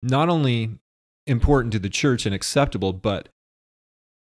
not 0.03 0.29
only 0.29 0.79
important 1.27 1.73
to 1.73 1.79
the 1.79 1.91
church 1.91 2.27
and 2.27 2.35
acceptable, 2.35 2.93
but 2.93 3.29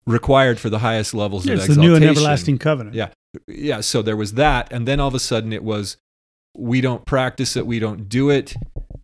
required 0.06 0.58
for 0.58 0.70
the 0.70 0.78
highest 0.78 1.14
levels 1.14 1.46
Yeah, 1.46 1.54
of 1.54 1.58
it's 1.60 1.68
the 1.68 1.80
new 1.80 1.94
and 1.94 2.04
everlasting 2.04 2.58
covenant. 2.58 2.96
Yeah. 2.96 3.10
Yeah, 3.46 3.80
so 3.80 4.00
there 4.00 4.16
was 4.16 4.34
that, 4.34 4.72
and 4.72 4.88
then 4.88 5.00
all 5.00 5.08
of 5.08 5.14
a 5.14 5.20
sudden 5.20 5.52
it 5.52 5.62
was 5.62 5.98
we 6.56 6.80
don't 6.80 7.04
practice 7.04 7.56
it, 7.56 7.66
we 7.66 7.78
don't 7.78 8.08
do 8.08 8.30
it, 8.30 8.54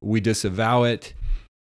we 0.01 0.21
disavow 0.21 0.85
it, 0.85 1.13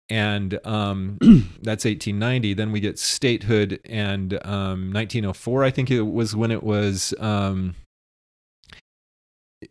and 0.09 0.59
um, 0.65 1.17
that's 1.61 1.85
1890. 1.85 2.53
Then 2.53 2.71
we 2.71 2.79
get 2.79 2.97
statehood, 2.97 3.79
and 3.85 4.33
um, 4.45 4.93
1904, 4.93 5.63
I 5.63 5.71
think 5.71 5.91
it 5.91 6.01
was 6.01 6.35
when 6.35 6.51
it 6.51 6.63
was 6.63 7.13
um, 7.19 7.75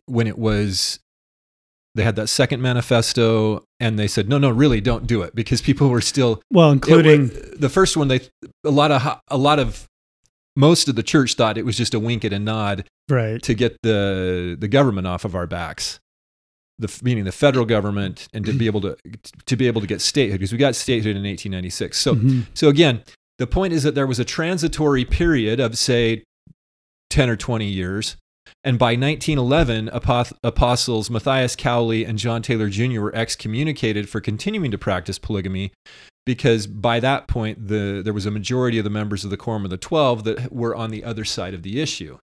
when 0.05 0.27
it 0.27 0.37
was 0.37 0.99
they 1.95 2.03
had 2.03 2.15
that 2.15 2.27
second 2.27 2.61
manifesto, 2.61 3.63
and 3.79 3.99
they 3.99 4.07
said 4.07 4.27
no, 4.27 4.37
no, 4.37 4.49
really, 4.49 4.81
don't 4.81 5.05
do 5.07 5.21
it 5.21 5.35
because 5.35 5.61
people 5.61 5.89
were 5.89 6.01
still 6.01 6.41
Well, 6.51 6.71
including 6.71 7.29
the 7.57 7.69
first 7.69 7.95
one. 7.95 8.07
They 8.07 8.21
a 8.63 8.71
lot 8.71 8.91
of 8.91 9.19
a 9.27 9.37
lot 9.37 9.59
of 9.59 9.87
most 10.55 10.87
of 10.87 10.95
the 10.95 11.03
church 11.03 11.35
thought 11.35 11.57
it 11.57 11.65
was 11.65 11.77
just 11.77 11.93
a 11.93 11.99
wink 11.99 12.23
and 12.23 12.33
a 12.33 12.39
nod 12.39 12.85
right. 13.09 13.41
to 13.43 13.53
get 13.53 13.77
the 13.83 14.55
the 14.59 14.67
government 14.67 15.07
off 15.07 15.25
of 15.25 15.35
our 15.35 15.47
backs, 15.47 15.99
the 16.79 16.91
meaning 17.03 17.25
the 17.25 17.31
federal 17.31 17.65
government, 17.65 18.27
and 18.33 18.45
to 18.45 18.53
be 18.53 18.65
able 18.65 18.81
to 18.81 18.97
to 19.45 19.55
be 19.55 19.67
able 19.67 19.81
to 19.81 19.87
get 19.87 20.01
statehood 20.01 20.39
because 20.39 20.51
we 20.51 20.57
got 20.57 20.75
statehood 20.75 21.15
in 21.15 21.23
1896. 21.23 21.97
So 21.97 22.15
Mhm. 22.15 22.45
so 22.53 22.69
again, 22.69 23.03
the 23.37 23.47
point 23.47 23.73
is 23.73 23.83
that 23.83 23.95
there 23.95 24.07
was 24.07 24.19
a 24.19 24.25
transitory 24.25 25.05
period 25.05 25.59
of 25.59 25.77
say 25.77 26.23
10 27.09 27.29
or 27.29 27.35
20 27.35 27.67
years. 27.67 28.15
And 28.65 28.79
by 28.79 28.95
1911, 28.95 29.89
apoth- 29.89 30.33
apostles 30.43 31.09
Matthias 31.09 31.55
Cowley 31.55 32.05
and 32.05 32.17
John 32.17 32.41
Taylor 32.41 32.69
Jr. 32.69 33.01
were 33.01 33.15
excommunicated 33.15 34.07
for 34.09 34.21
continuing 34.21 34.71
to 34.71 34.77
practice 34.77 35.19
polygamy 35.19 35.73
because 36.25 36.65
by 36.67 37.01
that 37.01 37.27
point, 37.27 37.67
the, 37.67 38.01
there 38.03 38.13
was 38.13 38.25
a 38.25 38.31
majority 38.31 38.77
of 38.77 38.85
the 38.85 38.89
members 38.89 39.25
of 39.25 39.31
the 39.31 39.37
Quorum 39.37 39.65
of 39.65 39.69
the 39.69 39.77
Twelve 39.77 40.23
that 40.23 40.53
were 40.53 40.73
on 40.73 40.91
the 40.91 41.03
other 41.03 41.25
side 41.25 41.53
of 41.53 41.63
the 41.63 41.81
issue. 41.81 42.17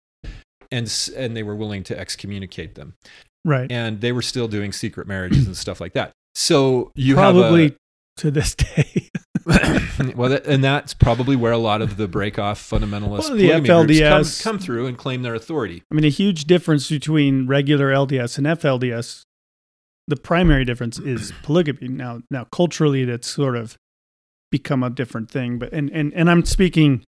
And, 0.71 0.93
and 1.17 1.37
they 1.37 1.43
were 1.43 1.57
willing 1.57 1.83
to 1.85 1.99
excommunicate 1.99 2.75
them. 2.75 2.95
right. 3.45 3.71
And 3.71 4.01
they 4.01 4.13
were 4.13 4.21
still 4.23 4.49
doing 4.49 4.73
secret 4.73 5.07
marriages 5.07 5.47
and 5.47 5.57
stuff 5.57 5.81
like 5.81 5.95
that. 5.95 6.13
So 6.35 6.91
you 6.95 7.17
have 7.17 7.35
Probably 7.35 7.67
a, 7.67 8.21
to 8.21 8.31
this 8.31 8.55
day. 8.57 9.09
well, 10.17 10.31
that, 10.31 10.45
and 10.45 10.65
that's 10.65 10.93
probably 10.93 11.37
where 11.37 11.53
a 11.53 11.59
lot 11.59 11.81
of 11.81 11.97
the 11.97 12.09
break 12.09 12.37
off 12.37 12.61
fundamentalist 12.61 13.29
Well, 13.29 13.37
the 13.37 13.51
FLDS 13.51 14.43
come, 14.43 14.55
come 14.55 14.59
through 14.59 14.87
and 14.87 14.99
claim 14.99 15.23
their 15.23 15.37
authority. 15.37 15.85
I 15.89 15.95
mean, 15.95 16.05
a 16.05 16.09
huge 16.11 16.47
difference 16.47 16.89
between 16.89 17.47
regular 17.47 17.93
LDS 17.93 18.39
and 18.39 18.47
FLDS. 18.49 19.23
The 20.09 20.17
primary 20.17 20.65
difference 20.65 20.99
is 20.99 21.33
polygamy. 21.45 21.87
Now, 21.87 22.23
now 22.29 22.45
culturally, 22.51 23.05
that's 23.05 23.29
sort 23.29 23.57
of 23.57 23.79
become 24.51 24.83
a 24.83 24.91
different 24.91 25.31
thing. 25.31 25.61
But 25.61 25.73
and 25.73 25.91
and, 25.91 26.13
and 26.15 26.29
I'm 26.29 26.45
speaking 26.45 27.05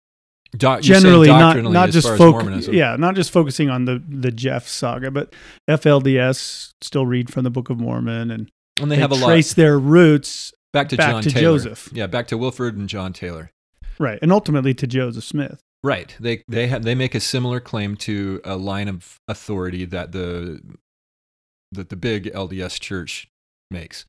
Do- 0.55 0.79
generally, 0.79 1.29
not 1.29 1.39
doctrinally 1.39 1.73
not 1.73 1.89
just 1.89 2.05
far 2.05 2.13
as 2.13 2.19
foc- 2.19 2.31
Mormonism. 2.33 2.73
yeah, 2.75 2.95
not 2.97 3.15
just 3.15 3.31
focusing 3.31 3.71
on 3.71 3.85
the 3.85 4.03
the 4.07 4.31
Jeff 4.31 4.67
saga, 4.67 5.09
but 5.09 5.33
FLDS 5.67 6.73
still 6.81 7.07
read 7.07 7.33
from 7.33 7.45
the 7.45 7.49
Book 7.49 7.71
of 7.71 7.79
Mormon 7.79 8.29
and 8.29 8.51
and 8.79 8.91
they, 8.91 8.97
have 8.97 9.11
a 9.11 9.15
lot 9.15 9.25
trace 9.25 9.55
their 9.55 9.79
roots 9.79 10.53
back 10.74 10.89
to 10.89 10.97
back 10.97 11.11
John 11.11 11.24
to 11.24 11.30
Taylor. 11.30 11.57
Joseph. 11.57 11.89
Yeah, 11.93 12.07
back 12.07 12.28
to 12.28 12.38
Wilford 12.38 12.78
and 12.78 12.88
John 12.89 13.13
Taylor. 13.13 13.51
right, 13.99 14.20
and 14.22 14.32
ultimately 14.32 14.74
to 14.76 14.88
Joseph 14.88 15.24
Smith. 15.24 15.61
Right. 15.84 16.15
They 16.20 16.43
they 16.47 16.68
have 16.68 16.84
they 16.84 16.95
make 16.95 17.15
a 17.15 17.20
similar 17.20 17.59
claim 17.59 17.95
to 17.97 18.41
a 18.43 18.55
line 18.57 18.88
of 18.88 19.18
authority 19.28 19.86
that 19.86 20.11
the 20.11 20.61
that 21.72 21.89
the 21.89 21.95
big 21.95 22.26
LDS 22.34 22.80
church 22.80 23.28
makes. 23.70 24.05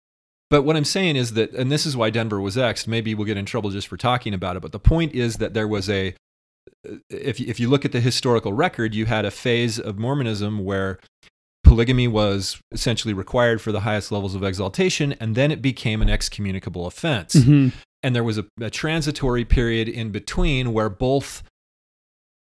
But 0.50 0.62
what 0.62 0.76
I'm 0.76 0.84
saying 0.84 1.16
is 1.16 1.34
that, 1.34 1.52
and 1.52 1.70
this 1.70 1.84
is 1.84 1.94
why 1.94 2.08
Denver 2.08 2.40
was 2.40 2.56
X'd. 2.56 2.88
Maybe 2.88 3.14
we'll 3.14 3.26
get 3.26 3.36
in 3.36 3.44
trouble 3.44 3.70
just 3.70 3.86
for 3.86 3.98
talking 3.98 4.32
about 4.32 4.56
it. 4.56 4.62
But 4.62 4.72
the 4.72 4.78
point 4.78 5.14
is 5.14 5.36
that 5.36 5.52
there 5.52 5.68
was 5.68 5.90
a, 5.90 6.14
if 7.10 7.38
if 7.38 7.60
you 7.60 7.68
look 7.68 7.84
at 7.84 7.92
the 7.92 8.00
historical 8.00 8.54
record, 8.54 8.94
you 8.94 9.04
had 9.04 9.26
a 9.26 9.30
phase 9.30 9.78
of 9.78 9.98
Mormonism 9.98 10.64
where 10.64 10.98
polygamy 11.68 12.08
was 12.08 12.60
essentially 12.72 13.14
required 13.14 13.60
for 13.60 13.70
the 13.72 13.80
highest 13.80 14.10
levels 14.10 14.34
of 14.34 14.42
exaltation, 14.42 15.12
and 15.20 15.34
then 15.34 15.50
it 15.50 15.60
became 15.62 16.02
an 16.02 16.08
excommunicable 16.08 16.86
offense 16.86 17.34
Mhm. 17.34 17.72
and 18.02 18.14
there 18.16 18.24
was 18.24 18.38
a, 18.38 18.44
a 18.60 18.70
transitory 18.70 19.44
period 19.44 19.88
in 19.88 20.10
between 20.10 20.72
where 20.72 20.88
both 20.88 21.42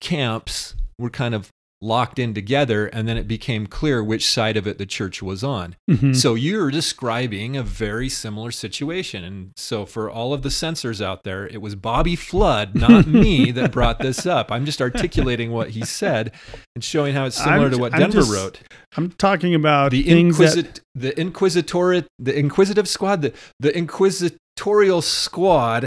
camps 0.01 0.75
were 0.99 1.11
kind 1.11 1.35
of 1.35 1.49
locked 1.83 2.19
in 2.19 2.33
together 2.33 2.87
and 2.87 3.09
then 3.09 3.17
it 3.19 3.27
became 3.27 3.67
clear 3.67 4.03
which 4.05 4.25
side 4.27 4.57
of 4.57 4.67
it 4.67 4.79
the 4.79 4.87
church 4.87 5.21
was 5.23 5.43
on. 5.43 5.75
Mhm. 5.91 6.15
so 6.15 6.35
you're 6.35 6.71
describing 6.71 7.57
a 7.57 7.63
very 7.63 8.09
similar 8.09 8.51
situation. 8.53 9.25
And 9.25 9.51
so 9.57 9.85
for 9.85 10.09
all 10.09 10.33
of 10.33 10.43
the 10.43 10.51
censors 10.51 11.03
out 11.03 11.25
there 11.25 11.47
it 11.47 11.61
was 11.61 11.75
bobby 11.75 12.15
flood 12.17 12.75
not 12.75 13.07
me 13.27 13.51
that 13.51 13.73
brought 13.73 13.99
this 13.99 14.25
up. 14.25 14.53
I'm 14.53 14.65
just 14.65 14.81
articulating 14.81 15.51
what 15.51 15.71
he 15.71 15.85
said 15.85 16.33
and 16.75 16.85
showing 16.85 17.15
how 17.15 17.25
it's 17.27 17.37
similar 17.37 17.67
I'm 17.67 17.73
to 17.73 17.79
what 17.79 17.93
I'm 17.95 18.01
denver 18.01 18.19
just 18.21 18.33
wrote. 18.33 18.61
I'm 18.97 19.11
talking 19.11 19.55
about 19.55 19.91
the 19.91 20.03
things 20.05 20.39
that 20.39 20.81
the 20.95 21.19
inquisitor 21.21 22.07
the 22.19 22.39
inquisitive 22.39 22.89
squad 22.89 23.23
the, 23.23 23.33
the 23.59 23.77
inquisitorial 23.77 25.03
squad. 25.03 25.85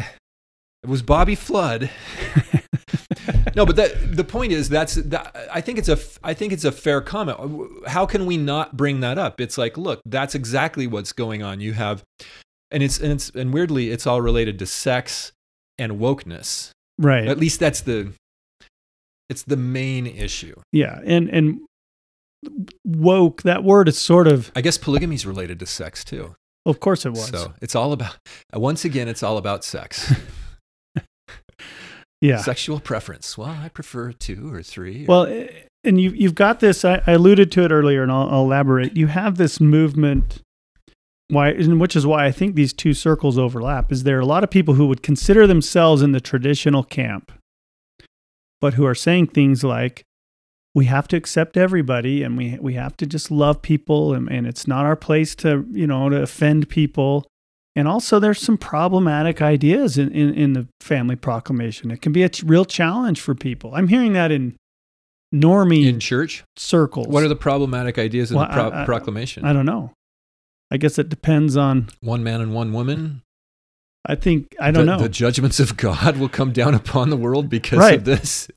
It 0.84 0.90
was 0.90 1.02
bobby 1.02 1.36
flood 1.36 1.90
no 3.56 3.66
but 3.66 3.76
that 3.76 4.16
the 4.16 4.24
point 4.24 4.52
is 4.52 4.70
that's 4.70 4.96
that, 4.96 5.36
i 5.52 5.62
think 5.62 5.78
it's 5.78 5.90
a 5.90 5.98
i 6.24 6.34
think 6.34 6.52
it's 6.52 6.66
a 6.66 6.72
fair 6.72 7.02
comment 7.02 7.38
how 7.88 8.06
can 8.06 8.26
we 8.26 8.38
not 8.38 8.76
bring 8.76 9.00
that 9.00 9.18
up 9.18 9.40
it's 9.40 9.58
like 9.58 9.78
look 9.78 10.02
that's 10.06 10.36
exactly 10.36 10.88
what's 10.88 11.12
going 11.12 11.44
on 11.44 11.60
you 11.60 11.74
have 11.74 12.04
and 12.72 12.82
it's 12.82 13.00
and 13.00 13.12
it's 13.12 13.30
and 13.30 13.54
weirdly 13.54 13.92
it's 13.92 14.08
all 14.08 14.22
related 14.22 14.58
to 14.60 14.66
sex 14.66 15.32
and 15.78 15.94
wokeness 15.94 16.72
right. 16.98 17.28
At 17.28 17.38
least 17.38 17.60
that's 17.60 17.82
the 17.82 18.14
it's 19.30 19.44
the 19.44 19.58
main 19.58 20.06
issue. 20.08 20.56
yeah. 20.72 21.00
And, 21.04 21.30
and 21.30 21.62
woke, 22.86 23.42
that 23.44 23.64
word 23.64 23.88
is 23.88 23.98
sort 23.98 24.28
of, 24.28 24.52
I 24.56 24.62
guess 24.62 24.78
polygamy 24.78 25.16
is 25.16 25.26
related 25.26 25.60
to 25.60 25.66
sex 25.66 26.04
too. 26.04 26.36
of 26.66 26.80
course 26.80 27.06
it 27.06 27.10
was. 27.10 27.28
So 27.28 27.54
it's 27.62 27.76
all 27.76 27.92
about 27.92 28.16
once 28.54 28.86
again 28.86 29.08
it's 29.08 29.24
all 29.24 29.38
about 29.38 29.64
sex. 29.64 30.14
yeah. 32.26 32.38
Sexual 32.38 32.80
preference. 32.80 33.38
Well, 33.38 33.50
I 33.50 33.70
prefer 33.70 34.12
two 34.12 34.54
or 34.54 34.62
three. 34.64 35.04
or- 35.06 35.08
Well, 35.08 35.48
and 35.84 36.02
you 36.02 36.12
you've 36.12 36.36
got 36.36 36.60
this. 36.60 36.84
I, 36.84 37.02
I 37.06 37.14
alluded 37.14 37.52
to 37.54 37.64
it 37.64 37.72
earlier, 37.72 38.04
and 38.04 38.12
I'll, 38.12 38.28
I'll 38.30 38.44
elaborate. 38.44 38.98
You 38.98 39.08
have 39.08 39.38
this 39.38 39.60
movement, 39.62 40.42
why, 41.30 41.50
and 41.50 41.80
which 41.80 41.96
is 41.96 42.06
why 42.06 42.26
I 42.26 42.32
think 42.32 42.56
these 42.56 42.74
two 42.74 42.94
circles 42.94 43.38
overlap. 43.38 43.92
Is 43.92 44.04
there 44.04 44.18
are 44.18 44.22
a 44.22 44.26
lot 44.26 44.44
of 44.44 44.50
people 44.50 44.74
who 44.76 44.88
would 44.88 45.04
consider 45.04 45.46
themselves 45.48 46.02
in 46.02 46.12
the 46.12 46.20
traditional 46.22 46.84
camp, 46.84 47.32
but 48.62 48.74
who 48.76 48.86
are 48.86 48.96
saying 48.96 49.28
things 49.28 49.64
like, 49.64 50.04
"We 50.74 50.86
have 50.86 51.08
to 51.10 51.18
accept 51.18 51.56
everybody, 51.58 52.24
and 52.24 52.36
we 52.38 52.58
we 52.60 52.74
have 52.74 52.98
to 52.98 53.06
just 53.06 53.30
love 53.30 53.62
people, 53.62 54.14
and, 54.14 54.28
and 54.32 54.48
it's 54.48 54.68
not 54.68 54.86
our 54.86 54.96
place 54.96 55.36
to 55.36 55.66
you 55.72 55.86
know 55.88 56.10
to 56.10 56.22
offend 56.22 56.68
people." 56.70 57.28
And 57.78 57.88
also, 57.90 58.20
there's 58.20 58.40
some 58.40 58.58
problematic 58.58 59.42
ideas 59.42 59.98
in, 59.98 60.10
in, 60.12 60.34
in 60.34 60.54
the 60.54 60.68
family 60.80 61.16
proclamation. 61.18 61.92
It 61.92 62.02
can 62.02 62.14
be 62.14 62.24
a 62.24 62.30
real 62.46 62.64
challenge 62.64 63.20
for 63.20 63.36
people. 63.36 63.76
I'm 63.76 63.90
hearing 63.90 64.14
that 64.14 64.32
in 64.32 64.56
normie 65.34 65.86
in 65.86 66.00
church, 66.00 66.44
circles. 66.56 67.08
what 67.08 67.24
are 67.24 67.28
the 67.28 67.36
problematic 67.36 67.98
ideas 67.98 68.32
in 68.32 68.38
Well, 68.38 68.48
the 68.48 68.54
pro- 68.54 68.70
I- 68.70 68.84
I- 68.84 68.86
proclamation? 68.86 69.44
I 69.44 69.52
don't 69.54 69.66
know. 69.66 69.92
I 70.72 70.78
guess 70.78 70.98
it 70.98 71.10
depends 71.10 71.58
on. 71.58 71.88
one 72.02 72.24
man 72.24 72.42
and 72.42 72.54
one 72.54 72.72
woman. 72.74 73.22
I 74.08 74.16
think 74.16 74.56
I 74.60 74.70
don't 74.72 74.86
the, 74.86 74.92
know. 74.98 75.02
The 75.02 75.10
judgments 75.10 75.60
of 75.60 75.76
God 75.78 76.18
will 76.18 76.30
come 76.30 76.52
down 76.52 76.76
upon 76.76 77.10
the 77.10 77.18
world 77.18 77.50
because 77.50 77.80
Right. 77.80 77.96
of 77.98 78.06
this. 78.06 78.48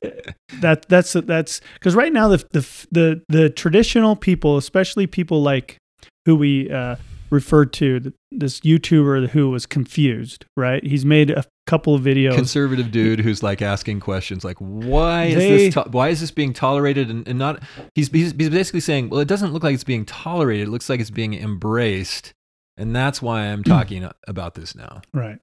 that 0.61 0.87
that's 0.87 1.13
that's 1.13 1.59
because 1.73 1.95
right 1.95 2.13
now 2.13 2.27
the, 2.29 2.37
the 2.51 2.85
the 2.91 3.21
the 3.29 3.49
traditional 3.49 4.15
people, 4.15 4.57
especially 4.57 5.07
people 5.07 5.41
like 5.41 5.77
who 6.25 6.35
we 6.35 6.69
uh, 6.71 6.95
referred 7.31 7.73
to, 7.73 8.13
this 8.31 8.59
YouTuber 8.61 9.29
who 9.29 9.49
was 9.49 9.65
confused. 9.65 10.45
Right, 10.55 10.83
he's 10.83 11.05
made 11.05 11.29
a 11.29 11.45
couple 11.67 11.95
of 11.95 12.01
videos. 12.01 12.35
Conservative 12.35 12.91
dude 12.91 13.19
who's 13.19 13.43
like 13.43 13.61
asking 13.61 13.99
questions 13.99 14.43
like, 14.43 14.57
why 14.57 15.25
is 15.25 15.35
this? 15.35 15.73
To- 15.75 15.89
why 15.89 16.09
is 16.09 16.21
this 16.21 16.31
being 16.31 16.53
tolerated 16.53 17.09
and, 17.09 17.27
and 17.27 17.39
not? 17.39 17.61
He's, 17.95 18.09
he's 18.09 18.33
he's 18.33 18.49
basically 18.49 18.79
saying, 18.79 19.09
well, 19.09 19.19
it 19.19 19.27
doesn't 19.27 19.53
look 19.53 19.63
like 19.63 19.73
it's 19.73 19.83
being 19.83 20.05
tolerated. 20.05 20.67
It 20.67 20.71
looks 20.71 20.89
like 20.89 20.99
it's 20.99 21.11
being 21.11 21.33
embraced, 21.33 22.33
and 22.77 22.95
that's 22.95 23.21
why 23.21 23.41
I'm 23.41 23.63
talking 23.75 24.09
about 24.27 24.55
this 24.55 24.75
now. 24.75 25.01
Right. 25.13 25.39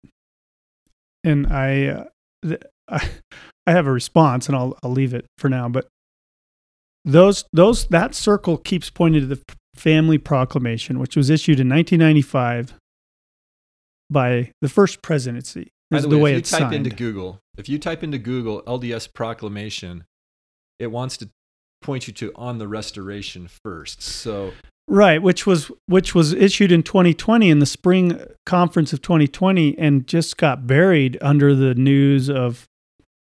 And 1.24 1.46
I, 1.48 1.86
uh, 1.86 2.04
th- 2.44 2.62
I, 2.88 3.08
I 3.66 3.72
have 3.72 3.86
a 3.86 3.92
response, 3.92 4.46
and 4.46 4.56
I'll 4.56 4.78
I'll 4.82 4.92
leave 4.92 5.14
it 5.14 5.26
for 5.38 5.48
now. 5.48 5.68
But 5.68 5.88
those 7.04 7.44
those 7.52 7.86
that 7.88 8.14
circle 8.14 8.56
keeps 8.58 8.90
pointing 8.90 9.22
to 9.22 9.26
the 9.26 9.42
Family 9.76 10.18
Proclamation, 10.18 10.98
which 10.98 11.16
was 11.16 11.30
issued 11.30 11.60
in 11.60 11.68
1995 11.68 12.74
by 14.10 14.52
the 14.60 14.68
first 14.68 15.02
presidency. 15.02 15.72
By 15.90 16.00
the, 16.00 16.08
the, 16.08 16.16
way, 16.16 16.22
way 16.22 16.30
if 16.30 16.34
you 16.34 16.38
it's 16.38 16.50
type 16.50 16.60
signed. 16.60 16.74
into 16.74 16.90
Google, 16.90 17.40
if 17.56 17.68
you 17.68 17.78
type 17.78 18.02
into 18.02 18.18
Google 18.18 18.62
LDS 18.62 19.12
proclamation, 19.12 20.04
it 20.78 20.88
wants 20.88 21.16
to 21.18 21.30
point 21.82 22.08
you 22.08 22.12
to 22.14 22.32
on 22.34 22.58
the 22.58 22.66
restoration 22.66 23.48
first. 23.48 24.02
So 24.02 24.52
Right, 24.88 25.20
which 25.20 25.46
was 25.46 25.70
which 25.86 26.14
was 26.14 26.32
issued 26.32 26.70
in 26.70 26.84
2020 26.84 27.50
in 27.50 27.58
the 27.58 27.66
spring 27.66 28.20
conference 28.44 28.92
of 28.92 29.02
2020, 29.02 29.76
and 29.78 30.06
just 30.06 30.36
got 30.36 30.66
buried 30.66 31.18
under 31.20 31.56
the 31.56 31.74
news 31.74 32.30
of 32.30 32.68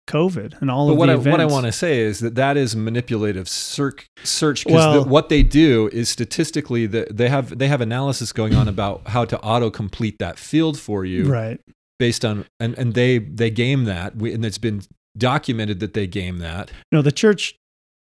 COVID 0.08 0.60
and 0.62 0.70
all 0.70 0.88
but 0.88 0.94
of 0.94 0.98
what 1.00 1.06
the 1.08 1.12
I, 1.14 1.16
events. 1.16 1.32
what 1.32 1.40
I 1.42 1.46
want 1.46 1.66
to 1.68 1.72
say 1.72 2.00
is 2.02 2.20
that 2.20 2.36
that 2.36 2.58
is 2.58 2.76
manipulative 2.76 3.48
search 3.48 4.08
because 4.66 4.66
Well- 4.66 5.06
what 5.06 5.30
they 5.30 5.44
do 5.44 5.90
is 5.94 6.10
statistically 6.10 6.86
that 6.88 7.16
they 7.18 7.30
have 7.30 7.58
they 7.58 7.68
have 7.68 7.82
analysis 7.82 8.32
going 8.34 8.54
on 8.56 8.68
about 8.68 9.08
how 9.08 9.26
to 9.26 9.40
auto 9.42 9.70
complete 9.70 10.18
that 10.20 10.38
field 10.40 10.80
for 10.80 11.06
you 11.06 11.26
right, 11.26 11.60
based 12.00 12.26
on 12.26 12.46
and, 12.60 12.78
and 12.78 12.94
they 12.94 13.20
they 13.20 13.50
game 13.50 13.86
that 13.86 14.16
we, 14.18 14.34
and 14.34 14.44
it's 14.46 14.58
been 14.58 14.82
documented 15.18 15.80
that 15.80 15.94
they 15.94 16.08
game 16.08 16.40
that 16.40 16.72
no, 16.92 17.02
the 17.02 17.12
church 17.12 17.56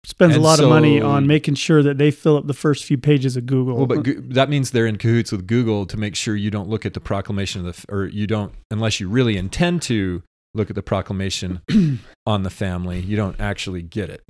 spends 0.03 0.33
And 0.35 0.43
a 0.43 0.47
lot 0.47 0.59
of 0.59 0.67
money 0.69 0.99
on 0.99 1.27
making 1.27 1.53
sure 1.55 1.83
that 1.83 1.99
they 1.99 2.09
fill 2.09 2.35
up 2.35 2.47
the 2.47 2.55
first 2.55 2.85
few 2.85 2.97
pages 2.97 3.37
of 3.37 3.45
Google. 3.45 3.75
well 3.77 3.85
but 3.85 4.01
Goo- 4.03 4.21
that 4.29 4.49
means 4.49 4.71
they're 4.71 4.87
in 4.87 4.97
cahoots 4.97 5.31
with 5.31 5.45
Google 5.45 5.85
to 5.85 5.97
make 5.97 6.15
sure 6.15 6.35
you 6.35 6.49
don't 6.49 6.67
look 6.69 6.85
at 6.87 6.93
the 6.95 6.99
proclamation 6.99 7.59
of 7.59 7.65
the 7.65 7.77
f- 7.77 7.85
or 7.89 8.05
you 8.07 8.25
don't 8.25 8.53
unless 8.71 8.99
you 8.99 9.07
really 9.09 9.37
intend 9.37 9.81
to 9.83 10.23
look 10.53 10.69
at 10.69 10.75
the 10.75 10.83
proclamation 10.83 11.61
on 12.25 12.43
the 12.43 12.49
family 12.49 12.99
you 12.99 13.15
don't 13.15 13.39
actually 13.39 13.81
get 13.81 14.09
it 14.09 14.23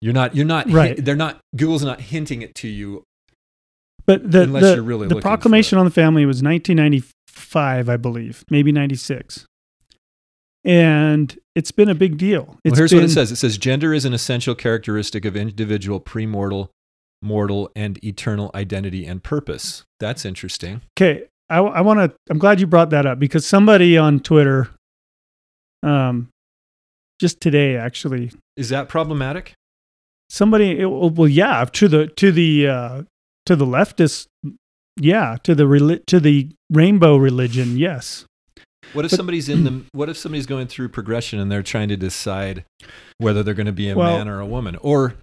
you're 0.00 0.12
not 0.14 0.34
you're 0.36 0.46
not 0.46 0.70
Right. 0.70 1.02
they're 1.04 1.16
not 1.16 1.40
Google's 1.56 1.82
not 1.84 2.00
hinting 2.00 2.42
it 2.42 2.54
to 2.56 2.68
you 2.68 3.02
but 4.06 4.30
the 4.30 4.42
unless 4.42 4.62
the, 4.62 4.74
you're 4.76 4.82
really 4.82 5.06
the 5.08 5.20
proclamation 5.20 5.76
on 5.78 5.84
the 5.84 5.90
family 5.90 6.24
was 6.24 6.42
1995, 6.42 7.90
I 7.90 7.96
believe, 7.98 8.42
maybe 8.48 8.72
96, 8.72 9.44
and 10.64 11.38
it's 11.54 11.70
been 11.70 11.90
a 11.90 11.94
big 11.94 12.16
deal. 12.16 12.44
Well, 12.46 12.58
It's 12.64 12.78
here's 12.78 12.94
what 12.94 13.02
it 13.04 13.10
says. 13.10 13.30
It 13.30 13.36
says 13.36 13.58
gender 13.58 13.92
is 13.92 14.06
an 14.06 14.14
essential 14.14 14.54
characteristic 14.54 15.26
of 15.26 15.36
individual 15.36 16.00
premortal, 16.00 16.70
mortal, 17.20 17.70
and 17.76 18.02
eternal 18.02 18.50
identity 18.54 19.04
and 19.04 19.22
purpose. 19.22 19.84
That's 20.00 20.24
interesting. 20.24 20.80
Okay, 20.98 21.24
I, 21.50 21.58
I 21.58 21.80
want 21.80 21.98
to. 22.00 22.16
I'm 22.30 22.38
glad 22.38 22.60
you 22.60 22.66
brought 22.66 22.90
that 22.90 23.06
up 23.06 23.18
because 23.18 23.46
somebody 23.46 23.96
on 23.96 24.20
Twitter, 24.20 24.68
um, 25.82 26.28
just 27.20 27.40
today 27.40 27.76
actually, 27.76 28.32
Is 28.56 28.68
that 28.70 28.88
problematic? 28.88 29.54
somebody. 30.30 30.78
It, 30.80 30.86
well, 30.86 31.28
yeah, 31.28 31.64
to 31.72 31.88
the 31.88 32.06
to 32.08 32.32
the 32.32 32.68
uh, 32.68 33.02
to 33.46 33.56
the 33.56 33.64
leftist, 33.66 34.26
yeah, 35.00 35.36
to 35.44 35.54
the 35.54 36.02
to 36.06 36.20
the 36.20 36.50
rainbow 36.70 37.16
religion, 37.16 37.76
yes. 37.76 38.24
What 38.94 39.04
if 39.04 39.10
But- 39.10 39.16
somebody's 39.16 39.48
in 39.48 39.64
the 39.64 39.82
what 39.92 40.08
if 40.08 40.16
somebody's 40.16 40.46
going 40.46 40.66
through 40.66 40.90
progression 40.90 41.38
and 41.40 41.50
they're 41.50 41.62
trying 41.62 41.88
to 41.88 41.96
decide 41.96 42.64
whether 43.18 43.42
they're 43.42 43.54
going 43.54 43.66
to 43.66 43.72
be 43.72 43.90
a 43.90 43.96
Well, 43.96 44.16
man 44.18 44.28
or 44.28 44.40
a 44.40 44.46
woman? 44.46 44.76
Or 44.82 45.14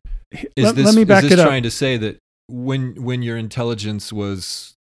is 0.56 0.66
let, 0.66 0.76
this, 0.76 0.86
let 0.86 0.96
me 0.96 1.04
back 1.04 1.24
is 1.24 1.30
this 1.30 1.40
it 1.40 1.42
up. 1.42 1.48
trying 1.48 1.64
to 1.64 1.72
say 1.72 1.98
that 1.98 2.18
when 2.48 2.96
when 3.04 3.22
your 3.24 3.38
intelligence 3.38 4.12
was 4.14 4.75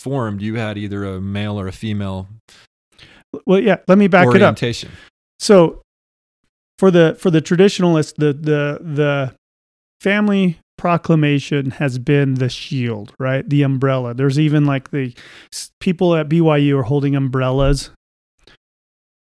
formed, 0.00 0.42
you 0.42 0.56
had 0.56 0.76
either 0.78 1.04
a 1.04 1.20
male 1.20 1.60
or 1.60 1.66
a 1.68 1.72
female 1.72 2.28
well, 3.46 3.60
yeah, 3.60 3.76
let 3.86 3.98
me 3.98 4.08
back 4.08 4.34
it 4.34 4.42
up. 4.42 4.58
So 5.38 5.82
for 6.78 6.90
the 6.90 7.16
for 7.18 7.30
the 7.30 7.40
traditionalists, 7.40 8.14
the 8.16 8.32
the 8.32 8.78
the 8.82 9.34
family 10.00 10.58
proclamation 10.76 11.72
has 11.72 11.98
been 11.98 12.34
the 12.34 12.48
shield, 12.48 13.12
right? 13.18 13.48
The 13.48 13.62
umbrella. 13.62 14.14
There's 14.14 14.38
even 14.38 14.64
like 14.64 14.90
the 14.90 15.14
people 15.78 16.16
at 16.16 16.28
BYU 16.28 16.78
are 16.80 16.82
holding 16.82 17.14
umbrellas 17.14 17.90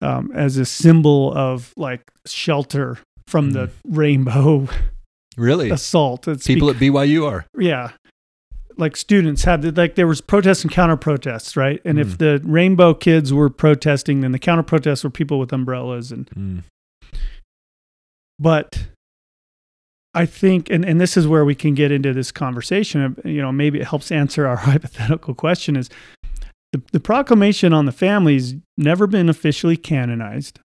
um, 0.02 0.30
as 0.34 0.56
a 0.58 0.64
symbol 0.66 1.32
of 1.34 1.72
like 1.76 2.02
shelter 2.26 2.98
from 3.26 3.52
the 3.52 3.70
rainbow 3.88 4.68
Really? 5.36 5.70
assault. 5.72 6.28
It's 6.28 6.46
People 6.46 6.70
at 6.70 6.76
BYU 6.76 7.28
are. 7.28 7.46
yeah 7.58 7.92
like 8.78 8.96
students 8.96 9.44
had 9.44 9.62
the, 9.62 9.72
like 9.72 9.94
there 9.94 10.06
was 10.06 10.20
protests 10.20 10.62
and 10.62 10.70
counter 10.72 10.96
protests 10.96 11.56
right? 11.56 11.80
And 11.84 11.98
Mm. 11.98 12.02
if 12.02 12.18
the 12.18 12.40
rainbow 12.44 12.94
kids 12.94 13.32
were 13.32 13.48
protesting 13.50 14.20
then 14.20 14.32
the 14.32 14.38
counter 14.38 14.62
protests 14.62 15.04
were 15.04 15.10
people 15.10 15.38
with 15.38 15.52
umbrellas 15.52 16.12
and 16.12 16.28
Mm. 16.30 16.62
but 18.38 18.86
i 20.14 20.24
think 20.26 20.70
and, 20.70 20.84
and 20.84 21.00
this 21.00 21.16
is 21.16 21.26
where 21.28 21.44
we 21.44 21.54
can 21.54 21.74
get 21.74 21.90
into 21.92 22.12
this 22.12 22.32
conversation 22.32 23.02
of, 23.02 23.20
you 23.24 23.40
know 23.42 23.52
maybe 23.52 23.80
it 23.80 23.86
helps 23.86 24.10
answer 24.12 24.46
our 24.46 24.56
hypothetical 24.68 25.34
question 25.34 25.76
is 25.76 25.88
the, 26.72 26.82
the 26.92 27.00
proclamation 27.00 27.72
on 27.72 27.86
the 27.86 27.92
family's 27.92 28.54
never 28.76 29.06
been 29.06 29.28
officially 29.28 29.76
canonized. 29.76 30.58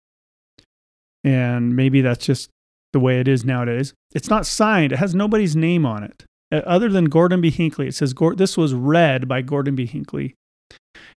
And 1.24 1.74
maybe 1.74 2.00
that's 2.00 2.24
just 2.24 2.48
the 2.92 3.00
way 3.00 3.18
it 3.18 3.26
is 3.26 3.44
nowadays. 3.44 3.92
It's 4.14 4.30
not 4.30 4.46
signed. 4.46 4.92
It 4.92 4.98
has 5.00 5.12
nobody's 5.14 5.56
name 5.56 5.84
on 5.84 6.04
it 6.04 6.24
Uh, 6.50 6.56
other 6.66 6.88
than 6.88 7.06
gordon 7.06 7.40
b. 7.40 7.50
Hinckley 7.50 7.88
it 7.88 7.94
says 7.94 8.12
Gor- 8.12 8.34
this 8.34 8.56
was 8.56 8.74
read 8.74 9.28
by 9.28 9.42
gordon 9.42 9.74
b. 9.74 9.86
Hinckley. 9.86 10.34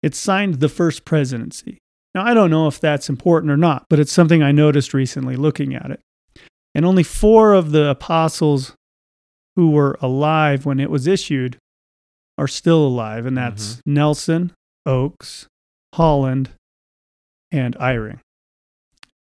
It's 0.02 0.18
signed 0.18 0.60
the 0.60 0.68
first 0.68 1.04
presidency. 1.04 1.78
Now 2.14 2.24
i 2.24 2.34
don't 2.34 2.50
know 2.50 2.66
if 2.66 2.80
that's 2.80 3.08
important 3.08 3.50
or 3.52 3.56
not 3.56 3.86
but 3.88 3.98
it's 3.98 4.12
something 4.12 4.42
i 4.42 4.52
noticed 4.52 4.94
recently 4.94 5.36
looking 5.36 5.74
at 5.74 5.90
it. 5.90 6.00
And 6.74 6.84
only 6.84 7.02
four 7.02 7.54
of 7.54 7.72
the 7.72 7.88
apostles 7.88 8.74
who 9.56 9.70
were 9.70 9.98
alive 10.00 10.64
when 10.64 10.80
it 10.80 10.90
was 10.90 11.06
issued 11.06 11.58
are 12.38 12.48
still 12.48 12.86
alive, 12.86 13.26
and 13.26 13.36
that's 13.36 13.74
mm-hmm. 13.74 13.94
Nelson, 13.94 14.52
Oaks, 14.86 15.46
Holland, 15.94 16.50
and 17.52 17.76
Eyring. 17.76 18.20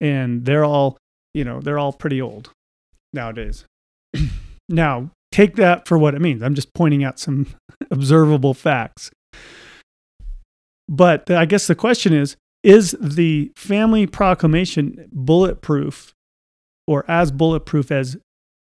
And 0.00 0.44
they're 0.44 0.64
all, 0.64 0.98
you 1.32 1.44
know, 1.44 1.60
they're 1.60 1.78
all 1.78 1.92
pretty 1.92 2.20
old 2.20 2.50
nowadays. 3.12 3.64
now, 4.68 5.10
take 5.36 5.56
that 5.56 5.86
for 5.86 5.98
what 5.98 6.14
it 6.14 6.20
means. 6.22 6.42
I'm 6.42 6.54
just 6.54 6.72
pointing 6.72 7.04
out 7.04 7.18
some 7.18 7.46
observable 7.90 8.54
facts. 8.54 9.10
But 10.88 11.30
I 11.30 11.44
guess 11.44 11.66
the 11.66 11.74
question 11.74 12.12
is 12.12 12.36
is 12.62 12.96
the 13.00 13.52
family 13.54 14.06
proclamation 14.06 15.08
bulletproof 15.12 16.14
or 16.88 17.04
as 17.06 17.30
bulletproof 17.30 17.92
as 17.92 18.16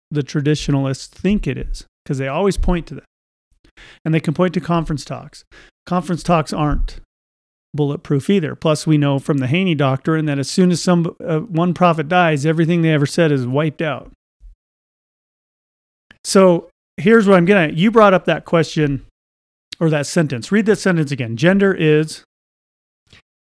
the 0.09 0.24
traditionalists 0.24 1.07
think 1.07 1.45
it 1.45 1.57
is? 1.57 1.86
Because 2.03 2.17
they 2.17 2.28
always 2.28 2.57
point 2.57 2.88
to 2.88 2.95
that. 2.95 3.05
And 4.03 4.13
they 4.13 4.19
can 4.19 4.34
point 4.34 4.53
to 4.55 4.61
conference 4.61 5.05
talks. 5.05 5.43
Conference 5.86 6.24
talks 6.24 6.53
aren't 6.53 6.99
bulletproof 7.76 8.30
either. 8.30 8.55
Plus, 8.55 8.88
we 8.88 8.97
know 8.97 9.19
from 9.19 9.38
the 9.38 9.47
Haney 9.47 9.76
doctrine 9.76 10.26
that 10.26 10.39
as 10.39 10.49
soon 10.49 10.72
as 10.72 10.82
some 10.82 11.15
uh, 11.24 11.39
one 11.39 11.74
prophet 11.74 12.07
dies, 12.07 12.45
everything 12.45 12.82
they 12.82 12.91
ever 12.91 13.05
said 13.05 13.32
is 13.32 13.45
wiped 13.45 13.82
out. 13.82 14.11
So 16.24 16.69
here's 16.97 17.28
what 17.28 17.38
I'm 17.38 17.45
getting 17.45 17.72
at. 17.72 17.78
You 17.78 17.91
brought 17.91 18.13
up 18.13 18.26
that 18.26 18.45
question 18.45 19.05
or 19.80 19.89
that 19.89 20.05
sentence. 20.05 20.51
Read 20.51 20.65
that 20.67 20.78
sentence 20.78 21.11
again. 21.11 21.36
Gender 21.38 21.74
is 21.74 22.24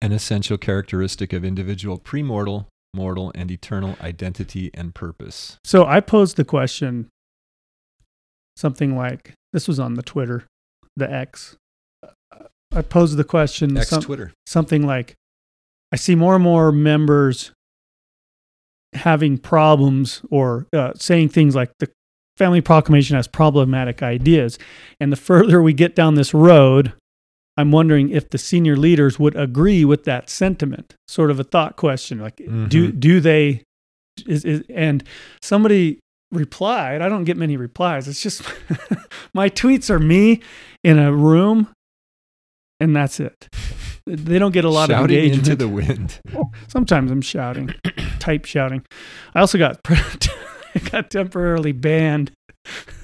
An 0.02 0.12
essential 0.12 0.58
characteristic 0.58 1.34
of 1.34 1.44
individual 1.44 1.98
premortal, 1.98 2.68
mortal, 2.94 3.32
and 3.36 3.50
eternal 3.52 3.96
identity 4.02 4.70
and 4.74 4.94
purpose. 4.96 5.58
so 5.66 5.86
I 5.86 6.00
posed 6.00 6.36
the 6.38 6.46
question 6.46 7.10
something 8.56 8.96
like 8.96 9.34
this 9.52 9.68
was 9.68 9.80
on 9.80 9.96
the 9.96 10.04
Twitter, 10.04 10.46
the 10.96 11.12
X. 11.12 11.56
I 12.72 12.82
posed 12.82 13.18
the 13.18 13.24
question 13.24 13.78
Ex 13.78 13.90
some- 13.90 14.02
Twitter. 14.02 14.32
something 14.48 14.86
like 14.86 15.14
I 15.92 15.96
see 15.96 16.16
more 16.16 16.36
and 16.36 16.44
more 16.44 16.72
members 16.72 17.52
having 18.94 19.38
problems 19.38 20.22
or 20.32 20.68
uh, 20.74 20.94
saying 20.96 21.30
things 21.30 21.56
like 21.56 21.72
the 21.80 21.90
family 22.38 22.62
proclamation 22.62 23.16
has 23.16 23.28
problematic 23.28 24.02
ideas. 24.04 24.58
And 25.00 25.12
the 25.12 25.16
further 25.16 25.62
we 25.62 25.74
get 25.74 25.96
down 25.96 26.16
this 26.16 26.34
road, 26.34 26.94
I'm 27.58 27.72
wondering 27.72 28.10
if 28.10 28.30
the 28.30 28.38
senior 28.40 28.76
leaders 28.76 29.20
would 29.20 29.36
agree 29.36 29.86
with 29.86 30.04
that 30.06 30.30
sentiment. 30.30 30.96
Sort 31.08 31.30
of 31.30 31.40
a 31.40 31.44
thought 31.44 31.76
question, 31.76 32.20
like 32.20 32.38
do 32.38 32.92
Mhm. 32.92 33.00
do 33.00 33.20
they? 33.20 33.62
Is, 34.28 34.46
is 34.46 34.64
and 34.74 35.04
somebody 35.42 36.00
replied. 36.32 37.02
I 37.02 37.10
don't 37.10 37.24
get 37.26 37.38
many 37.38 37.58
replies. 37.58 38.08
It's 38.08 38.22
just 38.24 38.42
my 39.34 39.50
tweets 39.50 39.90
are 39.92 40.00
me 40.00 40.42
in 40.84 40.98
a 41.00 41.14
room, 41.14 41.68
and 42.80 42.96
that's 42.96 43.20
it. 43.20 43.48
They 44.06 44.38
don't 44.38 44.52
get 44.52 44.66
a 44.66 44.70
lot 44.70 44.90
Shouting 44.90 45.04
of 45.18 45.24
engagement. 45.24 45.48
into 45.48 45.56
the 45.56 45.68
wind. 45.68 46.20
Sometimes 46.68 47.10
I'm 47.12 47.22
shouting, 47.22 47.74
type 48.20 48.46
shouting. 48.46 48.84
I 49.34 49.40
also 49.40 49.58
got 49.58 49.80
got 50.92 51.10
temporarily 51.10 51.72
banned. 51.72 52.32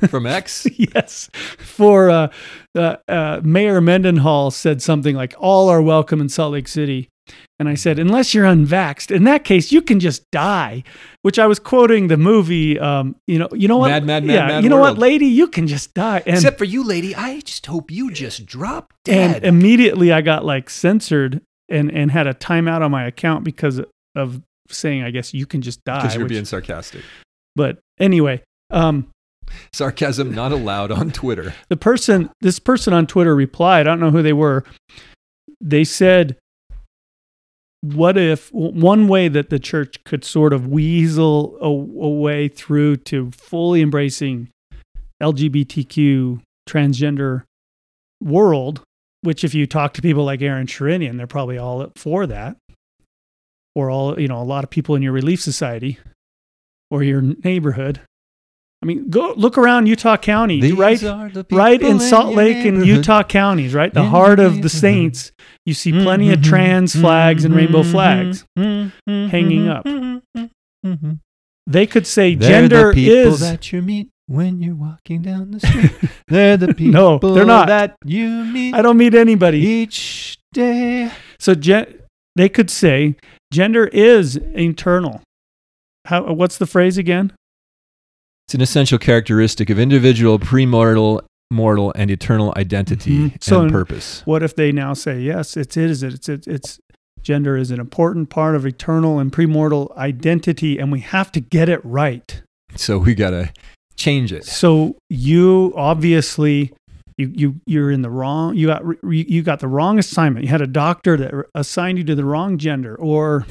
From 0.08 0.26
X? 0.26 0.66
yes, 0.78 1.30
for 1.58 2.10
uh, 2.10 2.32
uh, 2.78 2.96
uh, 3.10 3.42
Mayor 3.44 3.82
Mendenhall 3.82 4.52
said 4.52 4.82
something 4.82 5.16
like 5.16 5.34
"All 5.38 5.68
are 5.68 5.82
welcome 5.82 6.22
in 6.22 6.30
Salt 6.30 6.54
Lake 6.54 6.70
City," 6.70 7.10
and 7.60 7.68
I 7.68 7.76
said, 7.76 8.00
"Unless 8.00 8.34
you're 8.34 8.46
unvaxxed, 8.46 9.14
in 9.14 9.26
that 9.26 9.44
case, 9.44 9.70
you 9.70 9.82
can 9.82 10.00
just 10.00 10.24
die." 10.32 10.84
Which 11.24 11.38
I 11.38 11.46
was 11.46 11.60
quoting 11.60 12.08
the 12.08 12.16
movie. 12.16 12.80
Um, 12.80 13.18
you 13.28 13.38
know, 13.38 13.50
you 13.52 13.68
know 13.68 13.76
what? 13.76 13.90
Mad, 13.90 14.06
Mad, 14.06 14.24
Mad, 14.24 14.34
yeah, 14.34 14.48
Mad 14.48 14.64
you 14.64 14.70
know 14.70 14.78
what, 14.78 14.98
lady, 14.98 15.26
you 15.26 15.48
can 15.48 15.68
just 15.68 15.94
die. 15.94 16.24
And 16.26 16.38
Except 16.38 16.58
for 16.58 16.64
you, 16.64 16.82
lady, 16.82 17.14
I 17.14 17.42
just 17.42 17.66
hope 17.66 17.92
you 17.92 18.12
just 18.14 18.46
drop 18.46 18.94
and 19.10 19.34
dead. 19.34 19.44
immediately 19.44 20.14
I 20.14 20.22
got 20.22 20.46
like 20.46 20.70
censored 20.70 21.42
and 21.68 21.92
and 21.92 22.12
had 22.12 22.28
a 22.28 22.34
timeout 22.34 22.82
on 22.82 22.92
my 22.92 23.06
account 23.06 23.44
because 23.44 23.82
of 24.16 24.42
saying 24.70 25.04
I 25.04 25.12
guess 25.12 25.34
you 25.34 25.46
can 25.46 25.62
just 25.62 25.84
die. 25.84 25.98
Because 25.98 26.16
you're 26.16 26.24
which- 26.24 26.30
being 26.30 26.46
sarcastic. 26.46 27.02
But 27.60 27.80
anyway, 28.00 28.42
um, 28.70 29.10
Sarcasm 29.74 30.34
not 30.34 30.54
allowed 30.54 30.92
on 30.92 31.12
Twitter. 31.12 31.54
the 31.68 31.76
person 31.76 32.30
this 32.40 32.58
person 32.58 32.94
on 32.94 33.06
Twitter 33.06 33.36
replied. 33.36 33.86
I 33.86 33.92
don't 33.92 34.00
know 34.00 34.12
who 34.12 34.24
they 34.24 34.32
were. 34.32 34.64
They 35.60 35.84
said, 35.84 36.38
"What 37.82 38.18
if 38.18 38.50
one 38.54 39.10
way 39.10 39.28
that 39.28 39.50
the 39.50 39.60
church 39.60 40.02
could 40.06 40.24
sort 40.24 40.54
of 40.54 40.68
weasel 40.68 41.58
a, 41.60 41.68
a 41.68 42.10
way 42.10 42.48
through 42.48 42.96
to 43.12 43.32
fully 43.32 43.82
embracing 43.82 44.48
LGBTQ 45.22 46.40
transgender 46.66 47.44
world, 48.22 48.84
which 49.20 49.44
if 49.44 49.54
you 49.54 49.68
talk 49.68 49.94
to 49.96 50.02
people 50.02 50.24
like 50.24 50.42
Aaron 50.42 50.66
Sherinian, 50.66 51.18
they're 51.18 51.28
probably 51.28 51.58
all 51.58 51.82
up 51.82 51.98
for 51.98 52.26
that, 52.26 52.56
or 53.76 53.92
all 53.92 54.18
you 54.18 54.30
know, 54.30 54.42
a 54.42 54.44
lot 54.44 54.64
of 54.64 54.70
people 54.70 54.96
in 54.96 55.02
your 55.02 55.12
relief 55.12 55.42
society 55.42 56.00
or 56.90 57.04
your 57.04 57.22
neighborhood." 57.22 58.02
I 58.82 58.86
mean, 58.86 59.10
go 59.10 59.34
look 59.36 59.58
around 59.58 59.88
Utah 59.88 60.16
County, 60.16 60.72
right? 60.72 61.02
right 61.52 61.82
in 61.82 62.00
Salt 62.00 62.34
Lake 62.34 62.66
and 62.66 62.86
Utah 62.86 63.24
counties, 63.24 63.74
right? 63.74 63.94
The 63.94 64.04
In 64.04 64.08
heart 64.08 64.40
of 64.40 64.62
the 64.62 64.70
saints. 64.70 65.34
You 65.66 65.74
see 65.74 65.92
mm-hmm, 65.92 66.04
plenty 66.04 66.32
of 66.32 66.40
mm-hmm, 66.40 66.50
trans 66.50 66.94
mm-hmm, 66.94 67.02
flags 67.02 67.44
and 67.44 67.54
rainbow 67.54 67.84
flags 67.84 68.46
hanging 68.56 69.68
up. 69.68 69.86
They 71.68 71.86
could 71.86 72.08
say 72.08 72.36
gender 72.36 72.92
is 72.96 73.42
that 73.42 73.72
you 73.72 73.82
meet 73.82 74.10
when 74.28 74.62
you're 74.62 74.76
walking 74.76 75.22
down 75.24 75.52
the 75.52 75.60
street. 75.60 76.12
They're 76.28 76.56
the 76.58 76.74
people 76.74 77.20
No, 77.20 77.34
they're 77.34 77.46
not. 77.46 77.68
that 77.68 77.96
you 78.06 78.30
meet 78.46 78.76
I 78.76 78.82
don't 78.82 78.98
meet 78.98 79.14
anybody. 79.14 79.60
each 79.60 80.38
day. 80.54 81.12
So 81.40 81.54
gen- 81.54 82.00
they 82.36 82.48
could 82.48 82.70
say 82.70 83.16
gender 83.52 83.88
is 83.88 84.36
internal. 84.38 85.22
How 86.10 86.34
what's 86.34 86.58
the 86.58 86.66
phrase 86.66 86.98
again? 86.98 87.34
It's 88.48 88.56
an 88.56 88.62
essential 88.62 88.98
characteristic 88.98 89.70
of 89.70 89.78
individual 89.78 90.40
premortal, 90.40 91.22
mortal, 91.52 91.94
and 91.96 92.10
eternal 92.10 92.52
identity 92.58 93.30
Mhm. 93.30 93.44
So 93.44 93.62
and 93.62 93.72
purpose. 93.72 94.24
What 94.26 94.42
if 94.42 94.56
they 94.56 94.72
now 94.72 94.94
say 94.96 95.22
yes, 95.22 95.56
it 95.56 95.78
is 95.78 96.02
it's 96.02 96.28
it's, 96.28 96.48
it's 96.48 96.80
gender 97.22 97.56
is 97.56 97.70
an 97.70 97.80
important 97.80 98.32
part 98.32 98.56
of 98.56 98.66
eternal 98.66 99.20
and 99.20 99.32
premortal 99.32 99.96
identity 99.98 100.80
and 100.80 100.92
we 100.92 101.02
have 101.02 101.32
to 101.34 101.40
get 101.40 101.70
it 101.70 101.80
right. 101.84 102.42
So 102.76 102.98
we 102.98 103.14
gotta 103.14 103.52
change 103.96 104.34
it. 104.34 104.46
So 104.46 104.96
you 105.12 105.74
obviously 105.76 106.74
you 107.20 107.32
you 107.36 107.56
you're 107.68 107.92
in 107.92 108.02
the 108.02 108.10
wrong 108.10 108.56
you 108.56 108.66
got 108.66 108.82
you 109.04 109.44
got 109.44 109.60
the 109.60 109.68
wrong 109.68 110.00
assignment. 110.00 110.44
You 110.44 110.50
had 110.50 110.62
a 110.62 110.68
doctor 110.68 111.18
that 111.18 111.32
assigned 111.54 112.00
you 112.00 112.04
to 112.06 112.16
the 112.16 112.26
wrong 112.26 112.58
gender 112.58 112.96
or 112.96 113.46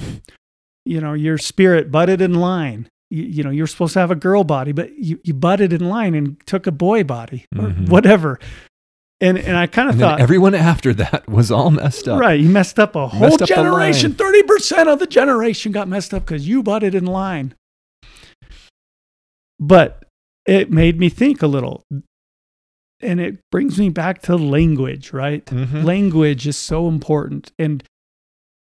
you 0.89 1.01
know 1.01 1.13
your 1.13 1.39
spirit 1.39 1.91
butted 1.91 2.21
in 2.21 2.35
line. 2.35 2.89
You, 3.11 3.23
you 3.25 3.43
know 3.45 3.51
you're 3.51 3.67
supposed 3.67 3.93
to 3.95 4.01
have 4.01 4.11
a 4.11 4.15
girl 4.17 4.45
body 4.45 4.73
but 4.73 4.91
you, 4.99 5.19
you 5.25 5.33
butted 5.35 5.73
in 5.73 5.89
line 5.89 6.15
and 6.15 6.37
took 6.47 6.67
a 6.67 6.73
boy 6.73 7.05
body 7.05 7.47
or 7.59 7.69
Mhm. 7.69 7.89
whatever. 7.89 8.39
And 9.21 9.37
and 9.39 9.57
I 9.57 9.67
kind 9.67 9.89
of 9.91 9.97
thought 9.99 10.21
everyone 10.21 10.55
after 10.55 10.95
that 10.95 11.27
was 11.29 11.51
all 11.51 11.71
messed 11.71 12.07
up. 12.07 12.21
Right, 12.21 12.39
you 12.39 12.49
messed 12.49 12.79
up 12.79 12.95
a 12.97 13.09
whole 13.09 13.35
up 13.35 13.49
generation. 13.49 14.13
Thirty 14.15 14.43
percent 14.45 14.89
of 14.89 14.99
the 15.01 15.07
generation 15.07 15.73
got 15.73 15.89
messed 15.89 16.15
up 16.15 16.25
because 16.27 16.47
you 16.47 16.63
butted 16.63 16.95
in 16.95 17.05
line. 17.07 17.55
But 19.61 20.05
it 20.47 20.71
made 20.71 20.99
me 21.01 21.09
think 21.09 21.43
a 21.43 21.47
little, 21.47 21.83
and 23.01 23.21
it 23.21 23.39
brings 23.51 23.79
me 23.79 23.89
back 23.89 24.23
to 24.23 24.37
language. 24.37 25.13
Right, 25.13 25.45
Mhm. 25.47 25.83
language 25.85 26.47
is 26.47 26.57
so 26.57 26.89
important, 26.89 27.53
and 27.59 27.83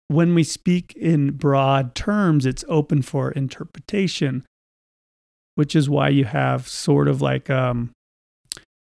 when 0.08 0.34
we 0.34 0.42
speak 0.42 0.94
in 0.96 1.32
broad 1.32 1.94
terms, 1.94 2.44
it's 2.46 2.64
open 2.68 3.02
for 3.02 3.30
interpretation, 3.32 4.44
which 5.54 5.76
is 5.76 5.88
why 5.88 6.08
you 6.08 6.24
have 6.24 6.66
sort 6.66 7.08
of 7.08 7.22
like 7.22 7.48
um, 7.50 7.90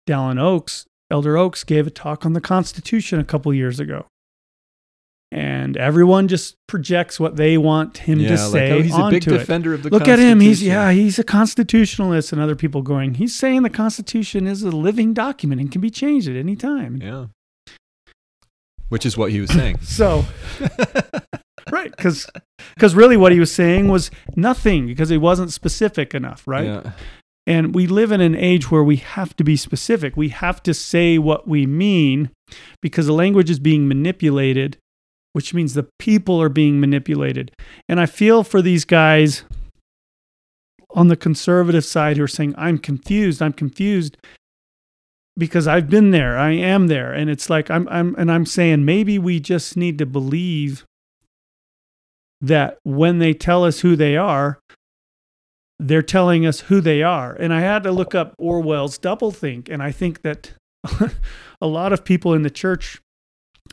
Dallin 0.08 0.40
Oaks, 0.40 0.86
Elder 1.12 1.38
Oaks 1.38 1.64
gave 1.64 1.86
a 1.88 1.92
talk 1.92 2.26
on 2.26 2.34
the 2.34 2.42
Constitution 2.42 3.20
a 3.20 3.24
couple 3.24 3.54
years 3.54 3.80
ago. 3.80 4.08
And 5.32 5.78
everyone 5.78 6.28
just 6.28 6.56
projects 6.68 7.20
what 7.20 7.38
they 7.38 7.58
want 7.58 7.98
him 7.98 8.20
Yeah, 8.20 8.36
to 8.36 8.44
like, 8.44 8.52
say 8.52 8.72
oh, 8.72 8.82
he's 8.84 8.96
a 8.96 9.10
big 9.10 9.28
it. 9.28 9.30
defender 9.30 9.74
of 9.74 9.82
the 9.82 9.90
Look 9.90 10.08
at 10.08 10.20
him. 10.20 10.40
He's 10.40 10.62
yeah, 10.62 10.92
he's 10.92 11.18
a 11.18 11.24
constitutionalist, 11.24 12.32
and 12.32 12.40
other 12.40 12.56
people 12.56 12.84
going, 12.84 13.16
he's 13.16 13.34
saying 13.34 13.64
the 13.64 13.72
Constitution 13.72 14.46
is 14.46 14.62
a 14.62 14.70
living 14.70 15.12
document 15.14 15.60
and 15.60 15.72
can 15.72 15.82
be 15.82 15.90
changed 15.90 16.28
at 16.30 16.36
any 16.36 16.56
time. 16.56 16.98
Yeah. 17.02 17.26
Which 18.94 19.08
is 19.08 19.18
what 19.18 19.32
he 19.32 19.42
was 19.42 19.50
saying. 19.50 19.80
So 19.82 20.24
right, 21.72 21.90
because 21.90 22.30
because 22.76 22.94
really 22.94 23.18
what 23.18 23.32
he 23.32 23.40
was 23.40 23.52
saying 23.52 23.88
was 23.88 24.12
nothing 24.36 24.86
because 24.86 25.10
he 25.10 25.18
wasn't 25.18 25.52
specific 25.52 26.14
enough, 26.14 26.44
right? 26.46 26.66
Yeah. 26.66 26.92
And 27.48 27.74
we 27.74 27.88
live 27.88 28.12
in 28.12 28.22
an 28.22 28.36
age 28.36 28.70
where 28.70 28.84
we 28.84 28.98
have 28.98 29.36
to 29.38 29.44
be 29.44 29.58
specific. 29.58 30.16
We 30.16 30.30
have 30.30 30.62
to 30.62 30.76
say 30.76 31.18
what 31.18 31.48
we 31.48 31.66
mean 31.66 32.30
because 32.84 33.08
the 33.08 33.14
language 33.14 33.50
is 33.50 33.58
being 33.58 33.88
manipulated, 33.88 34.78
which 35.32 35.56
means 35.56 35.74
the 35.74 35.90
people 35.98 36.40
are 36.40 36.48
being 36.48 36.80
manipulated. 36.80 37.52
And 37.90 38.00
I 38.00 38.06
feel 38.06 38.44
for 38.44 38.62
these 38.62 38.86
guys 38.86 39.44
on 40.92 41.08
the 41.08 41.18
conservative 41.18 41.84
side 41.84 42.18
who 42.18 42.24
are 42.24 42.28
saying, 42.28 42.54
I'm 42.60 42.78
confused, 42.78 43.42
I'm 43.42 43.54
confused 43.54 44.18
because 45.38 45.68
I've 45.68 45.90
been 45.90 46.12
there, 46.12 46.38
I 46.38 46.52
am 46.52 46.88
there. 46.88 47.12
And 47.12 47.30
it's 47.30 47.50
like, 47.50 47.72
I'm, 47.72 47.88
I'm, 47.90 48.16
and 48.16 48.32
I'm 48.32 48.46
saying 48.46 48.86
maybe 48.86 49.18
we 49.18 49.40
just 49.40 49.76
need 49.76 49.98
to 49.98 50.06
believe 50.06 50.86
that 52.42 52.78
when 52.84 53.20
they 53.20 53.34
tell 53.34 53.64
us 53.64 53.80
who 53.80 53.96
they 53.96 54.18
are, 54.18 54.60
they're 55.80 56.02
telling 56.02 56.46
us 56.46 56.62
who 56.62 56.82
they 56.82 57.02
are. 57.02 57.34
And 57.34 57.54
I 57.54 57.62
had 57.62 57.84
to 57.84 57.92
look 57.92 58.14
up 58.14 58.36
Orwell's 58.38 59.00
doublethink, 59.00 59.70
and 59.70 59.82
I 59.82 59.92
think 59.92 60.22
that 60.22 60.52
a 61.62 61.68
lot 61.68 61.94
of 61.94 62.06
people 62.06 62.34
in 62.34 62.44
the 62.44 62.50
church 62.50 63.02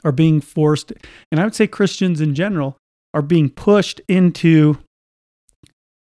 are 0.04 0.12
being 0.12 0.40
forced, 0.40 0.92
and 1.30 1.40
I 1.40 1.44
would 1.44 1.54
say 1.54 1.66
Christians 1.66 2.20
in 2.20 2.34
general 2.34 2.78
are 3.12 3.22
being 3.22 3.50
pushed 3.50 4.00
into 4.08 4.78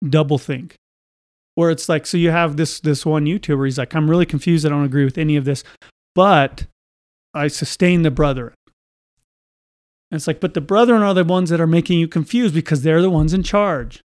double 0.07 0.37
think. 0.37 0.75
Where 1.55 1.69
it's 1.69 1.87
like, 1.87 2.05
so 2.05 2.17
you 2.17 2.31
have 2.31 2.57
this 2.57 2.79
this 2.79 3.05
one 3.05 3.25
YouTuber, 3.25 3.65
he's 3.65 3.77
like, 3.77 3.93
I'm 3.95 4.09
really 4.09 4.25
confused, 4.25 4.65
I 4.65 4.69
don't 4.69 4.85
agree 4.85 5.05
with 5.05 5.17
any 5.17 5.35
of 5.35 5.45
this, 5.45 5.63
but 6.15 6.65
I 7.33 7.47
sustain 7.47 8.01
the 8.01 8.11
brethren. 8.11 8.53
And 10.11 10.17
it's 10.17 10.27
like, 10.27 10.39
but 10.39 10.53
the 10.53 10.61
brethren 10.61 11.01
are 11.01 11.13
the 11.13 11.23
ones 11.23 11.49
that 11.49 11.59
are 11.61 11.67
making 11.67 11.99
you 11.99 12.07
confused 12.07 12.53
because 12.53 12.83
they're 12.83 13.01
the 13.01 13.09
ones 13.09 13.33
in 13.33 13.41
charge. 13.41 14.01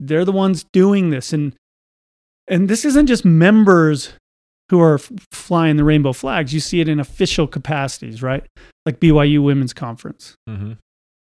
They're 0.00 0.24
the 0.24 0.32
ones 0.32 0.64
doing 0.72 1.10
this. 1.10 1.32
And 1.32 1.54
and 2.48 2.68
this 2.68 2.84
isn't 2.84 3.06
just 3.06 3.24
members 3.24 4.12
who 4.70 4.80
are 4.80 4.94
f- 4.94 5.10
flying 5.32 5.76
the 5.76 5.84
rainbow 5.84 6.12
flags. 6.12 6.52
You 6.54 6.60
see 6.60 6.80
it 6.80 6.88
in 6.88 7.00
official 7.00 7.46
capacities, 7.46 8.22
right? 8.22 8.44
Like 8.84 9.00
BYU 9.00 9.42
Women's 9.42 9.72
Conference, 9.72 10.34
hmm 10.48 10.72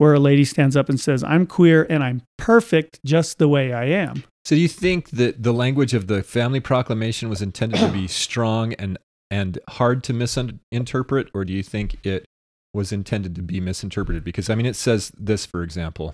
where 0.03 0.13
a 0.13 0.19
lady 0.19 0.43
stands 0.43 0.75
up 0.75 0.89
and 0.89 0.99
says, 0.99 1.23
I'm 1.23 1.47
queer 1.47 1.87
and 1.89 2.03
I'm 2.03 2.23
perfect 2.37 2.99
just 3.05 3.37
the 3.37 3.47
way 3.47 3.71
I 3.71 3.85
am. 3.85 4.25
So 4.43 4.53
do 4.53 4.61
you 4.61 4.67
think 4.67 5.11
that 5.11 5.41
the 5.41 5.53
language 5.53 5.93
of 5.93 6.07
the 6.07 6.21
family 6.21 6.59
proclamation 6.59 7.29
was 7.29 7.41
intended 7.41 7.79
to 7.79 7.87
be 7.87 8.07
strong 8.09 8.73
and 8.73 8.97
and 9.31 9.57
hard 9.69 10.03
to 10.03 10.13
misinterpret, 10.13 11.29
or 11.33 11.45
do 11.45 11.53
you 11.53 11.63
think 11.63 12.05
it 12.05 12.25
was 12.73 12.91
intended 12.91 13.33
to 13.35 13.41
be 13.41 13.61
misinterpreted? 13.61 14.25
Because 14.25 14.49
I 14.49 14.55
mean, 14.55 14.65
it 14.65 14.75
says 14.75 15.09
this, 15.17 15.45
for 15.45 15.63
example. 15.63 16.13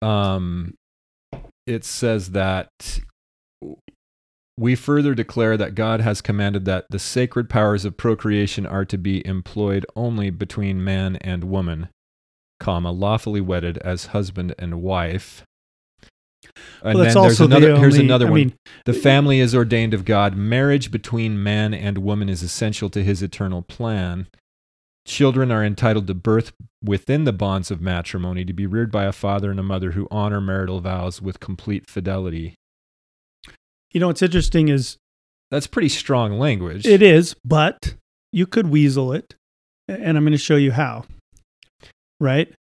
Um, 0.00 0.74
it 1.66 1.84
says 1.84 2.30
that 2.30 3.00
we 4.58 4.74
further 4.74 5.14
declare 5.14 5.56
that 5.56 5.74
God 5.74 6.00
has 6.00 6.20
commanded 6.20 6.64
that 6.64 6.86
the 6.90 6.98
sacred 6.98 7.48
powers 7.48 7.84
of 7.84 7.96
procreation 7.96 8.66
are 8.66 8.84
to 8.86 8.98
be 8.98 9.24
employed 9.26 9.86
only 9.94 10.30
between 10.30 10.82
man 10.82 11.16
and 11.16 11.44
woman, 11.44 11.88
comma, 12.58 12.90
lawfully 12.90 13.40
wedded 13.40 13.78
as 13.78 14.06
husband 14.06 14.54
and 14.58 14.82
wife. 14.82 15.44
And 16.82 16.94
Well, 16.94 16.94
then 16.94 17.02
there's 17.04 17.16
also 17.16 17.46
the 17.46 17.56
another 17.56 17.76
here's 17.78 17.94
only- 17.94 18.06
another 18.06 18.26
I 18.26 18.30
one. 18.30 18.38
mean- 18.40 18.52
the 18.84 18.92
family 18.92 19.40
is 19.40 19.54
ordained 19.54 19.94
of 19.94 20.04
God. 20.04 20.36
Marriage 20.36 20.90
between 20.90 21.42
man 21.42 21.72
and 21.74 21.98
woman 21.98 22.28
is 22.28 22.42
essential 22.42 22.88
to 22.90 23.02
his 23.04 23.22
eternal 23.22 23.62
plan. 23.62 24.26
Children 25.06 25.50
are 25.50 25.64
entitled 25.64 26.06
to 26.08 26.14
birth 26.14 26.52
within 26.84 27.24
the 27.24 27.32
bonds 27.32 27.70
of 27.70 27.80
matrimony, 27.80 28.44
to 28.44 28.52
be 28.52 28.66
reared 28.66 28.92
by 28.92 29.04
a 29.04 29.12
father 29.12 29.50
and 29.50 29.58
a 29.58 29.62
mother 29.64 29.92
who 29.92 30.06
honor 30.10 30.40
marital 30.40 30.80
vows 30.80 31.22
with 31.22 31.40
complete 31.40 31.88
fidelity. 31.88 32.54
You 33.92 34.00
know, 34.00 34.08
what's 34.08 34.22
interesting 34.22 34.68
is 34.68 34.96
That's 35.50 35.66
pretty 35.66 35.88
strong 35.88 36.38
language. 36.38 36.86
It 36.86 37.02
is, 37.02 37.34
but 37.44 37.94
you 38.32 38.46
could 38.46 38.68
weasel 38.68 39.12
it, 39.12 39.34
and 39.88 40.16
I'm 40.16 40.24
going 40.24 40.32
to 40.32 40.38
show 40.38 40.56
you 40.56 40.72
how. 40.72 41.04
Right? 42.20 42.52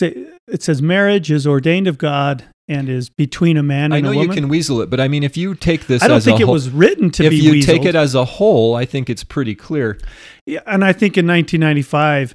It 0.00 0.62
says 0.62 0.82
marriage 0.82 1.30
is 1.30 1.46
ordained 1.46 1.86
of 1.86 1.96
God 1.98 2.44
and 2.68 2.88
is 2.88 3.08
between 3.08 3.56
a 3.56 3.62
man 3.62 3.92
and 3.92 3.94
a 3.94 4.02
man. 4.02 4.04
I 4.10 4.14
know 4.14 4.22
you 4.22 4.28
can 4.28 4.48
weasel 4.48 4.80
it, 4.80 4.90
but 4.90 4.98
I 4.98 5.06
mean, 5.06 5.22
if 5.22 5.36
you 5.36 5.54
take 5.54 5.86
this 5.86 6.02
I 6.02 6.08
don't 6.08 6.20
think 6.22 6.40
it 6.40 6.48
was 6.48 6.68
written 6.68 7.10
to 7.12 7.24
if 7.24 7.30
be 7.30 7.38
If 7.38 7.42
you 7.44 7.52
weaseled. 7.52 7.66
take 7.66 7.84
it 7.84 7.94
as 7.94 8.14
a 8.16 8.24
whole, 8.24 8.74
I 8.74 8.84
think 8.84 9.08
it's 9.08 9.22
pretty 9.22 9.54
clear. 9.54 9.98
yeah, 10.44 10.60
and 10.66 10.84
I 10.84 10.92
think 10.92 11.16
in 11.16 11.26
1995, 11.26 12.34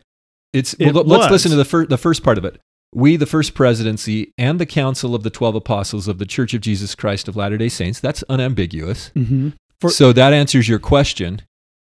It's 0.54 0.74
It 0.76 0.94
well, 0.94 1.04
let's 1.04 1.24
was. 1.26 1.32
listen 1.32 1.52
to 1.52 1.58
the 1.58 1.66
first 1.66 1.90
the 1.90 1.98
first 1.98 2.24
part 2.24 2.38
of 2.38 2.46
it. 2.46 2.58
We, 2.94 3.16
the 3.16 3.26
first 3.26 3.54
presidency, 3.54 4.34
and 4.38 4.60
the 4.60 4.66
council 4.66 5.16
of 5.16 5.24
the 5.24 5.30
twelve 5.30 5.56
apostles 5.56 6.08
of 6.08 6.18
the 6.18 6.26
Church 6.26 6.54
of 6.54 6.62
Jesus 6.62 6.94
Christ 6.96 7.28
of 7.28 7.36
Latter 7.38 7.58
Day 7.58 7.70
Saints. 7.70 8.00
That's 8.00 8.24
unambiguous. 8.30 9.12
mhm, 9.16 9.54
For- 9.80 9.90
so 9.90 10.12
that 10.14 10.34
answers 10.34 10.68
your 10.68 10.80
question. 10.80 11.42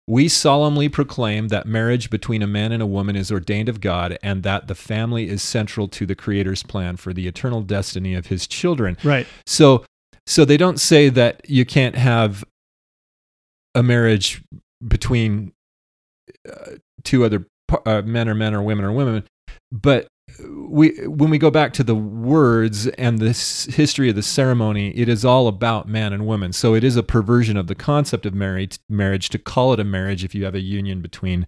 We 0.08 0.28
solemnly 0.28 0.89
proclaim 0.89 1.47
that 1.49 1.66
marriage 1.68 2.10
between 2.10 2.41
a 2.41 2.47
man 2.47 2.72
and 2.72 2.82
a 2.84 2.86
woman 2.86 3.16
is 3.16 3.32
ordained 3.32 3.70
of 3.70 3.80
God, 3.82 4.18
and 4.22 4.43
that 4.43 4.68
the 4.68 4.76
family 4.76 5.28
is 5.30 5.41
central 5.41 5.88
to 5.89 6.06
the 6.06 6.16
Creator's 6.16 6.64
plan 6.64 6.97
for 6.97 7.14
the 7.14 7.28
eternal 7.28 7.62
destiny 7.62 8.14
of 8.16 8.28
His 8.28 8.45
children. 8.47 8.97
right, 9.04 9.26
So, 9.45 9.86
so 10.28 10.43
they 10.45 10.58
don't 10.58 10.80
say 10.80 11.10
that 11.10 11.49
you 11.49 11.66
can't 11.66 11.95
have 11.95 12.43
a 13.74 13.82
marriage 13.84 14.43
between 14.86 15.54
uh, 16.47 16.72
two 17.04 17.24
other 17.24 17.45
uh, 17.86 18.02
men 18.04 18.28
or 18.28 18.36
men 18.36 18.54
or 18.54 18.62
women 18.62 18.84
or 18.86 18.91
women, 18.91 19.24
but 19.72 20.08
we 20.69 20.89
when 21.07 21.29
we 21.29 21.38
go 21.38 21.51
back 21.51 21.73
to 21.73 21.84
the 21.84 21.95
words 21.95 22.88
and 22.88 23.19
the 23.19 23.29
s- 23.29 23.65
history 23.65 24.09
of 24.09 24.15
the 24.15 24.23
ceremony, 24.23 24.89
it 24.97 25.07
is 25.09 25.23
all 25.25 25.47
about 25.47 25.88
man 25.88 26.13
and 26.13 26.25
woman. 26.25 26.53
So 26.53 26.73
it 26.75 26.84
is 26.84 26.95
a 26.95 27.03
perversion 27.03 27.57
of 27.57 27.67
the 27.67 27.75
concept 27.75 28.25
of 28.25 28.34
marriage 28.34 28.77
marriage 28.89 29.29
to 29.29 29.38
call 29.39 29.73
it 29.73 29.79
a 29.79 29.84
marriage 29.84 30.23
if 30.23 30.34
you 30.36 30.45
have 30.45 30.55
a 30.55 30.61
union 30.61 31.01
between 31.01 31.47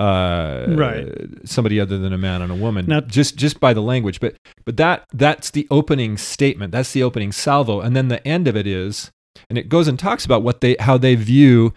uh 0.00 0.66
Right. 0.70 1.06
somebody 1.44 1.78
other 1.78 1.98
than 1.98 2.12
a 2.12 2.18
man 2.18 2.42
and 2.42 2.50
a 2.50 2.54
woman 2.56 2.86
Now- 2.88 3.00
just 3.00 3.36
just 3.36 3.60
by 3.60 3.72
the 3.72 3.80
language 3.80 4.18
but 4.18 4.34
but 4.64 4.76
that 4.76 5.04
that's 5.12 5.50
the 5.50 5.68
opening 5.70 6.16
statement 6.16 6.72
that's 6.72 6.92
the 6.92 7.02
opening 7.04 7.30
salvo 7.30 7.80
and 7.80 7.94
then 7.94 8.08
the 8.08 8.26
end 8.26 8.48
of 8.48 8.56
it 8.56 8.66
is 8.66 9.12
and 9.48 9.56
it 9.56 9.68
goes 9.68 9.86
and 9.86 9.96
talks 9.96 10.24
about 10.24 10.42
what 10.42 10.62
they 10.62 10.74
how 10.80 10.98
they 10.98 11.14
view 11.14 11.72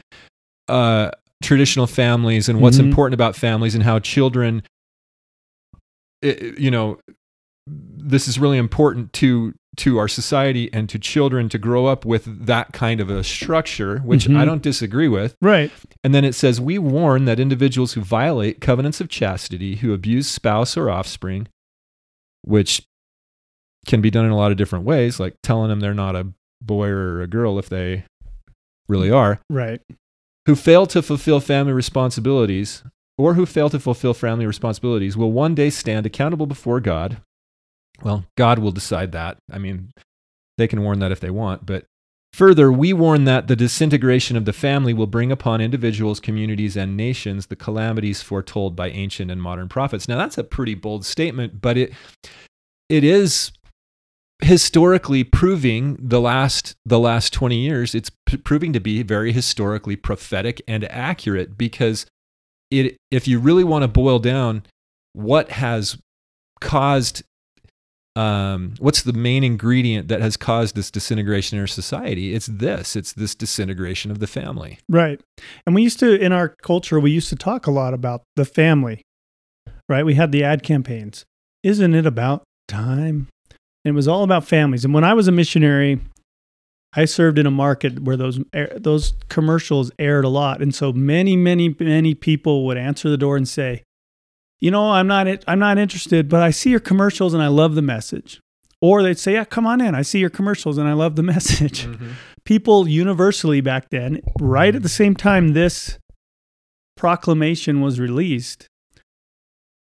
uh 0.68 1.12
traditional 1.44 1.86
families 1.86 2.50
and 2.50 2.60
what's 2.60 2.78
Mhm. 2.80 2.86
important 2.86 3.14
about 3.14 3.36
families 3.36 3.76
and 3.76 3.84
how 3.84 4.00
children 4.00 4.64
i- 6.24 6.54
you 6.58 6.72
know 6.72 7.00
this 7.68 8.28
is 8.28 8.40
really 8.40 8.58
important 8.58 9.12
to 9.14 9.54
to 9.76 9.98
our 10.00 10.08
society 10.08 10.72
and 10.74 10.90
to 10.90 10.98
children 10.98 11.50
to 11.50 11.58
grow 11.60 11.86
up 11.86 12.04
with 12.06 12.46
that 12.48 12.72
kind 12.74 13.00
of 13.00 13.10
a 13.12 13.24
structure 13.24 14.00
which 14.00 14.26
Mhm. 14.28 14.36
i 14.38 14.44
don't 14.46 14.64
disagree 14.64 15.08
with. 15.08 15.36
Right, 15.42 15.72
and 16.04 16.16
then 16.16 16.26
it 16.26 16.34
says, 16.34 16.60
We 16.60 16.80
warn 16.80 17.26
that 17.26 17.40
individuals 17.40 17.94
who 17.94 18.02
violate 18.02 18.60
covenants 18.62 19.00
of 19.02 19.10
chastity, 19.10 19.76
who 19.78 19.94
abuse 19.94 20.28
spouse 20.28 20.76
or 20.78 20.90
offspring, 20.90 21.48
which 22.42 22.82
can 23.86 24.02
be 24.02 24.10
done 24.10 24.26
in 24.26 24.32
a 24.32 24.36
lot 24.38 24.52
of 24.52 24.58
different 24.58 24.86
ways, 24.86 25.20
like 25.20 25.36
telling 25.44 25.70
them 25.70 25.80
they're 25.80 25.94
not 25.94 26.16
a 26.16 26.28
boy 26.62 26.88
or 26.88 27.22
a 27.22 27.28
girl 27.28 27.60
if 27.60 27.70
they 27.70 28.04
really 28.90 29.12
are, 29.12 29.40
right, 29.50 29.82
who 30.48 30.56
fail 30.56 30.88
to 30.88 31.02
fulfill 31.04 31.40
family 31.40 31.74
responsibilities 31.74 32.82
or 33.18 33.34
who 33.34 33.46
fail 33.46 33.70
to 33.70 33.80
fulfill 33.80 34.14
family 34.14 34.46
responsibilities 34.46 35.18
will 35.18 35.32
one 35.32 35.56
day 35.56 35.70
stand 35.70 36.06
accountable 36.06 36.46
before 36.46 36.80
God. 36.80 37.18
Well, 38.04 38.26
God 38.36 38.60
will 38.60 38.72
decide 38.72 39.12
that. 39.14 39.38
I 39.52 39.58
mean, 39.58 39.92
they 40.58 40.68
can 40.68 40.84
warn 40.84 41.00
that 41.00 41.12
if 41.12 41.20
they 41.20 41.32
want, 41.32 41.66
but 41.66 41.86
further, 42.34 42.72
we 42.72 42.94
warn 42.94 43.24
that 43.26 43.48
the 43.48 43.56
disintegration 43.56 44.38
of 44.38 44.46
the 44.46 44.54
family 44.54 44.94
will 44.94 45.08
bring 45.08 45.32
upon 45.32 45.62
individuals, 45.62 46.20
communities, 46.20 46.78
and 46.78 46.96
nations 46.96 47.48
the 47.48 47.56
calamities 47.56 48.22
foretold 48.22 48.76
by 48.76 48.90
ancient 48.90 49.32
and 49.32 49.42
modern 49.42 49.68
prophets. 49.68 50.08
Now, 50.08 50.18
that's 50.18 50.38
a 50.38 50.44
pretty 50.44 50.76
bold 50.76 51.06
statement, 51.06 51.62
but 51.62 51.78
it 51.78 51.94
it 52.90 53.04
is 53.04 53.52
historically 54.42 55.24
proving 55.24 55.98
the 56.00 56.22
last 56.22 56.76
the 56.86 57.00
last 57.00 57.34
20 57.34 57.58
years 57.58 57.96
it's 57.96 58.12
p- 58.28 58.38
proving 58.38 58.72
to 58.72 58.80
be 58.80 59.02
very 59.02 59.32
historically 59.32 59.96
prophetic 59.96 60.62
and 60.68 60.84
accurate 60.92 61.58
because 61.58 62.06
it 62.72 62.98
if 63.12 63.28
you 63.28 63.40
really 63.40 63.64
want 63.64 63.84
to 63.84 63.88
boil 63.88 64.20
down 64.20 64.64
what 65.14 65.52
has 65.52 65.98
caused 66.60 67.24
um, 68.16 68.74
what's 68.80 69.04
the 69.04 69.14
main 69.14 69.44
ingredient 69.44 70.08
that 70.08 70.22
has 70.22 70.38
caused 70.38 70.76
this 70.76 70.90
disintegration 70.90 71.58
in 71.58 71.62
our 71.62 71.68
society 71.68 72.34
it's 72.34 72.48
this 72.48 72.96
it's 72.96 73.14
this 73.14 73.36
disintegration 73.36 74.10
of 74.10 74.20
the 74.20 74.28
family 74.28 74.80
right. 74.90 75.22
And 75.66 75.76
we 75.76 75.84
used 75.84 76.00
to, 76.00 76.16
in 76.20 76.32
our 76.32 76.50
culture, 76.62 77.00
we 77.00 77.12
used 77.12 77.30
to 77.30 77.36
talk 77.36 77.68
a 77.68 77.72
lot 77.72 77.94
about 77.94 78.24
the 78.36 78.46
family, 78.46 79.02
right? 79.90 80.06
We 80.06 80.16
had 80.16 80.32
the 80.32 80.44
ad 80.44 80.64
campaigns. 80.64 81.26
Isn't 81.64 81.94
it 81.94 82.06
about 82.06 82.44
time? 82.68 83.28
And 83.86 83.94
it 83.94 83.96
was 83.96 84.08
all 84.08 84.24
about 84.24 84.46
families. 84.46 84.86
And 84.86 84.94
when 84.94 85.04
I 85.04 85.14
was 85.14 85.28
a 85.28 85.32
missionary, 85.32 86.02
I 86.96 87.06
served 87.06 87.38
in 87.38 87.46
a 87.46 87.52
market 87.52 88.00
where 88.00 88.18
those 88.18 88.40
those 88.78 89.14
commercials 89.30 89.92
aired 90.00 90.26
a 90.26 90.30
lot, 90.30 90.62
and 90.62 90.74
so 90.74 90.94
many, 90.94 91.36
many, 91.36 91.76
many 91.80 92.16
people 92.16 92.66
would 92.66 92.78
answer 92.78 93.10
the 93.10 93.18
door 93.18 93.38
and 93.38 93.48
say, 93.48 93.84
"You 94.60 94.72
know, 94.72 94.92
I'm 94.92 95.08
not 95.08 95.28
I'm 95.48 95.60
not 95.60 95.78
interested, 95.78 96.30
but 96.30 96.42
I 96.42 96.52
see 96.52 96.70
your 96.70 96.80
commercials 96.80 97.34
and 97.34 97.44
I 97.44 97.48
love 97.48 97.76
the 97.76 97.82
message." 97.82 98.40
Or 98.82 99.04
they'd 99.04 99.20
say, 99.20 99.34
"Yeah, 99.34 99.46
come 99.46 99.66
on 99.66 99.82
in. 99.82 99.96
I 99.96 100.02
see 100.02 100.20
your 100.20 100.30
commercials 100.30 100.78
and 100.78 100.88
I 100.88 100.94
love 100.94 101.16
the 101.16 101.24
message." 101.36 101.86
Mm-hmm. 101.86 102.12
People 102.46 102.88
universally 102.88 103.60
back 103.60 103.90
then, 103.90 104.22
right 104.40 104.74
at 104.74 104.84
the 104.84 104.90
same 104.90 105.16
time 105.16 105.50
this 105.50 105.98
proclamation 106.96 107.82
was 107.82 108.00
released, 108.00 108.68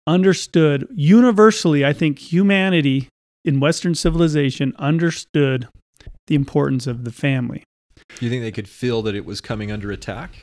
understood 0.06 0.86
universally. 0.94 1.84
I 1.84 1.92
think 1.92 2.18
humanity 2.32 3.08
in 3.44 3.58
Western 3.58 3.94
civilization 3.94 4.72
understood 4.78 5.68
the 6.32 6.36
importance 6.36 6.86
of 6.86 7.04
the 7.04 7.12
family. 7.12 7.62
do 8.16 8.24
you 8.24 8.30
think 8.30 8.42
they 8.42 8.50
could 8.50 8.68
feel 8.68 9.02
that 9.02 9.14
it 9.14 9.26
was 9.26 9.42
coming 9.42 9.70
under 9.70 9.92
attack 9.92 10.42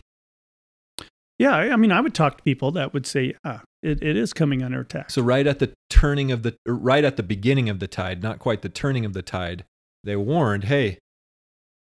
Yeah, 1.39 1.55
I 1.55 1.77
mean, 1.77 1.91
I 1.91 1.99
would 1.99 2.13
talk 2.13 2.37
to 2.37 2.43
people 2.43 2.69
that 2.73 2.93
would 2.93 3.07
say, 3.07 3.33
"Yeah, 3.43 3.61
it, 3.81 4.03
it 4.03 4.15
is 4.15 4.33
coming 4.33 4.61
under 4.61 4.81
attack." 4.81 5.09
so 5.09 5.23
right 5.23 5.47
at 5.47 5.57
the 5.57 5.71
turning 5.89 6.31
of 6.31 6.43
the 6.43 6.55
right 6.67 7.03
at 7.03 7.17
the 7.17 7.23
beginning 7.23 7.69
of 7.69 7.79
the 7.79 7.87
tide 7.87 8.21
not 8.21 8.37
quite 8.37 8.61
the 8.61 8.69
turning 8.69 9.03
of 9.03 9.13
the 9.13 9.23
tide 9.23 9.65
they 10.03 10.15
warned 10.15 10.65
hey 10.65 10.99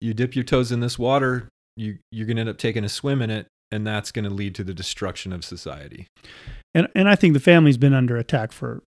you 0.01 0.13
dip 0.15 0.35
your 0.35 0.43
toes 0.43 0.71
in 0.71 0.79
this 0.79 0.97
water 0.97 1.47
you 1.77 1.99
you're 2.11 2.25
going 2.25 2.37
to 2.37 2.41
end 2.41 2.49
up 2.49 2.57
taking 2.57 2.83
a 2.83 2.89
swim 2.89 3.21
in 3.21 3.29
it 3.29 3.45
and 3.71 3.85
that's 3.85 4.11
going 4.11 4.25
to 4.25 4.33
lead 4.33 4.55
to 4.55 4.63
the 4.63 4.73
destruction 4.73 5.31
of 5.31 5.45
society. 5.45 6.07
And 6.73 6.87
and 6.95 7.07
I 7.07 7.15
think 7.15 7.33
the 7.33 7.39
family's 7.39 7.77
been 7.77 7.93
under 7.93 8.17
attack 8.17 8.51
for 8.51 8.81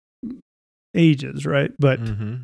ages, 0.95 1.45
right? 1.45 1.71
But 1.77 1.99
hmm 1.99 2.35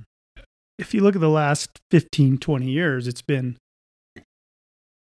if 0.82 0.94
you 0.94 1.02
look 1.02 1.16
at 1.16 1.22
the 1.22 1.30
last 1.30 1.80
15 1.92 2.38
20 2.38 2.70
years 2.70 3.08
it's 3.08 3.22
been 3.22 3.56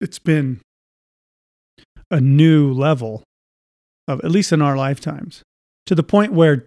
it's 0.01 0.19
been 0.19 0.61
a 2.09 2.21
new 2.21 2.71
level 2.71 3.23
of 4.07 4.19
at 4.23 4.31
least 4.31 4.51
in 4.51 4.61
our 4.61 4.77
lifetimes 4.77 5.43
to 5.85 5.93
the 5.93 6.03
point 6.03 6.33
where 6.33 6.65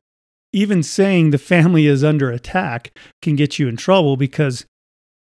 even 0.53 0.83
saying 0.83 1.31
the 1.31 1.39
family 1.39 1.87
is 1.87 2.03
under 2.03 2.31
attack 2.31 2.97
can 3.23 3.37
get 3.37 3.59
you 3.59 3.69
in 3.69 3.77
trouble 3.77 4.17
because 4.17 4.65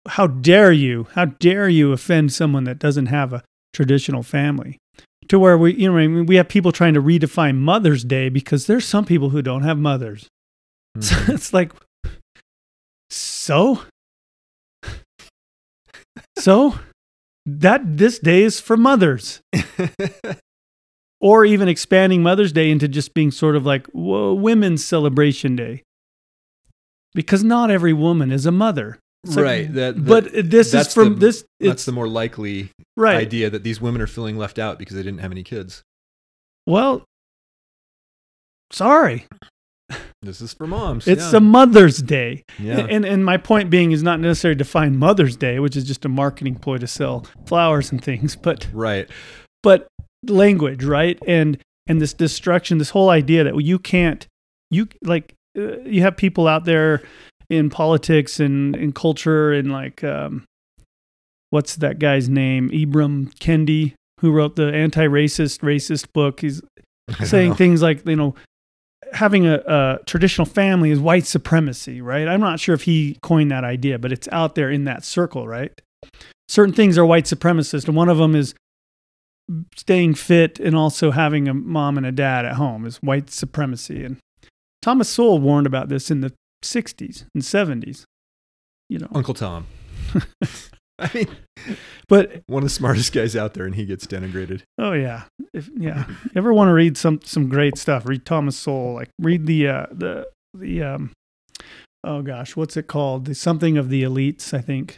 how 0.08 0.26
dare 0.26 0.72
you 0.72 1.06
how 1.12 1.26
dare 1.26 1.68
you 1.68 1.92
offend 1.92 2.32
someone 2.32 2.64
that 2.64 2.78
doesn't 2.78 3.06
have 3.06 3.32
a 3.32 3.42
traditional 3.72 4.22
family? 4.22 4.78
To 5.28 5.38
where 5.38 5.56
we 5.56 5.74
you 5.74 5.90
know 5.90 5.98
I 5.98 6.06
mean, 6.06 6.26
we 6.26 6.36
have 6.36 6.48
people 6.48 6.72
trying 6.72 6.94
to 6.94 7.02
redefine 7.02 7.56
mother's 7.56 8.04
day 8.04 8.28
because 8.28 8.66
there's 8.66 8.84
some 8.84 9.04
people 9.04 9.30
who 9.30 9.42
don't 9.42 9.62
have 9.62 9.78
mothers. 9.78 10.28
So 11.00 11.14
mm-hmm. 11.16 11.32
it's 11.32 11.52
like, 11.52 11.72
so, 13.14 13.82
so 16.38 16.78
that 17.46 17.96
this 17.96 18.18
day 18.18 18.42
is 18.42 18.60
for 18.60 18.76
mothers, 18.76 19.40
or 21.20 21.44
even 21.44 21.68
expanding 21.68 22.22
Mother's 22.22 22.52
Day 22.52 22.70
into 22.70 22.88
just 22.88 23.14
being 23.14 23.30
sort 23.30 23.56
of 23.56 23.64
like 23.64 23.86
whoa, 23.88 24.34
Women's 24.34 24.84
Celebration 24.84 25.56
Day, 25.56 25.82
because 27.14 27.44
not 27.44 27.70
every 27.70 27.92
woman 27.92 28.30
is 28.32 28.46
a 28.46 28.52
mother. 28.52 28.98
Like, 29.26 29.44
right. 29.44 29.72
That, 29.72 29.96
that- 29.96 30.04
but 30.06 30.50
this 30.50 30.74
is 30.74 30.92
from 30.92 31.14
the- 31.14 31.20
this. 31.20 31.44
That's 31.60 31.84
the 31.86 31.92
more 31.92 32.08
likely 32.08 32.70
right. 32.96 33.16
idea 33.16 33.48
that 33.50 33.62
these 33.62 33.80
women 33.80 34.02
are 34.02 34.06
feeling 34.06 34.36
left 34.36 34.58
out 34.58 34.78
because 34.78 34.96
they 34.96 35.02
didn't 35.02 35.20
have 35.20 35.32
any 35.32 35.42
kids. 35.42 35.82
Well, 36.66 37.04
sorry, 38.70 39.26
This 40.22 40.41
is 40.41 40.55
for 40.55 40.66
moms. 40.66 41.07
it's 41.07 41.32
yeah. 41.32 41.39
a 41.39 41.41
Mother's 41.41 41.99
Day. 41.99 42.45
yeah. 42.59 42.87
And, 42.89 43.05
and 43.05 43.24
my 43.24 43.37
point 43.37 43.68
being 43.68 43.93
is 43.93 44.03
not 44.03 44.20
necessarily 44.20 44.57
to 44.59 44.64
find 44.64 44.99
Mother's 44.99 45.37
Day, 45.37 45.59
which 45.59 45.76
is 45.76 45.85
just 45.85 46.05
a 46.05 46.09
marketing 46.09 46.57
ploy 46.57 46.78
to 46.78 46.87
sell 46.87 47.26
flowers 47.47 47.93
and 47.93 48.03
things, 48.03 48.35
but 48.37 48.66
right. 48.72 49.09
but 49.62 49.87
language, 50.26 50.85
right? 50.85 51.18
And 51.26 51.59
and 51.87 52.01
this 52.01 52.14
destruction, 52.14 52.78
this 52.78 52.91
whole 52.91 53.11
idea 53.11 53.45
that 53.45 53.61
you 53.61 53.78
can't, 53.78 54.26
you 54.70 54.89
like, 55.03 55.35
uh, 55.59 55.80
you 55.80 56.01
have 56.01 56.16
people 56.16 56.49
out 56.49 56.64
there 56.64 57.03
in 57.51 57.68
politics 57.68 58.41
and 58.41 58.74
in 58.74 58.93
culture 58.93 59.53
and 59.53 59.70
like, 59.70 60.03
um, 60.03 60.47
what's 61.51 61.76
that 61.76 61.99
guy's 61.99 62.28
name? 62.28 62.70
Ibram 62.70 63.35
Kendi, 63.35 63.95
who 64.20 64.32
wrote 64.32 64.57
the 64.57 64.72
anti-racist 64.72 65.61
racist 65.61 66.12
book. 66.14 66.41
He's 66.41 66.62
saying 67.24 67.57
things 67.57 67.82
like 67.82 68.07
you 68.09 68.16
know 68.16 68.35
having 69.12 69.46
a, 69.46 69.57
a 69.66 69.98
traditional 70.07 70.46
family 70.46 70.90
is 70.90 70.98
white 70.98 71.26
supremacy 71.26 72.00
right? 72.00 72.28
I'm 72.28 72.40
not 72.40 72.61
sure 72.61 72.74
if 72.74 72.82
he 72.82 73.18
coined 73.22 73.50
that 73.50 73.64
idea 73.64 73.98
but 73.98 74.12
it's 74.12 74.28
out 74.32 74.55
there 74.55 74.70
in 74.70 74.84
that 74.84 75.05
circle 75.05 75.46
right? 75.46 75.72
Certain 76.48 76.74
things 76.74 76.98
are 76.98 77.07
white 77.07 77.24
supremacist 77.24 77.86
and 77.86 77.96
one 77.96 78.09
of 78.09 78.18
them 78.18 78.34
is 78.34 78.55
staying 79.76 80.14
fit 80.14 80.59
and 80.59 80.74
also 80.74 81.11
having 81.11 81.48
a 81.48 81.55
mom 81.55 81.96
and 81.98 82.07
a 82.07 82.12
dad 82.12 82.44
at 82.46 82.55
home 82.55 82.86
is 82.86 82.96
white 82.98 83.30
supremacy. 83.30 84.05
And 84.05 84.18
thomas 84.82 85.09
sowell 85.09 85.38
warned 85.38 85.66
about 85.66 85.88
this 85.88 86.11
in 86.11 86.20
the 86.20 86.32
60s 86.62 87.26
and 87.34 87.42
70s 87.42 88.05
you 88.88 88.98
know. 88.98 89.09
Uncle 89.14 89.34
Tom. 89.34 89.66
I 90.99 91.11
mean, 91.12 91.36
but 92.09 92.42
one 92.47 92.62
of 92.62 92.68
the 92.68 92.74
smartest 92.74 93.12
guys 93.12 93.34
out 93.34 93.55
there, 93.55 93.64
and 93.64 93.74
he 93.74 93.84
gets 93.84 94.07
denigrated. 94.07 94.62
Oh 94.78 94.92
yeah, 94.92 95.24
if 95.53 95.68
yeah, 95.76 96.07
you 96.24 96.30
ever 96.36 96.53
want 96.53 96.68
to 96.68 96.72
read 96.72 96.97
some 96.97 97.20
some 97.24 97.49
great 97.49 97.76
stuff? 97.76 98.07
Read 98.07 98.24
Thomas 98.24 98.57
Sowell. 98.57 98.95
Like 98.95 99.09
read 99.18 99.47
the 99.47 99.68
uh, 99.68 99.86
the 99.90 100.28
the 100.53 100.82
um, 100.82 101.12
oh 102.05 102.22
gosh, 102.22 102.55
what's 102.55 102.76
it 102.76 102.86
called? 102.86 103.24
The 103.24 103.34
something 103.34 103.76
of 103.76 103.88
the 103.88 104.05
elites, 104.05 104.55
I 104.55 104.61
think. 104.61 104.97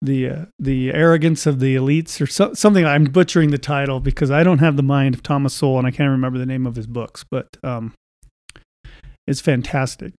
The 0.00 0.28
uh, 0.28 0.44
the 0.60 0.92
arrogance 0.92 1.44
of 1.46 1.58
the 1.58 1.74
elites, 1.74 2.20
or 2.20 2.26
so, 2.26 2.54
something. 2.54 2.84
I'm 2.84 3.04
butchering 3.04 3.50
the 3.50 3.58
title 3.58 3.98
because 3.98 4.30
I 4.30 4.44
don't 4.44 4.58
have 4.58 4.76
the 4.76 4.84
mind 4.84 5.16
of 5.16 5.22
Thomas 5.24 5.54
Sowell, 5.54 5.78
and 5.78 5.86
I 5.86 5.90
can't 5.90 6.10
remember 6.10 6.38
the 6.38 6.46
name 6.46 6.66
of 6.66 6.76
his 6.76 6.86
books, 6.86 7.24
but 7.28 7.56
um, 7.64 7.92
it's 9.26 9.40
fantastic. 9.40 10.12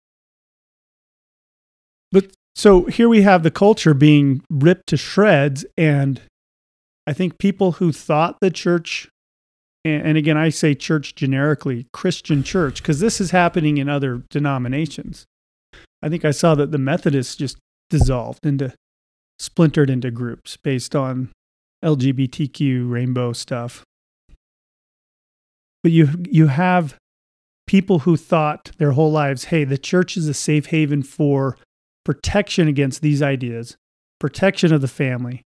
So 2.57 2.85
here 2.85 3.07
we 3.07 3.21
have 3.21 3.43
the 3.43 3.51
culture 3.51 3.93
being 3.93 4.41
ripped 4.49 4.87
to 4.87 4.97
shreds, 4.97 5.63
and 5.77 6.19
I 7.05 7.13
think 7.13 7.37
people 7.37 7.73
who 7.73 7.91
thought 7.91 8.39
the 8.41 8.49
church, 8.49 9.07
and 9.85 10.17
again, 10.17 10.37
I 10.37 10.49
say 10.49 10.73
church 10.73 11.13
generically, 11.13 11.85
Christian 11.93 12.41
church, 12.41 12.81
because 12.81 12.99
this 12.99 13.21
is 13.21 13.29
happening 13.29 13.77
in 13.77 13.87
other 13.87 14.23
denominations. 14.31 15.27
I 16.01 16.09
think 16.09 16.25
I 16.25 16.31
saw 16.31 16.55
that 16.55 16.71
the 16.71 16.79
Methodists 16.79 17.35
just 17.35 17.57
dissolved 17.91 18.43
into, 18.43 18.73
splintered 19.37 19.91
into 19.91 20.09
groups 20.09 20.57
based 20.57 20.95
on 20.95 21.29
LGBTQ 21.85 22.89
rainbow 22.89 23.33
stuff. 23.33 23.83
But 25.83 25.91
you 25.91 26.09
you 26.27 26.47
have 26.47 26.95
people 27.67 27.99
who 27.99 28.17
thought 28.17 28.71
their 28.79 28.93
whole 28.93 29.11
lives, 29.11 29.45
hey, 29.45 29.63
the 29.63 29.77
church 29.77 30.17
is 30.17 30.27
a 30.27 30.33
safe 30.33 30.67
haven 30.67 31.03
for 31.03 31.55
protection 32.07 32.69
against 32.69 33.01
these 33.01 33.21
ideas, 33.21 33.75
protection 34.17 34.71
of 34.73 34.79
the 34.79 34.87
family, 34.87 35.41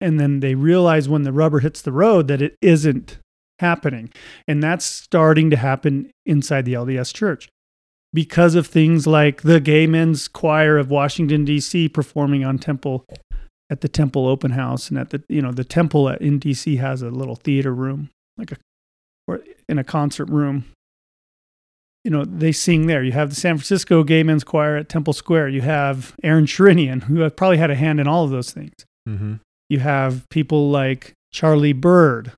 and 0.00 0.18
then 0.18 0.40
they 0.40 0.54
realize 0.54 1.10
when 1.10 1.24
the 1.24 1.32
rubber 1.32 1.58
hits 1.58 1.82
the 1.82 1.92
road 1.92 2.26
that 2.26 2.40
it 2.40 2.56
isn't 2.62 3.18
happening. 3.58 4.10
And 4.48 4.62
that's 4.62 4.86
starting 4.86 5.50
to 5.50 5.58
happen 5.58 6.10
inside 6.24 6.64
the 6.64 6.72
LDS 6.72 7.12
church 7.12 7.50
because 8.14 8.54
of 8.54 8.66
things 8.66 9.06
like 9.06 9.42
the 9.42 9.60
gay 9.60 9.86
men's 9.86 10.26
choir 10.26 10.78
of 10.78 10.88
Washington 10.88 11.44
D.C. 11.44 11.90
performing 11.90 12.46
on 12.46 12.58
Temple 12.58 13.04
at 13.68 13.82
the 13.82 13.88
Temple 13.88 14.26
Open 14.26 14.52
House 14.52 14.88
and 14.88 14.98
at 14.98 15.10
the 15.10 15.22
you 15.28 15.42
know 15.42 15.52
the 15.52 15.64
Temple 15.64 16.08
in 16.08 16.38
D.C. 16.38 16.76
has 16.76 17.02
a 17.02 17.10
little 17.10 17.36
theater 17.36 17.74
room 17.74 18.08
like 18.38 18.52
a 18.52 18.56
or 19.28 19.40
in 19.68 19.78
a 19.78 19.84
concert 19.84 20.30
room. 20.30 20.64
You 22.04 22.10
know, 22.10 22.24
they 22.24 22.52
sing 22.52 22.86
there. 22.86 23.02
You 23.02 23.12
have 23.12 23.28
the 23.30 23.36
San 23.36 23.56
Francisco 23.58 24.02
Gay 24.04 24.22
Men's 24.22 24.42
Choir 24.44 24.76
at 24.76 24.88
Temple 24.88 25.12
Square. 25.12 25.50
You 25.50 25.60
have 25.60 26.14
Aaron 26.22 26.46
Sherinian, 26.46 27.02
who 27.04 27.20
have 27.20 27.36
probably 27.36 27.58
had 27.58 27.70
a 27.70 27.74
hand 27.74 28.00
in 28.00 28.08
all 28.08 28.24
of 28.24 28.30
those 28.30 28.52
things. 28.52 28.72
Mm-hmm. 29.08 29.34
You 29.68 29.78
have 29.80 30.26
people 30.30 30.70
like 30.70 31.12
Charlie 31.30 31.74
Bird, 31.74 32.32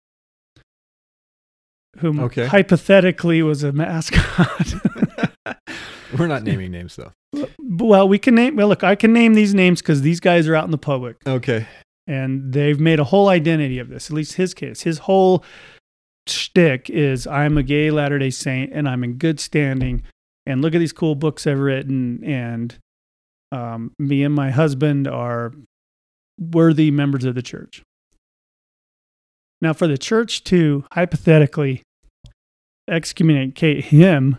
whom 1.99 2.21
Okay. 2.21 2.47
hypothetically 2.47 3.43
was 3.43 3.63
a 3.63 3.73
mascot. 3.73 4.75
We're 6.19 6.27
not 6.27 6.43
naming 6.43 6.71
names 6.73 6.97
though. 6.97 7.13
well, 7.59 8.09
we 8.09 8.19
can 8.19 8.35
name. 8.35 8.57
Well, 8.57 8.69
look, 8.69 8.85
I 8.85 8.95
can 8.95 9.13
name 9.13 9.35
these 9.35 9.55
names 9.55 9.81
because 9.81 10.03
these 10.03 10.21
guys 10.21 10.47
are 10.49 10.55
out 10.55 10.65
in 10.65 10.71
the 10.71 10.79
public, 10.79 11.17
Okay. 11.27 11.67
and 12.07 12.53
they've 12.53 12.79
made 12.79 12.99
a 13.01 13.05
whole 13.05 13.29
identity 13.29 13.79
of 13.79 13.89
this. 13.89 14.11
At 14.11 14.15
least 14.17 14.35
his 14.35 14.53
case, 14.55 14.83
his 14.83 14.99
whole 14.99 15.43
shtick 16.27 16.89
is, 16.91 17.27
"I'm 17.27 17.59
a 17.59 17.63
gay 17.63 17.91
Latter 17.91 18.19
Day 18.19 18.31
Saint, 18.31 18.73
and 18.73 18.89
I'm 18.89 19.05
in 19.05 19.15
good 19.15 19.41
standing." 19.41 20.03
And 20.45 20.61
look 20.61 20.75
at 20.75 20.79
these 20.79 20.93
cool 20.93 21.15
books 21.15 21.47
I've 21.47 21.59
written, 21.59 22.23
and 22.25 22.77
um, 23.53 23.93
me 23.99 24.25
and 24.25 24.35
my 24.35 24.51
husband 24.51 25.07
are 25.07 25.53
worthy 26.39 26.91
members 26.91 27.25
of 27.25 27.35
the 27.35 27.43
church. 27.43 27.83
Now, 29.61 29.73
for 29.73 29.87
the 29.87 29.99
church 29.99 30.43
to 30.45 30.85
hypothetically 30.93 31.83
excommunicate 32.89 33.87
him 33.87 34.39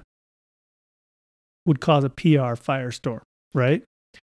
would 1.65 1.80
cause 1.80 2.03
a 2.03 2.10
PR 2.10 2.55
firestorm, 2.60 3.22
right? 3.53 3.84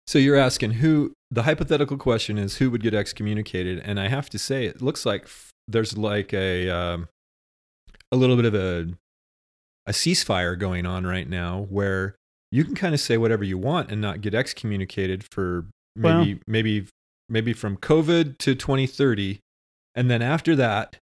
So 0.06 0.20
you're 0.20 0.36
asking 0.36 0.72
who 0.72 1.14
the 1.30 1.44
hypothetical 1.44 1.98
question 1.98 2.38
is 2.38 2.58
who 2.58 2.70
would 2.72 2.84
get 2.84 2.94
excommunicated, 2.94 3.80
and 3.80 4.00
I 4.00 4.10
have 4.10 4.30
to 4.32 4.40
say 4.40 4.66
it 4.66 4.82
looks 4.82 5.06
like 5.06 5.28
there's 5.68 5.98
like 5.98 6.34
a 6.34 6.70
um, 6.70 7.08
a 8.12 8.16
little 8.16 8.36
bit 8.36 8.46
of 8.46 8.56
a 8.56 8.90
a 9.88 9.92
ceasefire 9.92 10.58
going 10.58 10.86
on 10.86 11.08
right 11.08 11.28
now 11.28 11.66
where 11.70 12.16
you 12.52 12.64
can 12.64 12.76
kind 12.76 12.94
of 12.94 13.00
say 13.00 13.18
whatever 13.18 13.44
you 13.44 13.58
want 13.58 13.92
and 13.92 14.00
not 14.00 14.22
get 14.22 14.36
excommunicated 14.36 15.24
for 15.32 15.66
maybe 15.96 16.40
maybe 16.48 16.88
maybe 17.30 17.54
from 17.54 17.78
COVID 17.78 18.38
to 18.40 18.56
2030, 18.56 19.40
and 19.96 20.10
then 20.10 20.22
after 20.22 20.56
that, 20.56 20.98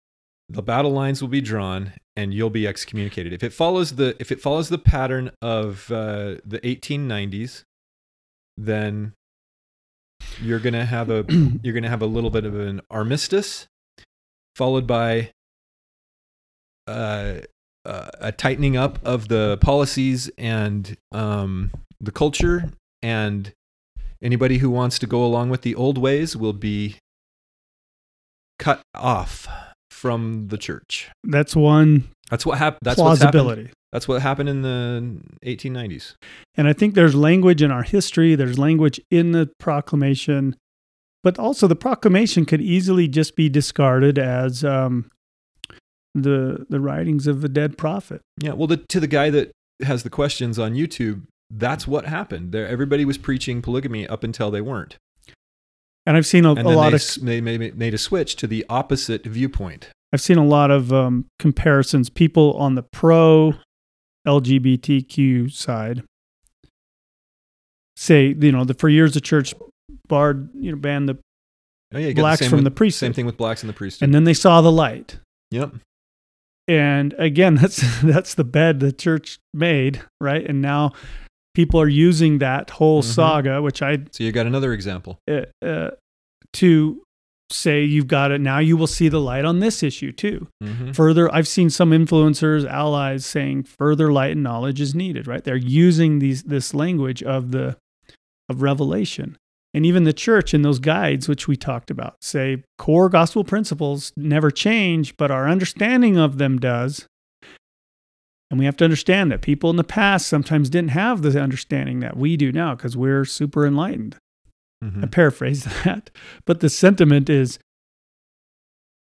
the 0.47 0.61
battle 0.61 0.91
lines 0.91 1.21
will 1.21 1.29
be 1.29 1.41
drawn 1.41 1.93
and 2.15 2.33
you'll 2.33 2.49
be 2.49 2.67
excommunicated. 2.67 3.33
If 3.33 3.43
it 3.43 3.53
follows 3.53 3.95
the 3.95 4.15
if 4.19 4.31
it 4.31 4.41
follows 4.41 4.69
the 4.69 4.77
pattern 4.77 5.31
of 5.41 5.91
uh, 5.91 6.35
the 6.45 6.59
1890s 6.63 7.63
then 8.59 9.13
you're 10.41 10.59
gonna 10.59 10.85
have 10.85 11.09
a 11.09 11.25
you're 11.63 11.73
gonna 11.73 11.89
have 11.89 12.01
a 12.01 12.07
little 12.07 12.29
bit 12.29 12.45
of 12.45 12.59
an 12.59 12.81
armistice 12.89 13.67
followed 14.55 14.85
by 14.85 15.31
uh, 16.89 17.41
uh, 17.85 18.09
a 18.19 18.31
tightening 18.31 18.75
up 18.75 18.99
of 19.03 19.27
the 19.27 19.57
policies 19.61 20.29
and 20.37 20.97
um, 21.11 21.71
the 22.01 22.11
culture 22.11 22.71
and 23.01 23.53
anybody 24.21 24.57
who 24.57 24.69
wants 24.69 24.99
to 24.99 25.07
go 25.07 25.23
along 25.23 25.49
with 25.49 25.61
the 25.61 25.75
old 25.75 25.97
ways 25.97 26.35
will 26.35 26.53
be 26.53 26.97
cut 28.57 28.81
off 28.93 29.47
from 29.89 30.47
the 30.47 30.57
church. 30.57 31.09
That's 31.23 31.55
one 31.55 32.09
That's 32.29 32.45
what 32.45 32.57
happened. 32.57 32.79
That's 32.83 32.99
what's 32.99 33.21
happened. 33.21 33.43
plausibility. 33.43 33.73
That's 33.91 34.07
what 34.07 34.21
happened 34.21 34.49
in 34.49 34.61
the 34.61 35.21
1890s. 35.45 36.15
And 36.55 36.67
I 36.67 36.73
think 36.73 36.93
there's 36.93 37.15
language 37.15 37.63
in 37.63 37.71
our 37.71 37.83
history, 37.83 38.35
there's 38.35 38.59
language 38.59 39.01
in 39.09 39.31
the 39.31 39.49
proclamation, 39.59 40.55
but 41.23 41.39
also 41.39 41.65
the 41.65 41.75
proclamation 41.75 42.45
could 42.45 42.61
easily 42.61 43.07
just 43.07 43.35
be 43.35 43.49
discarded 43.49 44.19
as 44.19 44.63
um, 44.63 45.09
the 46.15 46.65
the 46.69 46.79
writings 46.79 47.27
of 47.27 47.43
a 47.43 47.49
dead 47.49 47.77
prophet. 47.77 48.21
Yeah. 48.41 48.53
Well, 48.53 48.67
the, 48.67 48.77
to 48.77 48.99
the 48.99 49.07
guy 49.07 49.29
that 49.29 49.51
has 49.83 50.03
the 50.03 50.09
questions 50.09 50.57
on 50.59 50.73
YouTube, 50.73 51.23
that's 51.49 51.87
what 51.87 52.05
happened. 52.05 52.51
There, 52.51 52.67
everybody 52.67 53.05
was 53.05 53.17
preaching 53.17 53.61
polygamy 53.61 54.07
up 54.07 54.23
until 54.23 54.51
they 54.51 54.61
weren't, 54.61 54.97
And 56.05 56.17
I've 56.17 56.25
seen 56.25 56.45
a, 56.45 56.53
a 56.53 56.63
lot 56.63 56.89
they, 56.91 56.95
of 56.95 57.15
they 57.21 57.41
made, 57.41 57.93
a 57.93 57.97
switch 57.97 58.35
to 58.37 58.47
the 58.47 58.65
opposite 58.69 59.25
viewpoint. 59.25 59.89
I've 60.11 60.21
seen 60.21 60.37
a 60.37 60.45
lot 60.45 60.71
of 60.71 60.91
um, 60.91 61.25
comparisons. 61.37 62.09
People 62.09 62.53
on 62.53 62.75
the 62.75 62.83
pro 62.83 63.53
LGBTQ 64.27 65.51
side 65.51 66.03
say, 67.95 68.35
you 68.39 68.51
know, 68.51 68.63
the 68.63 68.73
for 68.73 68.89
years 68.89 69.13
the 69.13 69.21
church 69.21 69.53
barred, 70.07 70.49
you 70.55 70.71
know, 70.71 70.77
banned 70.77 71.09
the, 71.09 71.17
Oh, 71.93 71.97
yeah, 71.97 72.07
got 72.09 72.15
the 72.15 72.21
Blacks 72.21 72.47
from 72.47 72.57
with- 72.57 72.63
the 72.65 72.71
priesthood. 72.71 73.07
Same 73.07 73.13
thing 73.13 73.25
with 73.25 73.37
blacks 73.37 73.63
in 73.63 73.67
the 73.67 73.73
priesthood. 73.73 74.05
and 74.05 74.13
then 74.13 74.23
they 74.23 74.33
saw 74.35 74.61
the 74.61 74.71
light. 74.71 75.17
yep. 75.51 75.73
And 76.69 77.13
again, 77.17 77.55
that's 77.61 77.81
that's 78.01 78.35
the 78.35 78.43
bed 78.45 78.79
the 78.79 78.91
church 78.93 79.39
made, 79.53 80.01
right? 80.21 80.45
And 80.47 80.61
now 80.61 80.91
people 81.55 81.81
are 81.81 81.89
using 81.89 82.37
that 82.37 82.69
whole 82.69 83.01
Mhm. 83.01 83.05
saga, 83.05 83.61
which 83.61 83.81
I 83.81 83.97
So 84.11 84.23
you 84.23 84.31
got 84.31 84.45
another 84.45 84.71
example. 84.71 85.19
uh, 85.29 85.41
uh, 85.65 85.89
to 86.53 87.01
say 87.51 87.83
you've 87.83 88.07
got 88.07 88.31
it 88.31 88.39
now. 88.41 88.59
You 88.59 88.77
will 88.77 88.87
see 88.87 89.09
the 89.09 89.19
light 89.19 89.43
on 89.45 89.59
this 89.59 89.81
issue 89.83 90.11
too. 90.11 90.47
Mm-hmm. 90.63 90.91
further 90.91 91.33
i've 91.33 91.47
seen 91.47 91.69
some 91.71 91.89
influencers 91.91 92.63
allies 92.69 93.25
saying 93.25 93.63
further 93.63 94.11
light 94.11 94.33
and 94.33 94.43
knowledge 94.43 94.79
is 94.79 94.93
needed 94.93 95.25
right 95.27 95.43
they're 95.43 95.55
using 95.55 96.19
these 96.19 96.43
this 96.43 96.73
language 96.75 97.23
of 97.23 97.49
the 97.51 97.75
of 98.49 98.61
revelation 98.61 99.35
and 99.73 99.85
even 99.85 100.03
the 100.03 100.13
church 100.13 100.53
in 100.53 100.61
those 100.63 100.79
guides 100.79 101.27
which 101.27 101.47
we 101.47 101.55
talked 101.55 101.91
about 101.91 102.15
say 102.23 102.63
core 102.77 103.09
gospel 103.09 103.43
principles 103.43 104.11
never 104.17 104.49
change 104.51 105.15
but 105.17 105.29
our 105.31 105.47
understanding 105.47 106.17
of 106.17 106.37
them 106.37 106.57
does 106.57 107.05
and 108.51 108.57
we 108.59 108.65
have 108.65 108.77
to 108.77 108.83
understand 108.83 109.31
that 109.31 109.41
people 109.41 109.69
in 109.69 109.75
the 109.75 109.83
past 109.83 110.25
sometimes 110.27 110.69
didn't 110.71 110.89
have 110.91 111.21
the 111.21 111.39
understanding 111.39 111.99
that 111.99 112.17
we 112.17 112.35
do 112.35 112.51
now 112.51 112.73
because 112.75 112.97
we're 112.97 113.25
super 113.25 113.65
enlightened 113.65 114.15
Mm-hmm. 114.81 115.03
I 115.03 115.07
paraphrase 115.07 115.63
that, 115.83 116.09
but 116.45 116.61
the 116.61 116.69
sentiment 116.69 117.29
is 117.29 117.59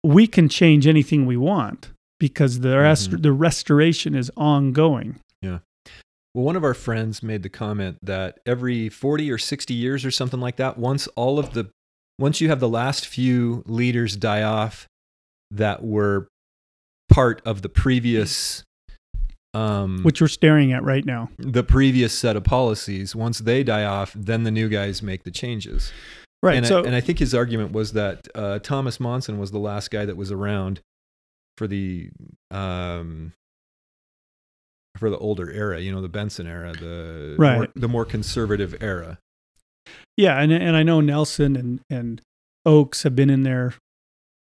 we 0.02 0.26
can 0.26 0.48
change 0.48 0.88
anything 0.88 1.24
we 1.24 1.36
want 1.36 1.90
because 2.18 2.60
the 2.60 2.76
rest, 2.78 3.12
Mhm. 3.12 3.22
the 3.22 3.30
restoration 3.32 4.14
is 4.16 4.28
ongoing. 4.36 5.20
Well, 6.38 6.44
one 6.44 6.54
of 6.54 6.62
our 6.62 6.72
friends 6.72 7.20
made 7.20 7.42
the 7.42 7.48
comment 7.48 7.98
that 8.00 8.38
every 8.46 8.88
40 8.88 9.28
or 9.28 9.38
60 9.38 9.74
years 9.74 10.04
or 10.04 10.12
something 10.12 10.38
like 10.38 10.54
that, 10.54 10.78
once 10.78 11.08
all 11.16 11.40
of 11.40 11.52
the, 11.52 11.68
once 12.16 12.40
you 12.40 12.48
have 12.48 12.60
the 12.60 12.68
last 12.68 13.08
few 13.08 13.64
leaders 13.66 14.14
die 14.14 14.44
off 14.44 14.86
that 15.50 15.82
were 15.82 16.28
part 17.08 17.42
of 17.44 17.62
the 17.62 17.68
previous, 17.68 18.62
um, 19.52 20.04
which 20.04 20.20
we're 20.20 20.28
staring 20.28 20.72
at 20.72 20.84
right 20.84 21.04
now. 21.04 21.28
the 21.38 21.64
previous 21.64 22.16
set 22.16 22.36
of 22.36 22.44
policies, 22.44 23.16
once 23.16 23.40
they 23.40 23.64
die 23.64 23.82
off, 23.82 24.12
then 24.14 24.44
the 24.44 24.52
new 24.52 24.68
guys 24.68 25.02
make 25.02 25.24
the 25.24 25.32
changes. 25.32 25.92
Right. 26.40 26.58
And, 26.58 26.64
so 26.68 26.84
I, 26.84 26.86
and 26.86 26.94
I 26.94 27.00
think 27.00 27.18
his 27.18 27.34
argument 27.34 27.72
was 27.72 27.94
that 27.94 28.28
uh, 28.36 28.60
Thomas 28.60 29.00
Monson 29.00 29.40
was 29.40 29.50
the 29.50 29.58
last 29.58 29.90
guy 29.90 30.04
that 30.04 30.16
was 30.16 30.30
around 30.30 30.82
for 31.56 31.66
the 31.66 32.10
um, 32.52 33.32
for 34.98 35.10
the 35.10 35.18
older 35.18 35.50
era, 35.50 35.80
you 35.80 35.92
know, 35.92 36.00
the 36.02 36.08
Benson 36.08 36.46
era, 36.46 36.72
the 36.72 37.36
Right. 37.38 37.56
more, 37.56 37.68
the 37.74 37.88
more 37.88 38.04
conservative 38.04 38.74
era. 38.80 39.18
yeah, 40.16 40.40
and 40.40 40.52
and 40.52 40.76
I 40.76 40.82
know 40.82 41.00
Nelson 41.00 41.56
and 41.56 41.80
and 41.90 42.20
Oaks 42.66 43.02
have 43.04 43.14
been 43.16 43.30
in 43.30 43.42
there 43.44 43.74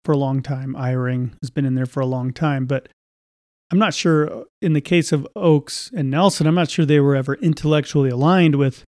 for 0.06 0.14
a 0.14 0.18
long 0.18 0.42
time. 0.42 0.74
Eyring 0.76 1.34
has 1.42 1.50
been 1.50 1.66
in 1.66 1.76
there 1.76 1.86
for 1.86 2.00
a 2.00 2.06
long 2.06 2.32
time, 2.34 2.66
but 2.66 2.90
I'm 3.72 3.78
not 3.78 3.94
sure 3.94 4.32
uh, 4.32 4.44
in 4.62 4.74
the 4.74 4.82
case 4.82 5.12
of 5.12 5.28
Oaks 5.36 5.92
and 5.94 6.10
Nelson, 6.10 6.48
I'm 6.48 6.56
not 6.56 6.72
sure 6.72 6.86
they 6.86 7.00
were 7.00 7.16
ever 7.16 7.36
intellectually 7.36 8.10
aligned 8.10 8.56
with 8.56 8.84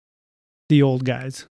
the 0.69 0.83
old 0.83 1.03
guys. 1.05 1.47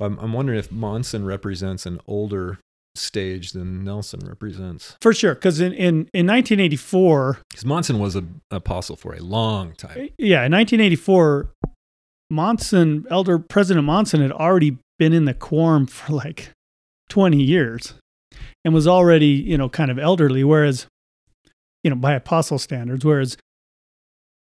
I'm, 0.00 0.18
I'm 0.18 0.32
wondering 0.32 0.58
if 0.58 0.70
Monson 0.70 1.24
represents 1.24 1.86
an 1.86 2.00
older 2.06 2.58
stage 2.94 3.52
than 3.52 3.84
Nelson 3.84 4.20
represents, 4.20 4.96
For 5.00 5.12
sure, 5.12 5.34
because 5.34 5.60
in, 5.60 5.72
in, 5.72 6.08
in 6.12 6.26
1984, 6.26 7.38
because 7.50 7.64
Monson 7.64 7.98
was 7.98 8.14
an 8.14 8.40
apostle 8.50 8.96
for 8.96 9.14
a 9.14 9.20
long 9.20 9.74
time. 9.74 9.96
Eh, 9.96 10.08
yeah, 10.18 10.44
in 10.44 10.52
1984, 10.52 11.50
Monson, 12.30 13.04
Elder 13.10 13.38
President 13.38 13.84
Monson 13.84 14.20
had 14.20 14.32
already 14.32 14.78
been 14.98 15.12
in 15.12 15.24
the 15.24 15.34
quorum 15.34 15.86
for 15.88 16.12
like 16.12 16.50
20 17.08 17.42
years 17.42 17.94
and 18.64 18.72
was 18.72 18.86
already, 18.86 19.26
you 19.26 19.58
know, 19.58 19.68
kind 19.68 19.90
of 19.90 19.98
elderly, 19.98 20.44
whereas, 20.44 20.86
you 21.82 21.90
know, 21.90 21.96
by 21.96 22.14
apostle 22.14 22.58
standards, 22.58 23.04
whereas 23.04 23.36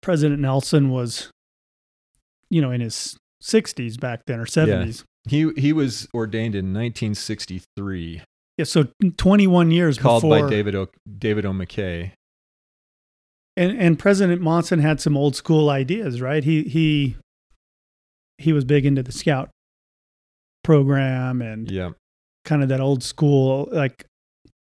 President 0.02 0.40
Nelson 0.40 0.90
was, 0.90 1.30
you 2.50 2.60
know, 2.60 2.70
in 2.70 2.80
his 2.80 3.16
60s 3.42 3.98
back 3.98 4.22
then 4.26 4.40
or 4.40 4.46
70s. 4.46 5.04
He 5.28 5.50
he 5.56 5.72
was 5.72 6.08
ordained 6.12 6.56
in 6.56 6.74
1963, 6.74 8.22
Yeah, 8.62 8.64
so 8.64 8.88
21 9.16 9.70
years 9.70 9.98
called 9.98 10.22
before. 10.22 10.42
by 10.44 10.48
David 10.50 10.74
o, 10.74 10.88
David 11.18 11.44
O. 11.46 11.50
McKay. 11.52 12.12
and 13.56 13.76
and 13.78 13.98
President 13.98 14.40
Monson 14.40 14.78
had 14.78 15.00
some 15.00 15.16
old 15.16 15.34
school 15.36 15.68
ideas, 15.70 16.20
right? 16.20 16.42
He 16.44 16.62
he 16.64 17.16
he 18.38 18.52
was 18.52 18.64
big 18.64 18.86
into 18.86 19.02
the 19.02 19.12
scout 19.12 19.50
program 20.64 21.42
and 21.42 21.70
Yeah, 21.70 21.90
kind 22.44 22.62
of 22.62 22.68
that 22.68 22.80
old 22.80 23.02
school 23.02 23.68
like 23.72 24.04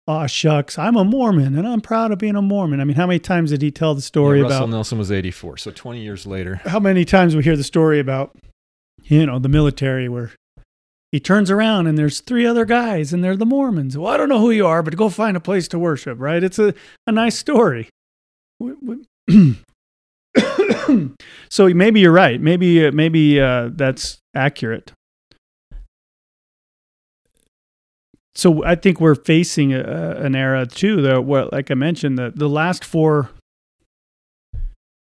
oh 0.08 0.26
shucks, 0.26 0.78
I'm 0.78 0.96
a 0.96 1.04
Mormon 1.04 1.56
and 1.58 1.66
I'm 1.66 1.80
proud 1.80 2.12
of 2.12 2.18
being 2.18 2.36
a 2.36 2.42
Mormon. 2.42 2.80
I 2.80 2.84
mean, 2.84 2.96
how 2.96 3.06
many 3.06 3.18
times 3.18 3.50
did 3.50 3.62
he 3.62 3.70
tell 3.70 3.94
the 3.94 4.02
story 4.02 4.38
Yeah, 4.38 4.44
Russell 4.44 4.58
about 4.64 4.70
Nelson 4.70 4.98
was 4.98 5.10
84, 5.12 5.56
so 5.58 5.70
20 5.70 6.00
years 6.00 6.26
later. 6.26 6.56
how 6.64 6.78
many 6.80 7.04
times 7.04 7.34
we 7.36 7.42
hear 7.42 7.56
the 7.56 7.64
story 7.64 7.98
about 8.00 8.36
you 9.02 9.24
know, 9.26 9.38
the 9.38 9.48
military 9.48 10.08
where 10.08 10.32
he 11.12 11.20
turns 11.20 11.50
around 11.50 11.86
and 11.86 11.96
there's 11.96 12.20
three 12.20 12.46
other 12.46 12.64
guys 12.64 13.12
and 13.12 13.22
they're 13.22 13.36
the 13.36 13.46
Mormons. 13.46 13.96
Well, 13.96 14.12
I 14.12 14.16
don't 14.16 14.28
know 14.28 14.40
who 14.40 14.50
you 14.50 14.66
are, 14.66 14.82
but 14.82 14.96
go 14.96 15.08
find 15.08 15.36
a 15.36 15.40
place 15.40 15.68
to 15.68 15.78
worship, 15.78 16.18
right? 16.20 16.42
It's 16.42 16.58
a, 16.58 16.74
a 17.06 17.12
nice 17.12 17.38
story. 17.38 17.88
So 21.48 21.68
maybe 21.68 22.00
you're 22.00 22.12
right. 22.12 22.40
Maybe 22.40 22.86
uh, 22.86 22.92
maybe 22.92 23.40
uh, 23.40 23.70
that's 23.72 24.18
accurate. 24.34 24.92
So 28.34 28.62
I 28.64 28.74
think 28.74 29.00
we're 29.00 29.14
facing 29.14 29.72
a, 29.72 29.80
an 29.80 30.36
era 30.36 30.66
too, 30.66 31.00
though, 31.00 31.22
where, 31.22 31.46
like 31.52 31.70
I 31.70 31.74
mentioned, 31.74 32.18
the, 32.18 32.30
the 32.34 32.50
last 32.50 32.84
four 32.84 33.30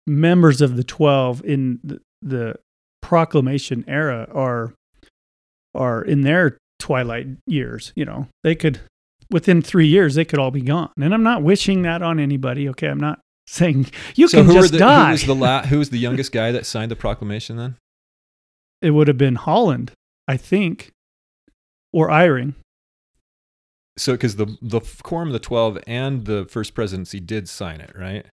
members 0.06 0.62
of 0.62 0.76
the 0.76 0.84
12 0.84 1.44
in 1.44 1.80
the, 1.84 2.00
the 2.22 2.54
proclamation 3.02 3.84
era 3.86 4.26
are 4.32 4.72
are 5.74 6.02
in 6.02 6.22
their 6.22 6.58
twilight 6.78 7.26
years 7.46 7.92
you 7.94 8.04
know 8.04 8.26
they 8.42 8.54
could 8.54 8.80
within 9.30 9.60
three 9.62 9.86
years 9.86 10.14
they 10.14 10.24
could 10.24 10.38
all 10.38 10.50
be 10.50 10.62
gone 10.62 10.90
and 11.00 11.12
i'm 11.12 11.22
not 11.22 11.42
wishing 11.42 11.82
that 11.82 12.02
on 12.02 12.18
anybody 12.18 12.68
okay 12.68 12.88
i'm 12.88 13.00
not 13.00 13.20
saying 13.46 13.86
you 14.14 14.28
so 14.28 14.38
can 14.38 14.46
who, 14.46 14.54
just 14.54 14.72
the, 14.72 14.78
die 14.78 15.06
who 15.06 15.12
was 15.12 15.26
the 15.26 15.34
la- 15.34 15.62
who 15.62 15.78
was 15.78 15.90
the 15.90 15.98
youngest 16.06 16.32
guy 16.32 16.52
that 16.52 16.64
signed 16.66 16.90
the 16.90 16.96
proclamation 16.96 17.56
then? 17.56 17.76
it 18.80 18.90
would 18.90 19.08
have 19.08 19.18
been 19.18 19.34
holland 19.34 19.92
i 20.26 20.36
think 20.36 20.90
or 21.92 22.08
Eyring. 22.08 22.54
So 23.98 24.12
because 24.12 24.36
the 24.36 24.56
the 24.62 24.80
quorum 25.02 25.28
of 25.28 25.32
the 25.32 25.38
12 25.40 25.78
and 25.86 26.24
the 26.24 26.46
first 26.48 26.74
presidency 26.74 27.20
did 27.20 27.48
sign 27.48 27.80
it, 27.80 27.92
right? 27.98 28.26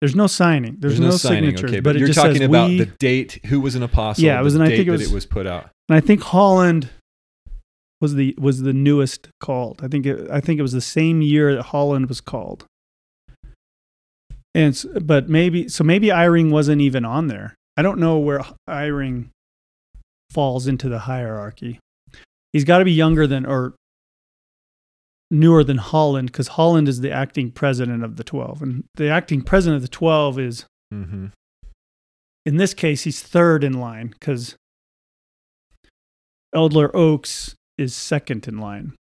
there's 0.00 0.14
no 0.14 0.26
signing 0.26 0.76
there's, 0.80 1.00
no, 1.00 1.10
signatures 1.12 1.70
okay, 1.70 1.80
but, 1.80 1.94
but, 1.94 1.98
you're 1.98 2.12
talking 2.12 2.42
about 2.42 2.68
we, 2.68 2.78
the 2.78 2.86
date. 2.86 3.40
Who 3.46 3.60
was 3.60 3.74
an 3.74 3.82
apostle? 3.82 4.24
Yeah, 4.24 4.38
it 4.38 4.42
was- 4.42 4.52
the 4.52 4.60
and 4.60 4.68
I 4.68 4.76
think 4.76 4.88
it 4.88 4.90
that 4.90 4.98
was- 4.98 5.10
it 5.10 5.14
was 5.14 5.24
put 5.24 5.46
out. 5.46 5.70
And 5.88 5.96
i 5.96 6.00
think 6.00 6.22
holland 6.22 6.90
was 8.00 8.14
the 8.14 8.34
was 8.38 8.60
the 8.62 8.72
newest 8.74 9.28
called. 9.40 9.80
I 9.82 9.88
think 9.88 10.04
it, 10.04 10.30
i 10.30 10.40
think 10.40 10.58
it 10.58 10.62
was 10.62 10.72
the 10.72 10.80
same 10.82 11.22
year 11.22 11.54
that 11.54 11.62
holland 11.66 12.06
was 12.08 12.20
called. 12.20 12.66
And 14.54 14.84
but 15.02 15.28
maybe 15.28 15.68
so 15.68 15.84
maybe 15.84 16.08
Eyring 16.08 16.50
wasn't 16.50 16.82
even 16.82 17.04
on 17.04 17.28
there. 17.28 17.54
I 17.76 17.82
don't 17.82 17.98
know 17.98 18.18
where 18.18 18.42
Eyring 18.68 19.30
falls 20.30 20.66
into 20.66 20.88
the 20.88 21.00
hierarchy. 21.00 21.78
He's 22.52 22.64
got 22.64 22.78
to 22.78 22.84
be 22.84 22.92
younger 22.92 23.26
than 23.26 23.46
or 23.46 23.74
newer 25.30 25.64
than 25.64 25.78
holland 25.78 26.30
because 26.30 26.48
holland 26.48 26.88
is 26.88 27.00
the 27.00 27.10
acting 27.10 27.50
president 27.50 28.04
of 28.04 28.16
the 28.16 28.24
12 28.24 28.62
and 28.62 28.84
the 28.96 29.08
acting 29.08 29.40
president 29.40 29.76
of 29.76 29.82
the 29.82 29.88
12 29.88 30.38
is 30.38 30.66
Mm-hmm. 30.92 31.26
in 32.44 32.56
this 32.58 32.74
case, 32.74 33.02
he's 33.02 33.20
third 33.22 33.64
in 33.64 33.72
line 33.72 34.08
because 34.08 34.54
Elder 36.54 36.94
Oaks 36.96 37.54
is 37.76 37.94
second 37.94 38.46
in 38.46 38.58
line 38.58 38.94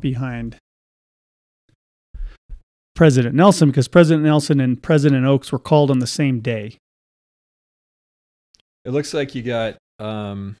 behind 0.00 0.56
President 2.94 3.34
Nelson 3.34 3.70
because 3.70 3.88
President 3.88 4.24
Nelson 4.24 4.60
and 4.60 4.82
President 4.82 5.26
Oaks 5.26 5.50
were 5.50 5.58
called 5.58 5.90
on 5.90 5.98
the 5.98 6.06
same 6.06 6.40
day. 6.40 6.76
It 8.84 8.90
looks 8.90 9.12
like 9.12 9.34
you 9.34 9.42
got 9.42 9.76
um 9.98 10.56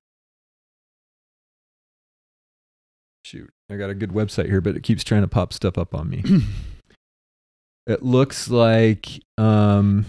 shoot, 3.24 3.50
I 3.70 3.76
got 3.76 3.90
a 3.90 3.94
good 3.94 4.10
website 4.10 4.46
here, 4.46 4.60
but 4.60 4.76
it 4.76 4.82
keeps 4.82 5.04
trying 5.04 5.22
to 5.22 5.28
pop 5.28 5.52
stuff 5.52 5.78
up 5.78 5.94
on 5.94 6.10
me. 6.10 6.24
it 7.86 8.02
looks 8.02 8.50
like 8.50 9.20
um 9.38 10.04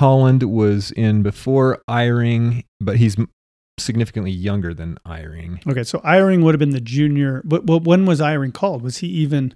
Holland 0.00 0.42
was 0.44 0.92
in 0.92 1.22
before 1.22 1.82
Eyring, 1.86 2.64
but 2.80 2.96
he's 2.96 3.18
significantly 3.78 4.30
younger 4.30 4.72
than 4.72 4.96
Eyring. 5.06 5.60
Okay, 5.70 5.84
so 5.84 5.98
Eyring 5.98 6.42
would 6.42 6.54
have 6.54 6.58
been 6.58 6.70
the 6.70 6.80
junior. 6.80 7.42
But, 7.44 7.66
but 7.66 7.84
when 7.84 8.06
was 8.06 8.18
Eyring 8.18 8.54
called? 8.54 8.80
Was 8.80 8.98
he 8.98 9.08
even 9.08 9.54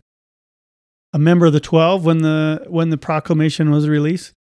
a 1.15 1.19
member 1.19 1.47
of 1.47 1.55
the 1.55 1.61
Twelve 1.61 2.05
when 2.05 2.19
the 2.19 2.63
when 2.69 2.91
the 2.91 2.99
proclamation 2.99 3.71
was 3.71 3.89
released? 3.89 4.35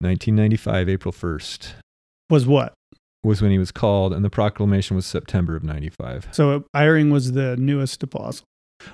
1995, 0.00 0.88
April 0.88 1.12
1st 1.12 1.74
Was 2.28 2.44
what? 2.44 2.74
was 3.22 3.40
when 3.40 3.52
he 3.52 3.58
was 3.58 3.70
called, 3.70 4.12
and 4.12 4.24
the 4.24 4.30
proclamation 4.30 4.96
was 4.96 5.06
September 5.06 5.54
of 5.54 5.62
95. 5.62 6.28
So 6.32 6.64
Eyring 6.74 7.12
was 7.12 7.32
the 7.32 7.56
newest 7.56 8.02
apostle. 8.02 8.44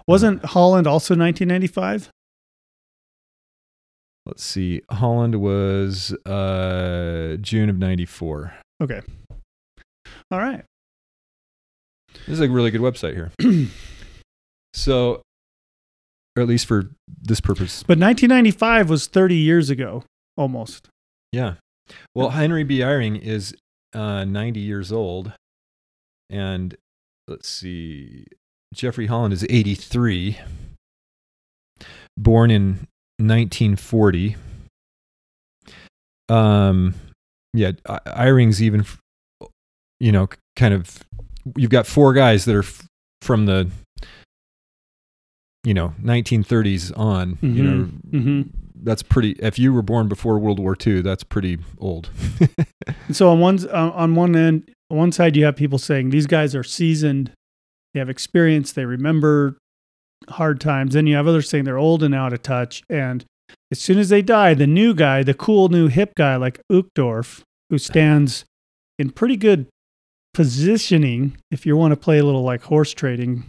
Wasn't 0.06 0.44
Holland 0.44 0.86
also 0.86 1.14
1995? 1.14 2.10
Let's 4.26 4.44
see. 4.44 4.82
Holland 4.90 5.40
was 5.40 6.12
uh, 6.26 7.36
June 7.40 7.68
of 7.68 7.78
94. 7.78 8.54
Okay. 8.82 9.00
All 10.30 10.38
right. 10.38 10.64
This 12.26 12.28
is 12.28 12.40
a 12.40 12.48
really 12.48 12.70
good 12.70 12.80
website 12.80 13.14
here. 13.14 13.32
So, 14.74 15.22
or 16.36 16.42
at 16.42 16.48
least 16.48 16.66
for 16.66 16.90
this 17.06 17.40
purpose. 17.40 17.82
But 17.82 17.98
1995 17.98 18.88
was 18.88 19.06
30 19.06 19.36
years 19.36 19.70
ago, 19.70 20.04
almost. 20.36 20.88
Yeah. 21.30 21.54
Well, 22.14 22.30
Henry 22.30 22.64
B. 22.64 22.78
Eyring 22.78 23.20
is 23.20 23.54
uh, 23.94 24.24
90 24.24 24.60
years 24.60 24.90
old. 24.92 25.32
And 26.30 26.76
let's 27.28 27.48
see. 27.48 28.24
Jeffrey 28.72 29.06
Holland 29.06 29.34
is 29.34 29.44
83. 29.50 30.38
Born 32.16 32.50
in 32.50 32.86
1940. 33.26 34.36
Um, 36.28 36.94
yeah, 37.52 37.72
I- 37.88 38.00
Eyring's 38.06 38.62
even, 38.62 38.84
you 40.00 40.12
know, 40.12 40.28
kind 40.56 40.74
of. 40.74 40.98
You've 41.56 41.70
got 41.70 41.86
four 41.86 42.12
guys 42.12 42.44
that 42.44 42.54
are 42.54 42.60
f- 42.62 42.86
from 43.20 43.46
the, 43.46 43.68
you 45.64 45.74
know, 45.74 45.94
1930s 46.02 46.92
on. 46.96 47.38
You 47.42 47.62
know, 47.62 47.84
hmm 48.10 48.42
that's 48.84 49.02
pretty. 49.02 49.32
If 49.38 49.58
you 49.60 49.72
were 49.72 49.82
born 49.82 50.08
before 50.08 50.38
World 50.40 50.58
War 50.58 50.76
II, 50.84 51.02
that's 51.02 51.22
pretty 51.24 51.58
old. 51.78 52.10
So 53.12 53.28
on 53.30 53.38
one 53.40 53.68
on 53.70 54.14
one 54.16 54.34
end, 54.34 54.70
on 54.90 54.96
one 54.96 55.12
side, 55.12 55.36
you 55.36 55.44
have 55.44 55.54
people 55.54 55.78
saying 55.78 56.10
these 56.10 56.26
guys 56.26 56.54
are 56.56 56.64
seasoned, 56.64 57.30
they 57.94 58.00
have 58.00 58.08
experience, 58.10 58.72
they 58.72 58.84
remember 58.86 59.56
hard 60.30 60.60
times. 60.60 60.94
Then 60.94 61.06
you 61.06 61.16
have 61.16 61.26
others 61.26 61.48
saying 61.48 61.64
they're 61.64 61.78
old 61.78 62.02
and 62.02 62.14
out 62.14 62.32
of 62.32 62.42
touch. 62.42 62.82
And 62.88 63.24
as 63.70 63.80
soon 63.80 63.98
as 63.98 64.08
they 64.08 64.22
die, 64.22 64.54
the 64.54 64.66
new 64.66 64.94
guy, 64.94 65.22
the 65.22 65.34
cool 65.34 65.68
new 65.68 65.88
hip 65.88 66.14
guy 66.14 66.36
like 66.36 66.60
Uchtdorf, 66.70 67.42
who 67.70 67.78
stands 67.78 68.44
in 68.98 69.10
pretty 69.10 69.36
good 69.36 69.66
positioning, 70.34 71.36
if 71.50 71.66
you 71.66 71.76
want 71.76 71.92
to 71.92 71.96
play 71.96 72.18
a 72.18 72.24
little 72.24 72.42
like 72.42 72.62
horse 72.62 72.92
trading, 72.92 73.44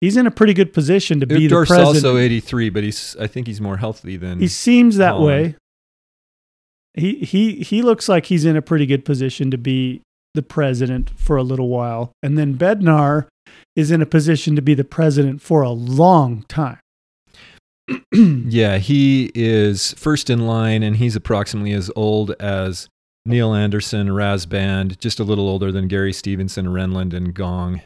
he's 0.00 0.16
in 0.16 0.26
a 0.26 0.30
pretty 0.30 0.54
good 0.54 0.72
position 0.72 1.20
to 1.20 1.26
be 1.26 1.46
the 1.46 1.54
president. 1.66 1.86
also 2.04 2.16
83, 2.16 2.70
but 2.70 2.82
he's 2.84 3.16
I 3.18 3.26
think 3.26 3.46
he's 3.46 3.60
more 3.60 3.76
healthy 3.76 4.16
than 4.16 4.40
He 4.40 4.48
seems 4.48 4.96
that 4.96 5.12
Holland. 5.12 5.26
way. 5.26 5.56
He 6.96 7.16
he 7.24 7.54
he 7.56 7.82
looks 7.82 8.08
like 8.08 8.26
he's 8.26 8.44
in 8.44 8.56
a 8.56 8.62
pretty 8.62 8.86
good 8.86 9.04
position 9.04 9.50
to 9.50 9.58
be 9.58 10.00
the 10.34 10.42
president 10.42 11.10
for 11.16 11.36
a 11.36 11.42
little 11.42 11.68
while, 11.68 12.12
and 12.22 12.36
then 12.38 12.54
Bednar 12.54 13.26
is 13.76 13.90
in 13.90 14.00
a 14.02 14.06
position 14.06 14.54
to 14.56 14.62
be 14.62 14.74
the 14.74 14.84
president 14.84 15.42
for 15.42 15.62
a 15.62 15.70
long 15.70 16.44
time. 16.48 16.78
Yeah, 18.14 18.78
he 18.78 19.30
is 19.34 19.92
first 19.94 20.30
in 20.30 20.46
line, 20.46 20.82
and 20.82 20.96
he's 20.96 21.16
approximately 21.16 21.72
as 21.72 21.90
old 21.96 22.30
as 22.40 22.88
Neil 23.26 23.52
Andersen, 23.52 24.08
Rasband, 24.08 24.98
just 25.00 25.18
a 25.18 25.24
little 25.24 25.48
older 25.48 25.72
than 25.72 25.88
Gary 25.88 26.12
Stevenson, 26.12 26.66
Renlund, 26.66 27.12
and 27.12 27.34
Gong. 27.34 27.80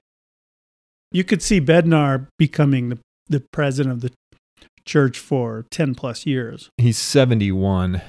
you 1.10 1.24
could 1.24 1.42
see 1.42 1.60
Bednar 1.60 2.26
becoming 2.38 2.90
the 2.90 2.98
the 3.30 3.42
president 3.52 3.92
of 3.94 4.00
the 4.02 4.10
church 4.84 5.18
for 5.18 5.64
ten 5.70 5.94
plus 5.94 6.26
years. 6.26 6.70
He's 6.76 6.98
71. 6.98 8.00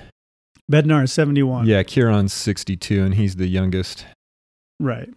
Bednar 0.71 1.03
is 1.03 1.13
seventy 1.13 1.43
one. 1.43 1.65
Yeah, 1.65 1.83
Kearon's 1.83 2.33
62, 2.33 3.03
and 3.03 3.15
he's 3.15 3.37
the 3.37 3.47
youngest. 3.47 4.05
right. 4.79 5.09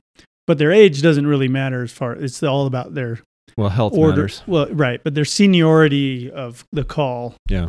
But 0.46 0.58
their 0.58 0.72
age 0.72 1.02
doesn't 1.02 1.26
really 1.26 1.48
matter 1.48 1.82
as 1.82 1.92
far. 1.92 2.12
It's 2.14 2.42
all 2.42 2.66
about 2.66 2.94
their 2.94 3.20
Well, 3.56 3.68
health 3.68 3.92
order. 3.94 4.22
matters. 4.22 4.42
Well, 4.46 4.66
right, 4.72 5.00
but 5.02 5.14
their 5.14 5.24
seniority 5.24 6.30
of 6.30 6.64
the 6.72 6.84
call. 6.84 7.34
Yeah. 7.48 7.68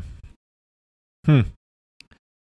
Hmm. 1.25 1.41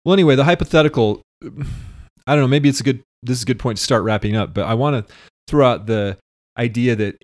Well, 0.03 0.13
anyway, 0.13 0.35
the 0.35 0.43
hypothetical. 0.43 1.21
I 1.43 2.33
don't 2.35 2.39
know. 2.41 2.47
Maybe 2.47 2.67
it's 2.69 2.79
a 2.79 2.83
good. 2.83 3.03
This 3.23 3.37
is 3.37 3.43
a 3.43 3.45
good 3.45 3.59
point 3.59 3.77
to 3.77 3.83
start 3.83 4.03
wrapping 4.03 4.35
up. 4.35 4.53
But 4.53 4.65
I 4.65 4.73
want 4.73 5.07
to 5.07 5.13
throw 5.47 5.67
out 5.67 5.85
the 5.85 6.17
idea 6.57 6.95
that 6.95 7.23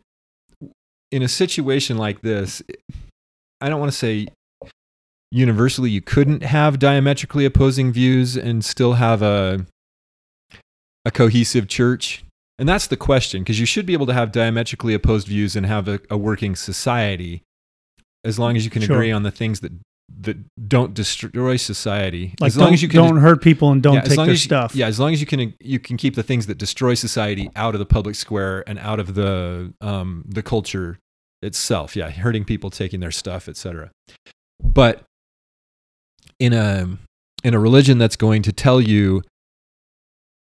in 1.11 1.22
a 1.24 1.28
situation 1.28 1.98
like 1.98 2.22
this, 2.22 2.61
I 3.61 3.70
don't 3.70 3.80
want 3.80 3.91
to 3.91 3.98
say 3.98 4.28
universally 5.32 5.90
you 5.90 6.02
couldn't 6.02 6.44
have 6.44 6.78
diametrically 6.80 7.44
opposing 7.45 7.91
views 7.91 8.38
and 8.38 8.64
still 8.64 8.94
have 8.94 9.22
a 9.22 9.65
a 11.06 11.11
cohesive 11.11 11.68
church. 11.68 12.24
And 12.60 12.70
that's 12.70 12.88
the 12.88 12.98
question, 12.98 13.42
because 13.44 13.60
you 13.60 13.66
should 13.66 13.86
be 13.86 13.94
able 13.94 14.06
to 14.06 14.14
have 14.14 14.32
diametrically 14.32 14.94
opposed 14.94 15.28
views 15.28 15.56
and 15.56 15.66
have 15.66 15.88
a, 15.88 16.00
a 16.10 16.18
working 16.18 16.56
society 16.56 17.42
as 18.24 18.38
long 18.40 18.56
as 18.56 18.64
you 18.64 18.70
can 18.72 18.82
Sure. 18.84 18.96
agree 18.96 19.12
on 19.12 19.24
the 19.24 19.32
things 19.32 19.60
that 19.62 19.72
that 20.20 20.38
don't 20.70 20.94
destroy 20.94 21.56
society. 21.58 22.36
Like 22.40 22.50
as 22.50 22.58
long 22.58 22.74
as 22.74 22.82
you 22.84 22.88
can 22.88 22.98
don't 23.04 23.18
hurt 23.18 23.42
people 23.42 23.72
and 23.72 23.82
don't 23.82 23.96
yeah, 23.96 24.02
take 24.02 24.18
their 24.18 24.30
you- 24.32 24.36
stuff. 24.36 24.76
Yeah, 24.76 24.86
as 24.88 25.00
long 25.00 25.14
as 25.14 25.20
you 25.20 25.26
can 25.26 25.54
you 25.60 25.80
can 25.80 25.98
keep 25.98 26.14
the 26.16 26.22
things 26.24 26.46
that 26.48 26.58
destroy 26.58 26.94
society 26.94 27.50
out 27.56 27.74
of 27.74 27.80
the 27.80 27.86
public 27.86 28.16
square 28.16 28.64
and 28.68 28.78
out 28.80 29.00
of 29.00 29.16
the 29.16 29.74
um, 29.82 30.24
the 30.28 30.44
culture 30.44 31.00
itself. 31.42 31.96
Yeah, 31.96 32.12
hurting 32.12 32.46
people, 32.46 32.70
taking 32.70 33.00
their 33.00 33.12
stuff, 33.12 33.48
etc. 33.50 33.90
But 34.62 35.02
in 36.40 36.54
a 36.54 36.88
in 37.44 37.54
a 37.54 37.60
religion 37.60 37.98
that's 37.98 38.16
going 38.16 38.44
to 38.44 38.52
tell 38.54 38.80
you 38.80 39.24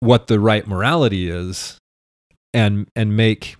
what 0.00 0.28
the 0.28 0.38
right 0.38 0.66
morality 0.68 1.28
is 1.28 1.78
and 2.54 2.88
and 2.96 3.16
make 3.16 3.56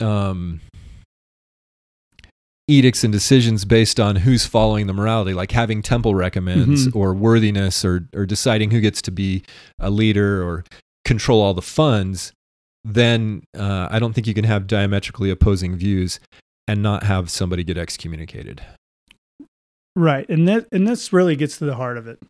um 0.00 0.60
edicts 2.68 3.02
and 3.02 3.12
decisions 3.12 3.64
based 3.64 3.98
on 3.98 4.16
who's 4.16 4.46
following 4.46 4.86
the 4.86 4.92
morality, 4.92 5.34
like 5.34 5.50
having 5.50 5.82
temple 5.82 6.14
recommends 6.14 6.86
Mhm. 6.88 6.94
or 6.96 7.12
worthiness 7.14 7.84
or 7.84 8.08
or 8.14 8.24
deciding 8.26 8.70
who 8.70 8.80
gets 8.80 9.02
to 9.02 9.10
be 9.10 9.42
a 9.78 9.90
leader 9.90 10.42
or 10.42 10.64
control 11.04 11.40
all 11.42 11.52
the 11.54 11.62
funds, 11.62 12.32
then 12.84 13.42
uh, 13.58 13.88
I 13.90 13.98
don't 13.98 14.12
think 14.12 14.26
you 14.26 14.34
can 14.34 14.44
have 14.44 14.66
diametrically 14.68 15.30
opposing 15.30 15.74
views 15.76 16.20
and 16.68 16.80
not 16.82 17.02
have 17.02 17.28
somebody 17.30 17.64
get 17.64 17.76
excommunicated. 17.76 18.62
Right. 19.96 20.28
And 20.28 20.46
that 20.46 20.68
and 20.70 20.86
this 20.86 21.12
really 21.12 21.34
gets 21.34 21.58
to 21.58 21.64
the 21.64 21.74
heart 21.74 21.98
of 21.98 22.06
it. 22.06 22.20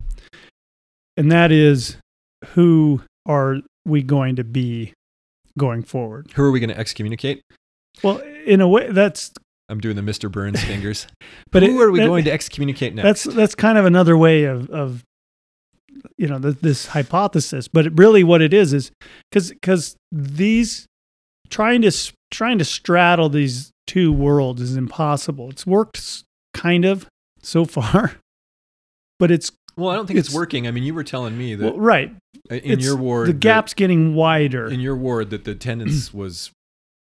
And 1.18 1.30
that 1.30 1.52
is 1.52 1.98
who 2.54 3.02
are 3.30 3.58
we 3.86 4.02
going 4.02 4.36
to 4.36 4.44
be 4.44 4.92
going 5.58 5.82
forward? 5.82 6.30
Who 6.34 6.42
are 6.44 6.50
we 6.50 6.60
going 6.60 6.70
to 6.70 6.78
excommunicate? 6.78 7.42
Well, 8.02 8.18
in 8.46 8.60
a 8.60 8.68
way 8.68 8.90
that's 8.90 9.32
I'm 9.68 9.78
doing 9.80 9.96
the 9.96 10.02
Mr. 10.02 10.30
Burns 10.30 10.62
fingers. 10.64 11.06
but 11.52 11.62
Who 11.62 11.80
it- 11.80 11.84
are 11.84 11.90
we 11.90 12.00
that- 12.00 12.06
going 12.06 12.24
to 12.24 12.32
excommunicate 12.32 12.94
next? 12.94 13.24
That's 13.24 13.36
that's 13.36 13.54
kind 13.54 13.78
of 13.78 13.84
another 13.84 14.16
way 14.16 14.44
of 14.44 14.68
of 14.70 15.04
you 16.16 16.26
know 16.28 16.38
th- 16.38 16.56
this 16.60 16.86
hypothesis, 16.86 17.68
but 17.68 17.86
it 17.86 17.92
really 17.96 18.24
what 18.24 18.42
it 18.42 18.52
is 18.54 18.72
is 18.72 18.90
because 19.30 19.50
because 19.50 19.96
these 20.12 20.86
trying 21.50 21.82
to 21.82 22.12
trying 22.30 22.58
to 22.58 22.64
straddle 22.64 23.28
these 23.28 23.70
two 23.86 24.12
worlds 24.12 24.60
is 24.60 24.76
impossible. 24.76 25.50
It's 25.50 25.66
worked 25.66 26.22
kind 26.54 26.84
of 26.84 27.06
so 27.42 27.64
far, 27.64 28.16
but 29.18 29.30
it's 29.30 29.50
well, 29.76 29.90
I 29.90 29.94
don't 29.94 30.06
think 30.06 30.18
it's, 30.18 30.28
it's- 30.28 30.36
working. 30.38 30.66
I 30.66 30.70
mean, 30.70 30.84
you 30.84 30.94
were 30.94 31.04
telling 31.04 31.36
me 31.36 31.54
that 31.54 31.64
well, 31.74 31.78
right. 31.80 32.10
in 32.50 32.56
it's- 32.56 32.84
your 32.84 32.96
ward, 32.96 33.28
the 33.28 33.32
that- 33.32 33.40
gap's 33.40 33.74
getting 33.74 34.14
wider. 34.14 34.68
in 34.68 34.80
your 34.80 34.96
ward 34.96 35.30
that 35.30 35.44
the 35.44 35.52
attendance 35.52 36.12
was 36.14 36.50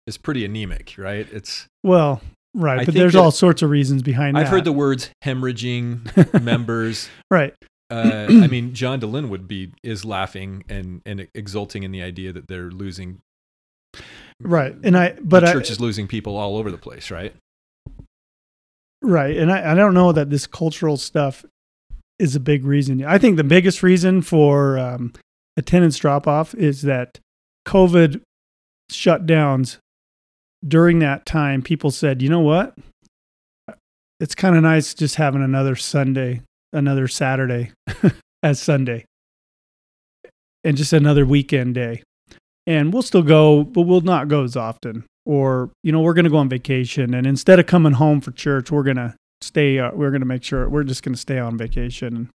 is 0.07 0.17
pretty 0.17 0.45
anemic, 0.45 0.95
right? 0.99 1.27
It's 1.33 1.67
well, 1.85 2.21
right, 2.55 2.81
I 2.81 2.85
but 2.85 2.95
there's 2.95 3.13
that- 3.15 3.21
all 3.21 3.31
sorts 3.31 3.63
of 3.63 3.71
reasons 3.71 4.03
behind 4.03 4.37
I've 4.39 4.47
that. 4.47 4.51
heard 4.51 4.65
the 4.65 4.73
words 4.73 5.11
hemorrhaging 5.25 6.43
members. 6.43 7.09
right. 7.31 7.55
Uh, 7.91 8.27
I 8.29 8.47
mean, 8.47 8.73
John 8.73 9.01
Dehlin 9.01 9.29
would 9.31 9.49
be 9.49 9.73
is 9.83 10.05
laughing 10.05 10.63
and 10.69 11.03
and 11.05 11.27
exulting 11.35 11.83
in 11.83 11.91
the 11.91 12.03
idea 12.03 12.33
that 12.33 12.47
they're 12.47 12.71
losing 12.71 13.19
right. 14.41 14.75
And 14.85 14.97
I, 14.97 15.17
but 15.21 15.41
the 15.41 15.49
I, 15.49 15.53
church 15.53 15.71
is 15.71 15.81
losing 15.81 16.07
people 16.07 16.37
all 16.37 16.57
over 16.57 16.71
the 16.71 16.79
place, 16.79 17.11
right? 17.11 17.35
Right. 19.03 19.37
And 19.37 19.51
I, 19.51 19.73
I 19.73 19.75
don't 19.75 19.95
know 19.95 20.13
that 20.13 20.31
this 20.31 20.47
cultural 20.47 20.97
stuff 20.97 21.45
is 22.21 22.37
a 22.37 22.41
big 22.41 22.65
reason. 22.65 23.05
I 23.05 23.19
think 23.19 23.37
the 23.37 23.45
biggest 23.45 23.83
reason 23.83 24.23
for 24.23 24.79
um, 24.79 25.13
attendance 25.57 25.99
drop 25.99 26.27
off 26.27 26.55
is 26.55 26.83
that 26.83 27.19
COVID 27.67 28.21
shutdowns 28.91 29.79
during 30.67 30.99
that 30.99 31.25
time, 31.27 31.63
people 31.63 31.91
said, 31.91 32.21
you 32.21 32.29
know 32.29 32.41
what? 32.41 32.77
It's 34.19 34.35
kind 34.35 34.55
of 34.55 34.63
nice 34.63 34.93
just 34.93 35.15
having 35.17 35.43
another 35.43 35.75
Sunday, 35.77 36.43
another 36.73 37.09
Saturday 37.09 37.73
as 38.43 38.61
Sunday, 38.61 39.07
and 40.63 40.77
just 40.77 40.93
another 40.93 41.25
weekend 41.25 41.75
day. 41.75 42.03
And 42.67 42.93
we'll 42.93 43.03
still 43.03 43.23
go, 43.23 43.65
but 43.65 43.83
we'll 43.83 44.03
not 44.03 44.29
go 44.29 44.45
as 44.45 44.57
often 44.57 45.05
or 45.27 45.71
you 45.83 45.93
know 45.93 46.01
we're 46.01 46.15
going 46.15 46.25
to 46.25 46.31
go 46.31 46.39
on 46.39 46.49
vacation 46.49 47.15
and 47.15 47.27
instead 47.27 47.61
of 47.61 47.67
coming 47.67 47.93
home 47.93 48.21
for 48.21 48.31
church 48.33 48.71
we're 48.71 48.83
going 48.83 48.97
to 48.97 49.15
stay 49.43 49.79
uh, 49.79 49.91
we're 49.95 50.11
going 50.11 50.21
to 50.21 50.27
make 50.27 50.43
sure 50.45 50.69
we're 50.69 50.85
just 50.85 51.03
going 51.03 51.15
to 51.15 51.21
stay 51.21 51.39
on 51.39 51.57
vacation 51.57 52.29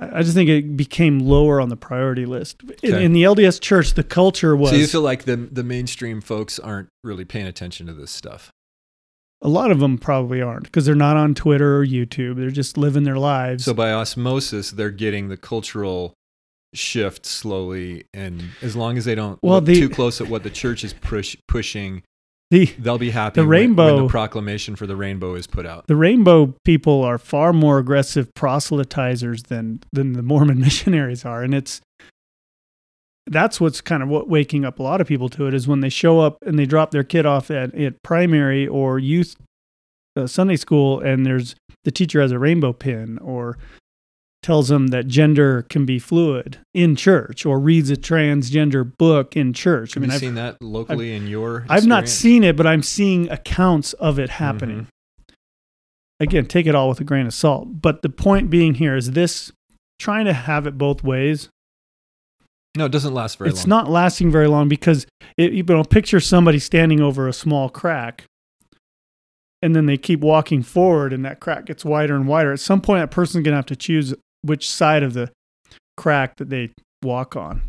I 0.00 0.22
just 0.22 0.34
think 0.34 0.50
it 0.50 0.76
became 0.76 1.20
lower 1.20 1.60
on 1.60 1.68
the 1.68 1.76
priority 1.76 2.26
list. 2.26 2.60
In, 2.82 2.94
Okay. 2.94 3.04
in 3.04 3.12
the 3.12 3.22
LDS 3.22 3.60
church, 3.60 3.94
the 3.94 4.02
culture 4.02 4.56
was 4.56 4.70
So 4.70 4.76
you 4.76 4.88
feel 4.88 5.02
like 5.02 5.22
the 5.22 5.36
the 5.36 5.62
mainstream 5.62 6.20
folks 6.20 6.58
aren't 6.58 6.88
really 7.04 7.24
paying 7.24 7.46
attention 7.46 7.86
to 7.86 7.92
this 7.92 8.10
stuff. 8.10 8.50
a 9.40 9.48
lot 9.48 9.70
of 9.70 9.78
them 9.78 9.96
probably 9.98 10.40
aren't 10.42 10.64
because 10.64 10.84
they're 10.86 10.94
not 10.96 11.16
on 11.16 11.32
Twitter 11.34 11.76
or 11.78 11.86
YouTube. 11.86 12.36
They're 12.36 12.50
just 12.50 12.76
living 12.76 13.04
their 13.04 13.18
lives. 13.18 13.64
So 13.66 13.72
by 13.74 13.92
osmosis, 13.92 14.70
they're 14.72 14.90
getting 14.90 15.28
the 15.28 15.36
cultural 15.36 16.14
shift 16.74 17.24
slowly, 17.24 18.04
and 18.12 18.42
as 18.62 18.74
long 18.74 18.96
as 18.98 19.04
they 19.04 19.14
don't 19.14 19.38
Well, 19.42 19.56
look 19.56 19.66
the- 19.66 19.74
too 19.78 19.88
close 19.90 20.20
at 20.20 20.28
what 20.28 20.42
the 20.42 20.50
church 20.50 20.82
is 20.82 20.92
push, 20.94 21.36
pushing, 21.46 22.02
the 22.50 22.66
they'll 22.78 22.98
be 22.98 23.10
happy. 23.10 23.40
The 23.40 23.42
when- 23.46 23.48
when, 23.48 23.60
rainbow- 23.60 24.02
the 24.02 24.08
proclamation 24.08 24.76
for 24.76 24.86
the 24.86 24.96
rainbow 24.96 25.34
is 25.34 25.46
put 25.46 25.66
out. 25.66 25.86
the 25.86 25.96
rainbow 25.96 26.54
people 26.64 27.02
are 27.02 27.18
far 27.18 27.52
more 27.52 27.78
aggressive 27.78 28.30
proselytizers 28.34 29.46
than 29.46 29.80
than 29.92 30.12
the 30.12 30.22
Mormon 30.22 30.58
missionaries 30.68 31.24
are, 31.24 31.42
and 31.42 31.54
it's 31.54 31.80
that's 33.26 33.60
what's 33.60 33.80
kind 33.80 34.02
of 34.02 34.08
what 34.08 34.28
waking 34.28 34.64
up 34.66 34.78
a 34.78 34.82
lot 34.82 35.00
of 35.00 35.06
people 35.06 35.28
to 35.30 35.46
it 35.46 35.54
is 35.54 35.66
when 35.66 35.80
they 35.80 35.88
show 35.88 36.20
up 36.20 36.36
and 36.42 36.58
they 36.58 36.66
drop 36.66 36.90
their 36.90 37.02
kid 37.04 37.24
off 37.24 37.50
at, 37.50 37.74
at 37.74 38.02
primary 38.02 38.66
or 38.68 38.98
youth 38.98 39.34
uh, 40.16 40.26
Sunday 40.26 40.56
school, 40.56 41.00
and 41.00 41.24
there's 41.24 41.54
the 41.84 41.90
teacher 41.90 42.20
has 42.20 42.32
a 42.32 42.38
rainbow 42.38 42.72
pin 42.72 43.18
or 43.18 43.56
tells 44.44 44.68
them 44.68 44.88
that 44.88 45.08
gender 45.08 45.62
can 45.62 45.86
be 45.86 45.98
fluid 45.98 46.58
in 46.74 46.94
church 46.94 47.46
or 47.46 47.58
reads 47.58 47.90
a 47.90 47.96
transgender 47.96 48.96
book 48.98 49.34
in 49.34 49.54
church. 49.54 49.94
Have 49.94 50.02
I 50.02 50.04
mean, 50.04 50.10
you 50.10 50.14
I've, 50.14 50.20
seen 50.20 50.34
that 50.34 50.62
locally 50.62 51.14
in 51.14 51.26
your? 51.26 51.64
I've 51.68 51.86
not 51.86 52.08
seen 52.08 52.44
it, 52.44 52.54
but 52.54 52.66
I'm 52.66 52.82
seeing 52.82 53.30
accounts 53.30 53.94
of 53.94 54.18
it 54.18 54.28
happening. 54.28 54.80
Mm-hmm. 54.80 55.34
Again, 56.20 56.46
take 56.46 56.66
it 56.66 56.74
all 56.74 56.90
with 56.90 57.00
a 57.00 57.04
grain 57.04 57.26
of 57.26 57.34
salt. 57.34 57.80
But 57.80 58.02
the 58.02 58.10
point 58.10 58.50
being 58.50 58.74
here 58.74 58.94
is 58.94 59.12
this 59.12 59.50
trying 59.98 60.26
to 60.26 60.34
have 60.34 60.66
it 60.66 60.76
both 60.76 61.02
ways. 61.02 61.48
No, 62.76 62.84
it 62.84 62.92
doesn't 62.92 63.14
last 63.14 63.38
very 63.38 63.48
it's 63.48 63.58
long. 63.58 63.62
It's 63.62 63.66
not 63.66 63.90
lasting 63.90 64.30
very 64.30 64.46
long 64.46 64.68
because 64.68 65.06
it, 65.38 65.52
you 65.52 65.62
know, 65.62 65.84
picture 65.84 66.20
somebody 66.20 66.58
standing 66.58 67.00
over 67.00 67.26
a 67.26 67.32
small 67.32 67.70
crack 67.70 68.24
and 69.62 69.74
then 69.74 69.86
they 69.86 69.96
keep 69.96 70.20
walking 70.20 70.62
forward 70.62 71.14
and 71.14 71.24
that 71.24 71.40
crack 71.40 71.64
gets 71.64 71.84
wider 71.84 72.14
and 72.14 72.28
wider. 72.28 72.52
At 72.52 72.60
some 72.60 72.82
point, 72.82 73.00
that 73.00 73.10
person's 73.10 73.44
going 73.44 73.52
to 73.52 73.56
have 73.56 73.66
to 73.66 73.76
choose 73.76 74.12
which 74.44 74.68
side 74.68 75.02
of 75.02 75.14
the 75.14 75.30
crack 75.96 76.36
that 76.36 76.50
they 76.50 76.70
walk 77.02 77.36
on. 77.36 77.62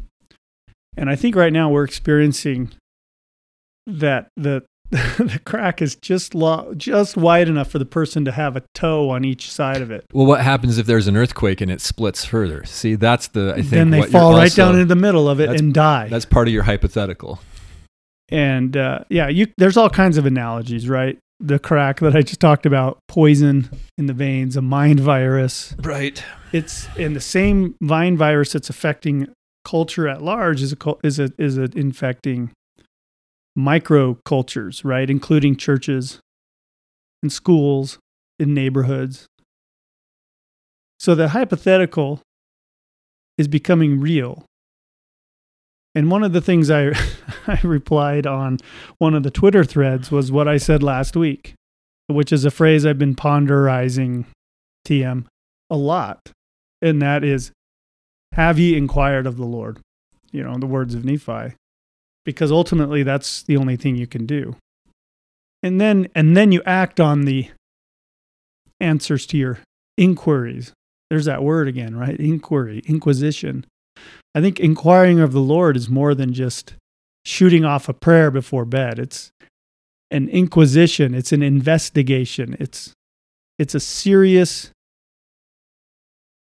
And 0.98 1.10
I 1.10 1.16
think 1.16 1.36
right 1.36 1.54
now 1.54 1.70
we're 1.70 1.84
experiencing 1.84 2.72
that 3.88 4.28
the 4.36 4.64
the 4.92 5.40
crack 5.46 5.82
is 5.82 5.96
just 5.96 6.36
lo- 6.36 6.74
just 6.78 7.18
wide 7.18 7.50
enough 7.50 7.72
for 7.72 7.80
the 7.80 7.86
person 7.86 8.24
to 8.26 8.32
have 8.32 8.56
a 8.56 8.64
toe 8.76 9.10
on 9.10 9.26
each 9.26 9.52
side 9.52 9.82
of 9.82 9.90
it. 9.90 10.06
Well, 10.14 10.28
what 10.28 10.42
happens 10.42 10.78
if 10.78 10.86
there's 10.86 11.08
an 11.08 11.18
earthquake 11.18 11.60
and 11.60 11.72
it 11.72 11.82
splits 11.82 12.24
further? 12.24 12.64
See, 12.66 12.94
that's 12.94 13.30
the 13.30 13.54
I 13.54 13.56
think 13.56 13.70
then 13.70 13.90
they 13.90 14.04
fall 14.04 14.34
right 14.34 14.44
also- 14.44 14.66
down 14.66 14.76
into 14.76 14.86
the 14.86 14.96
middle 14.96 15.28
of 15.28 15.40
it 15.40 15.50
and 15.50 15.74
die. 15.74 16.08
That's 16.08 16.26
part 16.26 16.48
of 16.48 16.54
your 16.54 16.64
hypothetical. 16.64 17.40
And 18.30 18.78
uh, 18.78 19.00
yeah, 19.10 19.28
you 19.28 19.48
there's 19.58 19.76
all 19.76 19.90
kinds 19.90 20.18
of 20.18 20.26
analogies, 20.26 20.88
right? 20.88 21.18
The 21.40 21.60
crack 21.60 22.00
that 22.00 22.16
I 22.16 22.22
just 22.22 22.40
talked 22.40 22.66
about, 22.66 22.98
poison 23.08 23.70
in 23.98 24.06
the 24.06 24.14
veins, 24.14 24.56
a 24.56 24.62
mind 24.62 25.00
virus. 25.00 25.76
Right. 25.80 26.24
It's 26.54 26.88
in 26.96 27.14
the 27.14 27.22
same 27.22 27.76
vine 27.82 28.16
virus 28.16 28.54
that's 28.54 28.70
affecting 28.70 29.28
culture 29.66 30.08
at 30.08 30.22
large 30.22 30.62
is 30.62 30.74
a 30.74 30.78
is 31.04 31.20
a 31.20 31.32
is 31.38 31.58
a 31.58 31.64
infecting 31.76 32.52
microcultures, 33.58 34.86
right? 34.86 35.10
Including 35.10 35.58
churches 35.58 36.20
and 37.22 37.32
schools 37.32 38.00
in 38.40 38.54
neighborhoods. 38.54 39.28
So 41.00 41.16
the 41.16 41.30
hypothetical 41.30 42.22
is 43.38 43.48
becoming 43.48 44.00
real. 44.00 44.46
And 45.96 46.12
one 46.12 46.24
of 46.24 46.34
the 46.34 46.42
things 46.42 46.70
I 46.70 46.92
I 47.48 47.60
replied 47.64 48.28
on 48.28 48.60
one 48.98 49.16
of 49.16 49.24
the 49.24 49.32
Twitter 49.32 49.64
threads 49.64 50.12
was 50.12 50.32
what 50.32 50.48
I 50.48 50.58
said 50.58 50.84
last 50.84 51.16
week, 51.16 51.56
which 52.08 52.34
is 52.34 52.44
a 52.44 52.52
phrase 52.52 52.86
I've 52.86 53.00
been 53.00 53.16
ponderizing 53.16 54.26
TM 54.86 55.26
a 55.70 55.78
lot. 55.78 56.32
And 56.82 57.02
that 57.02 57.24
is 57.24 57.52
have 58.34 58.60
ye 58.60 58.76
inquired 58.76 59.26
of 59.26 59.38
the 59.38 59.46
Lord? 59.46 59.80
You 60.32 60.44
know, 60.44 60.58
the 60.58 60.68
words 60.68 60.94
of 60.94 61.06
Nephi. 61.06 61.56
Because 62.26 62.52
ultimately 62.52 63.04
that's 63.04 63.44
the 63.44 63.56
only 63.56 63.78
thing 63.78 63.96
you 63.96 64.08
can 64.08 64.26
do. 64.26 64.58
And 65.64 65.80
then 65.80 66.10
and 66.14 66.36
then 66.36 66.52
you 66.52 66.62
act 66.66 67.00
on 67.00 67.22
the 67.22 67.50
answers 68.82 69.26
to 69.28 69.38
your 69.38 69.60
inquiries. 69.98 70.74
There's 71.10 71.26
that 71.26 71.44
word 71.44 71.68
again, 71.68 71.96
right? 71.96 72.20
Inquiry, 72.20 72.84
inquisition. 72.88 73.66
I 74.34 74.42
think 74.42 74.60
inquiring 74.60 75.20
of 75.20 75.32
the 75.32 75.40
Lord 75.40 75.78
is 75.78 75.90
more 75.90 76.14
than 76.14 76.34
just 76.34 76.74
shooting 77.26 77.66
off 77.66 77.90
a 77.90 77.94
prayer 77.94 78.30
before 78.30 78.66
bed. 78.66 79.00
It's 79.00 79.32
an 80.12 80.30
inquisition, 80.30 81.14
it's 81.14 81.32
an 81.32 81.42
investigation. 81.42 82.56
It's 82.60 82.94
it's 83.58 83.74
a 83.74 83.80
serious 83.80 84.72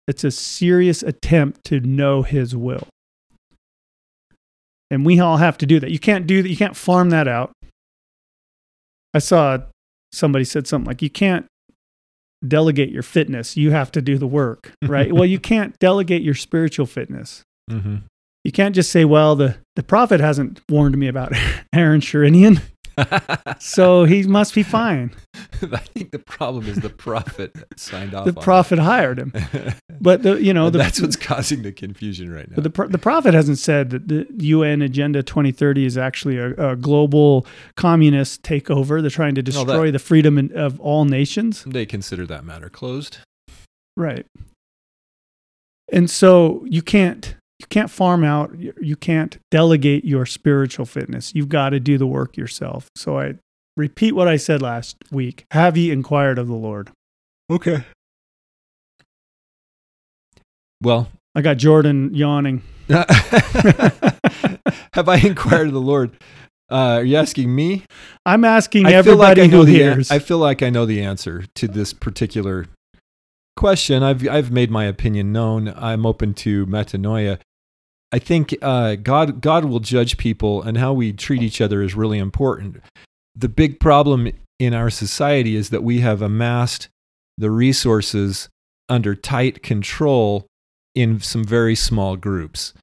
it's 0.08 0.24
a 0.24 0.30
serious 0.30 1.02
attempt 1.02 1.64
to 1.64 1.80
know 1.80 2.22
his 2.22 2.56
will. 2.56 2.88
And 4.90 5.06
we 5.06 5.20
all 5.20 5.38
have 5.38 5.56
to 5.58 5.66
do 5.66 5.80
that. 5.80 5.90
You 5.90 5.98
can't 5.98 6.26
do 6.26 6.42
that. 6.42 6.48
You 6.48 6.56
can't 6.56 6.76
farm 6.76 7.10
that 7.10 7.28
out. 7.28 7.52
I 9.14 9.20
saw 9.20 9.58
somebody 10.12 10.44
said 10.44 10.66
something 10.66 10.86
like 10.86 11.02
you 11.02 11.10
can't 11.10 11.46
delegate 12.46 12.90
your 12.90 13.02
fitness. 13.02 13.56
You 13.56 13.70
have 13.70 13.92
to 13.92 14.02
do 14.02 14.18
the 14.18 14.26
work, 14.26 14.72
right? 14.82 15.12
well, 15.12 15.26
you 15.26 15.38
can't 15.52 15.78
delegate 15.78 16.22
your 16.22 16.34
spiritual 16.34 16.86
fitness. 16.86 17.42
Mm-hmm. 17.70 17.96
You 18.44 18.52
can't 18.52 18.74
just 18.74 18.90
say, 18.90 19.04
well, 19.04 19.36
the, 19.36 19.56
the 19.76 19.82
prophet 19.82 20.20
hasn't 20.20 20.60
warned 20.68 20.98
me 20.98 21.06
about 21.06 21.32
Aaron 21.72 22.00
Sherinian, 22.00 22.60
so 23.58 24.04
he 24.04 24.22
must 24.24 24.54
be 24.54 24.62
fine. 24.62 25.12
I 25.62 25.78
think 25.78 26.10
the 26.10 26.18
problem 26.18 26.66
is 26.66 26.76
the 26.78 26.90
prophet 26.90 27.54
signed 27.76 28.14
off. 28.14 28.24
The 28.26 28.32
prophet 28.32 28.78
hired 28.78 29.18
him. 29.18 29.32
But 30.00 30.22
the, 30.22 30.42
you 30.42 30.52
know, 30.52 30.70
the, 30.70 30.78
that's 30.78 31.00
what's 31.00 31.16
causing 31.16 31.62
the 31.62 31.72
confusion 31.72 32.32
right 32.32 32.48
now. 32.48 32.56
But 32.56 32.64
the, 32.64 32.70
pro- 32.70 32.88
the 32.88 32.98
prophet 32.98 33.34
hasn't 33.34 33.58
said 33.58 33.90
that 33.90 34.08
the 34.08 34.26
UN 34.38 34.82
Agenda 34.82 35.22
2030 35.22 35.86
is 35.86 35.96
actually 35.96 36.38
a, 36.38 36.52
a 36.72 36.76
global 36.76 37.46
communist 37.76 38.42
takeover. 38.42 39.00
They're 39.00 39.10
trying 39.10 39.34
to 39.36 39.42
No, 39.42 39.50
that- 39.52 39.66
destroy 39.66 39.90
the 39.90 39.98
freedom 39.98 40.38
in, 40.38 40.52
of 40.56 40.80
all 40.80 41.04
nations. 41.04 41.64
they 41.64 41.86
consider 41.86 42.26
that 42.26 42.44
matter 42.44 42.68
closed. 42.68 43.18
Right. 43.96 44.26
And 45.92 46.08
so 46.10 46.64
you 46.68 46.82
can't 46.82 47.34
you 47.62 47.66
can't 47.68 47.90
farm 47.90 48.24
out 48.24 48.58
you 48.58 48.74
you 48.80 48.96
can't 48.96 49.38
delegate 49.50 50.04
your 50.04 50.26
spiritual 50.26 50.84
fitness. 50.84 51.32
You've 51.34 51.48
got 51.48 51.70
to 51.70 51.80
do 51.80 51.96
the 51.96 52.06
work 52.06 52.36
yourself. 52.36 52.88
So 52.96 53.18
I 53.18 53.36
repeat 53.76 54.12
what 54.12 54.28
I 54.28 54.36
said 54.36 54.60
last 54.60 54.96
week. 55.10 55.46
Have 55.52 55.76
ye 55.76 55.90
inquired 55.90 56.38
of 56.38 56.48
the 56.48 56.54
Lord? 56.54 56.90
Okay. 57.50 57.84
Well, 60.82 61.08
I 61.34 61.40
got 61.42 61.56
Jordan 61.56 62.12
yawning. 62.14 62.62
have 62.88 63.08
I 65.08 65.16
inquired 65.16 65.68
of 65.68 65.72
the 65.72 65.80
Lord? 65.80 66.10
Uh, 66.70 66.96
are 66.96 67.04
you 67.04 67.16
asking 67.16 67.54
me? 67.54 67.84
I'm 68.26 68.44
asking 68.44 68.86
I 68.86 69.02
feel 69.02 69.16
like 69.16 69.38
everybody 69.38 69.42
I 69.42 69.46
know 69.46 69.58
who 69.58 69.64
the 69.66 69.82
an- 69.82 69.92
hears. 69.94 70.10
I 70.10 70.18
feel 70.18 70.38
like 70.38 70.62
I 70.62 70.70
know 70.70 70.86
the 70.86 71.02
answer 71.02 71.44
to 71.54 71.68
this 71.68 71.92
particular 71.92 72.66
question. 73.56 74.02
I've 74.02 74.26
I've 74.28 74.50
made 74.50 74.70
my 74.70 74.84
opinion 74.84 75.32
known. 75.32 75.72
I'm 75.76 76.04
open 76.04 76.34
to 76.34 76.66
metanoia. 76.66 77.38
I 78.12 78.18
think 78.18 78.54
uh, 78.60 78.96
God 78.96 79.40
God 79.40 79.64
will 79.64 79.80
judge 79.80 80.18
people, 80.18 80.62
and 80.62 80.76
how 80.76 80.92
we 80.92 81.12
treat 81.12 81.42
each 81.42 81.60
other 81.60 81.82
is 81.82 81.94
really 81.94 82.18
important. 82.18 82.82
The 83.34 83.48
big 83.48 83.80
problem 83.80 84.28
in 84.58 84.74
our 84.74 84.90
society 84.90 85.56
is 85.56 85.70
that 85.70 85.82
we 85.82 86.00
have 86.00 86.20
amassed 86.20 86.88
the 87.38 87.50
resources 87.50 88.48
under 88.88 89.14
tight 89.14 89.62
control 89.62 90.46
in 90.94 91.20
some 91.20 91.42
very 91.42 91.74
small 91.74 92.16
groups. 92.16 92.74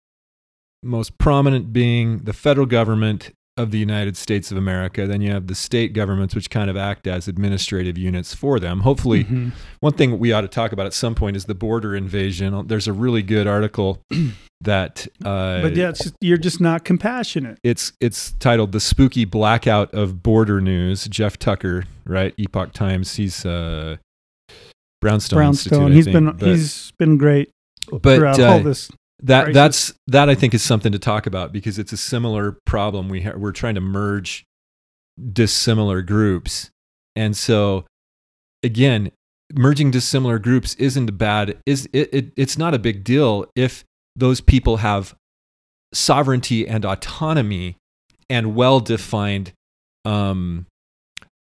most 0.82 1.18
prominent 1.18 1.74
being 1.74 2.20
the 2.20 2.34
federal 2.34 2.66
government 2.66 3.32
of 3.60 3.72
the 3.72 3.78
United 3.78 4.16
States 4.18 4.52
of 4.52 4.58
America. 4.58 5.06
Then 5.06 5.22
you 5.22 5.32
have 5.32 5.48
the 5.48 5.56
state 5.56 5.94
governments, 5.94 6.34
which 6.34 6.50
kind 6.50 6.70
of 6.70 6.78
act 6.78 7.06
as 7.08 7.28
administrative 7.28 7.98
units 7.98 8.34
for 8.34 8.60
them. 8.60 8.80
Hopefully, 8.82 9.26
Mhm. 9.26 9.52
one 9.82 9.94
thing 9.94 10.18
we 10.18 10.32
ought 10.32 10.42
to 10.42 10.48
talk 10.48 10.72
about 10.72 10.86
at 10.86 10.94
some 10.94 11.14
point 11.16 11.36
is 11.36 11.46
the 11.46 11.54
border 11.56 11.96
invasion. 11.96 12.66
There's 12.68 12.88
a 12.88 12.94
really 12.94 13.22
good 13.22 13.46
article 13.48 14.02
that, 14.62 15.08
uh, 15.26 15.62
But 15.62 15.76
yeah, 15.76 15.90
it's 15.90 16.04
just, 16.04 16.16
you're 16.22 16.38
just 16.38 16.60
not 16.62 16.84
compassionate. 16.86 17.58
it's 17.64 17.92
it's 18.02 18.32
titled 18.40 18.72
"The 18.72 18.80
Spooky 18.80 19.26
Blackout 19.26 19.94
of 19.94 20.24
Border 20.24 20.60
News." 20.62 21.08
Jeff 21.08 21.38
Tucker, 21.38 21.84
right? 22.06 22.34
Epoch 22.38 22.74
Times. 22.74 23.16
He's 23.16 23.46
uh, 23.46 23.98
Brownstone. 25.02 25.44
Institute, 25.48 25.70
Brownstone. 25.80 25.92
I 25.92 25.96
He's 25.96 26.06
been 26.08 26.26
But- 26.32 26.42
he's 26.48 26.92
been 26.98 27.18
great 27.18 27.50
but 28.02 28.18
throughout 28.18 28.40
uh, 28.40 28.46
all 28.52 28.64
this. 28.64 28.90
That 29.22 29.46
crisis. 29.46 29.54
that's 29.54 29.94
that 30.08 30.30
I 30.30 30.36
think 30.36 30.54
is 30.54 30.64
something 30.64 30.92
to 30.92 31.00
talk 31.00 31.26
about 31.26 31.52
because 31.52 31.78
it's 31.78 31.92
a 31.92 31.98
similar 31.98 32.58
problem. 32.66 33.10
We 33.10 33.22
ha- 33.22 33.36
we're 33.36 33.52
trying 33.52 33.76
to 33.76 33.82
merge 33.82 34.46
dissimilar 35.34 36.02
groups, 36.02 36.72
and 37.16 37.36
so 37.36 37.86
again, 38.64 39.12
merging 39.54 39.92
dissimilar 39.92 40.40
groups 40.40 40.76
isn't 40.76 41.18
bad 41.18 41.58
is 41.66 41.88
it, 41.92 42.10
it 42.14 42.32
it's 42.38 42.58
not 42.58 42.74
a 42.74 42.80
big 42.80 43.04
deal 43.04 43.46
if 43.56 43.84
those 44.16 44.42
people 44.42 44.78
have 44.78 45.16
sovereignty 45.94 46.68
and 46.68 46.86
autonomy 46.86 47.76
and 48.30 48.56
well 48.56 48.80
defined 48.80 49.52
um, 50.06 50.68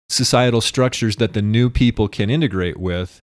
societal 0.09 0.61
structures 0.61 1.17
that 1.17 1.33
the 1.33 1.43
new 1.43 1.69
people 1.69 2.09
can 2.09 2.31
integrate 2.31 2.77
with 2.79 3.21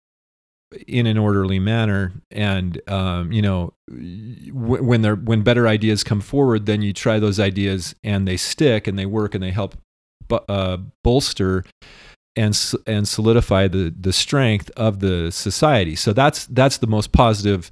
in 0.88 1.08
an 1.08 1.18
orderly 1.18 1.60
manner 1.60 2.14
and 2.30 2.80
um, 2.88 3.32
you 3.32 3.42
know 3.42 3.74
w- 3.90 4.84
when 4.84 5.02
they're 5.02 5.16
when 5.16 5.42
better 5.42 5.68
ideas 5.68 6.04
come 6.04 6.22
forward 6.22 6.68
then 6.68 6.84
you 6.84 6.94
try 6.94 7.18
those 7.18 7.40
ideas 7.40 7.96
and 8.04 8.28
they 8.28 8.38
stick 8.38 8.86
and 8.88 8.98
they 8.98 9.06
work 9.06 9.34
and 9.34 9.44
they 9.44 9.50
help 9.50 9.76
bu- 10.28 10.46
uh, 10.48 10.78
bolster 11.04 11.66
and 12.36 12.58
and 12.88 13.08
solidify 13.08 13.68
the 13.68 13.94
the 14.00 14.14
strength 14.14 14.72
of 14.78 15.00
the 15.02 15.32
society. 15.32 15.96
So 15.96 16.14
that's 16.14 16.46
that's 16.46 16.78
the 16.78 16.88
most 16.88 17.12
positive 17.12 17.70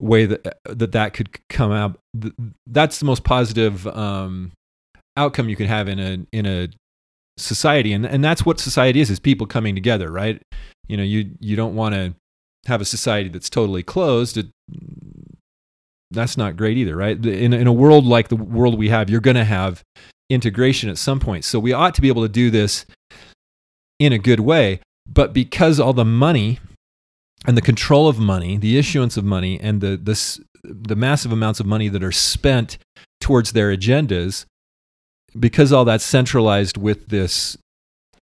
way 0.00 0.24
that 0.24 0.58
that, 0.64 0.92
that 0.92 1.12
could 1.12 1.38
come 1.48 1.72
out. 1.72 1.98
That's 2.66 2.98
the 2.98 3.04
most 3.04 3.24
positive 3.24 3.86
um, 3.88 4.52
outcome 5.16 5.48
you 5.48 5.56
can 5.56 5.66
have 5.66 5.88
in 5.88 5.98
a 5.98 6.26
in 6.32 6.46
a 6.46 6.68
society. 7.36 7.92
And 7.92 8.06
and 8.06 8.24
that's 8.24 8.46
what 8.46 8.60
society 8.60 9.00
is 9.00 9.10
is 9.10 9.20
people 9.20 9.46
coming 9.46 9.74
together 9.74 10.10
right? 10.10 10.40
You 10.88 10.96
know 10.96 11.02
you 11.02 11.30
you 11.40 11.54
don't 11.54 11.74
want 11.74 11.94
to 11.94 12.14
have 12.68 12.80
a 12.80 12.84
society 12.84 13.28
that's 13.28 13.50
totally 13.50 13.82
closed 13.82 14.36
it, 14.36 14.46
that's 16.10 16.36
not 16.36 16.56
great 16.56 16.78
either 16.78 16.96
right? 16.96 17.24
In, 17.24 17.52
in 17.52 17.66
a 17.66 17.72
world 17.72 18.06
like 18.06 18.28
the 18.28 18.36
world 18.36 18.78
we 18.78 18.88
have 18.88 19.10
you're 19.10 19.20
going 19.20 19.36
to 19.36 19.44
have 19.44 19.82
integration 20.30 20.90
at 20.90 20.98
some 20.98 21.20
point. 21.20 21.44
So 21.44 21.58
we 21.58 21.72
ought 21.72 21.94
to 21.94 22.00
be 22.00 22.08
able 22.08 22.22
to 22.22 22.28
do 22.28 22.50
this 22.50 22.84
in 23.98 24.12
a 24.12 24.18
good 24.18 24.40
way. 24.40 24.80
But 25.10 25.32
because 25.32 25.80
all 25.80 25.94
the 25.94 26.04
money 26.04 26.58
and 27.46 27.56
the 27.56 27.62
control 27.62 28.08
of 28.08 28.18
money 28.18 28.56
the 28.56 28.78
issuance 28.78 29.16
of 29.16 29.24
money 29.24 29.60
and 29.60 29.80
the 29.80 29.96
this 29.96 30.40
the 30.62 30.96
massive 30.96 31.32
amounts 31.32 31.60
of 31.60 31.66
money 31.66 31.88
that 31.88 32.02
are 32.02 32.12
spent 32.12 32.78
towards 33.20 33.52
their 33.52 33.74
agendas 33.74 34.44
because 35.38 35.72
all 35.72 35.84
that's 35.84 36.04
centralized 36.04 36.76
with 36.76 37.08
this 37.08 37.56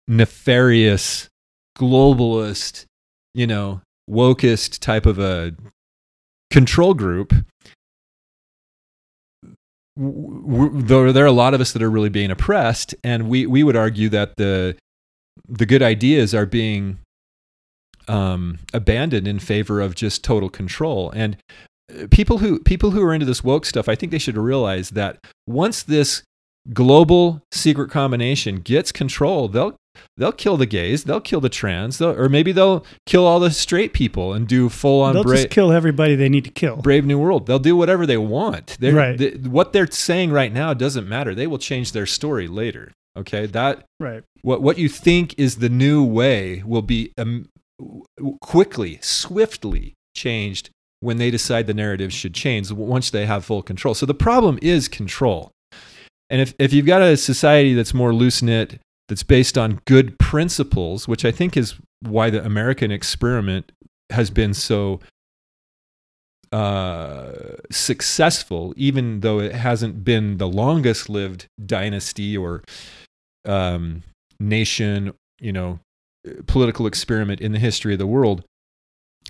nefarious 0.07 1.27
globalist 1.77 2.85
you 3.33 3.45
know 3.45 3.81
wokest 4.09 4.79
type 4.79 5.05
of 5.05 5.19
a 5.19 5.53
control 6.51 6.93
group 6.93 7.33
there, 9.97 11.13
there 11.13 11.23
are 11.23 11.27
a 11.27 11.31
lot 11.31 11.53
of 11.53 11.61
us 11.61 11.71
that 11.71 11.81
are 11.81 11.89
really 11.89 12.09
being 12.09 12.29
oppressed 12.29 12.93
and 13.03 13.29
we, 13.29 13.45
we 13.45 13.63
would 13.63 13.75
argue 13.75 14.09
that 14.09 14.35
the 14.37 14.75
the 15.47 15.65
good 15.65 15.81
ideas 15.81 16.33
are 16.33 16.45
being 16.45 16.99
um, 18.07 18.59
abandoned 18.73 19.27
in 19.27 19.39
favor 19.39 19.81
of 19.81 19.95
just 19.95 20.23
total 20.23 20.49
control. 20.49 21.11
And 21.11 21.37
uh, 21.91 22.07
people 22.09 22.39
who 22.39 22.59
people 22.59 22.91
who 22.91 23.03
are 23.03 23.13
into 23.13 23.25
this 23.27 23.43
woke 23.43 23.63
stuff 23.63 23.87
i 23.87 23.93
think 23.93 24.11
they 24.11 24.17
should 24.17 24.37
realize 24.37 24.89
that 24.91 25.19
once 25.45 25.83
this 25.83 26.23
global 26.73 27.43
secret 27.51 27.91
combination 27.91 28.59
gets 28.59 28.91
control 28.91 29.47
they'll 29.47 29.75
they'll 30.17 30.31
kill 30.31 30.57
the 30.57 30.65
gays 30.65 31.03
they'll 31.03 31.21
kill 31.21 31.41
the 31.41 31.49
trans 31.49 32.01
or 32.01 32.29
maybe 32.29 32.51
they'll 32.51 32.85
kill 33.05 33.25
all 33.25 33.39
the 33.39 33.51
straight 33.51 33.93
people 33.93 34.33
and 34.33 34.47
do 34.47 34.69
full 34.69 35.01
on 35.01 35.13
They'll 35.13 35.23
bra- 35.23 35.35
just 35.35 35.49
kill 35.49 35.71
everybody 35.71 36.15
they 36.15 36.29
need 36.29 36.43
to 36.45 36.51
kill. 36.51 36.77
brave 36.77 37.05
new 37.05 37.17
world 37.19 37.45
they'll 37.47 37.59
do 37.59 37.75
whatever 37.75 38.05
they 38.05 38.17
want 38.17 38.77
They're- 38.79 38.95
Right. 38.95 39.17
th- 39.17 39.37
what 39.41 39.73
they're 39.73 39.89
saying 39.89 40.31
right 40.31 40.51
now 40.53 40.73
doesn't 40.73 41.07
matter 41.07 41.33
they 41.35 41.47
will 41.47 41.57
change 41.59 41.91
their 41.91 42.05
story 42.05 42.47
later 42.47 42.91
okay 43.17 43.45
that 43.47 43.83
Right. 43.99 44.23
what 44.41 44.61
what 44.61 44.77
you 44.77 44.89
think 44.89 45.33
is 45.37 45.57
the 45.57 45.69
new 45.69 46.03
way 46.03 46.63
will 46.65 46.81
be 46.81 47.11
um, 47.17 47.47
quickly, 48.41 48.99
swiftly 49.01 49.93
changed 50.15 50.69
when 51.01 51.17
they 51.17 51.29
decide 51.29 51.67
the 51.67 51.73
narrative 51.73 52.11
should 52.13 52.33
change 52.33 52.71
once 52.71 53.09
they 53.09 53.25
have 53.25 53.43
full 53.45 53.61
control. 53.61 53.93
So 53.93 54.05
the 54.05 54.13
problem 54.13 54.57
is 54.61 54.87
control. 54.87 55.51
And 56.29 56.41
if, 56.41 56.53
if 56.57 56.73
you've 56.73 56.85
got 56.85 57.01
a 57.01 57.17
society 57.17 57.73
that's 57.73 57.93
more 57.93 58.13
loose 58.13 58.41
knit, 58.41 58.79
that's 59.07 59.23
based 59.23 59.57
on 59.57 59.81
good 59.85 60.17
principles, 60.19 61.07
which 61.07 61.25
I 61.25 61.31
think 61.31 61.55
is 61.55 61.75
why 62.01 62.29
the 62.29 62.43
American 62.43 62.91
experiment 62.91 63.71
has 64.11 64.29
been 64.29 64.53
so 64.53 64.99
uh, 66.51 67.33
successful, 67.71 68.73
even 68.77 69.19
though 69.21 69.39
it 69.39 69.53
hasn't 69.53 70.03
been 70.03 70.37
the 70.37 70.47
longest 70.47 71.09
lived 71.09 71.47
dynasty 71.65 72.37
or 72.37 72.63
um, 73.45 74.03
nation, 74.39 75.13
you 75.39 75.51
know, 75.51 75.79
political 76.47 76.87
experiment 76.87 77.41
in 77.41 77.51
the 77.51 77.59
history 77.59 77.93
of 77.93 77.99
the 77.99 78.07
world. 78.07 78.43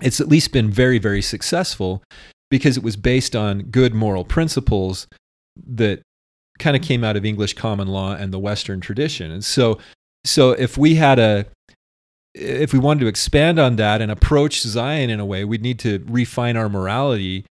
It's 0.01 0.19
at 0.19 0.27
least 0.27 0.51
been 0.51 0.69
very, 0.69 0.99
very 0.99 1.21
successful 1.21 2.03
because 2.51 2.77
it 2.77 2.83
was 2.83 2.95
based 2.95 3.35
on 3.35 3.63
good 3.63 3.93
moral 3.93 4.23
principles 4.23 5.07
that 5.65 6.01
kind 6.59 6.75
of 6.75 6.81
came 6.81 7.03
out 7.03 7.17
of 7.17 7.25
English 7.25 7.53
common 7.53 7.87
law 7.87 8.13
and 8.13 8.33
the 8.33 8.39
Western 8.39 8.79
tradition. 8.79 9.31
And 9.31 9.43
so, 9.43 9.77
so 10.23 10.51
if 10.51 10.77
we 10.77 10.95
had 10.95 11.19
a, 11.19 11.45
if 12.33 12.73
we 12.73 12.79
wanted 12.79 13.01
to 13.01 13.07
expand 13.07 13.59
on 13.59 13.77
that 13.77 14.01
and 14.01 14.11
approach 14.11 14.61
Zion 14.61 15.09
in 15.09 15.19
a 15.19 15.25
way, 15.25 15.45
we'd 15.45 15.61
need 15.61 15.79
to 15.79 16.03
refine 16.07 16.57
our 16.57 16.69
morality 16.69 17.45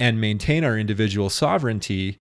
and 0.00 0.20
maintain 0.20 0.64
our 0.64 0.76
individual 0.76 1.30
sovereignty 1.30 2.18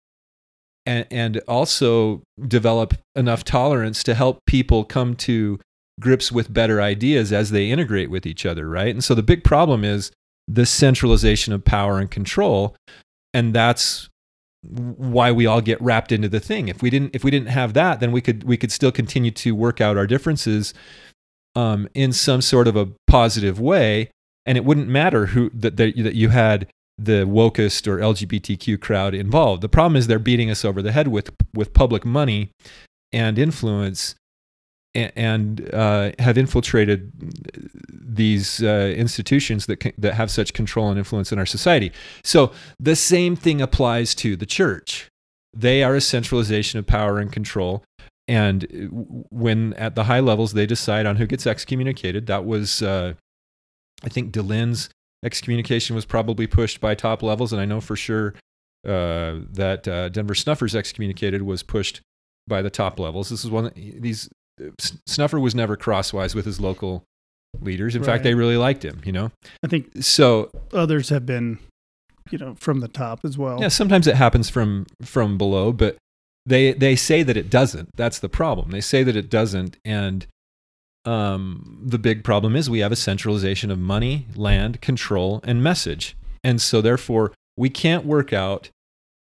and, 0.86 1.08
and 1.10 1.38
also 1.48 2.22
develop 2.48 2.94
enough 3.16 3.44
tolerance 3.44 4.04
to 4.04 4.14
help 4.14 4.40
people 4.46 4.84
come 4.84 5.16
to 5.16 5.60
grips 6.00 6.32
with 6.32 6.54
better 6.54 6.82
ideas 6.82 7.32
as 7.32 7.52
they 7.52 7.70
integrate 7.70 8.10
with 8.10 8.26
each 8.26 8.46
other, 8.46 8.68
right? 8.68 8.94
And 8.94 9.04
so 9.04 9.16
the 9.16 9.24
big 9.24 9.44
problem 9.44 9.84
is 9.84 10.12
the 10.48 10.66
centralization 10.66 11.54
of 11.54 11.64
power 11.64 12.00
and 12.00 12.12
control, 12.12 12.76
and 13.34 13.54
that's 13.54 14.10
why 14.64 15.32
we 15.32 15.46
all 15.46 15.62
get 15.62 15.82
wrapped 15.82 16.12
into 16.12 16.30
the 16.30 16.40
thing. 16.40 16.70
If 16.70 16.82
we 16.82 16.90
didn't, 16.90 17.14
if 17.14 17.24
we 17.24 17.32
didn't 17.32 17.50
have 17.50 17.74
that, 17.74 18.00
then 18.00 18.12
we 18.12 18.22
could 18.22 18.44
we 18.44 18.58
could 18.58 18.72
still 18.72 18.92
continue 18.92 19.32
to 19.32 19.54
work 19.54 19.82
out 19.82 19.98
our 19.98 20.08
differences 20.08 20.74
um, 21.56 21.88
in 21.94 22.14
some 22.14 22.42
sort 22.42 22.68
of 22.68 22.76
a 22.76 22.90
positive 23.08 23.60
way, 23.60 24.10
and 24.46 24.58
it 24.58 24.66
wouldn't 24.66 24.88
matter 24.88 25.28
who 25.28 25.50
that 25.54 25.78
that 25.78 25.96
that 25.98 26.16
you 26.16 26.30
had 26.30 26.68
the 26.98 27.26
wokest 27.26 27.88
or 27.88 27.98
LGBTQ 27.98 28.80
crowd 28.80 29.14
involved. 29.14 29.62
The 29.62 29.70
problem 29.70 29.96
is 29.96 30.08
they're 30.08 30.20
beating 30.20 30.50
us 30.50 30.64
over 30.64 30.82
the 30.82 30.92
head 30.92 31.10
with 31.10 31.32
with 31.54 31.74
public 31.74 32.06
money 32.06 32.50
and 33.12 33.38
influence, 33.38 34.16
and, 34.96 35.74
uh, 35.74 36.12
have 36.20 36.38
infiltrated 36.38 37.12
these 37.90 38.62
uh, 38.62 38.94
institutions 38.96 39.66
that 39.66 39.78
can, 39.78 39.94
that 39.98 40.14
have 40.14 40.30
such 40.30 40.54
control 40.54 40.90
and 40.90 40.98
influence 40.98 41.32
in 41.32 41.40
our 41.40 41.46
society. 41.46 41.92
So 42.24 42.52
the 42.80 42.96
same 42.96 43.36
thing 43.36 43.62
applies 43.62 44.14
to 44.16 44.36
the 44.36 44.46
church. 44.46 45.10
They 45.54 45.84
are 45.84 45.96
a 45.96 46.02
centralization 46.02 46.80
of 46.80 46.86
power 46.86 47.20
and 47.20 47.32
control. 47.32 47.84
And 48.28 48.68
when 49.32 49.74
at 49.74 49.96
the 49.96 50.06
high 50.06 50.22
levels 50.22 50.54
they 50.54 50.66
decide 50.66 51.06
on 51.06 51.18
who 51.18 51.28
gets 51.28 51.46
excommunicated, 51.46 52.28
that 52.28 52.46
was, 52.46 52.82
uh, 52.82 53.14
I 54.04 54.10
think, 54.10 54.32
Dehlin's 54.32 54.90
excommunication 55.24 55.96
was 55.96 56.06
probably 56.06 56.48
pushed 56.48 56.80
by 56.80 56.96
top 56.96 57.24
levels, 57.24 57.52
and 57.52 57.62
I 57.62 57.66
know 57.66 57.82
for 57.82 57.96
sure 57.96 58.34
uh, 58.86 59.40
that 59.52 59.88
uh, 59.88 60.10
Denver 60.10 60.36
Snuffers 60.36 60.76
excommunicated 60.76 61.42
was 61.42 61.64
pushed 61.64 62.02
by 62.48 62.62
the 62.62 62.70
top 62.70 63.00
levels. 63.00 63.30
This 63.30 63.44
is 63.44 63.52
one 63.52 63.72
these 63.76 64.30
Snuffer 65.08 65.40
was 65.40 65.56
never 65.56 65.76
crosswise 65.76 66.36
with 66.36 66.46
his 66.46 66.60
local 66.60 67.04
leaders. 67.62 67.96
In 67.96 68.02
Right. 68.02 68.06
fact, 68.08 68.24
they 68.24 68.34
really 68.36 68.58
liked 68.58 68.84
him. 68.86 69.02
You 69.06 69.12
know, 69.12 69.32
I 69.64 69.68
think 69.68 69.90
so 70.04 70.50
others 70.72 71.10
have 71.10 71.26
been, 71.26 71.60
you 72.32 72.38
know, 72.38 72.56
from 72.56 72.80
the 72.80 72.88
top 72.88 73.20
as 73.24 73.38
well. 73.38 73.60
yeah. 73.62 73.68
Sometimes 73.68 74.08
it 74.08 74.16
happens 74.16 74.50
from 74.50 74.86
from 75.02 75.38
below, 75.38 75.72
but 75.72 75.98
they 76.46 76.74
they 76.74 76.96
say 76.96 77.24
that 77.24 77.38
it 77.38 77.50
doesn't. 77.50 77.90
That's 77.96 78.20
the 78.20 78.30
problem. 78.30 78.72
They 78.72 78.82
say 78.82 79.04
that 79.04 79.16
it 79.16 79.30
doesn't, 79.30 79.78
and 79.86 80.26
um, 81.06 81.80
the 81.86 82.00
big 82.00 82.24
problem 82.24 82.56
is 82.56 82.70
we 82.70 82.80
have 82.80 82.92
a 82.92 82.96
centralization 82.98 83.70
of 83.72 83.80
money, 83.80 84.26
land, 84.36 84.82
control, 84.82 85.42
and 85.44 85.62
message, 85.62 86.16
and 86.44 86.62
so 86.62 86.82
therefore 86.82 87.34
we 87.58 87.70
can't 87.70 88.06
work 88.06 88.32
out 88.34 88.70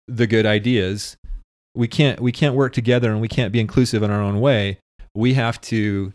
the 0.09 0.27
good 0.27 0.47
ideas. 0.47 1.17
We 1.75 1.87
can't 1.87 2.21
we 2.21 2.33
can't 2.33 2.55
work 2.57 2.73
together 2.73 3.13
and 3.13 3.21
we 3.21 3.29
can't 3.29 3.53
be 3.53 3.61
inclusive 3.61 4.03
in 4.03 4.11
our 4.11 4.21
own 4.21 4.41
way. 4.41 4.79
We 5.15 5.35
have 5.35 5.61
to 5.62 6.12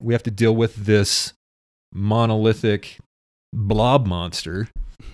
we 0.00 0.14
have 0.14 0.22
to 0.24 0.30
deal 0.30 0.54
with 0.54 0.76
this 0.76 1.32
monolithic 1.92 2.98
blob 3.52 4.06
monster 4.06 4.68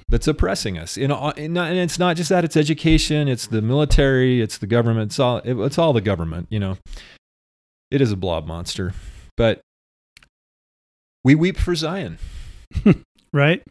that's 0.09 0.27
oppressing 0.27 0.77
us. 0.77 0.97
In, 0.97 1.11
in, 1.11 1.57
and 1.57 1.79
it's 1.79 1.99
not 1.99 2.17
just 2.17 2.29
that; 2.31 2.45
it's 2.45 2.57
education, 2.57 3.29
it's 3.29 3.47
the 3.47 3.63
military, 3.63 4.41
it's 4.43 4.59
the 4.59 4.67
government. 4.67 5.11
It's 5.13 5.19
all 5.19 5.39
it- 5.39 5.57
it's 5.57 5.79
all 5.79 5.93
the 5.93 6.01
government. 6.01 6.49
You 6.51 6.61
know, 6.61 6.79
it 7.91 8.01
is 8.01 8.13
a 8.13 8.17
blob 8.17 8.47
monster. 8.47 8.93
But 9.37 9.61
we 11.25 11.35
weep 11.35 11.57
for 11.57 11.75
Zion. 11.75 12.19
right? 13.33 13.63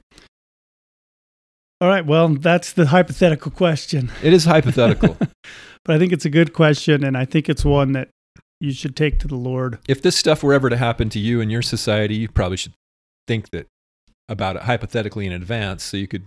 All 1.80 1.88
right. 1.88 2.06
Well, 2.06 2.30
that's 2.30 2.74
the 2.74 2.88
hypothetical 2.88 3.52
question. 3.52 4.12
It 4.24 4.34
is 4.34 4.46
hypothetical. 4.46 5.18
But 5.84 5.96
I 5.96 5.98
think 6.00 6.14
it's 6.14 6.26
a 6.26 6.30
good 6.30 6.54
question, 6.54 7.04
and 7.04 7.18
I 7.18 7.26
think 7.26 7.50
it's 7.50 7.66
one 7.66 7.94
that 7.94 8.10
you 8.62 8.72
should 8.72 8.96
take 8.96 9.20
to 9.20 9.28
the 9.28 9.36
Lord. 9.36 9.80
if 9.90 10.02
this 10.02 10.16
stuff 10.16 10.44
were 10.44 10.54
ever 10.54 10.70
to 10.70 10.78
happen 10.78 11.10
to 11.10 11.20
you 11.20 11.42
in 11.42 11.50
your 11.50 11.64
society, 11.64 12.16
you 12.16 12.30
probably 12.30 12.58
should 12.58 12.74
think 13.28 13.50
that 13.50 13.68
about 14.30 14.56
it 14.56 14.62
hypothetically 14.62 15.26
in 15.26 15.34
advance, 15.34 15.84
so 15.84 15.98
you 15.98 16.08
could 16.08 16.24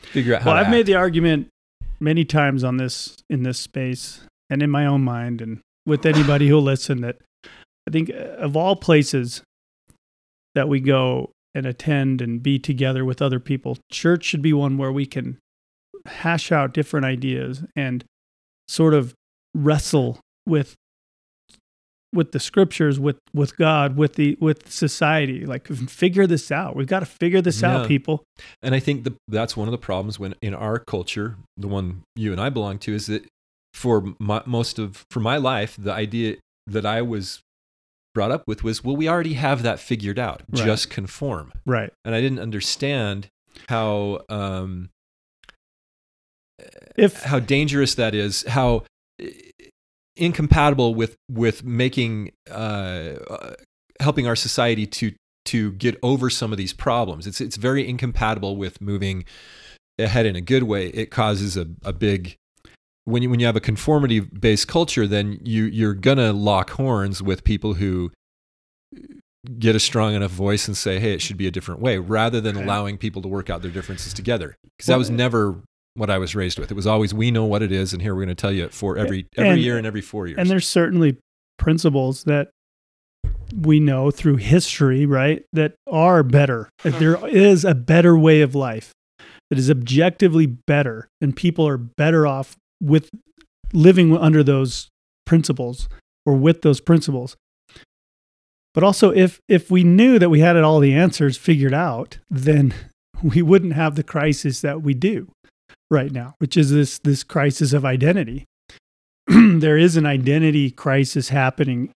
figure 0.00 0.34
out 0.34 0.42
how. 0.42 0.50
Well, 0.52 0.64
I've 0.64 0.70
made 0.70 0.86
the 0.86 0.94
argument 0.94 1.48
many 2.00 2.24
times 2.24 2.64
on 2.64 2.76
this 2.76 3.16
in 3.28 3.42
this 3.42 3.58
space 3.58 4.20
and 4.48 4.62
in 4.62 4.70
my 4.70 4.86
own 4.86 5.02
mind 5.02 5.40
and 5.40 5.60
with 5.84 6.06
anybody 6.06 6.48
who'll 6.48 6.62
listen 6.62 7.00
that 7.00 7.18
I 7.88 7.90
think 7.90 8.10
uh, 8.10 8.36
of 8.38 8.56
all 8.56 8.76
places 8.76 9.42
that 10.54 10.68
we 10.68 10.80
go 10.80 11.32
and 11.54 11.66
attend 11.66 12.20
and 12.20 12.42
be 12.42 12.58
together 12.58 13.04
with 13.04 13.20
other 13.20 13.40
people, 13.40 13.78
church 13.90 14.24
should 14.24 14.42
be 14.42 14.52
one 14.52 14.78
where 14.78 14.92
we 14.92 15.06
can 15.06 15.38
hash 16.06 16.52
out 16.52 16.72
different 16.72 17.06
ideas 17.06 17.64
and 17.74 18.04
sort 18.68 18.94
of 18.94 19.14
wrestle 19.54 20.20
with 20.46 20.74
with 22.14 22.32
the 22.32 22.40
scriptures 22.40 22.98
with 22.98 23.18
with 23.34 23.56
God 23.56 23.96
with 23.96 24.14
the 24.14 24.38
with 24.40 24.70
society 24.70 25.44
like 25.44 25.66
figure 25.66 26.26
this 26.26 26.50
out 26.50 26.74
we've 26.76 26.86
got 26.86 27.00
to 27.00 27.06
figure 27.06 27.42
this 27.42 27.60
Yeah. 27.60 27.78
out 27.78 27.88
people 27.88 28.22
And 28.62 28.74
I 28.74 28.80
think 28.80 29.04
the, 29.04 29.14
that's 29.28 29.56
one 29.56 29.68
of 29.68 29.72
the 29.72 29.78
problems 29.78 30.18
when 30.18 30.34
in 30.40 30.54
our 30.54 30.78
culture, 30.78 31.36
the 31.56 31.68
one 31.68 32.02
you 32.16 32.32
and 32.32 32.40
I 32.40 32.48
belong 32.48 32.78
to, 32.80 32.94
is 32.94 33.06
that 33.06 33.24
for 33.74 34.14
my, 34.18 34.42
most 34.46 34.78
of 34.78 35.04
for 35.10 35.20
my 35.20 35.36
life, 35.36 35.76
the 35.78 35.92
idea 35.92 36.36
that 36.66 36.86
I 36.86 37.02
was 37.02 37.40
brought 38.14 38.30
up 38.30 38.44
with 38.46 38.62
was, 38.62 38.84
well, 38.84 38.96
we 38.96 39.08
already 39.08 39.34
have 39.34 39.62
that 39.64 39.80
figured 39.80 40.18
out. 40.18 40.42
Right. 40.50 40.64
Just 40.64 40.88
conform. 40.88 41.52
right 41.66 41.92
And 42.04 42.14
I 42.14 42.20
didn't 42.20 42.38
understand 42.38 43.26
how 43.68 44.20
um, 44.28 44.90
if 46.96 47.22
how 47.24 47.40
dangerous 47.40 47.94
that 47.96 48.14
is, 48.14 48.44
how 48.48 48.84
incompatible 50.16 50.94
with 50.94 51.16
with 51.30 51.64
making 51.64 52.32
uh, 52.50 52.54
uh, 53.30 53.54
helping 54.00 54.26
our 54.26 54.36
society 54.36 54.86
to 54.86 55.12
to 55.46 55.72
get 55.72 55.98
over 56.02 56.30
some 56.30 56.52
of 56.52 56.58
these 56.58 56.72
problems. 56.72 57.26
It's 57.26 57.40
it's 57.40 57.56
very 57.56 57.86
incompatible 57.88 58.56
with 58.56 58.80
moving 58.80 59.24
ahead 59.98 60.26
in 60.26 60.36
a 60.36 60.40
good 60.40 60.64
way. 60.64 60.88
It 60.88 61.10
causes 61.10 61.56
a, 61.56 61.66
a 61.84 61.92
big 61.92 62.36
when 63.04 63.22
you 63.22 63.30
when 63.30 63.40
you 63.40 63.46
have 63.46 63.56
a 63.56 63.60
conformity 63.60 64.20
based 64.20 64.68
culture, 64.68 65.06
then 65.06 65.38
you 65.44 65.64
you're 65.64 65.94
gonna 65.94 66.32
lock 66.32 66.70
horns 66.70 67.22
with 67.22 67.44
people 67.44 67.74
who 67.74 68.10
get 69.58 69.76
a 69.76 69.80
strong 69.80 70.14
enough 70.14 70.30
voice 70.30 70.66
and 70.66 70.76
say, 70.76 70.98
"Hey, 70.98 71.12
it 71.12 71.20
should 71.20 71.36
be 71.36 71.46
a 71.46 71.50
different 71.50 71.80
way," 71.80 71.98
rather 71.98 72.40
than 72.40 72.56
Right. 72.56 72.64
allowing 72.64 72.96
people 72.98 73.20
to 73.22 73.28
work 73.28 73.50
out 73.50 73.60
their 73.62 73.70
differences 73.70 74.14
together. 74.14 74.56
Because 74.78 74.86
that 74.86 74.98
was 74.98 75.10
never 75.10 75.60
what 75.94 76.10
I 76.10 76.18
was 76.18 76.34
raised 76.34 76.58
with. 76.58 76.70
It 76.70 76.74
was 76.74 76.86
always, 76.86 77.14
"We 77.14 77.30
know 77.30 77.44
what 77.44 77.62
it 77.62 77.72
is, 77.72 77.92
and 77.92 78.02
here 78.02 78.14
we're 78.14 78.24
going 78.24 78.28
to 78.28 78.40
tell 78.40 78.52
you 78.52 78.64
it 78.64 78.74
for 78.74 78.98
every 78.98 79.26
every 79.36 79.50
And- 79.52 79.60
year 79.60 79.78
and 79.78 79.86
every 79.86 80.00
four 80.00 80.26
years." 80.26 80.38
And 80.38 80.50
there's 80.50 80.66
certainly 80.66 81.16
principles 81.58 82.24
that 82.24 82.50
we 83.56 83.78
know 83.80 84.10
through 84.10 84.36
history, 84.36 85.06
right, 85.06 85.44
that 85.52 85.74
are 85.86 86.22
better. 86.22 86.68
That 86.82 86.98
there 86.98 87.24
is 87.28 87.64
a 87.64 87.74
better 87.74 88.18
way 88.18 88.40
of 88.40 88.54
life 88.54 88.92
that 89.50 89.58
is 89.58 89.70
objectively 89.70 90.46
better, 90.46 91.08
and 91.20 91.36
people 91.36 91.66
are 91.66 91.78
better 91.78 92.26
off 92.26 92.56
with 92.82 93.10
living 93.72 94.16
under 94.16 94.42
those 94.42 94.88
principles 95.24 95.88
or 96.26 96.34
with 96.34 96.62
those 96.62 96.80
principles. 96.80 97.36
But 98.72 98.82
also, 98.82 99.10
if 99.10 99.38
if 99.48 99.70
we 99.70 99.84
knew 99.84 100.18
that 100.18 100.30
we 100.30 100.40
had 100.40 100.56
all 100.56 100.80
the 100.80 100.94
answers 100.94 101.36
figured 101.36 101.74
out, 101.74 102.18
then 102.28 102.74
we 103.22 103.42
wouldn't 103.42 103.74
have 103.74 103.94
the 103.94 104.02
crisis 104.02 104.60
that 104.62 104.82
we 104.82 104.94
do 104.94 105.28
right 105.90 106.10
now, 106.12 106.34
which 106.38 106.56
is 106.56 106.70
this 106.70 106.98
this 106.98 107.22
crisis 107.22 107.72
of 107.72 107.84
identity. 107.84 108.44
there 109.26 109.78
is 109.78 109.96
an 109.96 110.06
identity 110.06 110.70
crisis 110.70 111.30
happening 111.30 111.90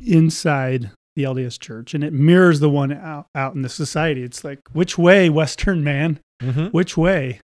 inside 0.00 0.90
the 1.16 1.24
LDS 1.24 1.58
Church, 1.58 1.94
and 1.94 2.04
it 2.04 2.12
mirrors 2.12 2.60
the 2.60 2.70
one 2.70 2.92
out, 2.92 3.26
out 3.34 3.54
in 3.54 3.62
the 3.62 3.68
society. 3.68 4.22
It's 4.22 4.44
like, 4.44 4.60
which 4.72 4.96
way, 4.96 5.28
Western 5.28 5.82
man? 5.82 6.20
Mhm. 6.40 6.72
Which 6.72 6.96
way? 6.96 7.40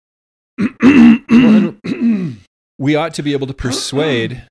we 2.78 2.96
ought 2.96 3.14
to 3.14 3.22
be 3.22 3.32
able 3.32 3.46
to 3.46 3.54
persuade 3.54 4.42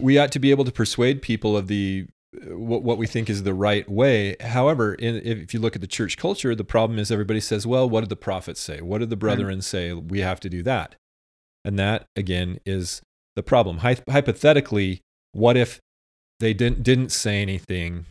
we 0.00 0.18
ought 0.18 0.32
to 0.32 0.38
be 0.38 0.50
able 0.50 0.64
to 0.64 0.72
persuade 0.72 1.22
people 1.22 1.56
of 1.56 1.66
the 1.68 2.06
what, 2.46 2.82
what 2.82 2.98
we 2.98 3.06
think 3.06 3.28
is 3.28 3.42
the 3.42 3.54
right 3.54 3.88
way. 3.88 4.36
However 4.40 4.94
in, 4.94 5.16
if, 5.24 5.52
you 5.52 5.60
look 5.60 5.74
at 5.74 5.80
the 5.80 5.86
church 5.88 6.16
culture 6.16 6.54
the 6.54 6.64
problem 6.64 6.98
is 6.98 7.10
everybody 7.10 7.40
says 7.40 7.66
well 7.66 7.88
what 7.88 8.00
did 8.00 8.08
the 8.08 8.16
prophets 8.16 8.60
say? 8.60 8.80
What 8.80 8.98
did 8.98 9.10
the 9.10 9.16
brethren 9.16 9.62
say? 9.62 9.92
We 9.92 10.20
have 10.20 10.40
to 10.40 10.48
do 10.48 10.62
that. 10.62 10.94
And 11.64 11.78
that 11.78 12.06
again 12.16 12.58
is 12.64 13.02
the 13.36 13.42
problem. 13.42 13.78
Hy- 13.78 14.02
hypothetically 14.08 15.00
what 15.32 15.56
if 15.56 15.80
they 16.38 16.54
didn't 16.54 16.82
didn't 16.82 17.10
say 17.10 17.42
anything? 17.42 18.06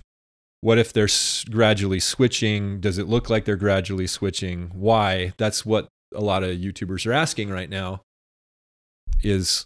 What 0.62 0.78
if 0.78 0.92
they're 0.92 1.06
s- 1.06 1.46
gradually 1.50 2.02
switching? 2.02 2.80
Does 2.82 2.98
it 2.98 3.08
look 3.08 3.30
like 3.30 3.46
they're 3.46 3.56
gradually 3.56 4.08
switching? 4.08 4.70
Why? 4.74 5.32
That's 5.38 5.66
what 5.66 5.88
a 6.14 6.22
lot 6.22 6.44
of 6.44 6.58
youtubers 6.58 7.08
are 7.08 7.14
asking 7.14 7.50
right 7.50 7.70
now 7.70 8.02
is 9.24 9.66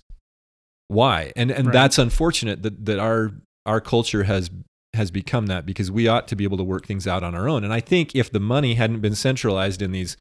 why. 0.88 1.32
And 1.36 1.50
and 1.52 1.68
Right. 1.68 1.74
that's 1.74 1.98
unfortunate 1.98 2.62
that 2.64 2.86
that 2.86 3.00
our 3.00 3.32
our 3.66 3.82
culture 3.82 4.24
has 4.24 4.50
has 4.96 5.10
become 5.10 5.48
that 5.48 5.66
because 5.66 5.90
we 5.90 6.08
ought 6.08 6.28
to 6.28 6.36
be 6.36 6.44
able 6.44 6.58
to 6.58 6.64
work 6.64 6.86
things 6.86 7.08
out 7.08 7.24
on 7.24 7.34
our 7.34 7.48
own. 7.50 7.64
And 7.64 7.74
i 7.74 7.80
think 7.80 8.16
if 8.16 8.32
the 8.32 8.40
money 8.40 8.76
hadn't 8.76 9.00
been 9.02 9.16
centralized 9.16 9.82
in 9.82 9.92
these 9.92 10.18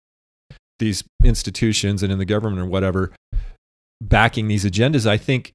these 0.79 1.05
institutions 1.23 2.03
and 2.03 2.11
in 2.13 2.19
the 2.19 2.25
government 2.25 2.61
or 2.63 2.67
whatever 2.67 3.13
backing 4.01 4.49
these 4.49 4.65
agendas 4.65 5.07
i 5.07 5.17
think 5.17 5.53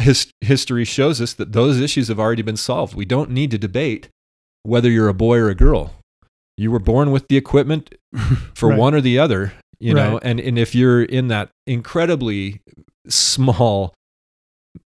his, 0.00 0.30
history 0.40 0.84
shows 0.84 1.20
us 1.20 1.32
that 1.34 1.52
those 1.52 1.80
issues 1.80 2.08
have 2.08 2.18
already 2.18 2.42
been 2.42 2.56
solved. 2.56 2.94
We 2.94 3.04
don't 3.04 3.30
need 3.30 3.50
to 3.52 3.58
debate 3.58 4.08
whether 4.62 4.90
you're 4.90 5.08
a 5.08 5.14
boy 5.14 5.38
or 5.38 5.48
a 5.48 5.54
girl. 5.54 5.94
You 6.56 6.70
were 6.70 6.78
born 6.78 7.10
with 7.12 7.28
the 7.28 7.36
equipment 7.36 7.94
for 8.54 8.70
Right. 8.70 8.78
one 8.78 8.94
or 8.94 9.00
the 9.00 9.18
other 9.18 9.52
you 9.80 9.92
know 9.94 10.18
and 10.22 10.38
and 10.38 10.58
if 10.58 10.74
you're 10.76 11.02
in 11.02 11.26
that 11.28 11.50
incredibly 11.66 12.60
small 13.08 13.92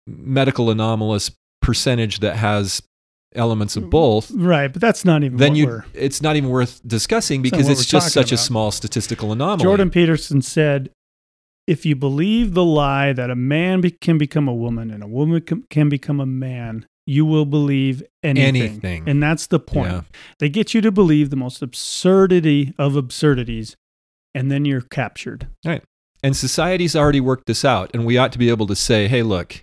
medical 0.06 0.70
anomalous 0.70 1.30
percentage 1.60 2.20
that 2.20 2.36
has 2.36 2.82
elements 3.34 3.76
of 3.76 3.90
both 3.90 4.30
Right, 4.30 4.72
but 4.72 4.80
that's 4.80 5.04
not 5.04 5.22
even 5.22 5.36
then 5.36 5.54
you 5.54 5.82
it's 5.92 6.22
not 6.22 6.36
even 6.36 6.48
worth 6.48 6.80
discussing 6.86 7.42
because 7.42 7.68
it's 7.68 7.84
just 7.84 8.12
such 8.12 8.32
a 8.32 8.36
small 8.36 8.70
statistical 8.70 9.32
anomaly 9.32 9.62
Jordan 9.62 9.90
Peterson 9.90 10.40
said, 10.42 10.90
"If 11.66 11.84
you 11.84 11.96
believe 11.96 12.54
the 12.54 12.64
lie 12.64 13.12
that 13.12 13.30
a 13.30 13.34
man 13.34 13.80
be- 13.80 13.90
can 13.90 14.16
become 14.16 14.48
a 14.48 14.54
woman 14.54 14.90
and 14.90 15.02
a 15.02 15.06
woman 15.06 15.40
can, 15.42 15.64
can 15.68 15.88
become 15.88 16.20
a 16.20 16.26
man, 16.26 16.86
you 17.04 17.26
will 17.26 17.44
believe 17.44 18.02
anything." 18.22 18.56
Anything. 18.56 19.08
And 19.08 19.22
that's 19.22 19.46
the 19.48 19.58
point. 19.58 19.92
Yeah. 19.92 20.00
They 20.38 20.48
get 20.48 20.72
you 20.72 20.80
to 20.80 20.92
believe 20.92 21.30
the 21.30 21.36
most 21.36 21.62
absurdity 21.62 22.74
of 22.78 22.96
absurdities, 22.96 23.76
and 24.34 24.50
then 24.50 24.64
you're 24.64 24.82
captured. 24.82 25.48
Right. 25.64 25.82
And 26.22 26.36
society's 26.36 26.96
already 26.96 27.20
worked 27.20 27.46
this 27.46 27.64
out 27.64 27.90
and 27.92 28.06
we 28.06 28.16
ought 28.16 28.32
to 28.32 28.38
be 28.38 28.48
able 28.48 28.66
to 28.66 28.74
say 28.74 29.06
hey 29.06 29.22
look 29.22 29.62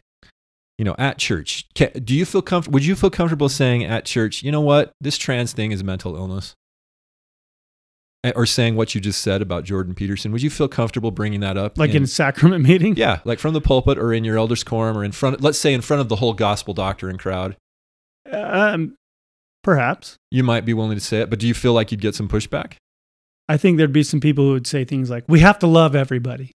you 0.77 0.85
know 0.85 0.95
at 0.97 1.17
church. 1.17 1.65
Ca 1.75 1.89
do 1.99 2.15
you 2.15 2.25
feel 2.25 2.41
comfortable 2.41 2.73
would 2.73 2.85
you 2.85 2.95
feel 2.95 3.09
comfortable 3.09 3.49
saying 3.49 3.83
at 3.83 4.05
church 4.05 4.43
you 4.43 4.51
know 4.51 4.61
what? 4.61 4.91
This 5.01 5.17
trans 5.17 5.53
thing 5.53 5.71
is 5.71 5.83
mental 5.83 6.15
illness 6.15 6.55
or 8.35 8.45
saying 8.45 8.75
what 8.77 8.95
you 8.95 9.01
just 9.01 9.21
said 9.21 9.41
about 9.41 9.65
jordan 9.65 9.93
peterson? 9.93 10.31
Would 10.31 10.41
you 10.41 10.49
feel 10.49 10.67
comfortable 10.69 11.11
bringing 11.11 11.41
that 11.41 11.57
up 11.57 11.77
Like 11.77 11.93
in 11.93 12.03
a 12.03 12.07
sacrament 12.07 12.63
meeting. 12.67 12.95
yeah 12.95 13.19
like 13.25 13.39
from 13.39 13.53
the 13.53 13.61
pulpit 13.61 13.97
or 13.97 14.13
in 14.13 14.23
your 14.23 14.37
elders 14.37 14.63
quorum 14.63 14.97
or 14.97 15.03
in 15.03 15.11
front 15.11 15.41
let's 15.41 15.59
say 15.59 15.73
in 15.73 15.81
front 15.81 15.99
of 16.01 16.09
the 16.09 16.15
whole 16.17 16.33
gospel 16.33 16.73
doctrine 16.73 17.17
crowd? 17.17 17.57
Um, 18.31 18.95
perhaps. 19.63 20.15
you 20.31 20.43
might 20.43 20.65
be 20.65 20.73
willing 20.73 20.97
to 20.97 21.03
say 21.03 21.19
it 21.19 21.29
but 21.29 21.39
do 21.39 21.47
you 21.47 21.53
feel 21.53 21.73
like 21.73 21.91
you'd 21.91 22.01
get 22.01 22.15
some 22.15 22.27
pushback? 22.29 22.75
I 23.49 23.57
think 23.57 23.77
there'd 23.77 23.91
be 23.91 24.03
some 24.03 24.21
people 24.21 24.45
who 24.45 24.53
would 24.53 24.65
say 24.65 24.85
things 24.85 25.09
like, 25.09 25.25
"We 25.27 25.41
have 25.41 25.59
to 25.59 25.67
love 25.67 25.95
everybody," 25.95 26.51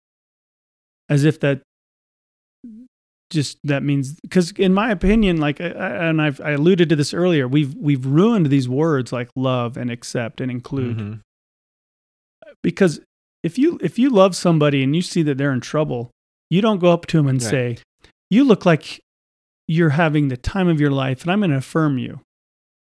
as 1.09 1.25
if 1.25 1.41
that 1.41 1.63
just 3.31 3.59
that 3.65 3.83
means 3.83 4.15
because, 4.21 4.53
in 4.53 4.73
my 4.75 4.91
opinion, 4.91 5.39
like, 5.39 5.61
I- 5.61 6.09
and 6.09 6.21
I've 6.23 6.41
I 6.41 6.53
alluded 6.53 6.89
to 6.91 6.97
this 6.97 7.13
earlier, 7.15 7.49
we've 7.49 7.75
we've 7.75 8.05
ruined 8.07 8.47
these 8.47 8.69
words 8.69 9.13
like 9.13 9.29
love 9.37 9.77
and 9.77 9.91
accept 9.91 10.41
and 10.41 10.51
include 10.51 10.99
Mhm. 10.99 11.21
because 12.63 13.01
if 13.43 13.59
you 13.59 13.79
if 13.83 13.99
you 13.99 14.11
love 14.11 14.35
somebody 14.37 14.83
and 14.83 14.95
you 14.95 15.03
see 15.03 15.23
that 15.23 15.39
they're 15.39 15.53
in 15.53 15.61
trouble, 15.61 16.11
you 16.51 16.61
don't 16.61 16.79
go 16.81 16.93
up 16.93 17.07
to 17.07 17.17
them 17.17 17.29
and 17.29 17.43
Right. 17.43 17.51
say, 17.51 17.79
"You 18.31 18.45
look 18.45 18.65
like 18.65 19.01
you're 19.67 19.91
having 19.91 20.29
the 20.29 20.37
time 20.37 20.69
of 20.69 20.81
your 20.81 20.91
life, 20.91 21.23
and 21.23 21.31
I'm 21.33 21.41
going 21.41 21.51
to 21.51 21.57
affirm 21.57 21.99
you." 21.99 22.21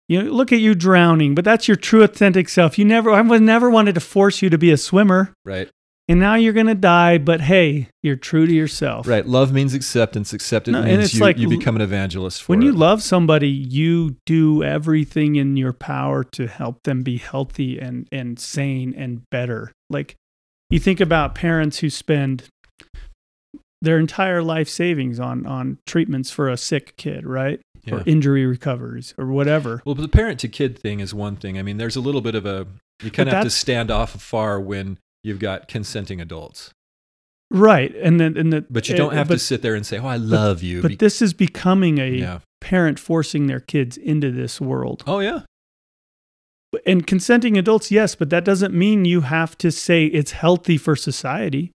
You 0.09 0.23
know, 0.25 0.31
look 0.33 0.53
at 0.53 0.61
you 0.61 0.75
drowning, 0.75 1.35
but 1.37 1.45
that's 1.45 1.69
your 1.69 1.77
true 1.77 2.03
authentic 2.03 2.49
self. 2.49 2.79
You 2.79 2.85
never, 2.85 3.11
I 3.12 3.21
was 3.21 3.41
never 3.41 3.71
wanted 3.71 3.95
to 3.95 4.01
force 4.01 4.43
you 4.43 4.51
to 4.51 4.59
be 4.59 4.73
a 4.73 4.77
swimmer, 4.77 5.33
Right. 5.45 5.69
And 6.11 6.19
now 6.19 6.35
you're 6.35 6.53
going 6.53 6.66
to 6.66 6.74
die. 6.74 7.19
But 7.19 7.41
hey, 7.41 7.89
you're 8.03 8.16
true 8.16 8.45
to 8.45 8.53
yourself. 8.53 9.07
Right. 9.07 9.24
Love 9.24 9.53
means 9.53 9.74
acceptance. 9.74 10.32
Acceptance 10.32 10.73
No, 10.73 10.82
means 10.82 11.05
it's 11.05 11.15
you, 11.15 11.20
like 11.20 11.39
you 11.39 11.49
become 11.49 11.77
an 11.77 11.82
evangelist 11.82 12.43
for 12.43 12.51
When 12.53 12.62
you 12.62 12.73
love 12.73 13.01
somebody, 13.01 13.49
you 13.49 14.16
do 14.27 14.65
everything 14.65 15.37
in 15.37 15.57
your 15.57 15.73
power 15.73 16.24
to 16.24 16.49
help 16.49 16.82
them 16.82 17.03
be 17.03 17.19
healthy 17.19 17.78
and, 17.78 18.09
and 18.11 18.41
sane 18.41 18.93
and 18.97 19.23
better. 19.31 19.73
Like 19.89 20.16
you 20.69 20.81
think 20.81 21.01
about 21.01 21.37
parents 21.37 21.78
who 21.78 21.89
spend 21.89 22.49
their 23.81 23.99
entire 23.99 24.43
life 24.43 24.69
savings 24.69 25.20
on, 25.20 25.47
on 25.47 25.78
treatments 25.87 26.31
for 26.31 26.49
a 26.49 26.57
sick 26.57 26.97
kid, 26.97 27.24
right? 27.24 27.61
Yeah. 27.85 27.95
Or 27.95 28.03
injury 28.05 28.45
recoveries 28.45 29.15
or 29.16 29.27
whatever. 29.27 29.81
Well, 29.87 29.95
the 29.95 30.09
parent 30.09 30.41
to 30.41 30.49
kid 30.49 30.77
thing 30.77 31.01
is 31.01 31.15
one 31.15 31.37
thing. 31.37 31.57
I 31.57 31.62
mean, 31.62 31.78
there's 31.78 31.97
a 31.97 32.01
little 32.01 32.20
bit 32.20 32.35
of 32.35 32.45
a 32.45 32.66
you 33.03 33.11
kind 33.11 33.28
of 33.28 33.35
have 33.37 33.45
to 33.45 33.51
stand 33.51 33.91
off 33.91 34.15
afar 34.15 34.61
when 34.61 34.99
you've 35.23 35.39
got 35.39 35.69
consenting 35.69 36.21
adults, 36.21 36.73
Right. 37.51 37.95
And 37.97 38.21
then, 38.21 38.37
and 38.37 38.53
the, 38.53 38.65
but 38.71 38.89
you 38.89 38.97
don't 38.97 39.13
eh, 39.13 39.17
have 39.17 39.29
but, 39.29 39.35
to 39.35 39.39
sit 39.41 39.63
there 39.63 39.75
and 39.75 39.85
say, 39.85 39.99
"Oh, 39.99 40.07
I 40.07 40.17
love 40.17 40.63
you." 40.63 40.83
But 40.83 40.91
be- 40.91 40.97
this 40.97 41.21
is 41.21 41.35
becoming 41.35 41.99
a 41.99 42.11
yeah. 42.11 42.39
parent 42.61 42.99
forcing 42.99 43.49
their 43.49 43.61
kids 43.61 43.97
into 43.97 44.31
this 44.31 44.61
world. 44.61 45.03
Oh 45.07 45.19
yeah. 45.19 45.43
and 46.87 47.05
consenting 47.05 47.59
adults, 47.59 47.91
yes, 47.91 48.15
but 48.15 48.31
that 48.31 48.45
doesn't 48.45 48.73
mean 48.73 49.05
you 49.05 49.23
have 49.23 49.59
to 49.59 49.73
say 49.73 50.05
it's 50.07 50.31
healthy 50.31 50.79
for 50.79 50.95
society 50.95 51.73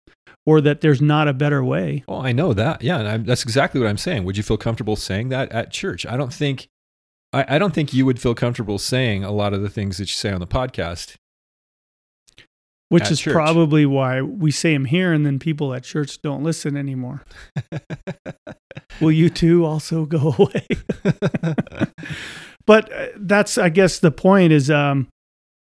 or 0.46 0.62
that 0.62 0.82
there's 0.82 1.02
not 1.02 1.28
a 1.28 1.34
better 1.34 1.64
way. 1.64 2.04
Oh, 2.08 2.20
I 2.22 2.32
know 2.32 2.54
that. 2.54 2.84
Yeah, 2.84 3.00
and 3.00 3.08
I'm, 3.08 3.24
that's 3.24 3.44
exactly 3.44 3.82
what 3.82 3.90
I'm 3.90 3.98
saying. 3.98 4.24
Would 4.26 4.38
you 4.38 4.44
feel 4.44 4.58
comfortable 4.58 4.96
saying 4.96 5.30
that 5.30 5.52
at 5.52 5.72
church? 5.72 6.06
I 6.06 6.18
don't 6.18 6.34
think. 6.34 6.68
I, 7.32 7.56
I 7.56 7.58
don't 7.58 7.74
think 7.74 7.96
you 7.96 8.06
would 8.06 8.22
feel 8.22 8.36
comfortable 8.36 8.78
saying 8.78 9.24
a 9.24 9.32
lot 9.32 9.56
of 9.56 9.64
the 9.64 9.70
things 9.70 9.98
that 9.98 10.04
you 10.04 10.16
say 10.16 10.32
on 10.32 10.40
the 10.40 10.46
podcast. 10.46 11.16
Which 12.94 13.06
At 13.06 13.12
is 13.14 13.22
church. 13.22 13.34
probably 13.34 13.88
why 13.88 14.22
we 14.22 14.52
say 14.52 14.72
them 14.72 14.86
here 14.86 15.12
and 15.12 15.26
then 15.26 15.40
people 15.40 15.74
at 15.74 15.84
church 15.84 16.22
don't 16.22 16.44
listen 16.44 16.78
anymore. 16.78 17.24
Will 19.02 19.12
you 19.12 19.32
too 19.32 19.66
also 19.66 20.06
go 20.06 20.36
away? 20.38 20.68
but 22.68 22.94
uh, 22.94 23.08
that's, 23.18 23.58
I 23.58 23.70
guess, 23.70 23.98
the 23.98 24.12
point 24.12 24.54
is 24.54 24.70
um, 24.70 25.08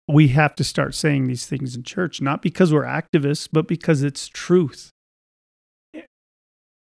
we 0.07 0.27
have 0.27 0.53
to 0.57 0.63
start 0.63 0.93
saying 0.93 1.25
these 1.25 1.47
things 1.47 1.75
in 1.75 1.81
church, 1.81 2.21
not 2.21 2.43
because 2.43 2.71
we're 2.71 2.83
activists, 2.83 3.49
but 3.51 3.67
because 3.67 4.03
it's 4.03 4.27
truth. 4.27 4.91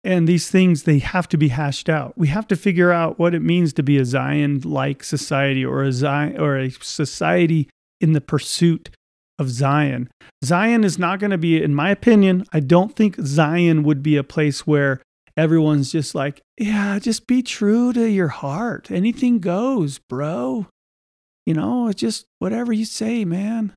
And 0.04 0.28
these 0.28 0.50
things, 0.50 0.82
they 0.82 0.98
have 0.98 1.28
to 1.28 1.38
be 1.38 1.48
hashed 1.48 1.88
out. 1.88 2.12
We 2.18 2.28
have 2.28 2.46
to 2.48 2.56
figure 2.56 2.92
out 2.92 3.18
what 3.18 3.34
it 3.34 3.40
means 3.40 3.72
to 3.72 3.82
be 3.82 3.96
a 3.96 4.04
Zion 4.04 4.60
like 4.66 5.02
society 5.02 5.64
or 5.64 5.82
a 5.82 5.92
Zion 5.92 6.38
or 6.38 6.58
a 6.58 6.68
society 6.68 7.70
in 8.02 8.12
the 8.12 8.20
pursuit 8.20 8.90
of 9.42 9.50
Zion. 9.50 10.08
Zion 10.42 10.84
is 10.84 10.98
not 10.98 11.18
going 11.18 11.30
to 11.32 11.38
be, 11.38 11.62
in 11.62 11.74
my 11.74 11.90
opinion, 11.90 12.44
I 12.52 12.60
don't 12.60 12.96
think 12.96 13.16
Zion 13.20 13.82
would 13.82 14.02
be 14.02 14.16
a 14.16 14.24
place 14.24 14.66
where 14.66 15.02
everyone's 15.36 15.92
just 15.92 16.14
like, 16.14 16.40
yeah, 16.58 16.98
just 16.98 17.26
be 17.26 17.42
true 17.42 17.92
to 17.92 18.08
your 18.08 18.28
heart. 18.28 18.90
Anything 18.90 19.40
goes, 19.40 19.98
bro. 19.98 20.66
You 21.44 21.54
know, 21.54 21.88
it's 21.88 22.00
just 22.00 22.24
whatever 22.38 22.72
you 22.72 22.84
say, 22.84 23.24
man. 23.24 23.74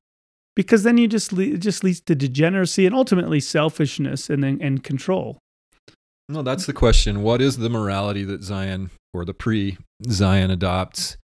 Because 0.54 0.84
then 0.84 0.96
you 0.96 1.06
just 1.06 1.32
it 1.34 1.58
just 1.58 1.84
leads 1.84 2.00
to 2.02 2.14
degeneracy 2.14 2.86
and 2.86 2.94
ultimately 2.94 3.40
selfishness 3.40 4.30
and 4.30 4.42
then 4.42 4.58
and 4.62 4.82
control. 4.82 5.38
No, 6.28 6.42
that's 6.42 6.66
the 6.66 6.72
question. 6.72 7.22
What 7.22 7.42
is 7.42 7.58
the 7.58 7.68
morality 7.68 8.24
that 8.24 8.42
Zion 8.42 8.90
or 9.12 9.24
the 9.24 9.34
pre 9.34 9.76
Zion 10.08 10.50
adopts? 10.50 11.18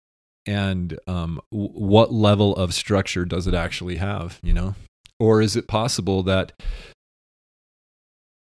And 0.45 0.98
um, 1.07 1.40
w- 1.52 1.72
what 1.72 2.11
level 2.11 2.56
of 2.56 2.74
structure 2.74 3.26
does 3.26 3.48
it 3.48 3.53
actually 3.53 3.98
have? 3.98 4.40
You 4.41 4.53
know? 4.53 4.76
Or 5.20 5.41
is 5.41 5.56
it 5.56 5.68
possible 5.68 6.24
that 6.24 6.53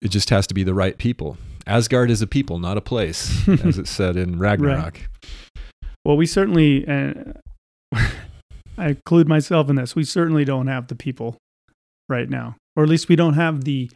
it 0.01 0.09
just 0.09 0.29
has 0.29 0.47
to 0.47 0.53
be 0.53 0.63
the 0.63 0.73
right 0.73 0.97
people? 0.97 1.37
Asgard 1.67 2.09
is 2.09 2.21
a 2.21 2.27
people, 2.27 2.57
not 2.57 2.77
a 2.77 2.81
place, 2.81 3.47
as 3.63 3.77
it 3.77 3.87
said 3.87 4.15
in 4.15 4.39
Ragnarok. 4.39 5.07
Well, 6.05 6.17
we 6.17 6.25
certainly, 6.25 6.87
uh, 6.87 7.13
I 8.77 8.89
include 8.89 9.27
myself 9.27 9.69
in 9.69 9.75
this. 9.75 9.95
We 9.95 10.03
certainly 10.03 10.45
don't 10.45 10.67
have 10.67 10.87
the 10.87 10.95
people 10.95 11.37
right 12.07 12.29
now, 12.29 12.55
or 12.75 12.83
at 12.83 12.89
least 12.89 13.09
we 13.09 13.15
don't 13.15 13.35
have 13.35 13.65
the, 13.65 13.91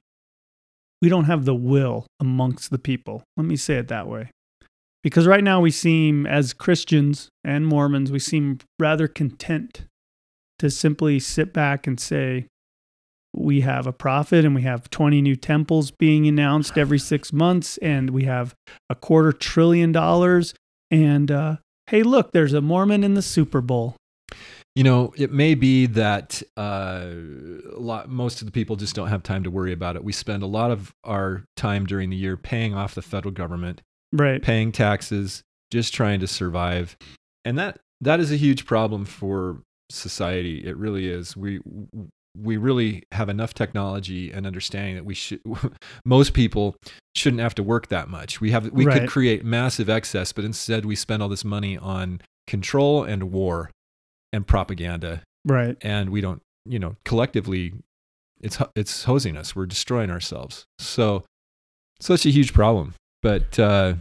we 1.01 1.09
don't 1.09 1.23
have 1.25 1.45
the 1.45 1.55
will 1.55 2.05
amongst 2.19 2.69
the 2.69 2.77
people. 2.77 3.23
Let 3.37 3.47
me 3.47 3.55
say 3.55 3.75
it 3.75 3.87
that 3.87 4.07
way, 4.07 4.29
because 5.03 5.27
right 5.27 5.43
now 5.43 5.59
we 5.59 5.71
seem, 5.71 6.25
as 6.25 6.53
Christians 6.53 7.29
and 7.43 7.67
Mormons, 7.67 8.11
we 8.11 8.19
seem 8.19 8.59
rather 8.79 9.07
content 9.07 9.85
to 10.59 10.69
simply 10.69 11.19
sit 11.19 11.53
back 11.53 11.85
and 11.85 11.99
say, 11.99 12.47
we 13.35 13.61
have 13.61 13.87
a 13.87 13.91
prophet 13.91 14.45
and 14.45 14.55
we 14.55 14.61
have 14.61 14.89
20 14.89 15.21
new 15.21 15.35
temples 15.35 15.91
being 15.91 16.27
announced 16.27 16.77
every 16.77 16.99
six 16.99 17.33
months 17.33 17.77
and 17.79 18.11
we 18.11 18.25
have 18.25 18.55
a 18.89 18.95
quarter 18.95 19.31
trillion 19.31 19.91
dollars 19.91 20.53
and 20.91 21.31
uh, 21.31 21.57
hey, 21.87 22.03
look, 22.03 22.31
there's 22.31 22.53
a 22.53 22.61
Mormon 22.61 23.03
in 23.03 23.15
the 23.15 23.21
Super 23.21 23.61
Bowl. 23.61 23.95
You 24.75 24.83
know, 24.83 25.13
it 25.17 25.31
may 25.31 25.55
be 25.55 25.85
that 25.87 26.41
uh, 26.57 27.05
lot, 27.75 28.09
most 28.09 28.41
of 28.41 28.45
the 28.45 28.51
people 28.51 28.75
just 28.75 28.95
don't 28.95 29.09
have 29.09 29.21
time 29.23 29.43
to 29.43 29.51
worry 29.51 29.71
about 29.71 29.95
it. 29.95 30.03
We 30.03 30.13
spend 30.13 30.43
a 30.43 30.47
lot 30.47 30.71
of 30.71 30.91
our 31.03 31.43
time 31.55 31.85
during 31.85 32.09
the 32.09 32.15
year 32.15 32.37
paying 32.37 32.73
off 32.73 32.95
the 32.95 33.01
federal 33.01 33.31
government, 33.31 33.81
Right. 34.13 34.41
paying 34.41 34.71
taxes, 34.71 35.41
just 35.71 35.93
trying 35.93 36.19
to 36.21 36.27
survive, 36.27 36.95
and 37.43 37.57
that 37.57 37.79
that 38.01 38.19
is 38.19 38.31
a 38.31 38.35
huge 38.37 38.65
problem 38.65 39.05
for 39.05 39.61
society. 39.89 40.65
It 40.65 40.77
really 40.77 41.07
is. 41.09 41.35
We 41.35 41.59
we 42.35 42.57
really 42.57 43.03
have 43.11 43.29
enough 43.29 43.53
technology 43.53 44.31
and 44.31 44.47
understanding 44.47 44.95
that 44.95 45.05
we 45.05 45.13
should 45.13 45.41
most 46.05 46.33
people 46.33 46.75
shouldn't 47.15 47.41
have 47.41 47.53
to 47.55 47.63
work 47.63 47.87
that 47.89 48.09
much. 48.09 48.41
We 48.41 48.51
have 48.51 48.71
we 48.71 48.85
Right. 48.85 49.01
could 49.01 49.09
create 49.09 49.43
massive 49.45 49.89
excess, 49.89 50.31
but 50.31 50.43
instead 50.45 50.85
we 50.85 50.95
spend 50.95 51.21
all 51.21 51.29
this 51.29 51.45
money 51.45 51.77
on 51.77 52.21
control 52.47 53.03
and 53.03 53.31
war 53.31 53.69
and 54.33 54.45
propaganda 54.47 55.21
Right. 55.45 55.77
and 55.81 56.09
we 56.09 56.21
don't 56.21 56.41
you 56.65 56.79
know 56.79 56.95
collectively 57.05 57.73
it's 58.41 58.55
ho- 58.57 58.69
it's 58.75 59.03
hosing 59.05 59.37
us 59.37 59.55
we're 59.55 59.65
destroying 59.65 60.09
ourselves 60.09 60.65
so 60.79 61.23
such 62.01 62.25
a 62.25 62.29
huge 62.31 62.51
problem 62.53 62.95
but 63.23 63.57
uh 63.57 63.95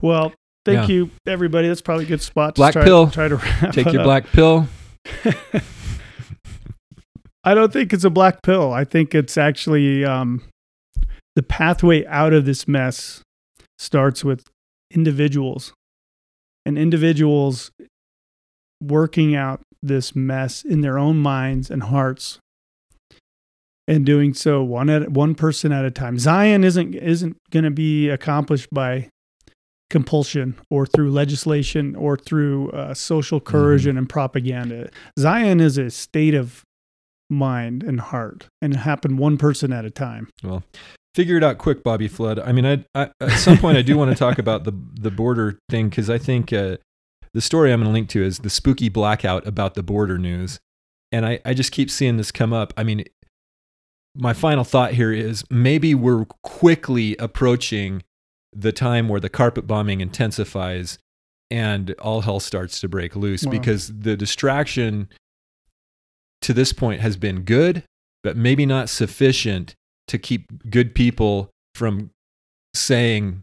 Well, 0.00 0.32
thank 0.64 0.88
Yeah. 0.88 0.94
you, 0.94 1.10
everybody. 1.26 1.68
That's 1.68 1.82
probably 1.82 2.04
a 2.06 2.08
good 2.08 2.22
spot 2.22 2.54
to 2.54 2.60
Black 2.60 2.72
try, 2.72 2.84
pill. 2.84 3.10
try 3.10 3.28
to 3.28 3.36
wrap 3.36 3.72
take 3.72 3.92
your 3.92 4.00
up. 4.00 4.04
black 4.04 4.26
pill 4.28 4.66
I 7.44 7.54
don't 7.54 7.72
think 7.72 7.92
it's 7.92 8.02
a 8.04 8.10
black 8.10 8.42
pill. 8.42 8.72
I 8.72 8.84
think 8.84 9.14
it's 9.14 9.36
actually 9.38 10.04
um, 10.04 10.42
the 11.36 11.42
pathway 11.44 12.04
out 12.06 12.32
of 12.32 12.44
this 12.44 12.66
mess 12.66 13.22
starts 13.78 14.24
with 14.24 14.48
individuals 14.92 15.72
and 16.64 16.76
individuals 16.76 17.70
working 18.82 19.36
out 19.36 19.60
this 19.82 20.16
mess 20.16 20.64
in 20.64 20.80
their 20.80 20.98
own 20.98 21.18
minds 21.18 21.70
and 21.70 21.84
hearts 21.84 22.38
and 23.88 24.04
doing 24.04 24.34
so 24.34 24.62
one 24.62 24.90
at 24.90 25.10
one 25.10 25.34
person 25.34 25.72
at 25.72 25.84
a 25.84 25.90
time. 25.90 26.18
Zion 26.18 26.64
isn't 26.64 26.94
isn't 26.94 27.36
going 27.50 27.64
to 27.64 27.70
be 27.70 28.08
accomplished 28.08 28.68
by 28.72 29.08
compulsion 29.88 30.56
or 30.70 30.84
through 30.86 31.10
legislation 31.12 31.94
or 31.94 32.16
through 32.16 32.70
uh, 32.70 32.92
social 32.92 33.40
coercion 33.40 33.96
and 33.96 34.08
propaganda. 34.08 34.90
Zion 35.18 35.60
is 35.60 35.78
a 35.78 35.90
state 35.90 36.34
of 36.34 36.64
mind 37.30 37.82
and 37.82 38.00
heart, 38.00 38.48
and 38.60 38.74
it 38.74 38.78
happened 38.78 39.18
one 39.18 39.36
person 39.36 39.72
at 39.72 39.84
a 39.84 39.90
time. 39.90 40.28
Well, 40.42 40.64
figure 41.16 41.38
it 41.38 41.42
out 41.42 41.56
quick 41.56 41.82
bobby 41.82 42.08
flood 42.08 42.38
i 42.40 42.52
mean 42.52 42.66
I, 42.66 42.84
I 42.94 43.10
at 43.22 43.38
some 43.38 43.56
point 43.56 43.78
i 43.78 43.82
do 43.82 43.96
want 43.96 44.10
to 44.10 44.14
talk 44.14 44.38
about 44.38 44.64
the 44.64 44.72
the 45.00 45.10
border 45.10 45.58
thing 45.70 45.88
because 45.88 46.10
i 46.10 46.18
think 46.18 46.52
uh 46.52 46.76
the 47.32 47.40
story 47.40 47.72
i'm 47.72 47.80
going 47.80 47.88
to 47.88 47.92
link 47.94 48.10
to 48.10 48.22
is 48.22 48.40
the 48.40 48.50
spooky 48.50 48.90
blackout 48.90 49.46
about 49.46 49.72
the 49.72 49.82
border 49.82 50.18
news 50.18 50.60
and 51.10 51.24
i 51.24 51.40
i 51.46 51.54
just 51.54 51.72
keep 51.72 51.90
seeing 51.90 52.18
this 52.18 52.30
come 52.30 52.52
up 52.52 52.74
i 52.76 52.84
mean 52.84 53.02
my 54.18 54.32
final 54.32 54.64
thought 54.64 54.92
here 54.94 55.12
is 55.12 55.44
maybe 55.50 55.94
we're 55.94 56.24
quickly 56.42 57.16
approaching 57.18 58.02
the 58.52 58.72
time 58.72 59.08
where 59.08 59.20
the 59.20 59.28
carpet 59.28 59.66
bombing 59.66 60.00
intensifies 60.00 60.98
and 61.50 61.92
all 62.00 62.22
hell 62.22 62.40
starts 62.40 62.80
to 62.80 62.88
break 62.88 63.14
loose 63.14 63.44
Wow. 63.44 63.50
because 63.52 63.88
the 63.98 64.16
distraction 64.16 65.08
to 66.42 66.52
this 66.52 66.72
point 66.72 67.00
has 67.00 67.16
been 67.16 67.42
good, 67.42 67.82
but 68.22 68.36
maybe 68.36 68.66
not 68.66 68.88
sufficient 68.88 69.74
to 70.08 70.18
keep 70.18 70.70
good 70.70 70.94
people 70.94 71.50
from 71.74 72.10
saying 72.74 73.42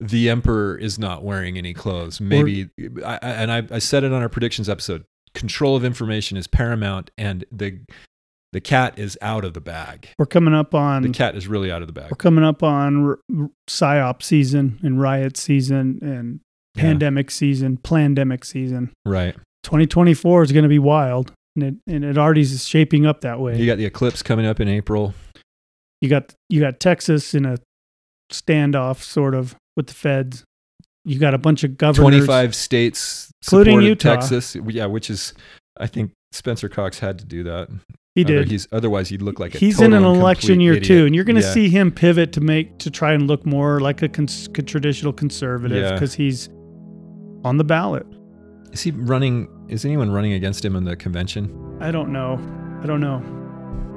the 0.00 0.28
emperor 0.28 0.76
is 0.76 0.98
not 0.98 1.22
wearing 1.22 1.56
any 1.56 1.72
clothes. 1.72 2.20
Maybe, 2.20 2.68
I, 3.04 3.14
I- 3.14 3.18
and 3.30 3.50
I, 3.52 3.62
I 3.70 3.78
said 3.78 4.04
it 4.04 4.12
on 4.12 4.20
our 4.22 4.28
predictions 4.28 4.68
episode. 4.68 5.04
Control 5.34 5.74
of 5.76 5.84
information 5.84 6.36
is 6.36 6.46
paramount, 6.46 7.10
and 7.18 7.44
the 7.50 7.78
the 8.54 8.60
cat 8.62 8.98
is 8.98 9.18
out 9.20 9.44
of 9.44 9.52
the 9.52 9.60
bag. 9.60 10.08
We're 10.18 10.24
coming 10.26 10.54
up 10.54 10.74
on 10.74 11.02
The 11.02 11.10
cat 11.10 11.36
is 11.36 11.46
really 11.46 11.70
out 11.70 11.82
of 11.82 11.88
the 11.88 11.92
bag. 11.92 12.10
we're 12.10 12.16
coming 12.16 12.44
up 12.44 12.62
on 12.62 13.04
r- 13.04 13.18
r- 13.38 13.50
psyop 13.68 14.22
season 14.22 14.78
and 14.82 14.98
riot 15.00 15.36
season 15.36 15.98
and 16.00 16.40
Yeah. 16.76 16.82
pandemic 16.84 17.30
season, 17.30 17.76
pandemic 17.78 18.44
season. 18.44 18.90
Right. 19.04 19.34
2024 19.64 20.44
is 20.44 20.52
going 20.52 20.62
to 20.62 20.68
be 20.68 20.78
wild, 20.78 21.32
and 21.56 21.64
it 21.64 21.74
and 21.86 22.04
it 22.04 22.16
already 22.16 22.40
is 22.42 22.64
shaping 22.66 23.04
up 23.06 23.20
that 23.22 23.40
way. 23.40 23.58
You 23.58 23.66
got 23.66 23.76
the 23.78 23.84
eclipse 23.86 24.22
coming 24.22 24.46
up 24.46 24.60
in 24.60 24.68
April. 24.68 25.14
you 26.00 26.08
got 26.08 26.34
you 26.48 26.60
got 26.60 26.78
Texas 26.80 27.34
in 27.34 27.44
a 27.46 27.56
standoff 28.32 29.02
sort 29.02 29.34
of 29.34 29.56
with 29.76 29.86
the 29.88 29.94
feds. 29.94 30.44
You 31.04 31.18
got 31.18 31.34
a 31.34 31.38
bunch 31.38 31.64
of 31.64 31.76
governors. 31.76 32.24
25 32.24 32.54
states 32.54 33.30
Including 33.42 33.82
Utah. 33.82 34.14
Texas. 34.16 34.56
Yeah, 34.68 34.86
which 34.86 35.10
is 35.10 35.34
I 35.78 35.86
think 35.86 36.12
Spencer 36.32 36.68
Cox 36.68 36.98
had 37.00 37.18
to 37.18 37.24
do 37.24 37.42
that. 37.44 37.68
He 38.14 38.24
Other- 38.24 38.38
did. 38.44 38.50
He's 38.52 38.68
otherwise 38.70 39.08
he'd 39.08 39.22
look 39.22 39.40
like 39.40 39.56
a 39.56 39.58
He's 39.58 39.80
in 39.80 39.92
an 39.92 40.04
election 40.04 40.60
year 40.60 40.74
idiot. 40.74 40.86
too, 40.86 41.06
and 41.06 41.14
you're 41.16 41.24
going 41.24 41.34
to 41.36 41.42
Yeah. 41.42 41.52
see 41.52 41.68
him 41.68 41.90
pivot 41.90 42.30
to 42.32 42.40
make 42.40 42.78
to 42.78 42.90
try 42.90 43.12
and 43.12 43.26
look 43.26 43.44
more 43.44 43.80
like 43.80 44.02
a, 44.02 44.08
cons- 44.08 44.48
traditional 44.66 45.12
conservative 45.12 45.78
Yeah. 45.82 45.92
because 45.94 46.14
he's 46.14 46.48
on 47.44 47.56
the 47.56 47.64
ballot. 47.64 48.06
Is 48.72 48.82
he 48.82 48.92
running? 48.92 49.48
Is 49.68 49.84
anyone 49.84 50.12
running 50.12 50.32
against 50.32 50.64
him 50.64 50.76
in 50.76 50.84
the 50.84 50.94
convention? 50.94 51.50
I 51.80 51.90
don't 51.90 52.12
know. 52.12 52.38
I 52.82 52.86
don't 52.86 53.00
know. 53.00 53.20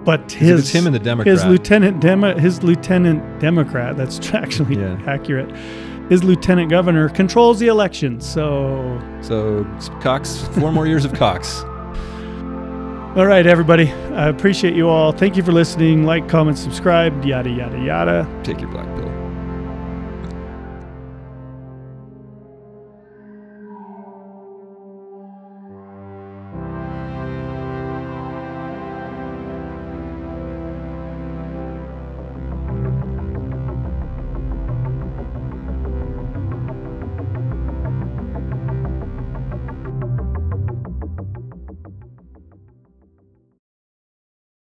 But 0.04 0.32
his 0.32 0.62
it's 0.62 0.70
him 0.72 0.88
and 0.88 0.96
the 0.96 1.00
Democrat. 1.00 1.32
his 1.36 1.46
lieutenant 1.46 2.00
Demo, 2.02 2.38
his 2.40 2.64
lieutenant 2.64 3.40
Democrat. 3.40 3.98
That's 3.98 4.20
actually 4.34 4.78
Yeah. 4.80 4.98
accurate. 5.06 5.52
His 6.10 6.24
lieutenant 6.24 6.72
governor 6.72 7.10
controls 7.10 7.60
the 7.60 7.68
election. 7.68 8.20
So, 8.22 9.00
so 9.22 9.64
Cox, 10.02 10.38
four 10.54 10.72
more 10.72 10.88
years 10.88 11.06
of 11.06 11.14
Cox. 11.14 11.64
all 13.16 13.26
right, 13.26 13.48
everybody. 13.48 13.92
I 13.92 14.28
appreciate 14.28 14.76
you 14.76 14.90
all. 14.90 15.12
Thank 15.12 15.38
you 15.38 15.44
for 15.44 15.52
listening. 15.52 16.06
Like, 16.06 16.30
comment, 16.30 16.58
subscribe. 16.58 17.26
Yada 17.26 17.50
yada 17.50 17.80
yada. 17.80 18.28
Take 18.44 18.62
your 18.62 18.70
black 18.70 18.86
pill. 18.96 19.27